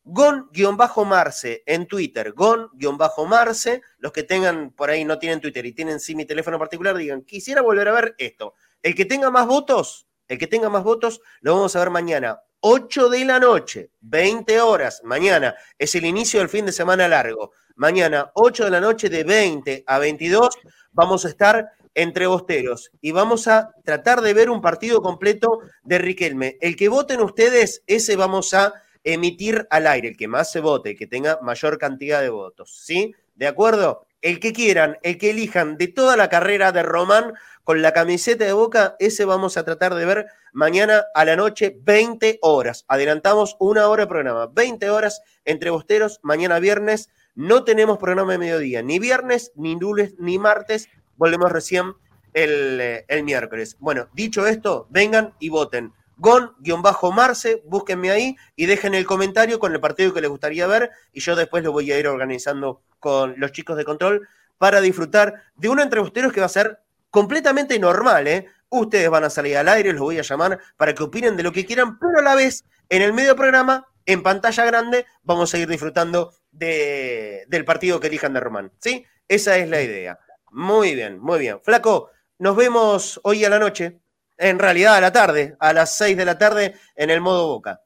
Gon-Marce 0.04 1.64
en 1.66 1.88
Twitter, 1.88 2.34
Gon-Marce, 2.34 3.82
los 4.00 4.12
que 4.12 4.24
tengan 4.24 4.72
por 4.72 4.90
ahí 4.90 5.06
no 5.06 5.18
tienen 5.18 5.40
Twitter 5.40 5.66
y 5.66 5.72
tienen 5.72 6.00
sí 6.00 6.16
mi 6.16 6.26
teléfono 6.26 6.60
particular, 6.60 6.98
digan, 6.98 7.22
quisiera 7.22 7.62
volver 7.62 7.88
a 7.88 7.94
ver 7.94 8.16
esto. 8.18 8.54
El 8.82 8.96
que 8.96 9.06
tenga 9.06 9.30
más 9.30 9.48
votos, 9.48 10.08
el 10.28 10.38
que 10.38 10.48
tenga 10.48 10.70
más 10.70 10.84
votos, 10.84 11.22
lo 11.42 11.56
vamos 11.56 11.76
a 11.76 11.80
ver 11.80 11.90
mañana. 11.90 12.42
8 12.62 13.10
de 13.10 13.24
la 13.24 13.40
noche, 13.40 13.92
20 14.02 14.60
horas, 14.60 15.02
mañana 15.06 15.56
es 15.78 15.96
el 15.96 16.06
inicio 16.06 16.40
del 16.42 16.50
fin 16.50 16.66
de 16.66 16.74
semana 16.74 17.08
largo. 17.08 17.52
Mañana, 17.76 18.32
8 18.34 18.66
de 18.66 18.72
la 18.72 18.82
noche, 18.82 19.10
de 19.10 19.24
20 19.24 19.86
a 19.88 20.00
22, 20.00 20.50
vamos 20.92 21.24
a 21.24 21.30
estar 21.30 21.72
entre 22.00 22.28
bosteros 22.28 22.92
y 23.02 23.12
vamos 23.12 23.50
a 23.50 23.76
tratar 23.84 24.22
de 24.22 24.34
ver 24.34 24.50
un 24.50 24.62
partido 24.62 25.02
completo 25.02 25.60
de 25.84 25.98
Riquelme. 25.98 26.58
El 26.62 26.78
que 26.78 26.88
voten 26.88 27.20
ustedes, 27.20 27.84
ese 27.88 28.16
vamos 28.16 28.54
a 28.54 28.74
emitir 29.04 29.68
al 29.70 29.86
aire, 29.86 30.08
el 30.08 30.18
que 30.18 30.30
más 30.30 30.50
se 30.50 30.62
vote, 30.62 30.96
que 30.96 31.08
tenga 31.08 31.40
mayor 31.42 31.78
cantidad 31.78 32.22
de 32.22 32.30
votos, 32.30 32.74
¿sí? 32.86 33.14
¿De 33.36 33.48
acuerdo? 33.48 34.06
El 34.22 34.40
que 34.40 34.54
quieran, 34.54 34.98
el 35.04 35.18
que 35.18 35.32
elijan 35.32 35.78
de 35.78 35.90
toda 35.90 36.16
la 36.16 36.30
carrera 36.30 36.72
de 36.72 36.84
Román 36.84 37.34
con 37.66 37.82
la 37.82 37.92
camiseta 37.92 38.46
de 38.46 38.54
Boca, 38.54 38.96
ese 39.00 39.26
vamos 39.26 39.58
a 39.58 39.66
tratar 39.66 39.94
de 39.94 40.06
ver 40.06 40.28
mañana 40.54 41.06
a 41.14 41.26
la 41.26 41.36
noche, 41.36 41.78
20 41.82 42.40
horas. 42.42 42.86
Adelantamos 42.88 43.58
una 43.60 43.90
hora 43.90 44.04
de 44.04 44.08
programa, 44.08 44.48
20 44.48 44.90
horas 44.90 45.22
entre 45.44 45.70
bosteros, 45.70 46.20
mañana 46.24 46.60
viernes. 46.60 47.10
No 47.36 47.66
tenemos 47.66 47.98
programa 47.98 48.32
de 48.32 48.38
mediodía, 48.38 48.82
ni 48.82 49.00
viernes, 49.00 49.52
ni 49.56 49.78
lunes, 49.78 50.16
ni 50.18 50.40
martes. 50.40 50.88
Volvemos 51.20 51.52
recién 51.52 51.94
el, 52.34 52.80
eh, 52.82 53.06
el 53.10 53.24
miércoles. 53.24 53.76
Bueno, 53.80 54.08
dicho 54.14 54.48
esto, 54.48 54.88
vengan 54.90 55.36
y 55.38 55.50
voten 55.50 55.94
gon-marce, 56.18 57.62
búsquenme 57.66 58.12
ahí 58.12 58.38
y 58.56 58.66
dejen 58.66 58.96
el 58.96 59.06
comentario 59.06 59.60
con 59.60 59.74
el 59.74 59.82
partido 59.82 60.14
que 60.14 60.22
les 60.22 60.30
gustaría 60.30 60.66
ver 60.66 60.92
y 61.14 61.20
yo 61.20 61.36
después 61.36 61.64
lo 61.64 61.72
voy 61.72 61.92
a 61.92 62.00
ir 62.00 62.08
organizando 62.08 62.82
con 63.00 63.36
los 63.38 63.52
chicos 63.52 63.78
de 63.78 63.86
control 63.86 64.28
para 64.58 64.82
disfrutar 64.82 65.44
de 65.56 65.70
un 65.70 65.80
entrevisteros 65.80 66.34
que 66.34 66.40
va 66.40 66.48
a 66.48 66.50
ser 66.50 66.80
completamente 67.10 67.78
normal, 67.80 68.28
¿eh? 68.28 68.48
Ustedes 68.70 69.10
van 69.10 69.24
a 69.24 69.30
salir 69.30 69.58
al 69.58 69.68
aire, 69.68 69.94
los 69.94 70.02
voy 70.02 70.20
a 70.20 70.24
llamar 70.24 70.60
para 70.78 70.94
que 70.94 71.04
opinen 71.04 71.36
de 71.36 71.44
lo 71.44 71.52
que 71.52 71.66
quieran, 71.66 71.98
pero 72.00 72.20
a 72.20 72.22
la 72.22 72.36
vez, 72.36 72.66
en 72.90 73.02
el 73.02 73.14
medio 73.14 73.36
programa, 73.36 73.88
en 74.06 74.24
pantalla 74.24 74.66
grande, 74.66 75.06
vamos 75.24 75.54
a 75.54 75.58
ir 75.58 75.68
disfrutando 75.68 76.34
de, 76.52 77.46
del 77.48 77.66
partido 77.66 78.00
que 78.00 78.08
elijan 78.08 78.34
de 78.34 78.40
Román, 78.40 78.72
¿sí? 78.80 79.06
Esa 79.28 79.58
es 79.58 79.70
la 79.70 79.82
idea. 79.82 80.20
Muy 80.52 80.96
bien, 80.96 81.20
muy 81.20 81.40
bien. 81.40 81.60
Flaco, 81.62 82.10
nos 82.40 82.56
vemos 82.56 83.20
hoy 83.24 83.46
a 83.46 83.50
la 83.50 83.60
noche 83.60 84.00
en 84.38 84.58
realidad 84.58 84.96
a 84.96 85.02
la 85.02 85.12
tarde, 85.12 85.56
a 85.60 85.74
las 85.74 85.98
6 85.98 86.18
de 86.18 86.26
la 86.26 86.38
tarde 86.38 86.74
en 86.96 87.10
el 87.10 87.22
modo 87.22 87.48
Boca. 87.48 87.82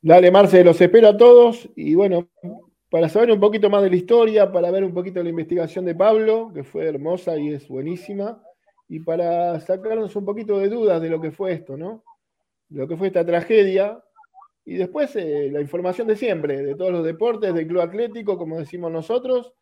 Dale, 0.00 0.30
Marce, 0.30 0.62
los 0.62 0.80
espero 0.80 1.08
a 1.08 1.16
todos 1.16 1.68
y 1.74 1.94
bueno, 1.94 2.28
para 2.90 3.08
saber 3.08 3.32
un 3.32 3.40
poquito 3.40 3.68
más 3.68 3.82
de 3.82 3.90
la 3.90 3.96
historia, 3.96 4.52
para 4.52 4.70
ver 4.70 4.84
un 4.84 4.94
poquito 4.94 5.18
de 5.18 5.24
la 5.24 5.30
investigación 5.30 5.84
de 5.84 5.94
Pablo, 5.94 6.52
que 6.54 6.62
fue 6.62 6.86
hermosa 6.86 7.36
y 7.36 7.52
es 7.52 7.66
buenísima, 7.68 8.42
y 8.88 9.00
para 9.00 9.58
sacarnos 9.60 10.14
un 10.14 10.24
poquito 10.24 10.58
de 10.58 10.68
dudas 10.68 11.02
de 11.02 11.10
lo 11.10 11.20
que 11.20 11.30
fue 11.30 11.52
esto, 11.52 11.76
¿no? 11.76 12.04
Lo 12.70 12.86
que 12.86 12.96
fue 12.96 13.08
esta 13.08 13.24
tragedia. 13.24 14.02
Y 14.64 14.76
después 14.76 15.16
eh, 15.16 15.48
la 15.50 15.60
información 15.60 16.06
de 16.06 16.16
siempre, 16.16 16.62
de 16.62 16.74
todos 16.74 16.92
los 16.92 17.04
deportes, 17.04 17.54
del 17.54 17.66
club 17.66 17.80
atlético, 17.80 18.38
como 18.38 18.58
decimos 18.58 18.92
nosotros, 18.92 19.52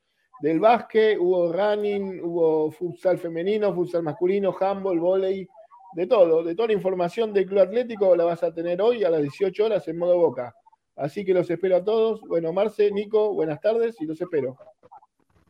del 0.40 0.60
básquet, 0.60 1.18
hubo 1.18 1.52
running, 1.52 2.20
hubo 2.22 2.70
futsal 2.70 3.18
femenino, 3.18 3.74
futsal 3.74 4.02
masculino, 4.02 4.54
handball, 4.58 4.98
volei, 4.98 5.48
de 5.94 6.06
todo, 6.06 6.42
de 6.42 6.54
toda 6.54 6.68
la 6.68 6.74
información 6.74 7.32
del 7.32 7.46
Club 7.46 7.60
Atlético 7.60 8.14
la 8.14 8.24
vas 8.24 8.42
a 8.42 8.52
tener 8.52 8.82
hoy 8.82 9.02
a 9.04 9.10
las 9.10 9.22
18 9.22 9.64
horas 9.64 9.88
en 9.88 9.96
modo 9.96 10.18
boca. 10.18 10.54
Así 10.94 11.24
que 11.24 11.34
los 11.34 11.48
espero 11.48 11.76
a 11.76 11.84
todos. 11.84 12.20
Bueno, 12.22 12.52
Marce, 12.52 12.90
Nico, 12.90 13.32
buenas 13.32 13.60
tardes 13.60 13.96
y 14.00 14.06
los 14.06 14.20
espero. 14.20 14.56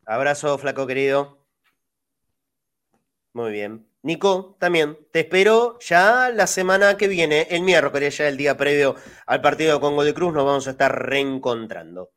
Abrazo, 0.04 0.56
flaco 0.58 0.86
querido. 0.86 1.38
Muy 3.32 3.52
bien. 3.52 3.86
Nico, 4.02 4.56
también 4.60 4.96
te 5.10 5.20
espero 5.20 5.78
ya 5.80 6.30
la 6.30 6.46
semana 6.46 6.96
que 6.96 7.08
viene, 7.08 7.48
el 7.50 7.62
miércoles, 7.62 8.16
ya 8.16 8.28
el 8.28 8.36
día 8.36 8.56
previo 8.56 8.94
al 9.26 9.40
partido 9.40 9.80
con 9.80 9.90
Congo 9.90 10.04
de 10.04 10.14
Cruz, 10.14 10.32
nos 10.32 10.44
vamos 10.44 10.68
a 10.68 10.70
estar 10.70 11.06
reencontrando. 11.08 12.12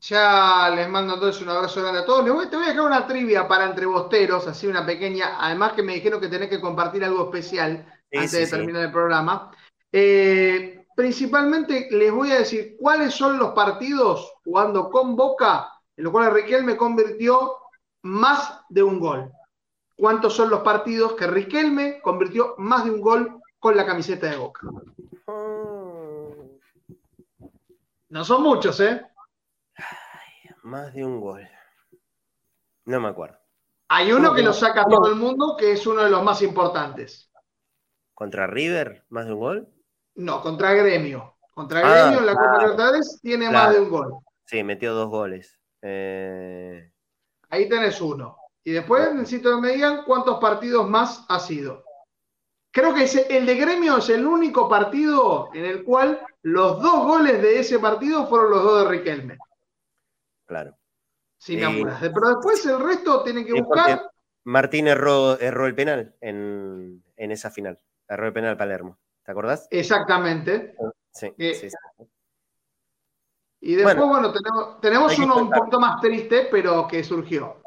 Ya 0.00 0.70
les 0.74 0.88
mando 0.88 1.14
entonces 1.14 1.42
un 1.42 1.48
abrazo 1.48 1.80
grande 1.80 2.00
a 2.00 2.04
todos. 2.04 2.24
te 2.24 2.30
voy 2.56 2.64
a 2.64 2.68
dejar 2.68 2.86
una 2.86 3.06
trivia 3.06 3.48
para 3.48 3.64
entrebosteros, 3.64 4.46
así 4.46 4.66
una 4.66 4.86
pequeña. 4.86 5.36
Además 5.40 5.72
que 5.72 5.82
me 5.82 5.94
dijeron 5.94 6.20
que 6.20 6.28
tenés 6.28 6.48
que 6.48 6.60
compartir 6.60 7.04
algo 7.04 7.24
especial 7.24 7.84
antes 8.12 8.32
de 8.32 8.46
terminar 8.46 8.84
el 8.84 8.92
programa. 8.92 9.50
Eh, 9.90 10.86
principalmente 10.94 11.88
les 11.90 12.12
voy 12.12 12.30
a 12.30 12.38
decir 12.38 12.76
cuáles 12.78 13.14
son 13.14 13.38
los 13.38 13.50
partidos 13.50 14.34
jugando 14.44 14.88
con 14.90 15.16
Boca, 15.16 15.72
en 15.96 16.04
los 16.04 16.12
cuales 16.12 16.32
Riquelme 16.32 16.76
convirtió 16.76 17.56
más 18.02 18.60
de 18.68 18.84
un 18.84 19.00
gol. 19.00 19.32
¿Cuántos 19.96 20.34
son 20.34 20.48
los 20.48 20.60
partidos 20.60 21.14
que 21.14 21.26
Riquelme 21.26 22.00
convirtió 22.02 22.54
más 22.58 22.84
de 22.84 22.92
un 22.92 23.00
gol 23.00 23.42
con 23.58 23.76
la 23.76 23.84
camiseta 23.84 24.30
de 24.30 24.36
Boca? 24.36 24.60
No 28.10 28.24
son 28.24 28.42
muchos, 28.42 28.78
¿eh? 28.80 29.07
Más 30.68 30.92
de 30.92 31.02
un 31.02 31.18
gol. 31.18 31.48
No 32.84 33.00
me 33.00 33.08
acuerdo. 33.08 33.38
Hay 33.88 34.12
uno 34.12 34.34
que 34.34 34.42
lo 34.42 34.52
saca 34.52 34.84
todo 34.84 35.08
el 35.08 35.14
mundo, 35.14 35.56
que 35.58 35.72
es 35.72 35.86
uno 35.86 36.02
de 36.02 36.10
los 36.10 36.22
más 36.22 36.42
importantes. 36.42 37.32
¿Contra 38.12 38.46
River? 38.46 39.06
¿Más 39.08 39.24
de 39.24 39.32
un 39.32 39.38
gol? 39.38 39.68
No, 40.16 40.42
contra 40.42 40.74
Gremio. 40.74 41.38
Contra 41.54 41.80
ah, 41.80 41.90
Gremio 41.90 42.18
en 42.18 42.26
la 42.26 42.34
Copa 42.34 42.58
Libertadores 42.58 43.18
tiene 43.22 43.48
más 43.48 43.72
de 43.72 43.80
un 43.80 43.88
gol. 43.88 44.12
Sí, 44.44 44.62
metió 44.62 44.92
dos 44.92 45.08
goles. 45.08 45.58
Eh, 45.80 46.92
Ahí 47.48 47.66
tenés 47.66 47.98
uno. 48.02 48.36
Y 48.62 48.72
después 48.72 49.14
necesito 49.14 49.54
que 49.54 49.62
me 49.62 49.72
digan 49.72 50.02
cuántos 50.04 50.38
partidos 50.38 50.86
más 50.86 51.24
ha 51.30 51.40
sido. 51.40 51.82
Creo 52.72 52.92
que 52.92 53.04
el 53.30 53.46
de 53.46 53.54
Gremio 53.54 53.96
es 53.96 54.10
el 54.10 54.26
único 54.26 54.68
partido 54.68 55.48
en 55.54 55.64
el 55.64 55.82
cual 55.82 56.20
los 56.42 56.82
dos 56.82 57.06
goles 57.06 57.40
de 57.40 57.58
ese 57.60 57.78
partido 57.78 58.26
fueron 58.26 58.50
los 58.50 58.62
dos 58.62 58.84
de 58.84 58.90
Riquelme 58.90 59.38
claro. 60.48 60.76
Sin 61.38 61.62
eh, 61.62 61.86
Pero 62.00 62.28
después 62.30 62.66
el 62.66 62.80
resto 62.80 63.22
tiene 63.22 63.44
que 63.44 63.52
buscar. 63.52 64.10
Martín 64.44 64.88
erró, 64.88 65.38
erró 65.38 65.66
el 65.66 65.74
penal 65.74 66.16
en, 66.20 67.04
esa 67.16 67.50
final. 67.50 67.78
Erró 68.08 68.26
el 68.26 68.32
penal 68.32 68.56
Palermo. 68.56 68.98
¿Te 69.22 69.30
acordás? 69.30 69.68
Exactamente. 69.70 70.74
Sí, 71.12 71.32
eh, 71.38 71.70
Y 73.60 73.74
después, 73.74 74.08
bueno, 74.08 74.32
tenemos, 74.80 75.18
uno 75.18 75.36
un 75.36 75.50
poquito 75.50 75.78
más 75.78 76.00
triste, 76.00 76.48
pero 76.50 76.88
que 76.88 77.04
surgió. 77.04 77.62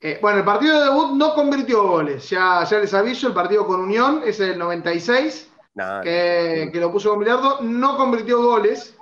Eh, 0.00 0.18
bueno, 0.20 0.38
el 0.38 0.44
partido 0.44 0.78
de 0.78 0.84
debut 0.86 1.12
no 1.16 1.34
convirtió 1.34 1.86
goles. 1.86 2.28
Ya, 2.30 2.64
ya 2.64 2.78
les 2.78 2.92
aviso, 2.94 3.28
el 3.28 3.34
partido 3.34 3.66
con 3.66 3.80
Unión 3.80 4.22
es 4.24 4.40
el 4.40 4.58
96, 4.58 5.52
que, 6.02 6.70
que, 6.72 6.80
lo 6.80 6.90
puso 6.90 7.10
con 7.10 7.20
Bilardo, 7.20 7.60
no 7.60 7.96
convirtió 7.96 8.42
goles. 8.42 8.93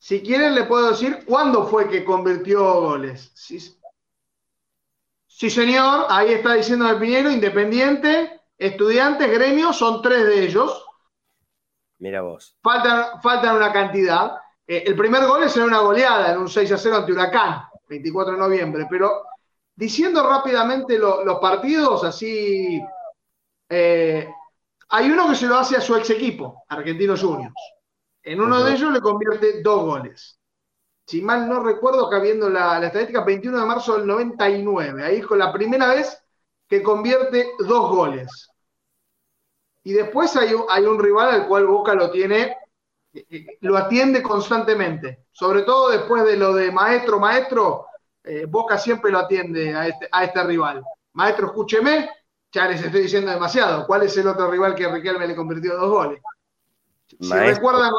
Si 0.00 0.22
quieren, 0.22 0.54
le 0.54 0.64
puedo 0.64 0.88
decir 0.88 1.26
cuándo 1.26 1.66
fue 1.66 1.86
que 1.86 2.06
convirtió 2.06 2.80
goles. 2.80 3.30
Sí, 3.34 3.60
señor, 5.50 6.06
ahí 6.08 6.32
está 6.32 6.54
diciendo 6.54 6.88
el 6.88 6.98
Piñero, 6.98 7.30
Independiente, 7.30 8.40
Estudiantes, 8.56 9.30
Gremio, 9.30 9.74
son 9.74 10.00
tres 10.00 10.26
de 10.26 10.44
ellos. 10.44 10.86
Mira 11.98 12.22
vos. 12.22 12.56
Faltan, 12.62 13.20
faltan 13.20 13.56
una 13.56 13.70
cantidad. 13.70 14.38
Eh, 14.66 14.84
el 14.86 14.96
primer 14.96 15.26
gol 15.26 15.42
es 15.42 15.54
en 15.58 15.64
una 15.64 15.80
goleada, 15.80 16.32
en 16.32 16.38
un 16.38 16.48
6 16.48 16.72
a 16.72 16.78
0 16.78 16.96
ante 16.96 17.12
Huracán, 17.12 17.64
24 17.86 18.32
de 18.32 18.38
noviembre. 18.38 18.86
Pero 18.88 19.24
diciendo 19.74 20.26
rápidamente 20.26 20.98
los 20.98 21.38
partidos, 21.40 22.04
así. 22.04 22.82
Eh, 23.68 24.26
hay 24.88 25.10
uno 25.10 25.28
que 25.28 25.36
se 25.36 25.46
lo 25.46 25.58
hace 25.58 25.76
a 25.76 25.82
su 25.82 25.94
ex 25.94 26.08
equipo, 26.08 26.64
Argentinos 26.68 27.20
Juniors. 27.20 27.54
En 28.22 28.40
uno 28.40 28.62
de 28.62 28.72
ellos 28.72 28.92
le 28.92 29.00
convierte 29.00 29.62
dos 29.62 29.84
goles. 29.84 30.38
Si 31.06 31.22
mal 31.22 31.48
no 31.48 31.60
recuerdo, 31.62 32.08
que 32.08 32.16
habiendo 32.16 32.48
la, 32.48 32.84
estadística, 32.86 33.24
21 33.24 33.58
de 33.60 33.66
marzo 33.66 33.96
del 33.96 34.06
99. 34.06 35.02
Ahí 35.02 35.16
es 35.16 35.30
la 35.30 35.52
primera 35.52 35.88
vez 35.88 36.22
que 36.68 36.82
convierte 36.82 37.50
dos 37.58 37.90
goles. 37.90 38.48
Y 39.82 39.92
después 39.92 40.36
hay, 40.36 40.54
hay 40.68 40.84
un 40.84 41.02
rival 41.02 41.30
al 41.30 41.48
cual 41.48 41.66
Boca 41.66 41.94
lo 41.94 42.10
tiene, 42.10 42.56
eh, 43.12 43.26
eh, 43.28 43.58
lo 43.62 43.76
atiende 43.76 44.22
constantemente. 44.22 45.26
Sobre 45.32 45.62
todo 45.62 45.90
después 45.90 46.24
de 46.24 46.36
lo 46.36 46.54
de 46.54 46.70
maestro, 46.70 47.18
maestro, 47.18 47.86
eh, 48.22 48.44
Boca 48.46 48.78
siempre 48.78 49.10
lo 49.10 49.18
atiende 49.18 49.74
a 49.74 49.88
este, 49.88 50.08
a 50.12 50.24
este 50.24 50.44
rival. 50.44 50.82
Maestro, 51.14 51.48
escúcheme, 51.48 52.08
ya 52.52 52.68
les 52.68 52.82
estoy 52.82 53.02
diciendo 53.02 53.30
demasiado. 53.30 53.86
¿Cuál 53.86 54.02
es 54.02 54.16
el 54.16 54.28
otro 54.28 54.50
rival 54.50 54.74
que 54.74 54.86
Riquelme 54.86 55.26
le 55.26 55.34
convirtió 55.34 55.76
dos 55.76 55.90
goles? 55.90 56.22
Si 57.20 57.32
recuerdan. 57.32 57.92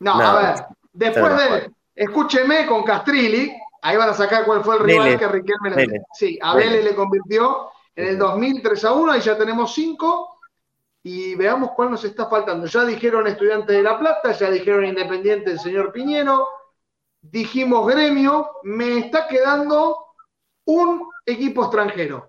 No, 0.00 0.12
a 0.14 0.42
ver. 0.42 0.64
Después 0.92 1.36
de. 1.36 1.70
Escúcheme 1.94 2.66
con 2.66 2.84
Castrilli. 2.84 3.52
Ahí 3.82 3.96
van 3.96 4.10
a 4.10 4.14
sacar 4.14 4.44
cuál 4.44 4.64
fue 4.64 4.76
el 4.76 4.82
rival 4.82 5.18
que 5.18 5.28
Riquelme 5.28 5.70
le. 5.70 6.02
Sí, 6.12 6.38
a 6.42 6.54
Vélez 6.54 6.84
le 6.84 6.94
convirtió 6.94 7.70
en 7.94 8.08
el 8.08 8.18
2003 8.18 8.84
a 8.84 8.92
1. 8.92 9.12
Ahí 9.12 9.20
ya 9.20 9.36
tenemos 9.36 9.74
5. 9.74 10.38
Y 11.02 11.34
veamos 11.36 11.70
cuál 11.72 11.90
nos 11.92 12.04
está 12.04 12.26
faltando. 12.26 12.66
Ya 12.66 12.84
dijeron 12.84 13.26
Estudiantes 13.26 13.76
de 13.76 13.82
La 13.82 13.98
Plata, 13.98 14.32
ya 14.32 14.50
dijeron 14.50 14.84
Independiente 14.84 15.52
el 15.52 15.60
señor 15.60 15.92
Piñero, 15.92 16.48
dijimos 17.20 17.86
Gremio, 17.86 18.50
me 18.64 18.98
está 18.98 19.28
quedando 19.28 19.96
un 20.64 21.08
equipo 21.24 21.62
extranjero 21.62 22.28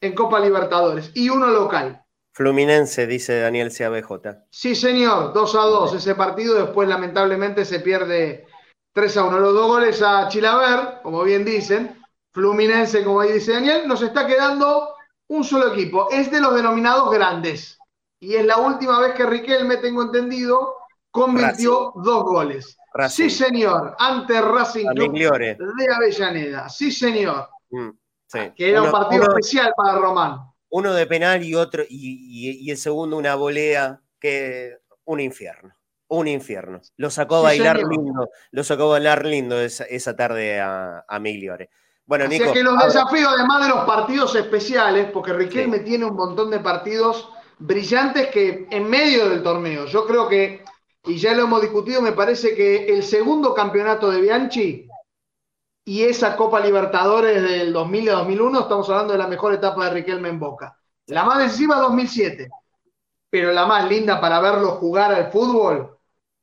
en 0.00 0.14
Copa 0.14 0.40
Libertadores 0.40 1.10
y 1.14 1.28
uno 1.28 1.48
local. 1.48 2.03
Fluminense, 2.34 3.06
dice 3.06 3.38
Daniel 3.38 3.70
CABJ. 3.72 4.48
Sí, 4.50 4.74
señor, 4.74 5.32
2 5.32 5.54
a 5.54 5.60
2 5.60 5.94
ese 5.94 6.16
partido, 6.16 6.56
después 6.56 6.88
lamentablemente 6.88 7.64
se 7.64 7.78
pierde 7.78 8.44
3 8.92 9.16
a 9.18 9.24
1. 9.26 9.38
Los 9.38 9.54
dos 9.54 9.68
goles 9.68 10.02
a 10.02 10.26
Chilaver, 10.26 11.00
como 11.04 11.22
bien 11.22 11.44
dicen, 11.44 11.96
Fluminense, 12.32 13.04
como 13.04 13.22
dice 13.22 13.52
Daniel, 13.52 13.86
nos 13.86 14.02
está 14.02 14.26
quedando 14.26 14.96
un 15.28 15.44
solo 15.44 15.72
equipo. 15.72 16.10
Es 16.10 16.28
de 16.32 16.40
los 16.40 16.56
denominados 16.56 17.08
grandes. 17.12 17.78
Y 18.18 18.34
es 18.34 18.44
la 18.44 18.56
última 18.56 18.98
vez 18.98 19.14
que 19.14 19.26
Riquelme, 19.26 19.76
tengo 19.76 20.02
entendido, 20.02 20.74
convirtió 21.12 21.92
dos 21.94 22.24
goles. 22.24 22.76
Sí, 23.10 23.30
señor, 23.30 23.94
ante 23.96 24.40
Racing 24.40 24.86
Club 24.88 25.12
de 25.12 25.94
Avellaneda. 25.94 26.68
Sí, 26.68 26.90
señor. 26.90 27.48
Mm, 27.70 27.90
que 28.56 28.70
era 28.70 28.82
un 28.82 28.90
partido 28.90 29.22
especial 29.22 29.72
para 29.76 29.98
Román 29.98 30.53
uno 30.74 30.92
de 30.92 31.06
penal 31.06 31.44
y 31.44 31.54
otro, 31.54 31.84
y, 31.88 32.68
el 32.68 32.76
segundo 32.76 33.16
una 33.16 33.36
volea, 33.36 34.00
que 34.18 34.78
un 35.04 35.20
infierno, 35.20 35.72
un 36.08 36.26
infierno. 36.26 36.80
Lo 36.96 37.10
sacó 37.10 37.36
a 37.36 37.42
bailar 37.42 37.78
lindo, 37.78 38.28
lo 38.50 38.64
sacó 38.64 38.86
a 38.86 38.98
bailar 38.98 39.24
lindo 39.24 39.60
esa, 39.60 40.16
tarde 40.16 40.60
a, 40.60 41.04
a 41.06 41.18
Migliore. 41.20 41.70
Bueno, 42.06 42.26
Nico, 42.26 42.52
que 42.52 42.64
los 42.64 42.76
desafíos, 42.84 43.32
además 43.32 43.62
de 43.62 43.68
los 43.68 43.84
partidos 43.84 44.34
especiales, 44.34 45.10
porque 45.12 45.32
Riquelme 45.32 45.78
tiene 45.78 46.06
un 46.06 46.16
montón 46.16 46.50
de 46.50 46.58
partidos 46.58 47.28
brillantes 47.60 48.26
que 48.30 48.66
en 48.68 48.90
medio 48.90 49.28
del 49.28 49.44
torneo, 49.44 49.86
yo 49.86 50.04
creo 50.08 50.28
que, 50.28 50.64
y 51.04 51.18
ya 51.18 51.34
lo 51.34 51.44
hemos 51.44 51.62
discutido, 51.62 52.02
me 52.02 52.12
parece 52.12 52.56
que 52.56 52.86
el 52.86 53.04
segundo 53.04 53.54
campeonato 53.54 54.10
de 54.10 54.20
Bianchi 54.20 54.88
y 55.84 56.04
esa 56.04 56.36
Copa 56.36 56.60
Libertadores 56.60 57.42
del 57.42 57.72
2000 57.72 58.08
a 58.08 58.12
2001, 58.14 58.60
estamos 58.60 58.88
hablando 58.88 59.12
de 59.12 59.18
la 59.18 59.26
mejor 59.26 59.52
etapa 59.52 59.84
de 59.84 59.90
Riquelme 59.90 60.30
en 60.30 60.40
Boca. 60.40 60.78
La 61.06 61.24
más 61.24 61.38
decisiva 61.38 61.76
2007, 61.76 62.48
pero 63.28 63.52
la 63.52 63.66
más 63.66 63.88
linda 63.88 64.20
para 64.20 64.40
verlo 64.40 64.72
jugar 64.76 65.12
al 65.12 65.30
fútbol 65.30 65.98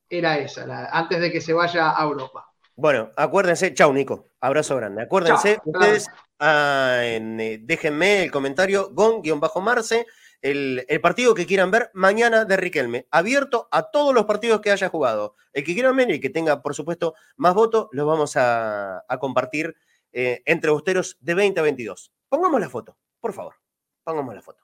era 0.08 0.38
esa, 0.38 0.90
antes 0.92 1.20
de 1.20 1.32
que 1.32 1.42
se 1.42 1.54
vaya 1.54 1.98
a 1.98 2.04
Europa. 2.04 2.46
Bueno, 2.76 3.10
acuérdense, 3.16 3.74
chau 3.74 3.92
Nico, 3.94 4.30
abrazo 4.40 4.76
grande. 4.76 5.04
Acuérdense, 5.04 5.60
ustedes, 5.66 6.08
ah, 6.40 7.00
eh, 7.02 7.60
déjenme 7.62 8.24
el 8.24 8.32
comentario, 8.32 8.90
gon-marce, 8.92 10.06
el, 10.42 10.86
partido 11.02 11.34
que 11.34 11.46
quieran 11.46 11.72
ver 11.72 11.92
mañana 11.94 12.46
de 12.46 12.58
Riquelme. 12.58 13.08
Abierto 13.12 13.68
a 13.72 13.92
todos 13.92 14.14
los 14.14 14.26
partidos 14.26 14.62
que 14.62 14.72
haya 14.72 14.90
jugado. 14.90 15.36
El 15.54 15.64
que 15.64 15.74
quieran 15.74 15.96
ver 15.96 16.12
y 16.12 16.20
que 16.20 16.30
tenga, 16.30 16.62
por 16.62 16.76
supuesto, 16.76 17.14
más 17.38 17.54
votos, 17.54 17.88
los 17.92 18.06
vamos 18.08 18.34
a, 18.36 19.06
compartir 19.20 19.76
eh, 20.12 20.42
entre 20.46 20.72
bosteros 20.72 21.18
de 21.20 21.34
20 21.34 21.60
a 21.60 21.64
22. 21.64 22.12
Pongamos 22.30 22.60
la 22.60 22.70
foto, 22.70 22.98
por 23.20 23.34
favor. 23.34 23.56
Pongamos 24.04 24.34
la 24.34 24.42
foto. 24.42 24.64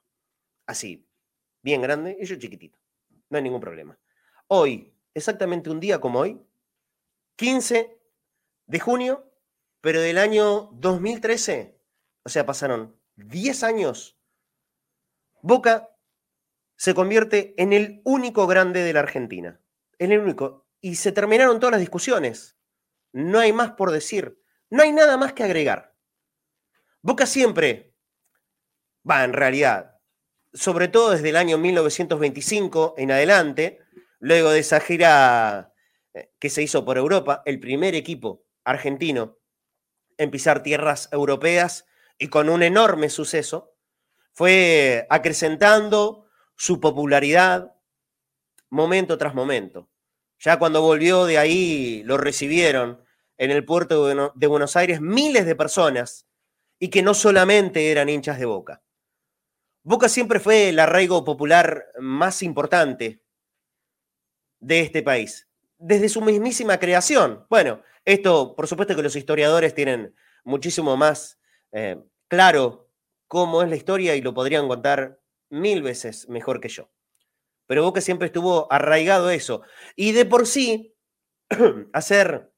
Así, 0.66 1.08
bien 1.62 1.82
grande 1.82 2.18
y 2.20 2.26
yo 2.26 2.36
chiquitito. 2.36 2.80
No 3.30 3.38
hay 3.38 3.44
ningún 3.44 3.62
problema. 3.62 3.98
Hoy, 4.48 4.94
exactamente 5.14 5.70
un 5.70 5.80
día 5.80 6.00
como 6.00 6.20
hoy, 6.20 6.42
15 7.36 8.00
de 8.66 8.80
junio, 8.80 9.32
pero 9.82 10.02
del 10.02 10.18
año 10.18 10.70
2013, 10.74 11.80
o 12.24 12.30
sea, 12.30 12.46
pasaron 12.46 12.96
10 13.16 13.64
años, 13.64 14.17
Boca 15.42 15.90
se 16.76 16.94
convierte 16.94 17.54
en 17.58 17.74
el 17.74 18.02
único 18.04 18.48
grande 18.48 18.84
de 18.84 18.94
la 18.94 19.02
Argentina. 19.02 19.60
En 20.00 20.12
el 20.12 20.20
único. 20.20 20.68
Y 20.80 20.96
se 20.96 21.12
terminaron 21.12 21.60
todas 21.60 21.72
las 21.72 21.82
discusiones. 21.82 22.58
No 23.12 23.40
hay 23.40 23.54
más 23.54 23.72
por 23.72 23.92
decir. 23.92 24.42
No 24.70 24.84
hay 24.84 24.92
nada 24.92 25.18
más 25.18 25.34
que 25.34 25.44
agregar. 25.44 25.96
Boca 27.02 27.26
siempre, 27.26 27.96
va, 29.10 29.24
en 29.24 29.34
realidad, 29.34 30.00
sobre 30.54 30.88
todo 30.88 31.12
desde 31.12 31.30
el 31.30 31.38
año 31.38 31.58
1925 31.58 32.96
en 32.98 33.12
adelante, 33.12 33.80
luego 34.20 34.50
de 34.50 34.60
esa 34.60 34.80
gira 34.80 35.74
eh, 36.14 36.32
que 36.40 36.50
se 36.50 36.64
hizo 36.64 36.84
por 36.84 36.98
Europa, 36.98 37.44
el 37.46 37.60
primer 37.60 37.96
equipo 37.96 38.44
argentino 38.64 39.38
en 40.18 40.32
pisar 40.32 40.64
tierras 40.64 41.10
europeas 41.12 41.86
y 42.18 42.28
con 42.28 42.50
un 42.50 42.64
enorme 42.64 43.10
suceso, 43.10 43.77
fue 44.38 45.08
acrecentando 45.10 46.28
su 46.56 46.80
popularidad 46.80 47.76
momento 48.70 49.18
tras 49.18 49.34
momento. 49.34 49.90
Ya 50.38 50.60
cuando 50.60 50.84
volvió 50.84 51.26
de 51.26 51.40
ahí 51.40 52.04
lo 52.04 52.20
recibieron 52.20 53.04
en 53.40 53.50
el 53.50 53.66
puerto 53.66 54.06
de 54.36 54.48
Buenos 54.48 54.76
Aires 54.76 55.02
miles 55.02 55.48
de 55.48 55.56
personas 55.56 56.28
y 56.78 56.90
que 56.90 57.02
no 57.02 57.16
solamente 57.16 57.90
eran 57.90 58.10
hinchas 58.10 58.38
de 58.38 58.46
Boca. 58.46 58.84
Boca 59.82 60.08
siempre 60.08 60.40
fue 60.40 60.70
el 60.70 60.78
arraigo 60.78 61.26
popular 61.26 61.88
más 62.00 62.44
importante 62.44 63.24
de 64.60 64.82
este 64.82 65.02
país, 65.02 65.48
desde 65.80 66.10
su 66.10 66.22
mismísima 66.22 66.78
creación. 66.78 67.48
Bueno, 67.50 67.82
esto 68.06 68.56
por 68.56 68.68
supuesto 68.68 68.96
que 68.96 69.02
los 69.02 69.16
historiadores 69.16 69.74
tienen 69.74 70.14
muchísimo 70.44 70.96
más 70.96 71.40
eh, 71.72 71.98
claro 72.28 72.87
cómo 73.28 73.62
es 73.62 73.70
la 73.70 73.76
historia 73.76 74.16
y 74.16 74.22
lo 74.22 74.34
podrían 74.34 74.68
contar 74.68 75.20
mil 75.50 75.82
veces 75.82 76.28
mejor 76.30 76.60
que 76.60 76.70
yo. 76.70 76.90
Pero 77.68 77.84
Boca 77.84 78.02
siempre 78.02 78.28
estuvo 78.28 78.72
arraigado 78.72 79.28
a 79.28 79.34
eso. 79.34 79.62
Y 79.96 80.14
de 80.14 80.26
por 80.26 80.48
sí, 80.48 80.96
hacer 81.94 82.54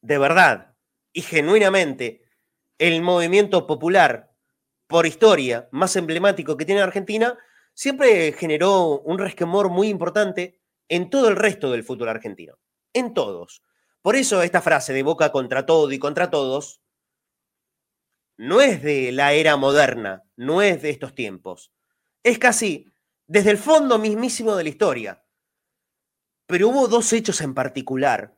de 0.00 0.18
verdad 0.18 0.76
y 1.12 1.22
genuinamente 1.22 2.22
el 2.78 3.02
movimiento 3.02 3.66
popular 3.66 4.32
por 4.86 5.06
historia 5.06 5.68
más 5.72 5.96
emblemático 5.96 6.56
que 6.56 6.66
tiene 6.66 6.82
Argentina, 6.82 7.38
siempre 7.72 8.32
generó 8.32 9.00
un 9.00 9.18
resquemor 9.18 9.70
muy 9.70 9.88
importante 9.88 10.60
en 10.88 11.08
todo 11.08 11.28
el 11.28 11.36
resto 11.36 11.70
del 11.70 11.84
fútbol 11.84 12.10
argentino. 12.10 12.58
En 12.92 13.14
todos. 13.14 13.62
Por 14.02 14.16
eso 14.16 14.42
esta 14.42 14.60
frase 14.60 14.92
de 14.92 15.02
Boca 15.02 15.32
contra 15.32 15.64
todo 15.64 15.90
y 15.92 15.98
contra 15.98 16.28
todos 16.28 16.81
no 18.42 18.60
es 18.60 18.82
de 18.82 19.12
la 19.12 19.34
era 19.34 19.56
moderna, 19.56 20.24
no 20.34 20.62
es 20.62 20.82
de 20.82 20.90
estos 20.90 21.14
tiempos. 21.14 21.72
Es 22.24 22.40
casi 22.40 22.92
desde 23.28 23.52
el 23.52 23.56
fondo 23.56 24.00
mismísimo 24.00 24.56
de 24.56 24.64
la 24.64 24.68
historia. 24.68 25.24
Pero 26.46 26.70
hubo 26.70 26.88
dos 26.88 27.12
hechos 27.12 27.40
en 27.40 27.54
particular 27.54 28.36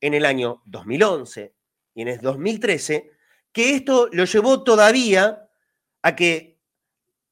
en 0.00 0.14
el 0.14 0.24
año 0.24 0.62
2011 0.66 1.54
y 1.94 2.02
en 2.02 2.08
el 2.08 2.20
2013 2.20 3.12
que 3.52 3.76
esto 3.76 4.08
lo 4.10 4.24
llevó 4.24 4.64
todavía 4.64 5.48
a 6.02 6.16
que 6.16 6.60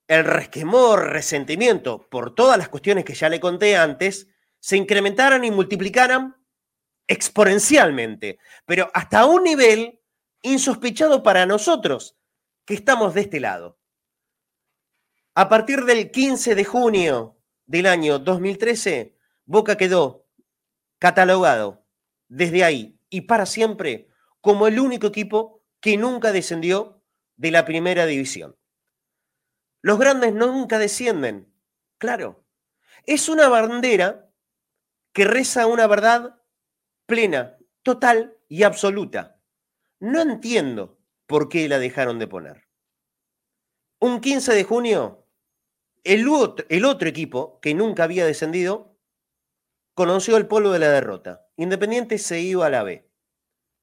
el 0.07 0.25
resquemor, 0.25 1.11
resentimiento 1.11 2.09
por 2.09 2.33
todas 2.37 2.57
las 2.57 2.69
cuestiones 2.69 3.05
que 3.05 3.15
ya 3.15 3.29
le 3.29 3.41
conté 3.41 3.77
antes, 3.77 4.29
se 4.61 4.77
incrementaran 4.77 5.45
y 5.45 5.51
multiplicaran 5.51 6.37
exponencialmente, 7.09 8.39
pero 8.67 8.89
hasta 8.95 9.27
un 9.27 9.43
nivel 9.43 10.01
insospechado 10.45 11.23
para 11.23 11.47
nosotros 11.47 12.17
que 12.67 12.75
estamos 12.75 13.15
de 13.15 13.23
este 13.23 13.41
lado. 13.41 13.81
A 15.35 15.49
partir 15.49 15.85
del 15.85 16.11
15 16.11 16.55
de 16.55 16.65
junio 16.65 17.41
del 17.67 17.87
año 17.87 18.19
2013, 18.19 19.17
Boca 19.47 19.77
quedó 19.77 20.29
catalogado 20.99 21.87
desde 22.29 22.63
ahí 22.63 23.01
y 23.09 23.23
para 23.23 23.47
siempre 23.47 24.09
como 24.43 24.67
el 24.67 24.79
único 24.79 25.07
equipo 25.07 25.65
que 25.81 25.97
nunca 25.97 26.31
descendió 26.31 27.03
de 27.37 27.51
la 27.51 27.65
primera 27.65 28.05
división. 28.05 28.57
Los 29.81 29.99
grandes 29.99 30.35
nunca 30.35 30.79
descienden, 30.79 31.53
claro. 31.99 32.45
Es 33.07 33.31
una 33.31 33.49
bandera 33.49 34.31
que 35.15 35.25
reza 35.25 35.67
una 35.67 35.87
verdad 35.87 36.41
plena, 37.07 37.57
total 37.83 38.37
y 38.49 38.63
absoluta. 38.63 39.34
No 40.01 40.21
entiendo 40.21 40.99
por 41.27 41.49
qué 41.49 41.69
la 41.69 41.79
dejaron 41.79 42.19
de 42.19 42.27
poner. 42.27 42.69
Un 44.01 44.21
15 44.21 44.53
de 44.53 44.65
junio, 44.65 45.27
el 46.05 46.29
otro, 46.29 47.09
equipo 47.09 47.59
que 47.61 47.75
nunca 47.75 48.05
había 48.05 48.27
descendido 48.27 48.99
conoció 49.95 50.37
el 50.37 50.47
polvo 50.47 50.73
de 50.73 50.79
la 50.81 50.91
derrota. 50.91 51.47
Independiente 51.57 52.19
se 52.19 52.41
iba 52.41 52.67
a 52.67 52.71
la 52.71 52.83
B. 52.83 53.09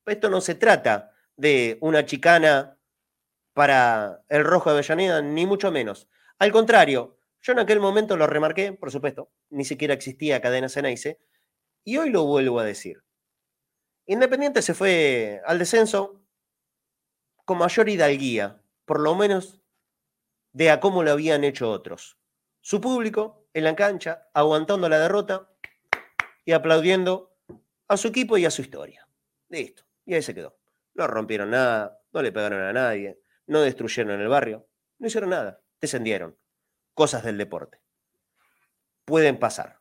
Esto 0.06 0.30
no 0.30 0.42
se 0.42 0.56
trata 0.56 1.14
de 1.38 1.78
una 1.82 2.06
chicana 2.06 2.78
para 3.54 4.24
el 4.30 4.44
Rojo 4.44 4.70
de 4.70 4.78
Avellaneda, 4.78 5.22
ni 5.22 5.46
mucho 5.46 5.72
menos. 5.72 6.08
Al 6.38 6.52
contrario, 6.52 7.18
yo 7.42 7.54
en 7.54 7.60
aquel 7.60 7.80
momento 7.80 8.18
lo 8.18 8.28
remarqué, 8.28 8.74
por 8.74 8.92
supuesto, 8.92 9.32
ni 9.50 9.66
siquiera 9.66 9.94
existía 9.94 10.42
Cadena 10.42 10.70
Ceneice, 10.70 11.20
y 11.84 11.98
hoy 11.98 12.10
lo 12.10 12.26
vuelvo 12.26 12.60
a 12.60 12.64
decir. 12.64 13.04
Independiente 14.06 14.61
se 14.61 14.73
fue 14.73 15.41
al 15.45 15.60
descenso 15.60 16.22
con 17.45 17.57
mayor 17.57 17.90
hidalguía, 17.90 18.61
por 18.86 18.99
lo 18.99 19.15
menos 19.15 19.61
de 20.53 20.69
a 20.69 20.80
cómo 20.80 21.03
lo 21.03 21.11
habían 21.11 21.44
hecho 21.44 21.69
otros. 21.69 22.18
Su 22.61 22.82
público 22.82 23.48
en 23.53 23.64
la 23.64 23.76
cancha, 23.76 24.30
aguantando 24.34 24.90
la 24.90 24.99
derrota 24.99 25.49
y 26.45 26.52
aplaudiendo 26.52 27.36
a 27.88 27.98
su 27.98 28.07
equipo 28.07 28.38
y 28.38 28.45
a 28.45 28.52
su 28.52 28.61
historia. 28.61 29.07
Listo. 29.49 29.84
Y 30.06 30.14
ahí 30.14 30.22
se 30.22 30.34
quedó. 30.34 30.57
No 30.94 31.07
rompieron 31.07 31.52
nada, 31.52 32.02
no 32.11 32.22
le 32.22 32.32
pegaron 32.32 32.61
a 32.61 32.73
nadie, 32.73 33.22
no 33.48 33.61
destruyeron 33.61 34.19
el 34.19 34.28
barrio, 34.28 34.68
no 34.98 35.07
hicieron 35.07 35.30
nada, 35.30 35.61
descendieron. 35.80 36.38
Cosas 36.94 37.23
del 37.23 37.38
deporte. 37.38 37.80
Pueden 39.06 39.40
pasar. 39.40 39.80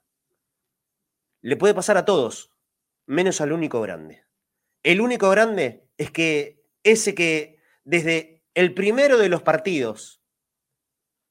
Le 1.40 1.56
puede 1.56 1.74
pasar 1.74 1.96
a 1.96 2.04
todos, 2.04 2.52
menos 3.10 3.40
al 3.40 3.50
único 3.52 3.80
grande. 3.80 4.24
El 4.84 5.00
único 5.00 5.28
grande 5.30 5.90
es 5.98 6.12
que 6.12 6.64
ese 6.84 7.12
que 7.12 7.60
desde 7.82 8.44
el 8.54 8.72
primero 8.72 9.18
de 9.18 9.28
los 9.28 9.42
partidos, 9.42 10.22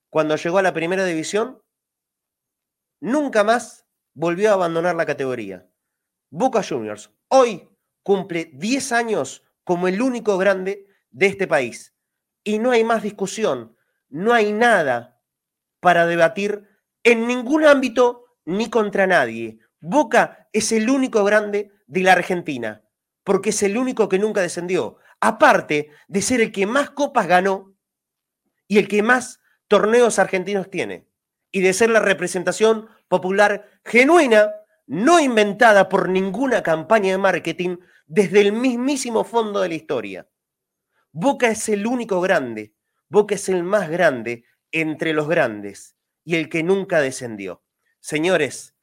cuando 0.10 0.36
llegó 0.36 0.58
a 0.58 0.62
la 0.62 0.74
primera 0.74 1.06
división, 1.06 1.64
nunca 3.00 3.46
más 3.46 3.88
volvió 4.14 4.50
a 4.50 4.56
abandonar 4.56 4.98
la 4.98 5.06
categoría. 5.06 5.70
Boca 6.30 6.62
Juniors 6.62 7.12
hoy 7.30 7.70
cumple 8.04 8.52
10 8.54 8.92
años 8.92 9.46
como 9.64 9.88
el 9.88 10.02
único 10.02 10.38
grande 10.38 10.86
de 11.12 11.28
este 11.28 11.48
país. 11.48 11.96
Y 12.44 12.60
no 12.60 12.72
hay 12.72 12.84
más 12.84 13.04
discusión, 13.04 13.78
no 14.10 14.34
hay 14.34 14.52
nada 14.52 15.22
para 15.80 16.06
debatir 16.06 16.68
en 17.04 17.26
ningún 17.26 17.64
ámbito 17.64 18.26
ni 18.44 18.70
contra 18.70 19.08
nadie. 19.08 19.60
Boca 19.82 20.48
es 20.52 20.72
el 20.72 20.90
único 20.90 21.24
grande 21.24 21.72
de 21.88 22.02
la 22.02 22.14
Argentina, 22.14 22.84
porque 23.24 23.52
es 23.52 23.64
el 23.64 23.78
único 23.78 24.10
que 24.10 24.20
nunca 24.20 24.42
descendió. 24.42 24.98
Aparte 25.22 25.90
de 26.08 26.22
ser 26.22 26.42
el 26.42 26.52
que 26.52 26.66
más 26.66 26.90
copas 26.92 27.28
ganó 27.28 27.76
y 28.68 28.78
el 28.78 28.88
que 28.88 29.04
más 29.04 29.40
torneos 29.68 30.20
argentinos 30.20 30.70
tiene. 30.70 31.08
Y 31.52 31.62
de 31.62 31.74
ser 31.74 31.90
la 31.90 32.00
representación 32.00 32.88
popular 33.08 33.66
genuina, 33.84 34.52
no 34.86 35.20
inventada 35.20 35.90
por 35.90 36.10
ninguna 36.10 36.64
campaña 36.64 37.12
de 37.12 37.18
marketing 37.18 37.78
desde 38.06 38.42
el 38.42 38.54
mismísimo 38.54 39.24
fondo 39.24 39.62
de 39.62 39.70
la 39.70 39.76
historia. 39.76 40.28
Boca 41.12 41.48
es 41.48 41.70
el 41.70 41.88
único 41.88 42.22
grande, 42.22 42.74
Boca 43.08 43.36
es 43.36 43.50
el 43.50 43.64
más 43.64 43.90
grande 43.90 44.46
entre 44.72 45.14
los 45.14 45.28
grandes 45.28 45.96
y 46.24 46.36
el 46.36 46.50
que 46.50 46.64
nunca 46.64 47.02
descendió. 47.02 47.64
Señores, 48.00 48.76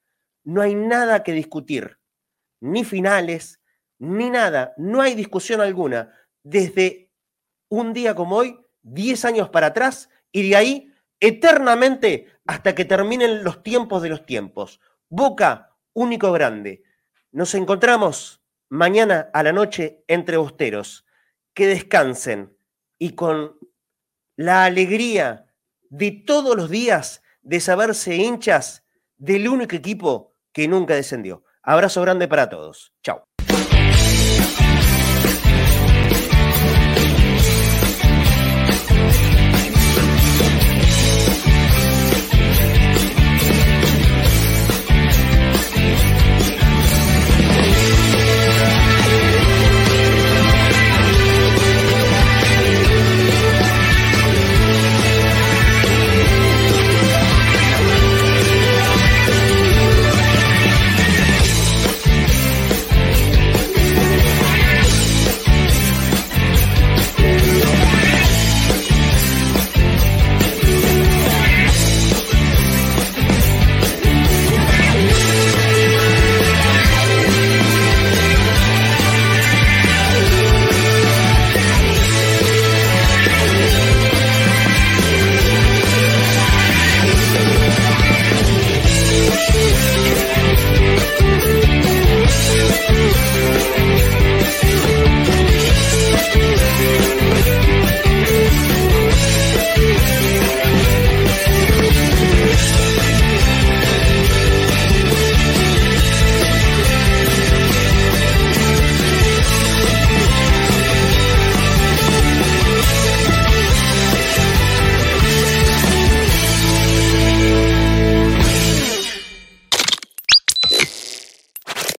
no 0.46 0.62
hay 0.62 0.76
nada 0.76 1.24
que 1.24 1.32
discutir, 1.32 1.98
ni 2.60 2.84
finales, 2.84 3.60
ni 3.98 4.30
nada, 4.30 4.74
no 4.76 5.02
hay 5.02 5.14
discusión 5.16 5.60
alguna. 5.60 6.12
Desde 6.44 7.10
un 7.68 7.92
día 7.92 8.14
como 8.14 8.36
hoy, 8.36 8.56
10 8.82 9.24
años 9.24 9.50
para 9.50 9.68
atrás, 9.68 10.08
y 10.30 10.48
de 10.48 10.56
ahí 10.56 10.92
eternamente 11.18 12.28
hasta 12.46 12.76
que 12.76 12.84
terminen 12.84 13.42
los 13.42 13.64
tiempos 13.64 14.02
de 14.02 14.08
los 14.08 14.24
tiempos. 14.24 14.80
Boca, 15.08 15.76
único 15.92 16.30
grande. 16.30 16.84
Nos 17.32 17.54
encontramos 17.56 18.40
mañana 18.68 19.30
a 19.32 19.42
la 19.42 19.52
noche 19.52 20.04
entre 20.06 20.36
bosteros. 20.36 21.04
Que 21.54 21.66
descansen 21.66 22.56
y 22.98 23.14
con 23.14 23.58
la 24.36 24.64
alegría 24.64 25.46
de 25.88 26.12
todos 26.12 26.54
los 26.54 26.70
días 26.70 27.22
de 27.40 27.60
saberse 27.60 28.14
hinchas 28.14 28.84
del 29.16 29.48
único 29.48 29.74
equipo 29.74 30.35
que 30.56 30.68
nunca 30.68 30.94
descendió. 30.94 31.42
Abrazo 31.62 32.00
grande 32.00 32.28
para 32.28 32.48
todos. 32.48 32.90
Chao. 33.02 33.25